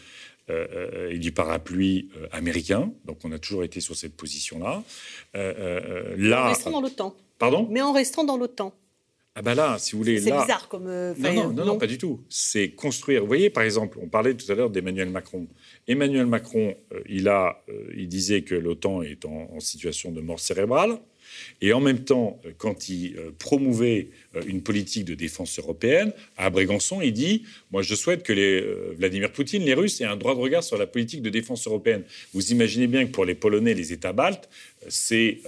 euh, 0.51 0.67
euh, 0.75 1.09
et 1.09 1.17
du 1.17 1.31
parapluie 1.31 2.09
euh, 2.17 2.27
américain. 2.31 2.91
Donc 3.05 3.17
on 3.23 3.31
a 3.31 3.39
toujours 3.39 3.63
été 3.63 3.79
sur 3.79 3.95
cette 3.95 4.15
position-là. 4.15 4.83
là, 5.33 6.45
en 6.45 6.49
restant 6.49 6.69
dans 6.69 6.81
l'OTAN. 6.81 7.15
Pardon? 7.39 7.67
Mais 7.71 7.81
en 7.81 7.91
restant 7.91 8.23
dans 8.23 8.37
l'OTAN. 8.37 8.71
Ah 9.33 9.41
ben 9.41 9.55
là, 9.55 9.77
si 9.79 9.93
vous 9.93 9.97
voulez, 9.97 10.19
c'est 10.19 10.31
bizarre 10.31 10.67
comme. 10.69 10.85
non, 10.85 11.51
non, 11.51 11.65
non, 11.65 11.77
pas 11.79 11.87
du 11.87 11.97
tout. 11.97 12.21
C'est 12.29 12.69
construire. 12.69 13.21
Vous 13.21 13.27
voyez, 13.27 13.49
par 13.49 13.63
exemple, 13.63 13.97
on 13.99 14.07
parlait 14.07 14.35
tout 14.35 14.49
à 14.51 14.53
l'heure 14.53 14.69
d'Emmanuel 14.69 15.09
Macron. 15.09 15.47
Emmanuel 15.87 16.27
Macron, 16.27 16.75
il 17.09 17.27
a, 17.27 17.63
il 17.97 18.07
disait 18.07 18.43
que 18.43 18.53
l'OTAN 18.53 19.01
est 19.01 19.25
en, 19.25 19.59
situation 19.59 20.11
de 20.11 20.21
mort 20.21 20.39
cérébrale. 20.39 20.99
Et 21.61 21.73
en 21.73 21.79
même 21.79 21.99
temps, 21.99 22.39
euh, 22.45 22.51
quand 22.57 22.89
il 22.89 23.17
euh, 23.17 23.31
promouvait 23.37 24.09
euh, 24.35 24.41
une 24.47 24.61
politique 24.61 25.05
de 25.05 25.15
défense 25.15 25.57
européenne, 25.59 26.11
à 26.37 26.49
Brégançon, 26.49 27.01
il 27.01 27.13
dit 27.13 27.43
Moi, 27.71 27.81
je 27.81 27.95
souhaite 27.95 28.23
que 28.23 28.93
Vladimir 28.97 29.31
Poutine, 29.31 29.63
les 29.63 29.73
Russes, 29.73 30.01
aient 30.01 30.05
un 30.05 30.15
droit 30.15 30.35
de 30.35 30.39
regard 30.39 30.63
sur 30.63 30.77
la 30.77 30.87
politique 30.87 31.21
de 31.21 31.29
défense 31.29 31.67
européenne. 31.67 32.03
Vous 32.33 32.51
imaginez 32.51 32.87
bien 32.87 33.05
que 33.05 33.11
pour 33.11 33.25
les 33.25 33.35
Polonais, 33.35 33.73
les 33.73 33.93
États 33.93 34.13
baltes, 34.13 34.49
c'est 34.89 35.39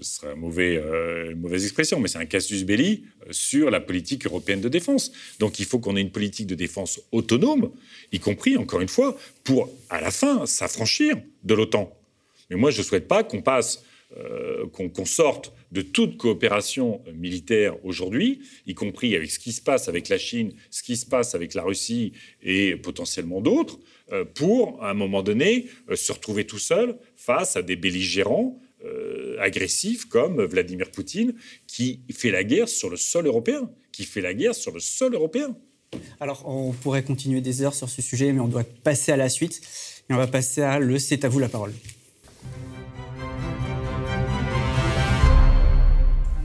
ce 0.00 0.20
serait 0.20 0.34
une 0.34 1.36
mauvaise 1.36 1.64
expression, 1.64 1.98
mais 1.98 2.08
c'est 2.08 2.18
un 2.18 2.26
casus 2.26 2.64
belli 2.64 3.04
sur 3.30 3.70
la 3.70 3.80
politique 3.80 4.26
européenne 4.26 4.60
de 4.60 4.68
défense. 4.68 5.12
Donc 5.38 5.58
il 5.58 5.64
faut 5.64 5.78
qu'on 5.78 5.96
ait 5.96 6.00
une 6.00 6.10
politique 6.10 6.46
de 6.46 6.54
défense 6.54 7.00
autonome, 7.12 7.70
y 8.12 8.20
compris, 8.20 8.56
encore 8.56 8.80
une 8.80 8.88
fois, 8.88 9.16
pour, 9.44 9.70
à 9.88 10.00
la 10.00 10.10
fin, 10.10 10.44
s'affranchir 10.46 11.16
de 11.44 11.54
l'OTAN. 11.54 11.96
Mais 12.50 12.56
moi, 12.56 12.70
je 12.70 12.78
ne 12.78 12.84
souhaite 12.84 13.08
pas 13.08 13.24
qu'on 13.24 13.42
passe 13.42 13.82
euh, 14.16 14.66
qu'on 14.68 15.04
sorte 15.04 15.52
de 15.72 15.82
toute 15.82 16.16
coopération 16.16 17.02
militaire 17.12 17.84
aujourd'hui, 17.84 18.40
y 18.64 18.72
compris 18.72 19.16
avec 19.16 19.32
ce 19.32 19.40
qui 19.40 19.50
se 19.50 19.60
passe 19.60 19.88
avec 19.88 20.08
la 20.08 20.16
Chine, 20.16 20.52
ce 20.70 20.84
qui 20.84 20.96
se 20.96 21.04
passe 21.04 21.34
avec 21.34 21.54
la 21.54 21.64
Russie 21.64 22.12
et 22.40 22.76
potentiellement 22.76 23.40
d'autres, 23.40 23.80
euh, 24.12 24.24
pour, 24.24 24.80
à 24.80 24.90
un 24.90 24.94
moment 24.94 25.24
donné, 25.24 25.66
euh, 25.90 25.96
se 25.96 26.12
retrouver 26.12 26.46
tout 26.46 26.60
seul 26.60 26.96
face 27.16 27.56
à 27.56 27.62
des 27.62 27.74
belligérants 27.76 28.60
agressifs 29.40 30.04
comme 30.04 30.44
Vladimir 30.44 30.92
Poutine, 30.92 31.34
qui 31.66 32.02
fait 32.12 32.30
la 32.30 32.44
guerre 32.44 32.68
sur 32.68 32.88
le 32.88 32.96
sol 32.96 33.26
européen, 33.26 33.68
qui 33.90 34.04
fait 34.04 34.20
la 34.20 34.32
guerre 34.32 34.54
sur 34.54 34.70
le 34.70 34.78
sol 34.78 35.14
européen. 35.14 35.56
Alors, 36.20 36.44
on 36.46 36.72
pourrait 36.72 37.02
continuer 37.02 37.40
des 37.40 37.62
heures 37.62 37.74
sur 37.74 37.88
ce 37.88 38.00
sujet, 38.00 38.32
mais 38.32 38.38
on 38.38 38.46
doit 38.46 38.62
passer 38.84 39.10
à 39.10 39.16
la 39.16 39.28
suite. 39.28 39.60
Et 40.08 40.14
on 40.14 40.18
va 40.18 40.28
passer 40.28 40.62
à 40.62 40.78
le 40.78 41.00
C'est 41.00 41.24
à 41.24 41.28
vous 41.28 41.40
la 41.40 41.48
parole. 41.48 41.72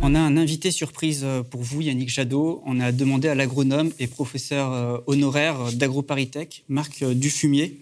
On 0.04 0.16
a 0.16 0.20
un 0.20 0.36
invité 0.36 0.72
surprise 0.72 1.24
euh, 1.24 1.44
pour 1.44 1.62
vous, 1.62 1.82
Yannick 1.82 2.10
Jadot. 2.10 2.64
On 2.66 2.80
a 2.80 2.92
demandé 2.92 3.28
à 3.28 3.36
l'agronome 3.36 3.92
et 4.00 4.08
professeur 4.08 4.74
euh, 4.74 4.98
honoraire 5.06 5.72
d'AgroParisTech, 5.74 6.66
Marc 6.70 7.04
euh, 7.04 7.14
Dufumier, 7.14 7.80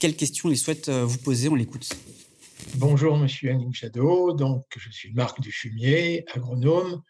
quelles 0.00 0.16
questions 0.16 0.50
il 0.50 0.58
souhaite 0.58 0.90
vous 0.90 1.18
poser. 1.18 1.48
On 1.48 1.54
l'écoute. 1.54 1.88
Bonjour, 2.74 3.16
monsieur 3.16 3.50
Yannick 3.50 3.74
Jadot. 3.74 4.32
Donc, 4.32 4.64
je 4.76 4.90
suis 4.90 5.12
Marc 5.12 5.40
Dufumier, 5.40 6.24
agronome. 6.34 7.00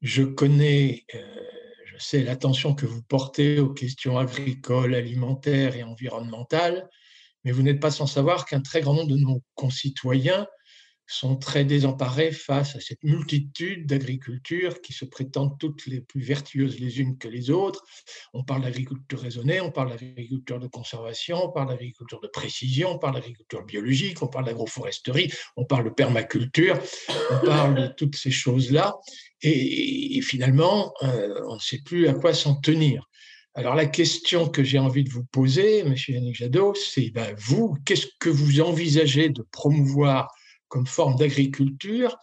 Je 0.00 0.22
connais, 0.22 1.04
je 1.12 2.02
sais 2.02 2.22
l'attention 2.22 2.74
que 2.74 2.86
vous 2.86 3.02
portez 3.02 3.60
aux 3.60 3.68
questions 3.68 4.16
agricoles, 4.16 4.94
alimentaires 4.94 5.76
et 5.76 5.82
environnementales, 5.82 6.88
mais 7.44 7.52
vous 7.52 7.60
n'êtes 7.60 7.80
pas 7.80 7.90
sans 7.90 8.06
savoir 8.06 8.46
qu'un 8.46 8.62
très 8.62 8.80
grand 8.80 8.94
nombre 8.94 9.10
de 9.10 9.18
nos 9.18 9.42
concitoyens 9.54 10.46
sont 11.10 11.36
très 11.36 11.64
désemparés 11.64 12.30
face 12.30 12.76
à 12.76 12.80
cette 12.80 13.02
multitude 13.02 13.86
d'agricultures 13.86 14.80
qui 14.80 14.92
se 14.92 15.04
prétendent 15.04 15.58
toutes 15.58 15.86
les 15.86 16.00
plus 16.00 16.20
vertueuses 16.20 16.78
les 16.78 17.00
unes 17.00 17.18
que 17.18 17.26
les 17.26 17.50
autres. 17.50 17.84
On 18.32 18.44
parle 18.44 18.62
d'agriculture 18.62 19.20
raisonnée, 19.20 19.60
on 19.60 19.72
parle 19.72 19.90
d'agriculture 19.90 20.60
de 20.60 20.68
conservation, 20.68 21.44
on 21.44 21.50
parle 21.50 21.70
d'agriculture 21.70 22.20
de 22.20 22.28
précision, 22.28 22.92
on 22.92 22.98
parle 22.98 23.14
d'agriculture 23.14 23.64
biologique, 23.64 24.22
on 24.22 24.28
parle 24.28 24.44
d'agroforesterie, 24.44 25.32
on 25.56 25.64
parle 25.64 25.84
de 25.84 25.90
permaculture, 25.90 26.78
on 27.30 27.44
parle 27.44 27.74
de 27.74 27.86
toutes 27.88 28.16
ces 28.16 28.30
choses-là. 28.30 28.94
Et, 29.42 30.20
finalement, 30.22 30.92
euh, 31.02 31.40
on 31.48 31.54
ne 31.54 31.60
sait 31.60 31.80
plus 31.84 32.06
à 32.06 32.14
quoi 32.14 32.34
s'en 32.34 32.54
tenir. 32.54 33.08
Alors 33.54 33.74
la 33.74 33.86
question 33.86 34.48
que 34.48 34.62
j'ai 34.62 34.78
envie 34.78 35.02
de 35.02 35.10
vous 35.10 35.24
poser, 35.24 35.82
Monsieur 35.82 36.14
Yannick 36.14 36.36
Jadot, 36.36 36.74
c'est 36.74 37.10
ben, 37.10 37.34
vous, 37.36 37.76
qu'est-ce 37.84 38.06
que 38.20 38.30
vous 38.30 38.60
envisagez 38.60 39.28
de 39.28 39.42
promouvoir 39.50 40.28
comme 40.70 40.86
forme 40.86 41.16
d'agriculture, 41.16 42.16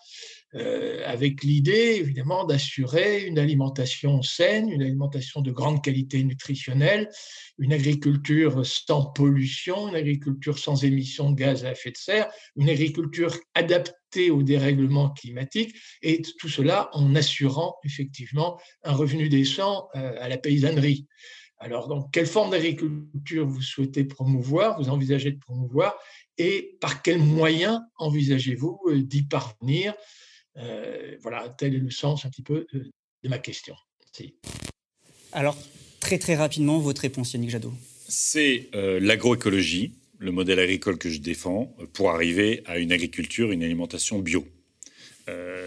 euh, 0.56 1.04
avec 1.06 1.44
l'idée 1.44 1.98
évidemment 2.00 2.46
d'assurer 2.46 3.26
une 3.26 3.38
alimentation 3.38 4.22
saine, 4.24 4.70
une 4.70 4.82
alimentation 4.82 5.42
de 5.42 5.52
grande 5.52 5.84
qualité 5.84 6.24
nutritionnelle, 6.24 7.10
une 7.60 7.74
agriculture 7.74 8.66
sans 8.66 9.08
pollution, 9.08 9.90
une 9.90 9.96
agriculture 9.96 10.58
sans 10.58 10.86
émissions 10.86 11.32
de 11.32 11.36
gaz 11.36 11.66
à 11.66 11.74
effet 11.74 11.92
de 11.92 11.98
serre, 11.98 12.30
une 12.56 12.70
agriculture 12.70 13.38
adaptée 13.56 14.32
au 14.32 14.42
dérèglement 14.42 15.10
climatique, 15.10 15.76
et 16.02 16.22
tout 16.40 16.50
cela 16.50 16.90
en 16.94 17.14
assurant 17.14 17.76
effectivement 17.84 18.58
un 18.84 18.94
revenu 18.94 19.28
décent 19.28 19.90
euh, 19.96 20.16
à 20.18 20.30
la 20.30 20.38
paysannerie. 20.38 21.06
Alors, 21.60 21.88
donc, 21.88 22.12
quelle 22.14 22.28
forme 22.28 22.52
d'agriculture 22.52 23.46
vous 23.46 23.62
souhaitez 23.62 24.04
promouvoir, 24.04 24.80
vous 24.80 24.90
envisagez 24.90 25.32
de 25.32 25.40
promouvoir, 25.40 25.98
et 26.38 26.78
par 26.80 27.02
quels 27.02 27.20
moyens 27.20 27.80
envisagez-vous 27.98 28.80
euh, 28.88 29.02
d'y 29.02 29.24
parvenir? 29.24 29.94
Euh, 30.58 31.16
Voilà, 31.22 31.50
tel 31.50 31.76
est 31.76 31.80
le 31.80 31.90
sens 31.90 32.26
un 32.26 32.30
petit 32.30 32.44
peu 32.44 32.68
de, 32.74 32.92
ma 33.28 33.40
question. 33.40 33.76
Alors, 35.34 35.58
très 36.00 36.18
très 36.18 36.36
rapidement, 36.36 36.80
votre 36.80 37.02
réponse, 37.02 37.34
Yannick 37.34 37.50
Jadot. 37.50 37.74
C'est 38.08 38.70
euh, 38.74 39.00
l'agroécologie, 39.00 39.94
le 40.18 40.32
modèle 40.32 40.60
agricole 40.60 40.98
que 40.98 41.10
je 41.10 41.20
défends, 41.20 41.76
pour 41.94 42.10
arriver 42.10 42.64
à 42.66 42.80
une 42.80 42.92
agriculture, 42.92 43.52
une 43.52 43.64
alimentation 43.64 44.20
bio. 44.20 44.48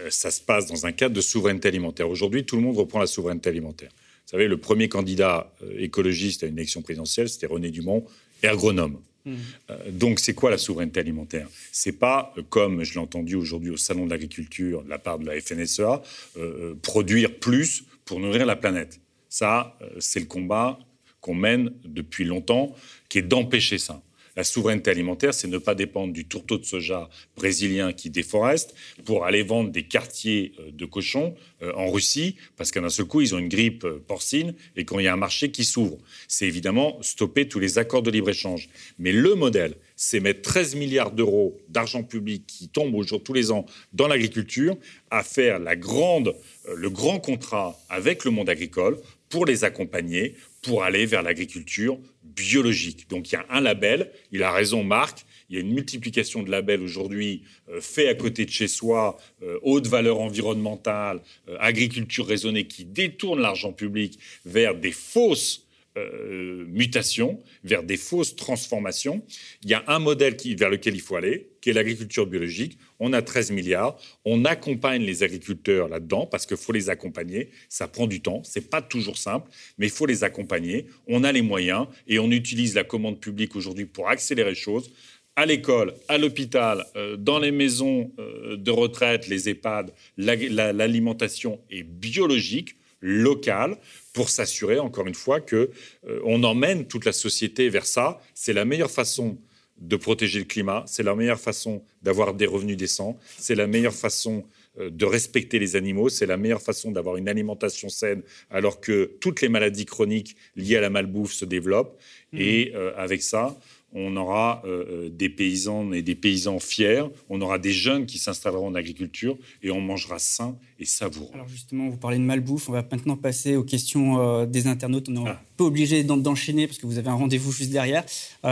ça 0.09 0.31
se 0.31 0.41
passe 0.41 0.65
dans 0.65 0.85
un 0.85 0.91
cadre 0.91 1.15
de 1.15 1.21
souveraineté 1.21 1.67
alimentaire. 1.67 2.09
Aujourd'hui, 2.09 2.43
tout 2.43 2.55
le 2.55 2.63
monde 2.63 2.77
reprend 2.77 2.99
la 2.99 3.07
souveraineté 3.07 3.49
alimentaire. 3.49 3.91
Vous 4.25 4.31
savez, 4.31 4.47
le 4.47 4.57
premier 4.57 4.89
candidat 4.89 5.53
écologiste 5.77 6.43
à 6.43 6.47
une 6.47 6.57
élection 6.57 6.81
présidentielle, 6.81 7.29
c'était 7.29 7.45
René 7.45 7.69
Dumont, 7.69 8.05
ergonome. 8.41 8.99
Euh, 9.27 9.91
donc, 9.91 10.19
c'est 10.19 10.33
quoi 10.33 10.51
la 10.51 10.57
souveraineté 10.57 10.99
alimentaire? 10.99 11.47
C'est 11.71 11.93
pas, 11.93 12.33
euh, 12.37 12.43
comme 12.49 12.83
je 12.83 12.93
l'ai 12.93 12.99
entendu 12.99 13.35
aujourd'hui 13.35 13.71
au 13.71 13.77
Salon 13.77 14.05
de 14.05 14.11
l'agriculture 14.11 14.83
de 14.83 14.89
la 14.89 14.99
part 14.99 15.19
de 15.19 15.25
la 15.25 15.39
FNSEA, 15.39 16.01
euh, 16.37 16.75
produire 16.81 17.39
plus 17.39 17.83
pour 18.05 18.19
nourrir 18.19 18.45
la 18.45 18.55
planète. 18.55 18.99
Ça, 19.29 19.77
c'est 19.99 20.19
le 20.19 20.25
combat 20.25 20.77
qu'on 21.21 21.35
mène 21.35 21.71
depuis 21.85 22.25
longtemps, 22.25 22.75
qui 23.07 23.19
est 23.19 23.21
d'empêcher 23.21 23.77
ça. 23.77 24.01
La 24.35 24.43
souveraineté 24.43 24.89
alimentaire, 24.89 25.33
c'est 25.33 25.47
ne 25.47 25.57
pas 25.57 25.75
dépendre 25.75 26.13
du 26.13 26.25
tourteau 26.25 26.57
de 26.57 26.63
soja 26.63 27.09
brésilien 27.35 27.91
qui 27.91 28.09
déforeste 28.09 28.73
pour 29.03 29.25
aller 29.25 29.43
vendre 29.43 29.71
des 29.71 29.83
quartiers 29.83 30.53
euh, 30.59 30.71
de 30.71 30.85
cochons 30.85 31.35
euh, 31.61 31.73
en 31.75 31.91
Russie, 31.91 32.37
parce 32.55 32.71
qu'à 32.71 32.79
un 32.79 32.89
seul 32.89 33.05
coup, 33.05 33.21
ils 33.21 33.35
ont 33.35 33.39
une 33.39 33.49
grippe 33.49 33.83
euh, 33.83 34.01
porcine 34.07 34.53
et 34.75 34.85
quand 34.85 34.99
il 34.99 35.05
y 35.05 35.07
a 35.07 35.13
un 35.13 35.17
marché 35.17 35.51
qui 35.51 35.65
s'ouvre. 35.65 35.97
C'est 36.27 36.47
évidemment 36.47 37.01
stopper 37.01 37.47
tous 37.47 37.59
les 37.59 37.77
accords 37.77 38.03
de 38.03 38.11
libre-échange. 38.11 38.69
Mais 38.99 39.11
le 39.11 39.35
modèle, 39.35 39.75
c'est 39.97 40.19
mettre 40.19 40.41
13 40.41 40.75
milliards 40.75 41.11
d'euros 41.11 41.59
d'argent 41.67 42.03
public 42.03 42.45
qui 42.47 42.69
tombe 42.69 42.95
au 42.95 43.03
jour 43.03 43.21
tous 43.21 43.33
les 43.33 43.51
ans 43.51 43.65
dans 43.93 44.07
l'agriculture 44.07 44.77
à 45.09 45.23
faire 45.23 45.59
le 45.59 46.89
grand 46.89 47.19
contrat 47.19 47.79
avec 47.89 48.23
le 48.25 48.31
monde 48.31 48.49
agricole 48.49 48.97
pour 49.29 49.45
les 49.45 49.63
accompagner, 49.63 50.35
pour 50.61 50.83
aller 50.83 51.05
vers 51.05 51.21
l'agriculture 51.21 51.97
biologique. 52.35 53.09
Donc 53.09 53.31
il 53.31 53.35
y 53.35 53.37
a 53.37 53.45
un 53.49 53.61
label, 53.61 54.11
il 54.31 54.43
a 54.43 54.51
raison 54.51 54.83
Marc, 54.83 55.25
il 55.49 55.55
y 55.55 55.57
a 55.57 55.61
une 55.61 55.73
multiplication 55.73 56.43
de 56.43 56.49
labels 56.49 56.81
aujourd'hui 56.81 57.43
euh, 57.69 57.81
faits 57.81 58.07
à 58.07 58.15
côté 58.15 58.45
de 58.45 58.51
chez 58.51 58.67
soi, 58.67 59.17
euh, 59.43 59.59
haute 59.63 59.87
valeur 59.87 60.19
environnementale, 60.19 61.21
euh, 61.49 61.57
agriculture 61.59 62.25
raisonnée, 62.25 62.67
qui 62.67 62.85
détournent 62.85 63.41
l'argent 63.41 63.73
public 63.73 64.17
vers 64.45 64.75
des 64.75 64.91
fausses 64.91 65.60
euh, 65.97 66.65
mutation, 66.67 67.39
vers 67.63 67.83
des 67.83 67.97
fausses 67.97 68.35
transformations. 68.35 69.23
Il 69.63 69.69
y 69.69 69.73
a 69.73 69.83
un 69.87 69.99
modèle 69.99 70.37
qui, 70.37 70.55
vers 70.55 70.69
lequel 70.69 70.95
il 70.95 71.01
faut 71.01 71.15
aller, 71.15 71.49
qui 71.61 71.69
est 71.69 71.73
l'agriculture 71.73 72.25
biologique. 72.25 72.77
On 72.99 73.13
a 73.13 73.21
13 73.21 73.51
milliards. 73.51 73.97
On 74.23 74.45
accompagne 74.45 75.03
les 75.03 75.23
agriculteurs 75.23 75.89
là-dedans 75.89 76.25
parce 76.25 76.45
qu'il 76.45 76.57
faut 76.57 76.71
les 76.71 76.89
accompagner. 76.89 77.49
Ça 77.69 77.87
prend 77.87 78.07
du 78.07 78.21
temps. 78.21 78.41
C'est 78.43 78.69
pas 78.69 78.81
toujours 78.81 79.17
simple, 79.17 79.49
mais 79.77 79.87
il 79.87 79.91
faut 79.91 80.05
les 80.05 80.23
accompagner. 80.23 80.87
On 81.07 81.23
a 81.23 81.31
les 81.31 81.41
moyens 81.41 81.87
et 82.07 82.19
on 82.19 82.31
utilise 82.31 82.75
la 82.75 82.83
commande 82.83 83.19
publique 83.19 83.55
aujourd'hui 83.55 83.85
pour 83.85 84.07
accélérer 84.09 84.51
les 84.51 84.55
choses 84.55 84.91
à 85.35 85.45
l'école, 85.45 85.93
à 86.07 86.17
l'hôpital, 86.17 86.85
euh, 86.95 87.15
dans 87.15 87.39
les 87.39 87.51
maisons 87.51 88.11
euh, 88.19 88.57
de 88.57 88.71
retraite, 88.71 89.27
les 89.27 89.49
EHPAD, 89.49 89.93
l'alimentation 90.17 91.59
est 91.69 91.83
biologique, 91.83 92.75
locale 93.01 93.77
pour 94.13 94.29
s'assurer, 94.29 94.79
encore 94.79 95.07
une 95.07 95.15
fois, 95.15 95.39
que 95.39 95.71
euh, 96.07 96.19
on 96.25 96.43
emmène 96.43 96.87
toute 96.87 97.05
la 97.05 97.13
société 97.13 97.69
vers 97.69 97.85
ça. 97.85 98.19
C'est 98.33 98.53
la 98.53 98.65
meilleure 98.65 98.91
façon 98.91 99.37
de 99.77 99.95
protéger 99.95 100.39
le 100.39 100.45
climat, 100.45 100.83
c'est 100.85 101.03
la 101.03 101.15
meilleure 101.15 101.39
façon 101.39 101.83
d'avoir 102.03 102.35
des 102.35 102.45
revenus 102.45 102.77
décents, 102.77 103.17
c'est 103.39 103.55
la 103.55 103.65
meilleure 103.65 103.95
façon 103.95 104.45
euh, 104.79 104.89
de 104.91 105.05
respecter 105.05 105.57
les 105.57 105.75
animaux, 105.75 106.07
c'est 106.07 106.27
la 106.27 106.37
meilleure 106.37 106.61
façon 106.61 106.91
d'avoir 106.91 107.17
une 107.17 107.27
alimentation 107.27 107.89
saine, 107.89 108.21
alors 108.51 108.79
que 108.79 109.17
toutes 109.19 109.41
les 109.41 109.49
maladies 109.49 109.85
chroniques 109.85 110.35
liées 110.55 110.77
à 110.77 110.81
la 110.81 110.89
malbouffe 110.89 111.33
se 111.33 111.45
développent. 111.45 111.99
Mmh. 112.31 112.37
Et 112.39 112.71
euh, 112.75 112.93
avec 112.95 113.23
ça, 113.23 113.57
on 113.93 114.15
aura 114.15 114.61
euh, 114.65 114.85
euh, 114.89 115.09
des 115.09 115.29
paysans 115.29 115.91
et 115.91 116.01
des 116.01 116.15
paysans 116.15 116.59
fiers, 116.59 117.03
on 117.29 117.41
aura 117.41 117.59
des 117.59 117.71
jeunes 117.71 118.05
qui 118.05 118.17
s'installeront 118.17 118.67
en 118.67 118.75
agriculture 118.75 119.37
et 119.63 119.71
on 119.71 119.81
mangera 119.81 120.19
sain 120.19 120.57
et 120.79 120.85
savoureux. 120.85 121.31
Alors 121.33 121.47
justement, 121.47 121.89
vous 121.89 121.97
parlez 121.97 122.17
de 122.17 122.23
malbouffe, 122.23 122.69
on 122.69 122.71
va 122.71 122.85
maintenant 122.89 123.17
passer 123.17 123.55
aux 123.55 123.63
questions 123.63 124.19
euh, 124.19 124.45
des 124.45 124.67
internautes. 124.67 125.09
On 125.09 125.23
n'est 125.23 125.29
ah. 125.29 125.41
pas 125.57 125.65
obligé 125.65 126.03
d'enchaîner 126.03 126.67
parce 126.67 126.77
que 126.77 126.85
vous 126.85 126.97
avez 126.97 127.09
un 127.09 127.15
rendez-vous 127.15 127.51
juste 127.51 127.71
derrière. 127.71 128.05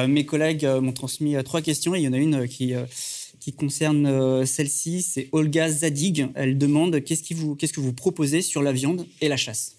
mes 0.07 0.25
collègues 0.25 0.65
m'ont 0.65 0.91
transmis 0.91 1.35
trois 1.43 1.61
questions 1.61 1.95
et 1.95 1.99
il 1.99 2.03
y 2.03 2.07
en 2.07 2.13
a 2.13 2.17
une 2.17 2.47
qui 2.47 2.73
qui 3.39 3.53
concerne 3.53 4.45
celle-ci, 4.45 5.01
c'est 5.01 5.29
Olga 5.31 5.69
Zadig. 5.69 6.27
Elle 6.35 6.57
demande 6.57 7.01
qu'est-ce, 7.01 7.23
qu'est-ce 7.55 7.73
que 7.73 7.79
vous 7.79 7.93
proposez 7.93 8.41
sur 8.41 8.61
la 8.61 8.73
viande 8.73 9.05
et 9.21 9.29
la 9.29 9.37
chasse? 9.37 9.78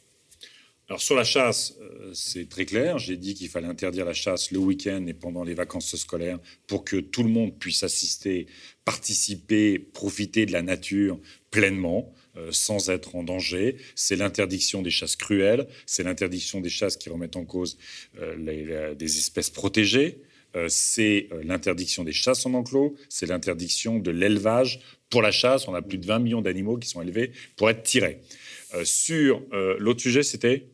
Alors 0.90 1.00
sur 1.00 1.14
la 1.14 1.22
chasse, 1.22 1.76
euh, 1.80 2.10
c'est 2.12 2.48
très 2.48 2.66
clair. 2.66 2.98
J'ai 2.98 3.16
dit 3.16 3.34
qu'il 3.34 3.48
fallait 3.48 3.68
interdire 3.68 4.04
la 4.04 4.12
chasse 4.12 4.50
le 4.50 4.58
week-end 4.58 5.06
et 5.06 5.14
pendant 5.14 5.44
les 5.44 5.54
vacances 5.54 5.94
scolaires 5.94 6.40
pour 6.66 6.84
que 6.84 6.96
tout 6.96 7.22
le 7.22 7.28
monde 7.28 7.56
puisse 7.56 7.84
assister, 7.84 8.48
participer, 8.84 9.78
profiter 9.78 10.46
de 10.46 10.52
la 10.52 10.62
nature 10.62 11.18
pleinement. 11.52 12.12
Euh, 12.36 12.52
sans 12.52 12.90
être 12.90 13.16
en 13.16 13.24
danger. 13.24 13.76
C'est 13.96 14.14
l'interdiction 14.14 14.82
des 14.82 14.90
chasses 14.90 15.16
cruelles, 15.16 15.66
c'est 15.84 16.04
l'interdiction 16.04 16.60
des 16.60 16.68
chasses 16.68 16.96
qui 16.96 17.10
remettent 17.10 17.34
en 17.34 17.44
cause 17.44 17.76
euh, 18.20 18.94
des 18.94 19.18
espèces 19.18 19.50
protégées, 19.50 20.22
c'est 20.68 21.28
l'interdiction 21.42 22.04
des 22.04 22.12
chasses 22.12 22.46
en 22.46 22.54
enclos, 22.54 22.94
c'est 23.08 23.26
l'interdiction 23.26 23.98
de 23.98 24.12
l'élevage 24.12 24.80
pour 25.08 25.22
la 25.22 25.32
chasse. 25.32 25.66
On 25.66 25.74
a 25.74 25.82
plus 25.82 25.98
de 25.98 26.06
20 26.06 26.20
millions 26.20 26.40
d'animaux 26.40 26.76
qui 26.76 26.88
sont 26.88 27.02
élevés 27.02 27.32
pour 27.56 27.68
être 27.68 27.82
tirés. 27.82 28.20
sur 28.84 29.42
l'autre 29.78 30.00
sujet, 30.00 30.22
c'était 30.22 30.68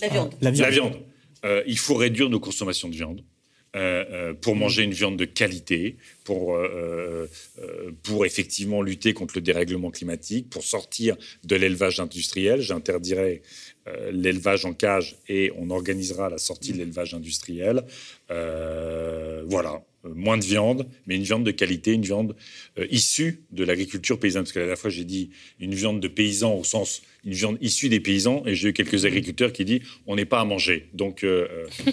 la 0.00 0.08
viande. 0.08 0.34
la 0.40 0.50
viande. 0.70 0.96
Euh, 1.44 1.62
il 1.66 1.78
faut 1.78 1.94
réduire 1.94 2.28
nos 2.28 2.40
consommations 2.40 2.88
de 2.88 2.94
viande. 2.94 3.22
Euh, 3.74 4.04
euh, 4.10 4.34
pour 4.34 4.54
manger 4.54 4.82
une 4.82 4.92
viande 4.92 5.16
de 5.16 5.24
qualité, 5.24 5.96
pour, 6.24 6.58
pour 8.02 8.26
effectivement 8.26 8.82
lutter 8.82 9.14
contre 9.14 9.34
le 9.36 9.40
dérèglement 9.40 9.90
climatique, 9.90 10.50
pour 10.50 10.62
sortir 10.62 11.16
de 11.44 11.56
l'élevage 11.56 11.98
industriel. 11.98 12.60
J'interdirai 12.60 13.40
l'élevage 14.12 14.66
en 14.66 14.74
cage 14.74 15.16
et 15.28 15.52
on 15.56 15.70
organisera 15.70 16.28
la 16.28 16.36
sortie 16.36 16.72
de 16.72 16.78
l'élevage 16.78 17.14
industriel. 17.14 17.84
voilà. 18.28 19.82
Euh, 20.04 20.12
moins 20.14 20.36
de 20.36 20.44
viande, 20.44 20.88
mais 21.06 21.16
une 21.16 21.22
viande 21.22 21.44
de 21.44 21.50
qualité, 21.52 21.92
une 21.92 22.02
viande 22.02 22.34
euh, 22.78 22.86
issue 22.90 23.42
de 23.52 23.64
l'agriculture 23.64 24.18
paysanne. 24.18 24.42
Parce 24.42 24.52
que 24.52 24.58
la 24.58 24.66
dernière 24.66 24.80
fois, 24.80 24.90
j'ai 24.90 25.04
dit 25.04 25.30
une 25.60 25.74
viande 25.74 26.00
de 26.00 26.08
paysan 26.08 26.54
au 26.54 26.64
sens 26.64 27.02
une 27.24 27.34
viande 27.34 27.58
issue 27.60 27.88
des 27.88 28.00
paysans, 28.00 28.42
et 28.46 28.56
j'ai 28.56 28.70
eu 28.70 28.72
quelques 28.72 29.04
agriculteurs 29.04 29.52
qui 29.52 29.64
disent 29.64 29.82
on 30.08 30.16
n'est 30.16 30.24
pas 30.24 30.40
à 30.40 30.44
manger. 30.44 30.88
Donc, 30.92 31.22
euh, 31.22 31.46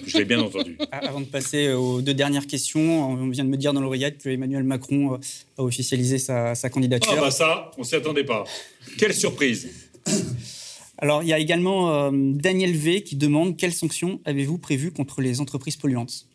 je 0.04 0.18
l'ai 0.18 0.24
bien 0.24 0.40
entendu. 0.40 0.76
Avant 0.90 1.20
de 1.20 1.26
passer 1.26 1.72
aux 1.72 2.02
deux 2.02 2.14
dernières 2.14 2.48
questions, 2.48 3.12
on 3.12 3.28
vient 3.28 3.44
de 3.44 3.48
me 3.48 3.56
dire 3.56 3.72
dans 3.72 3.80
l'oreillette 3.80 4.18
que 4.18 4.28
Emmanuel 4.28 4.64
Macron 4.64 5.20
a 5.56 5.62
officialisé 5.62 6.18
sa, 6.18 6.56
candidature. 6.68 7.14
Ah 7.16 7.20
bah 7.20 7.30
ça, 7.30 7.70
on 7.78 7.84
s'y 7.84 7.94
attendait 7.94 8.24
pas. 8.24 8.42
Quelle 8.98 9.14
surprise 9.14 9.68
alors, 10.98 11.22
il 11.22 11.28
y 11.28 11.32
a 11.32 11.38
également 11.38 12.10
Daniel 12.10 12.72
V 12.72 13.02
qui 13.02 13.14
demande 13.14 13.56
quelles 13.56 13.72
sanctions 13.72 14.20
avez-vous 14.24 14.58
prévues 14.58 14.90
contre 14.90 15.20
les 15.20 15.40
entreprises 15.40 15.76
polluantes? 15.76 16.26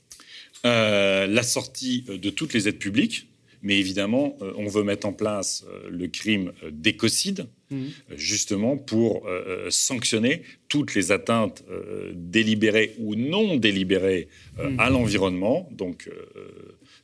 Euh, 0.66 1.28
la 1.28 1.44
sortie 1.44 2.02
de 2.02 2.30
toutes 2.30 2.54
les 2.54 2.68
aides 2.68 2.80
publiques, 2.80 3.28
Mais 3.62 3.80
évidemment, 3.80 4.38
euh, 4.42 4.52
on 4.58 4.68
veut 4.68 4.84
mettre 4.84 5.08
en 5.08 5.14
place 5.14 5.66
euh, 5.68 5.90
le 5.90 6.08
crime 6.08 6.52
d'écocide, 6.72 7.48
mmh. 7.72 7.86
justement 8.16 8.78
pour 8.78 9.28
sanctionner 9.70 10.44
toutes 10.68 10.94
les 10.96 11.12
atteintes 11.12 11.64
délibérées 12.14 12.96
ou 13.00 13.16
non 13.16 13.58
délibérées 13.58 14.28
mmh. 14.58 14.80
à 14.80 14.90
l'environnement, 14.90 15.68
donc 15.72 16.10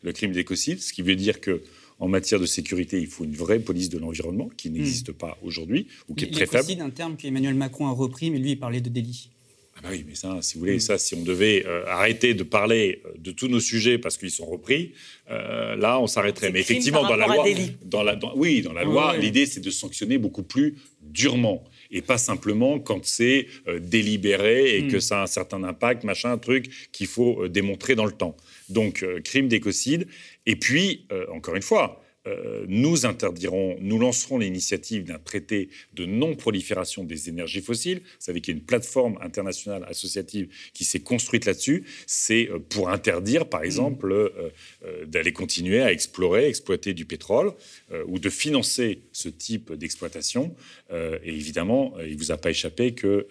le 0.04 0.12
crime 0.14 0.32
d'écocide, 0.32 0.80
ce 0.82 0.94
qui 0.94 1.02
veut 1.02 1.16
dire 1.16 1.42
que 1.42 1.62
en 2.00 2.08
matière 2.08 2.40
de 2.40 2.48
sécurité, 2.48 3.00
il 3.00 3.08
faut 3.08 3.24
une 3.26 3.36
vraie 3.36 3.60
police 3.60 3.90
de 3.90 4.00
l'environnement 4.00 4.50
qui 4.58 4.70
mmh. 4.70 4.74
n'existe 4.74 5.12
pas 5.12 5.38
aujourd'hui 5.44 5.88
ou 6.08 6.16
qui 6.16 6.26
est 6.26 6.32
très 6.32 6.48
faible. 6.48 6.66
C'est 6.68 6.80
un 6.80 6.90
terme 6.90 7.16
qu'Emmanuel 7.16 7.56
Macron 7.56 7.88
a 7.88 7.92
repris, 7.92 8.32
mais 8.32 8.40
lui, 8.40 8.52
il 8.52 8.60
parlait 8.60 8.82
de 8.82 8.90
délit. 8.90 9.30
Ah 9.78 9.80
bah 9.84 9.90
oui, 9.92 10.04
mais 10.08 10.16
ça, 10.16 10.38
si 10.42 10.56
vous 10.56 10.60
voulez, 10.60 10.80
ça, 10.80 10.98
si 10.98 11.16
on 11.16 11.24
devait 11.24 11.66
euh, 11.66 11.86
arrêter 11.88 12.34
de 12.34 12.44
parler 12.44 13.02
euh, 13.06 13.14
de 13.18 13.32
tous 13.32 13.48
nos 13.48 13.60
sujets 13.60 13.98
parce 13.98 14.18
qu'ils 14.18 14.32
sont 14.32 14.46
repris, 14.46 14.94
euh, 15.30 15.76
là, 15.76 16.00
on 16.00 16.08
s'arrêterait. 16.08 16.52
Mais 16.52 16.60
effectivement, 16.60 17.04
dans 17.04 17.16
la 17.16 17.28
loi, 17.28 17.46
dans 17.86 18.04
la, 18.04 18.20
oui, 18.36 18.62
dans 18.62 18.74
la 18.74 18.84
loi, 18.84 19.16
l'idée, 19.18 19.46
c'est 19.46 19.62
de 19.62 19.70
sanctionner 19.70 20.18
beaucoup 20.18 20.44
plus 20.44 20.76
durement 21.02 21.64
et 21.90 22.02
pas 22.02 22.18
simplement 22.18 22.80
quand 22.80 23.06
c'est 23.06 23.48
délibéré 23.80 24.78
et 24.78 24.88
que 24.88 24.98
hmm. 24.98 25.02
ça 25.02 25.20
a 25.20 25.24
un 25.24 25.28
certain 25.28 25.64
impact, 25.64 26.04
machin, 26.04 26.38
truc 26.38 26.90
qu'il 26.92 27.08
faut 27.08 27.48
démontrer 27.48 27.96
dans 27.96 28.06
le 28.06 28.14
temps. 28.14 28.38
Donc, 28.70 29.06
crime 29.24 29.48
d'écocide. 29.48 30.08
Et 30.46 30.56
puis, 30.56 31.06
encore 31.34 31.56
une 31.56 31.62
fois, 31.62 32.02
euh, 32.28 32.66
nous 32.68 33.06
interdirons, 33.08 33.78
nous 33.82 33.98
lancerons 33.98 34.38
l'initiative 34.38 35.06
d'un 35.06 35.18
traité 35.18 35.70
de 35.94 36.06
non-prolifération 36.06 37.04
des 37.04 37.30
énergies 37.30 37.62
fossiles. 37.62 38.00
Vous 38.00 38.10
savez 38.20 38.42
qu'il 38.42 38.54
y 38.54 38.58
a 38.58 38.60
une 38.60 38.66
plateforme 38.66 39.18
internationale 39.22 39.84
associative 39.88 40.48
qui 40.74 40.86
s'est 40.86 41.00
construite 41.00 41.46
là-dessus. 41.46 41.84
C'est 42.06 42.50
euh, 42.50 42.60
pour 42.60 42.90
interdire, 42.90 43.50
par 43.50 43.64
exemple, 43.64 44.12
euh, 44.12 45.06
d'aller 45.06 45.34
continuer 45.34 45.82
à 45.82 45.92
explorer, 45.92 46.48
exploiter 46.48 46.94
du 46.94 47.06
pétrole 47.06 47.54
ou 48.08 48.20
de 48.20 48.30
financer 48.30 49.02
ce 49.12 49.30
type 49.30 49.74
d'exploitation. 49.74 50.56
et 50.92 51.30
évidemment, 51.30 51.94
il 52.06 52.14
ne 52.14 52.18
vous 52.18 52.32
a 52.32 52.38
pas 52.38 52.50
échappé 52.50 52.94
que... 52.94 53.28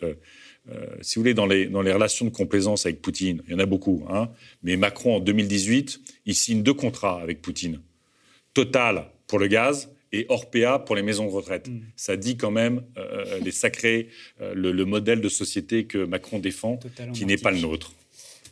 si 1.00 1.16
vous 1.16 1.22
voulez, 1.22 1.34
dans 1.34 1.46
les, 1.46 1.66
dans 1.66 1.82
les 1.82 1.92
relations 1.92 2.26
de 2.26 2.30
complaisance 2.30 2.86
avec 2.86 3.00
Poutine, 3.00 3.42
il 3.46 3.52
y 3.52 3.54
en 3.54 3.58
a 3.58 3.66
beaucoup, 3.66 4.04
hein, 4.08 4.30
mais 4.62 4.76
Macron, 4.76 5.16
en 5.16 5.20
2018, 5.20 6.00
il 6.26 6.34
signe 6.34 6.62
deux 6.62 6.74
contrats 6.74 7.20
avec 7.20 7.42
Poutine. 7.42 7.80
Total 8.54 9.06
pour 9.26 9.38
le 9.38 9.46
gaz 9.46 9.90
et 10.12 10.26
Orpea 10.28 10.80
pour 10.80 10.96
les 10.96 11.02
maisons 11.02 11.26
de 11.26 11.30
retraite. 11.30 11.68
Mm. 11.68 11.80
Ça 11.96 12.16
dit 12.16 12.36
quand 12.36 12.50
même 12.50 12.82
euh, 12.96 13.38
les 13.40 13.52
sacrés, 13.52 14.08
euh, 14.40 14.54
le, 14.54 14.84
modèle 14.84 15.20
de 15.20 15.28
société 15.28 15.84
que 15.84 16.04
Macron 16.04 16.38
défend, 16.38 16.78
qui 17.14 17.26
n'est 17.26 17.36
pas 17.36 17.50
le 17.50 17.60
nôtre. 17.60 17.92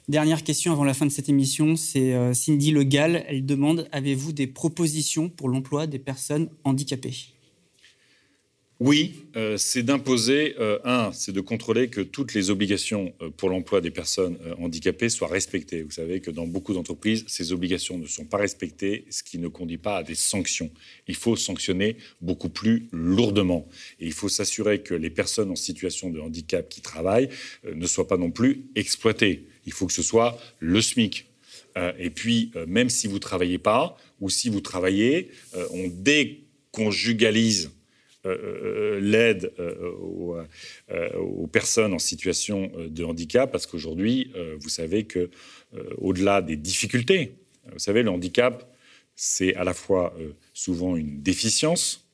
Dernière 0.08 0.42
question 0.42 0.72
avant 0.72 0.84
la 0.84 0.94
fin 0.94 1.04
de 1.04 1.10
cette 1.10 1.28
émission, 1.28 1.76
c'est 1.76 2.14
euh, 2.14 2.32
Cindy 2.32 2.70
Le 2.70 2.82
Gall. 2.82 3.24
Elle 3.28 3.44
demande 3.44 3.88
avez-vous 3.92 4.32
des 4.32 4.46
propositions 4.46 5.28
pour 5.28 5.48
l'emploi 5.48 5.86
des 5.86 5.98
personnes 5.98 6.48
handicapées? 6.64 7.34
Oui, 8.80 9.24
euh, 9.34 9.56
c'est 9.56 9.82
d'imposer, 9.82 10.54
euh, 10.60 10.78
un, 10.84 11.10
c'est 11.12 11.32
de 11.32 11.40
contrôler 11.40 11.88
que 11.88 12.00
toutes 12.00 12.32
les 12.32 12.48
obligations 12.50 13.12
euh, 13.20 13.28
pour 13.28 13.50
l'emploi 13.50 13.80
des 13.80 13.90
personnes 13.90 14.38
handicapées 14.60 15.08
soient 15.08 15.26
respectées. 15.26 15.82
Vous 15.82 15.90
savez 15.90 16.20
que 16.20 16.30
dans 16.30 16.46
beaucoup 16.46 16.74
d'entreprises, 16.74 17.24
ces 17.26 17.50
obligations 17.50 17.98
ne 17.98 18.06
sont 18.06 18.24
pas 18.24 18.36
respectées, 18.36 19.04
ce 19.10 19.24
qui 19.24 19.38
ne 19.38 19.48
conduit 19.48 19.78
pas 19.78 19.96
à 19.96 20.02
des 20.04 20.14
sanctions. 20.14 20.70
Il 21.08 21.16
faut 21.16 21.34
sanctionner 21.34 21.96
beaucoup 22.20 22.50
plus 22.50 22.88
lourdement. 22.92 23.66
Et 23.98 24.06
il 24.06 24.12
faut 24.12 24.28
s'assurer 24.28 24.80
que 24.80 24.94
les 24.94 25.10
personnes 25.10 25.50
en 25.50 25.56
situation 25.56 26.10
de 26.10 26.20
handicap 26.20 26.68
qui 26.68 26.80
travaillent 26.80 27.30
ne 27.64 27.86
soient 27.88 28.06
pas 28.06 28.16
non 28.16 28.30
plus 28.30 28.66
exploitées. 28.76 29.48
Il 29.66 29.72
faut 29.72 29.88
que 29.88 29.92
ce 29.92 30.04
soit 30.04 30.38
le 30.60 30.80
SMIC. 30.80 31.26
et 31.98 32.10
puis, 32.10 32.52
même 32.68 32.90
si 32.90 33.08
vous 33.08 33.14
ne 33.14 33.18
travaillez 33.18 33.58
pas, 33.58 33.96
ou 34.20 34.30
si 34.30 34.48
vous 34.48 34.60
travaillez, 34.60 35.30
on 35.72 35.88
déconjugalise 35.88 37.70
euh, 38.26 38.36
euh, 38.36 39.00
l'aide 39.00 39.52
euh, 39.60 39.92
aux, 41.16 41.46
personnes 41.46 41.94
en 41.94 42.00
situation 42.00 42.72
de 42.88 43.04
handicap, 43.04 43.50
parce 43.50 43.66
qu'aujourd'hui, 43.66 44.32
vous 44.60 44.68
savez 44.68 45.04
que 45.04 45.30
au-delà 45.96 46.42
des 46.42 46.56
difficultés, 46.56 47.32
vous 47.72 47.78
savez, 47.78 48.02
le 48.02 48.10
handicap, 48.10 48.70
c'est 49.14 49.54
à 49.54 49.64
la 49.64 49.72
fois 49.72 50.14
souvent 50.52 50.96
une 50.96 51.22
déficience, 51.22 52.06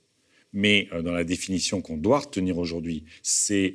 mais 0.53 0.89
dans 1.03 1.13
la 1.13 1.25
définition 1.25 1.81
qu'on 1.81 1.97
doit 1.97 2.21
retenir 2.21 2.59
aujourd'hui, 2.59 3.05
c'est 3.23 3.75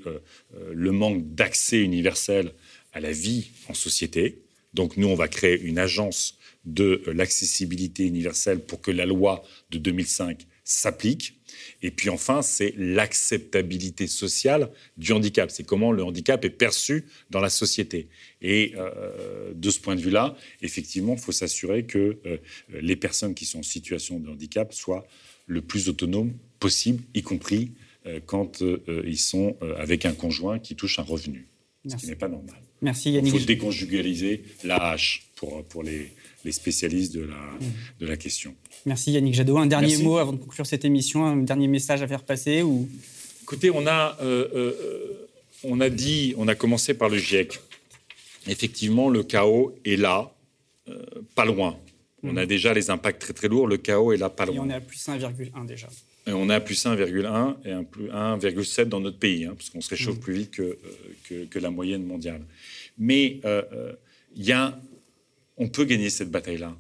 le 0.72 0.92
manque 0.92 1.36
d'accès 1.36 1.82
universel 1.82 2.54
à 2.94 3.00
la 3.00 3.12
vie 3.12 3.52
en 3.68 3.74
société. 3.74 4.42
Donc 4.74 4.98
nous, 4.98 5.08
on 5.08 5.16
va 5.16 5.28
créer 5.28 5.60
une 5.60 5.78
agence 5.78 6.38
de 6.66 7.04
l'accessibilité 7.08 8.06
universelle 8.06 8.60
pour 8.60 8.82
que 8.82 8.92
la 8.92 9.06
loi 9.06 9.44
de 9.72 9.78
2005 9.78 10.46
s'applique. 10.64 11.39
Et 11.82 11.92
puis 11.92 12.10
enfin, 12.10 12.42
c'est 12.42 12.74
l'acceptabilité 12.78 14.08
sociale 14.08 14.70
du 14.98 15.12
handicap. 15.12 15.52
C'est 15.52 15.66
comment 15.66 15.92
le 15.92 16.04
handicap 16.04 16.44
est 16.46 16.50
perçu 16.50 17.06
dans 17.30 17.40
la 17.40 17.50
société. 17.50 18.08
Et 18.42 18.74
euh, 18.78 19.54
de 19.54 19.70
ce 19.70 19.80
point 19.80 19.96
de 19.96 20.02
vue-là, 20.02 20.36
effectivement, 20.62 21.14
il 21.14 21.20
faut 21.20 21.32
s'assurer 21.32 21.84
que 21.84 22.18
euh, 22.26 22.38
les 22.82 22.96
personnes 22.96 23.34
qui 23.34 23.46
sont 23.46 23.60
en 23.60 23.64
situation 23.64 24.20
de 24.20 24.30
handicap 24.30 24.74
soient 24.74 25.06
le 25.48 25.62
plus 25.62 25.90
autonomes 25.90 26.34
possible, 26.60 27.04
y 27.14 27.22
compris 27.22 27.72
euh, 28.06 28.20
quand 28.26 28.64
ils 29.06 29.18
sont 29.18 29.58
avec 29.78 30.06
un 30.06 30.14
conjoint 30.14 30.60
qui 30.60 30.76
touche 30.76 31.00
un 31.00 31.04
revenu, 31.04 31.48
ce 31.88 31.96
qui 31.96 32.08
n'est 32.08 32.16
pas 32.16 32.30
normal. 32.30 32.56
Merci 32.82 33.12
Yannick. 33.12 33.34
Il 33.34 33.40
faut 33.40 33.46
déconjugaliser 33.46 34.44
la 34.64 34.92
hache 34.92 35.28
pour, 35.36 35.64
pour 35.66 35.84
les, 35.84 36.14
les 36.50 36.54
spécialistes 36.54 37.14
de 37.14 37.22
la, 37.22 37.36
mmh. 37.36 38.00
de 38.02 38.06
la 38.08 38.18
question. 38.18 38.56
Merci 38.88 39.12
Yannick 39.12 39.36
Jadot. 39.36 39.58
Un 39.60 39.68
dernier 39.68 39.98
mot 39.98 40.18
avant 40.18 40.34
de 40.34 40.38
conclure 40.38 40.66
cette 40.66 40.84
émission, 40.84 41.26
un 41.26 41.38
dernier 41.38 41.68
message 41.68 42.02
à 42.02 42.08
faire 42.08 42.24
passer 42.24 42.64
ou... 42.64 42.90
Écoutez, 43.44 43.70
on 43.70 43.86
a, 43.86 44.18
euh, 44.22 44.48
euh, 44.56 45.28
on 45.64 45.80
a 45.80 45.90
dit, 45.90 46.34
on 46.38 46.48
a 46.48 46.56
commencé 46.56 46.96
par 46.96 47.10
le 47.10 47.18
GIEC. 47.18 47.60
Effectivement, 48.48 49.10
le 49.10 49.22
chaos 49.24 49.76
est 49.86 49.96
là, 49.96 50.34
euh, 50.88 51.04
pas 51.36 51.46
loin. 51.46 51.78
On 52.24 52.36
a 52.36 52.44
mmh. 52.44 52.48
déjà 52.48 52.74
les 52.74 52.90
impacts 52.90 53.22
très 53.22 53.34
très 53.34 53.48
lourds. 53.48 53.68
Le 53.68 53.78
chaos 53.78 54.12
est 54.12 54.18
là, 54.18 54.30
pas 54.30 54.46
loin. 54.46 54.56
Et 54.56 54.60
on 54.60 54.70
est 54.70 54.74
à 54.74 54.82
plus 54.82 55.08
1,1 55.08 55.66
déjà. 55.68 55.88
Et 56.26 56.34
on 56.34 56.50
est 56.50 56.54
à 56.54 56.60
plus 56.60 56.84
1,1 56.84 57.56
et 57.66 57.74
1,7 57.74 58.86
dans 58.86 59.00
notre 59.00 59.20
pays, 59.20 59.46
hein, 59.46 59.54
parce 59.56 59.70
qu'on 59.70 59.82
se 59.82 59.90
réchauffe 59.90 60.18
mmh. 60.18 60.20
plus 60.20 60.34
vite 60.34 60.52
que, 60.52 60.78
que, 61.28 61.46
que, 61.46 61.60
la 61.60 61.70
moyenne 61.70 62.04
mondiale. 62.06 62.42
Mais 62.98 63.40
il 64.36 64.46
y 64.46 64.52
a 64.52 64.80
on 65.60 65.68
peut 65.68 65.86
gagner 65.86 66.10
cette 66.10 66.32
bataille-là. 66.32 66.76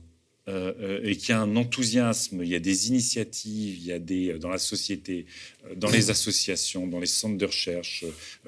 Euh, 0.49 0.73
euh, 0.79 0.99
et 1.03 1.15
qu'il 1.15 1.29
y 1.29 1.31
a 1.33 1.41
un 1.41 1.55
enthousiasme, 1.57 2.41
il 2.41 2.49
y 2.49 2.55
a 2.55 2.59
des 2.59 2.87
initiatives, 2.87 3.77
il 3.77 3.85
y 3.85 3.91
a 3.91 3.99
des 3.99 4.31
euh, 4.31 4.39
dans 4.39 4.49
la 4.49 4.57
société, 4.57 5.27
dans 5.75 5.91
les 5.91 6.09
associations, 6.09 6.87
dans 6.87 6.99
les 6.99 7.05
centres 7.05 7.37
de 7.37 7.45
recherche, 7.45 8.03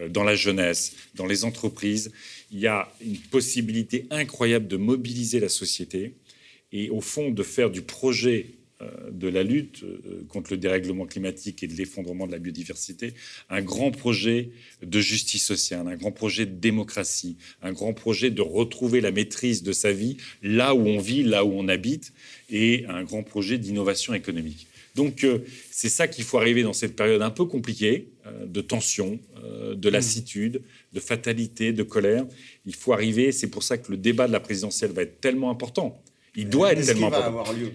dans 0.09 0.23
la 0.23 0.33
jeunesse, 0.33 0.93
dans 1.13 1.27
les 1.27 1.43
entreprises, 1.43 2.11
il 2.51 2.59
y 2.59 2.65
a 2.65 2.91
une 3.05 3.17
possibilité 3.17 4.07
incroyable 4.09 4.67
de 4.67 4.77
mobiliser 4.77 5.39
la 5.39 5.49
société 5.49 6.15
et 6.71 6.89
au 6.89 7.01
fond 7.01 7.29
de 7.29 7.43
faire 7.43 7.69
du 7.69 7.83
projet 7.83 8.47
de 9.11 9.27
la 9.27 9.43
lutte 9.43 9.83
euh, 9.83 10.23
contre 10.29 10.51
le 10.51 10.57
dérèglement 10.57 11.05
climatique 11.05 11.63
et 11.63 11.67
de 11.67 11.73
l'effondrement 11.73 12.27
de 12.27 12.31
la 12.31 12.39
biodiversité, 12.39 13.13
un 13.49 13.61
grand 13.61 13.91
projet 13.91 14.49
de 14.81 14.99
justice 14.99 15.45
sociale, 15.45 15.87
un 15.87 15.95
grand 15.95 16.11
projet 16.11 16.45
de 16.45 16.55
démocratie, 16.55 17.37
un 17.61 17.73
grand 17.73 17.93
projet 17.93 18.29
de 18.29 18.41
retrouver 18.41 19.01
la 19.01 19.11
maîtrise 19.11 19.63
de 19.63 19.71
sa 19.71 19.91
vie 19.91 20.17
là 20.41 20.73
où 20.73 20.87
on 20.87 20.99
vit, 20.99 21.23
là 21.23 21.45
où 21.45 21.51
on 21.53 21.67
habite, 21.67 22.13
et 22.49 22.85
un 22.87 23.03
grand 23.03 23.23
projet 23.23 23.57
d'innovation 23.57 24.13
économique. 24.13 24.67
Donc 24.95 25.23
euh, 25.23 25.39
c'est 25.69 25.89
ça 25.89 26.07
qu'il 26.07 26.23
faut 26.23 26.37
arriver 26.37 26.63
dans 26.63 26.73
cette 26.73 26.95
période 26.95 27.21
un 27.21 27.29
peu 27.29 27.45
compliquée, 27.45 28.07
de 28.45 28.61
tension, 28.61 29.19
de 29.73 29.89
lassitude, 29.89 30.61
de 30.93 30.99
fatalité, 30.99 31.73
de 31.73 31.81
colère. 31.81 32.23
Il 32.67 32.75
faut 32.75 32.93
arriver, 32.93 33.31
c'est 33.31 33.47
pour 33.47 33.63
ça 33.63 33.79
que 33.79 33.89
le 33.89 33.97
débat 33.97 34.27
de 34.27 34.31
la 34.31 34.39
présidentielle 34.39 34.91
va 34.91 35.01
être 35.01 35.19
tellement 35.19 35.49
important. 35.49 36.03
Il 36.35 36.47
doit 36.47 36.71
être 36.73 36.85
tellement 36.85 37.07
important. 37.07 37.27
Avoir 37.27 37.53
lieu? 37.53 37.71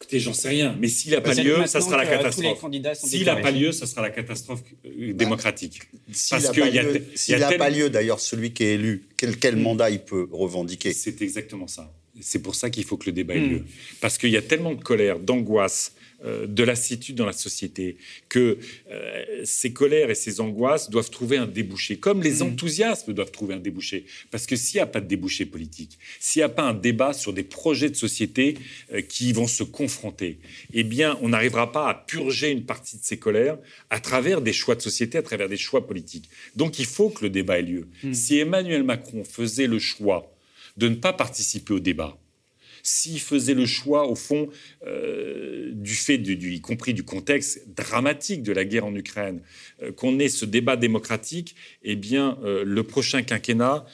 Écoutez, 0.00 0.18
j'en 0.18 0.32
sais 0.32 0.48
rien, 0.48 0.74
mais 0.80 0.88
s'il 0.88 1.12
n'a 1.12 1.20
pas 1.20 1.34
lieu, 1.34 1.66
ça 1.66 1.82
sera 1.82 1.98
la 1.98 2.06
catastrophe. 2.06 2.64
S'il 2.94 3.26
n'a 3.26 3.36
pas 3.36 3.50
lieu, 3.50 3.70
ça 3.70 3.86
sera 3.86 4.00
la 4.00 4.08
catastrophe 4.10 4.62
démocratique. 4.82 5.82
S'il 6.10 7.38
n'a 7.38 7.52
pas 7.52 7.68
lieu, 7.68 7.90
d'ailleurs, 7.90 8.18
celui 8.18 8.52
qui 8.52 8.64
est 8.64 8.74
élu, 8.74 9.08
quel, 9.18 9.36
quel 9.38 9.56
hmm. 9.56 9.62
mandat 9.62 9.90
il 9.90 10.00
peut 10.00 10.26
revendiquer? 10.32 10.94
C'est 10.94 11.20
exactement 11.20 11.66
ça. 11.66 11.92
C'est 12.18 12.40
pour 12.40 12.54
ça 12.54 12.70
qu'il 12.70 12.84
faut 12.84 12.96
que 12.96 13.06
le 13.06 13.12
débat 13.12 13.34
ait 13.34 13.40
hmm. 13.40 13.50
lieu. 13.50 13.64
Parce 14.00 14.16
qu'il 14.16 14.30
y 14.30 14.38
a 14.38 14.42
tellement 14.42 14.72
de 14.72 14.82
colère, 14.82 15.18
d'angoisse, 15.18 15.92
euh, 15.94 15.99
de 16.24 16.62
lassitude 16.62 17.16
dans 17.16 17.26
la 17.26 17.32
société, 17.32 17.96
que 18.28 18.58
euh, 18.90 19.42
ces 19.44 19.72
colères 19.72 20.10
et 20.10 20.14
ces 20.14 20.40
angoisses 20.40 20.90
doivent 20.90 21.10
trouver 21.10 21.36
un 21.36 21.46
débouché, 21.46 21.96
comme 21.96 22.22
les 22.22 22.40
mmh. 22.40 22.42
enthousiasmes 22.42 23.12
doivent 23.12 23.30
trouver 23.30 23.54
un 23.54 23.60
débouché. 23.60 24.04
Parce 24.30 24.46
que 24.46 24.56
s'il 24.56 24.76
n'y 24.76 24.82
a 24.82 24.86
pas 24.86 25.00
de 25.00 25.06
débouché 25.06 25.46
politique, 25.46 25.98
s'il 26.18 26.40
n'y 26.40 26.44
a 26.44 26.48
pas 26.50 26.62
un 26.62 26.74
débat 26.74 27.12
sur 27.12 27.32
des 27.32 27.42
projets 27.42 27.88
de 27.88 27.96
société 27.96 28.58
euh, 28.92 29.00
qui 29.00 29.32
vont 29.32 29.46
se 29.46 29.62
confronter, 29.62 30.38
eh 30.72 30.82
bien, 30.82 31.18
on 31.22 31.30
n'arrivera 31.30 31.72
pas 31.72 31.88
à 31.88 31.94
purger 31.94 32.50
une 32.50 32.64
partie 32.64 32.96
de 32.96 33.02
ces 33.04 33.18
colères 33.18 33.58
à 33.88 34.00
travers 34.00 34.40
des 34.40 34.52
choix 34.52 34.74
de 34.74 34.82
société, 34.82 35.18
à 35.18 35.22
travers 35.22 35.48
des 35.48 35.56
choix 35.56 35.86
politiques. 35.86 36.28
Donc, 36.56 36.78
il 36.78 36.86
faut 36.86 37.10
que 37.10 37.24
le 37.24 37.30
débat 37.30 37.58
ait 37.58 37.62
lieu. 37.62 37.88
Mmh. 38.02 38.14
Si 38.14 38.38
Emmanuel 38.38 38.82
Macron 38.82 39.24
faisait 39.24 39.66
le 39.66 39.78
choix 39.78 40.34
de 40.76 40.88
ne 40.88 40.94
pas 40.94 41.12
participer 41.12 41.72
au 41.72 41.80
débat, 41.80 42.16
s'il 42.82 43.20
faisait 43.20 43.54
le 43.54 43.66
choix, 43.66 44.08
au 44.08 44.14
fond, 44.14 44.48
euh, 44.86 45.70
du 45.72 45.94
fait, 45.94 46.18
du, 46.18 46.52
y 46.52 46.60
compris 46.60 46.94
du 46.94 47.02
contexte 47.02 47.68
dramatique 47.74 48.42
de 48.42 48.52
la 48.52 48.64
guerre 48.64 48.86
en 48.86 48.94
Ukraine, 48.94 49.40
euh, 49.82 49.92
qu'on 49.92 50.18
ait 50.18 50.28
ce 50.28 50.44
débat 50.44 50.76
démocratique, 50.76 51.54
eh 51.82 51.96
bien, 51.96 52.38
euh, 52.44 52.64
le 52.64 52.82
prochain 52.82 53.22
quinquennat, 53.22 53.86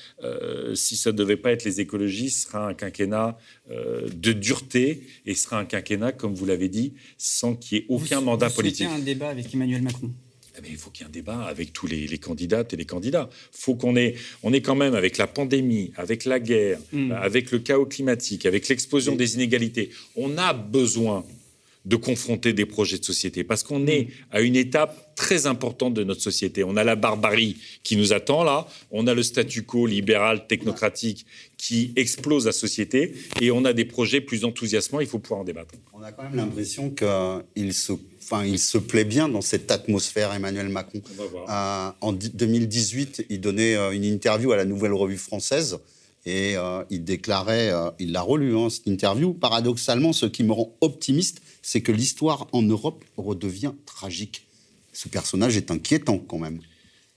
si 0.74 0.96
ça 0.96 1.12
ne 1.12 1.16
devait 1.16 1.36
pas 1.36 1.52
être 1.52 1.64
les 1.64 1.80
écologistes, 1.80 2.48
sera 2.48 2.68
un 2.68 2.74
quinquennat 2.74 3.38
de 3.68 4.32
dureté 4.32 5.02
et 5.24 5.34
sera 5.34 5.58
un 5.58 5.64
quinquennat, 5.64 6.12
comme 6.12 6.34
vous 6.34 6.46
l'avez 6.46 6.68
dit, 6.68 6.94
sans 7.18 7.54
qu'il 7.54 7.78
y 7.78 7.80
ait 7.82 7.86
aucun 7.88 8.20
mandat 8.20 8.50
politique. 8.50 8.88
un 8.88 8.98
débat 8.98 9.28
avec 9.28 9.52
Emmanuel 9.54 9.82
Macron? 9.82 10.12
Eh 10.58 10.68
il 10.70 10.76
faut 10.76 10.90
qu'il 10.90 11.02
y 11.02 11.04
ait 11.04 11.08
un 11.08 11.12
débat 11.12 11.42
avec 11.42 11.72
tous 11.72 11.86
les, 11.86 12.18
candidates 12.18 12.72
et 12.72 12.76
les 12.76 12.84
candidats. 12.84 13.28
Faut 13.52 13.74
qu'on 13.74 13.96
ait, 13.96 14.14
on 14.42 14.52
est 14.52 14.60
quand 14.60 14.74
même 14.74 14.94
avec 14.94 15.18
la 15.18 15.26
pandémie, 15.26 15.92
avec 15.96 16.24
la 16.24 16.40
guerre, 16.40 16.78
hmm. 16.92 17.12
avec 17.12 17.50
le 17.50 17.58
chaos 17.58 17.86
climatique, 17.86 18.46
avec 18.46 18.68
l'explosion 18.68 19.16
des 19.16 19.34
inégalités. 19.34 19.90
On 20.14 20.38
a 20.38 20.52
besoin 20.52 21.24
de 21.86 21.96
confronter 21.96 22.52
des 22.52 22.66
projets 22.66 22.98
de 22.98 23.04
société 23.04 23.44
parce 23.44 23.62
qu'on 23.62 23.80
hmm. 23.80 23.88
est 23.88 24.08
à 24.30 24.40
une 24.40 24.56
étape 24.56 25.14
très 25.16 25.46
importante 25.46 25.94
de 25.94 26.04
notre 26.04 26.20
société. 26.20 26.62
On 26.62 26.76
a 26.76 26.84
la 26.84 26.96
barbarie 26.96 27.56
qui 27.82 27.96
nous 27.96 28.12
attend 28.12 28.44
là, 28.44 28.68
on 28.90 29.06
a 29.06 29.14
le 29.14 29.22
statu 29.22 29.62
quo 29.62 29.86
libéral 29.86 30.46
technocratique 30.46 31.24
qui 31.56 31.92
explose 31.96 32.44
la 32.44 32.52
société 32.52 33.14
et 33.40 33.50
on 33.50 33.64
a 33.64 33.72
des 33.72 33.86
projets 33.86 34.20
plus 34.20 34.44
enthousiasmants, 34.44 35.00
il 35.00 35.06
faut 35.06 35.18
pouvoir 35.18 35.40
en 35.40 35.44
débattre. 35.44 35.74
On 35.94 36.02
a 36.02 36.12
quand 36.12 36.24
même 36.24 36.36
l'impression 36.36 36.90
qu'il 36.90 37.72
se 37.72 37.92
Enfin, 38.28 38.44
il 38.44 38.58
se 38.58 38.76
plaît 38.76 39.04
bien 39.04 39.28
dans 39.28 39.40
cette 39.40 39.70
atmosphère, 39.70 40.32
Emmanuel 40.34 40.68
Macron. 40.68 41.00
Euh, 41.48 41.90
en 42.00 42.12
2018, 42.12 43.26
il 43.30 43.40
donnait 43.40 43.76
euh, 43.76 43.92
une 43.92 44.02
interview 44.02 44.50
à 44.50 44.56
la 44.56 44.64
Nouvelle 44.64 44.94
Revue 44.94 45.16
Française 45.16 45.78
et 46.24 46.56
euh, 46.56 46.82
il 46.90 47.04
déclarait, 47.04 47.70
il 48.00 48.10
l'a 48.10 48.22
relu, 48.22 48.56
hein, 48.56 48.68
cette 48.68 48.88
interview, 48.88 49.32
paradoxalement, 49.32 50.12
ce 50.12 50.26
qui 50.26 50.42
me 50.42 50.52
rend 50.52 50.72
optimiste, 50.80 51.40
c'est 51.66 51.80
que 51.80 51.90
l'histoire 51.90 52.46
en 52.52 52.62
Europe 52.62 53.04
redevient 53.16 53.72
tragique. 53.86 54.46
Ce 54.92 55.08
personnage 55.08 55.56
est 55.56 55.72
inquiétant 55.72 56.18
quand 56.18 56.38
même. 56.38 56.60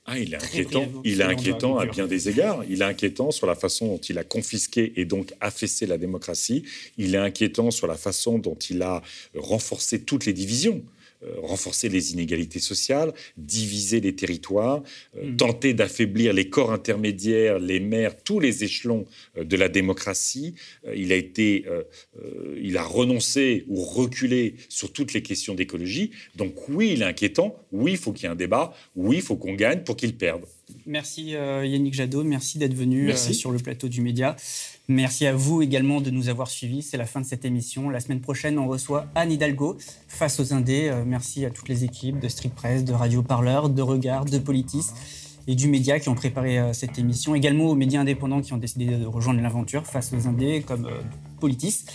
Ah, 0.07 0.17
il 0.17 0.33
est 0.33 0.37
inquiétant. 0.37 0.87
Il 1.03 1.21
est 1.21 1.23
inquiétant 1.23 1.77
à 1.77 1.85
bien 1.85 2.07
des 2.07 2.29
égards. 2.29 2.63
Il 2.67 2.81
est 2.81 2.85
inquiétant 2.85 3.29
sur 3.29 3.45
la 3.45 3.53
façon 3.53 3.89
dont 3.89 3.99
il 3.99 4.17
a 4.17 4.23
confisqué 4.23 4.93
et 4.95 5.05
donc 5.05 5.35
affaissé 5.39 5.85
la 5.85 5.99
démocratie. 5.99 6.63
Il 6.97 7.13
est 7.13 7.19
inquiétant 7.19 7.69
sur 7.69 7.85
la 7.85 7.93
façon 7.93 8.39
dont 8.39 8.55
il 8.55 8.81
a 8.81 9.03
renforcé 9.35 10.01
toutes 10.01 10.25
les 10.25 10.33
divisions. 10.33 10.81
Euh, 11.21 11.35
renforcer 11.41 11.89
les 11.89 12.13
inégalités 12.13 12.59
sociales, 12.59 13.13
diviser 13.35 13.99
les 13.99 14.15
territoires, 14.15 14.81
euh, 15.17 15.31
mm. 15.31 15.35
tenter 15.35 15.73
d'affaiblir 15.73 16.31
les 16.31 16.47
corps 16.47 16.71
intermédiaires, 16.71 17.59
les 17.59 17.81
maires, 17.81 18.15
tous 18.23 18.39
les 18.39 18.63
échelons 18.63 19.05
euh, 19.37 19.43
de 19.43 19.57
la 19.57 19.67
démocratie. 19.67 20.55
il 20.95 21.11
a 21.11 21.17
été, 21.17 21.65
il 22.61 22.77
a 22.77 22.83
renoncé 22.83 23.65
ou 23.67 23.83
reculé 23.83 24.55
sur 24.69 24.93
toutes 24.93 25.11
les 25.11 25.21
questions 25.21 25.55
d'écologie. 25.55 26.11
Donc 26.37 26.69
oui, 26.69 26.91
il 26.93 27.01
est 27.01 27.05
inquiétant. 27.05 27.57
Oui, 27.73 27.91
il 27.91 27.97
faut 27.97 28.13
qu'il 28.13 28.23
y 28.23 28.27
ait 28.27 28.31
un 28.31 28.35
débat. 28.35 28.73
Oui, 28.95 29.17
il 29.17 29.21
faut 29.21 29.35
qu'on 29.35 29.55
gagne 29.55 29.83
pour 29.83 29.97
qu'il 29.97 30.15
perde. 30.15 30.45
Merci 30.85 31.31
Yannick 31.31 31.95
Jadot, 31.95 32.23
merci 32.23 32.59
d'être 32.59 32.75
venu 32.75 33.11
sur 33.15 33.51
le 33.51 33.59
plateau 33.59 33.89
du 33.89 34.01
Média. 34.01 34.35
Merci 34.91 35.27
à 35.27 35.35
vous 35.35 35.61
également 35.61 36.01
de 36.01 36.09
nous 36.09 36.29
avoir 36.29 36.47
suivis. 36.47 36.81
C'est 36.81 36.97
la 36.97 37.05
fin 37.05 37.21
de 37.21 37.25
cette 37.25 37.45
émission. 37.45 37.91
La 37.91 37.99
semaine 37.99 38.21
prochaine, 38.21 38.57
on 38.57 38.67
reçoit 38.67 39.05
Anne 39.13 39.31
Hidalgo 39.31 39.77
face 40.07 40.39
aux 40.39 40.51
Indés. 40.51 40.89
Euh, 40.89 41.03
merci 41.05 41.45
à 41.45 41.51
toutes 41.51 41.69
les 41.69 41.83
équipes 41.83 42.19
de 42.19 42.27
Street 42.27 42.49
Press, 42.55 42.83
de 42.83 42.93
Radio 42.93 43.21
Parleur, 43.21 43.69
de 43.69 43.83
Regard, 43.83 44.25
de 44.25 44.39
Politis 44.39 44.87
et 45.45 45.53
du 45.53 45.67
Média 45.67 45.99
qui 45.99 46.09
ont 46.09 46.15
préparé 46.15 46.57
euh, 46.57 46.73
cette 46.73 46.97
émission. 46.97 47.35
Également 47.35 47.65
aux 47.65 47.75
médias 47.75 48.01
indépendants 48.01 48.41
qui 48.41 48.51
ont 48.51 48.57
décidé 48.57 48.87
de 48.87 49.05
rejoindre 49.05 49.41
l'aventure 49.41 49.85
face 49.85 50.11
aux 50.11 50.27
Indés 50.27 50.63
comme 50.65 50.87
euh, 50.87 51.01
Politis. 51.39 51.85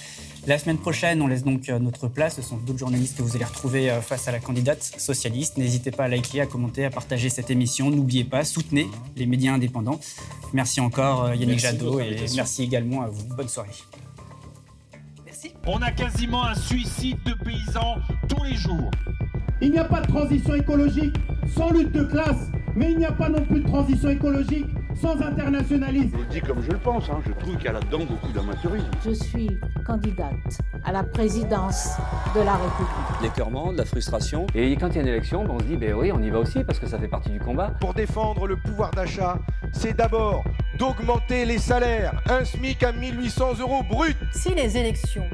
La 0.47 0.59
semaine 0.59 0.77
prochaine, 0.77 1.23
on 1.23 1.27
laisse 1.27 1.43
donc 1.43 1.71
euh, 1.71 1.79
notre 1.79 2.07
place. 2.07 2.37
Ce 2.37 2.43
sont 2.43 2.59
d'autres 2.59 2.79
journalistes 2.79 3.17
que 3.17 3.23
vous 3.23 3.35
allez 3.35 3.47
retrouver 3.47 3.91
euh, 3.91 4.03
face 4.03 4.29
à 4.29 4.33
la 4.33 4.41
candidate 4.41 4.83
socialiste. 4.83 5.57
N'hésitez 5.57 5.91
pas 5.91 6.05
à 6.05 6.09
liker, 6.09 6.43
à 6.43 6.47
commenter, 6.47 6.85
à 6.85 6.91
partager 6.91 7.31
cette 7.31 7.51
émission. 7.51 7.91
N'oubliez 7.91 8.25
pas, 8.25 8.45
soutenez 8.45 8.87
les 9.17 9.25
médias 9.25 9.55
indépendants. 9.55 9.99
Merci 10.53 10.81
encore 10.83 11.25
euh, 11.25 11.35
Yannick 11.35 11.61
Jadot 11.61 11.99
et 11.99 12.27
merci 12.37 12.63
également 12.63 13.01
à 13.01 13.07
vous. 13.07 13.25
Bonne 13.35 13.49
soirée. 13.49 13.71
Merci. 15.25 15.53
On 15.67 15.81
a 15.81 15.91
quasiment 15.91 16.45
un 16.45 16.55
suicide 16.55 17.17
de 17.25 17.33
paysans 17.43 17.97
tous 18.29 18.45
les 18.45 18.57
jours. 18.57 18.91
Il 19.63 19.71
n'y 19.71 19.79
a 19.79 19.85
pas 19.85 20.03
de 20.03 20.09
transition 20.09 20.55
écologique 20.55 21.15
sans 21.57 21.71
lutte 21.71 21.93
de 21.93 22.05
classe, 22.05 22.51
mais 22.77 22.93
il 22.93 22.99
n'y 22.99 23.07
a 23.07 23.13
pas 23.13 23.31
non 23.31 23.43
plus 23.47 23.61
de 23.61 23.67
transition 23.67 24.11
écologique 24.11 24.67
sans 25.01 25.21
internationalisme. 25.21 26.11
Je 26.13 26.19
le 26.19 26.25
dis 26.27 26.41
comme 26.41 26.63
je 26.63 26.71
le 26.71 26.79
pense, 26.79 27.09
hein. 27.11 27.21
je 27.27 27.33
trouve 27.33 27.57
qu'il 27.57 27.65
y 27.65 27.69
a 27.69 27.73
là-dedans 27.73 28.05
beaucoup 28.05 28.33
d'amateurisme. 28.33 28.87
Je 29.05 29.11
suis 29.11 29.59
candidate 29.87 30.59
à 30.85 30.93
la 30.93 31.03
présidence 31.03 31.91
de 32.35 32.41
la 32.41 32.55
République. 32.55 33.23
L'écœurement, 33.23 33.73
de 33.73 33.79
la 33.79 33.85
frustration. 33.85 34.47
Et 34.55 34.77
quand 34.77 34.89
il 34.89 34.97
y 34.97 34.99
a 34.99 35.03
une 35.03 35.09
élection, 35.09 35.45
ben, 35.45 35.55
on 35.55 35.59
se 35.59 35.65
dit, 35.65 35.77
ben 35.77 35.95
oui, 35.95 36.13
on 36.13 36.23
y 36.23 36.31
va 36.31 36.39
aussi 36.39 36.65
parce 36.65 36.79
que 36.79 36.87
ça 36.87 36.99
fait 36.99 37.09
partie 37.09 37.31
du 37.31 37.41
combat. 37.41 37.73
Pour 37.81 37.95
défendre 37.95 38.47
le 38.47 38.57
pouvoir 38.57 38.91
d'achat, 38.91 39.39
c'est 39.73 39.97
d'abord 39.97 40.45
d'augmenter 40.79 41.45
les 41.45 41.59
salaires. 41.59 42.23
Un 42.29 42.45
SMIC 42.45 42.83
à 42.83 42.93
1800 42.93 43.61
euros 43.61 43.83
brut. 43.83 44.17
Si 44.33 44.55
les 44.55 44.77
élections 44.77 45.29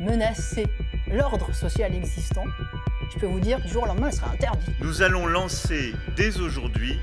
menaçaient 0.00 0.68
l'ordre 1.12 1.52
social 1.54 1.94
existant, 1.94 2.44
je 3.12 3.18
peux 3.18 3.26
vous 3.26 3.40
dire, 3.40 3.60
du 3.60 3.68
jour 3.68 3.84
au 3.84 3.86
lendemain, 3.86 4.08
elle 4.08 4.12
sera 4.12 4.30
interdite. 4.32 4.74
Nous 4.80 5.02
allons 5.02 5.26
lancer 5.26 5.94
dès 6.16 6.38
aujourd'hui 6.38 6.98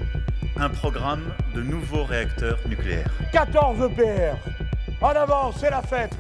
un 0.57 0.69
programme 0.69 1.23
de 1.53 1.61
nouveaux 1.61 2.03
réacteurs 2.03 2.57
nucléaires. 2.68 3.10
14 3.32 3.77
EPR 3.91 4.36
En 5.02 5.10
avant, 5.10 5.52
c'est 5.52 5.69
la 5.69 5.82
fête 5.82 6.15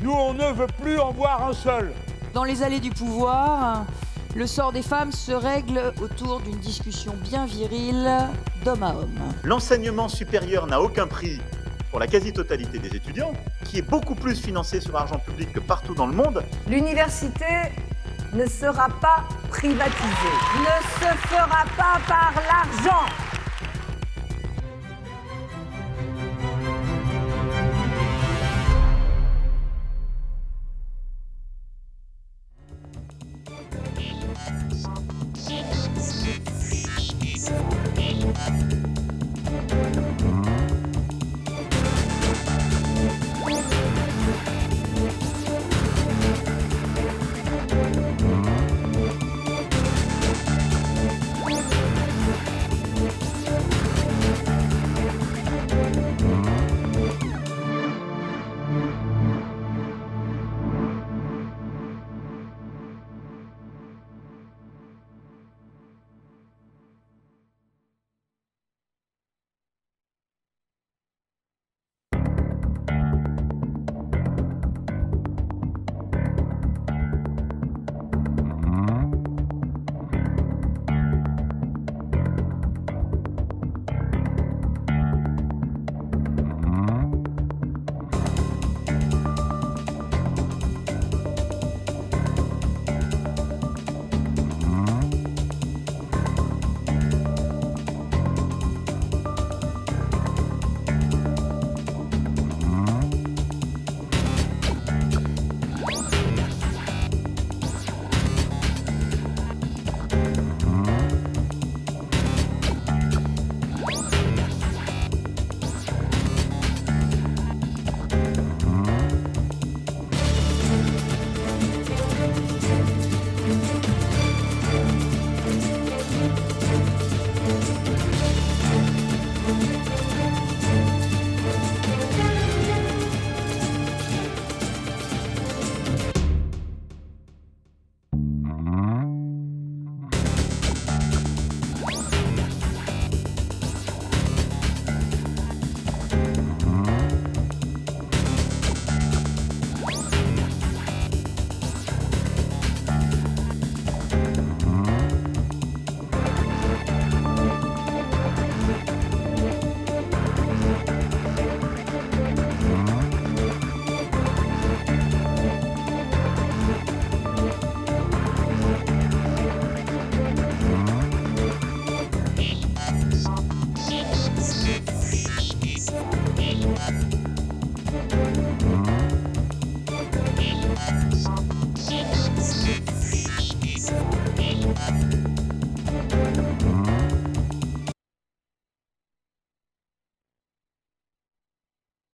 Nous, 0.00 0.12
on 0.12 0.34
ne 0.34 0.52
veut 0.52 0.68
plus 0.80 0.98
en 0.98 1.12
voir 1.12 1.48
un 1.48 1.52
seul 1.52 1.92
Dans 2.34 2.44
les 2.44 2.62
allées 2.62 2.80
du 2.80 2.90
pouvoir, 2.90 3.84
le 4.36 4.46
sort 4.46 4.72
des 4.72 4.82
femmes 4.82 5.12
se 5.12 5.32
règle 5.32 5.92
autour 6.00 6.40
d'une 6.40 6.58
discussion 6.58 7.14
bien 7.22 7.46
virile 7.46 8.08
d'homme 8.64 8.82
à 8.82 8.90
homme. 8.90 9.18
L'enseignement 9.42 10.08
supérieur 10.08 10.66
n'a 10.66 10.80
aucun 10.80 11.06
prix 11.06 11.40
pour 11.90 12.00
la 12.00 12.06
quasi-totalité 12.06 12.78
des 12.78 12.94
étudiants, 12.94 13.32
qui 13.64 13.78
est 13.78 13.82
beaucoup 13.82 14.14
plus 14.14 14.38
financé 14.38 14.80
sur 14.80 14.94
argent 14.94 15.18
public 15.18 15.52
que 15.52 15.60
partout 15.60 15.94
dans 15.94 16.06
le 16.06 16.12
monde. 16.12 16.42
L'université 16.68 17.44
ne 18.32 18.46
sera 18.46 18.88
pas 19.00 19.24
privatisée, 19.50 20.36
ne 20.60 21.00
se 21.00 21.16
fera 21.28 21.64
pas 21.76 22.00
par 22.06 22.32
l'argent. 22.46 23.06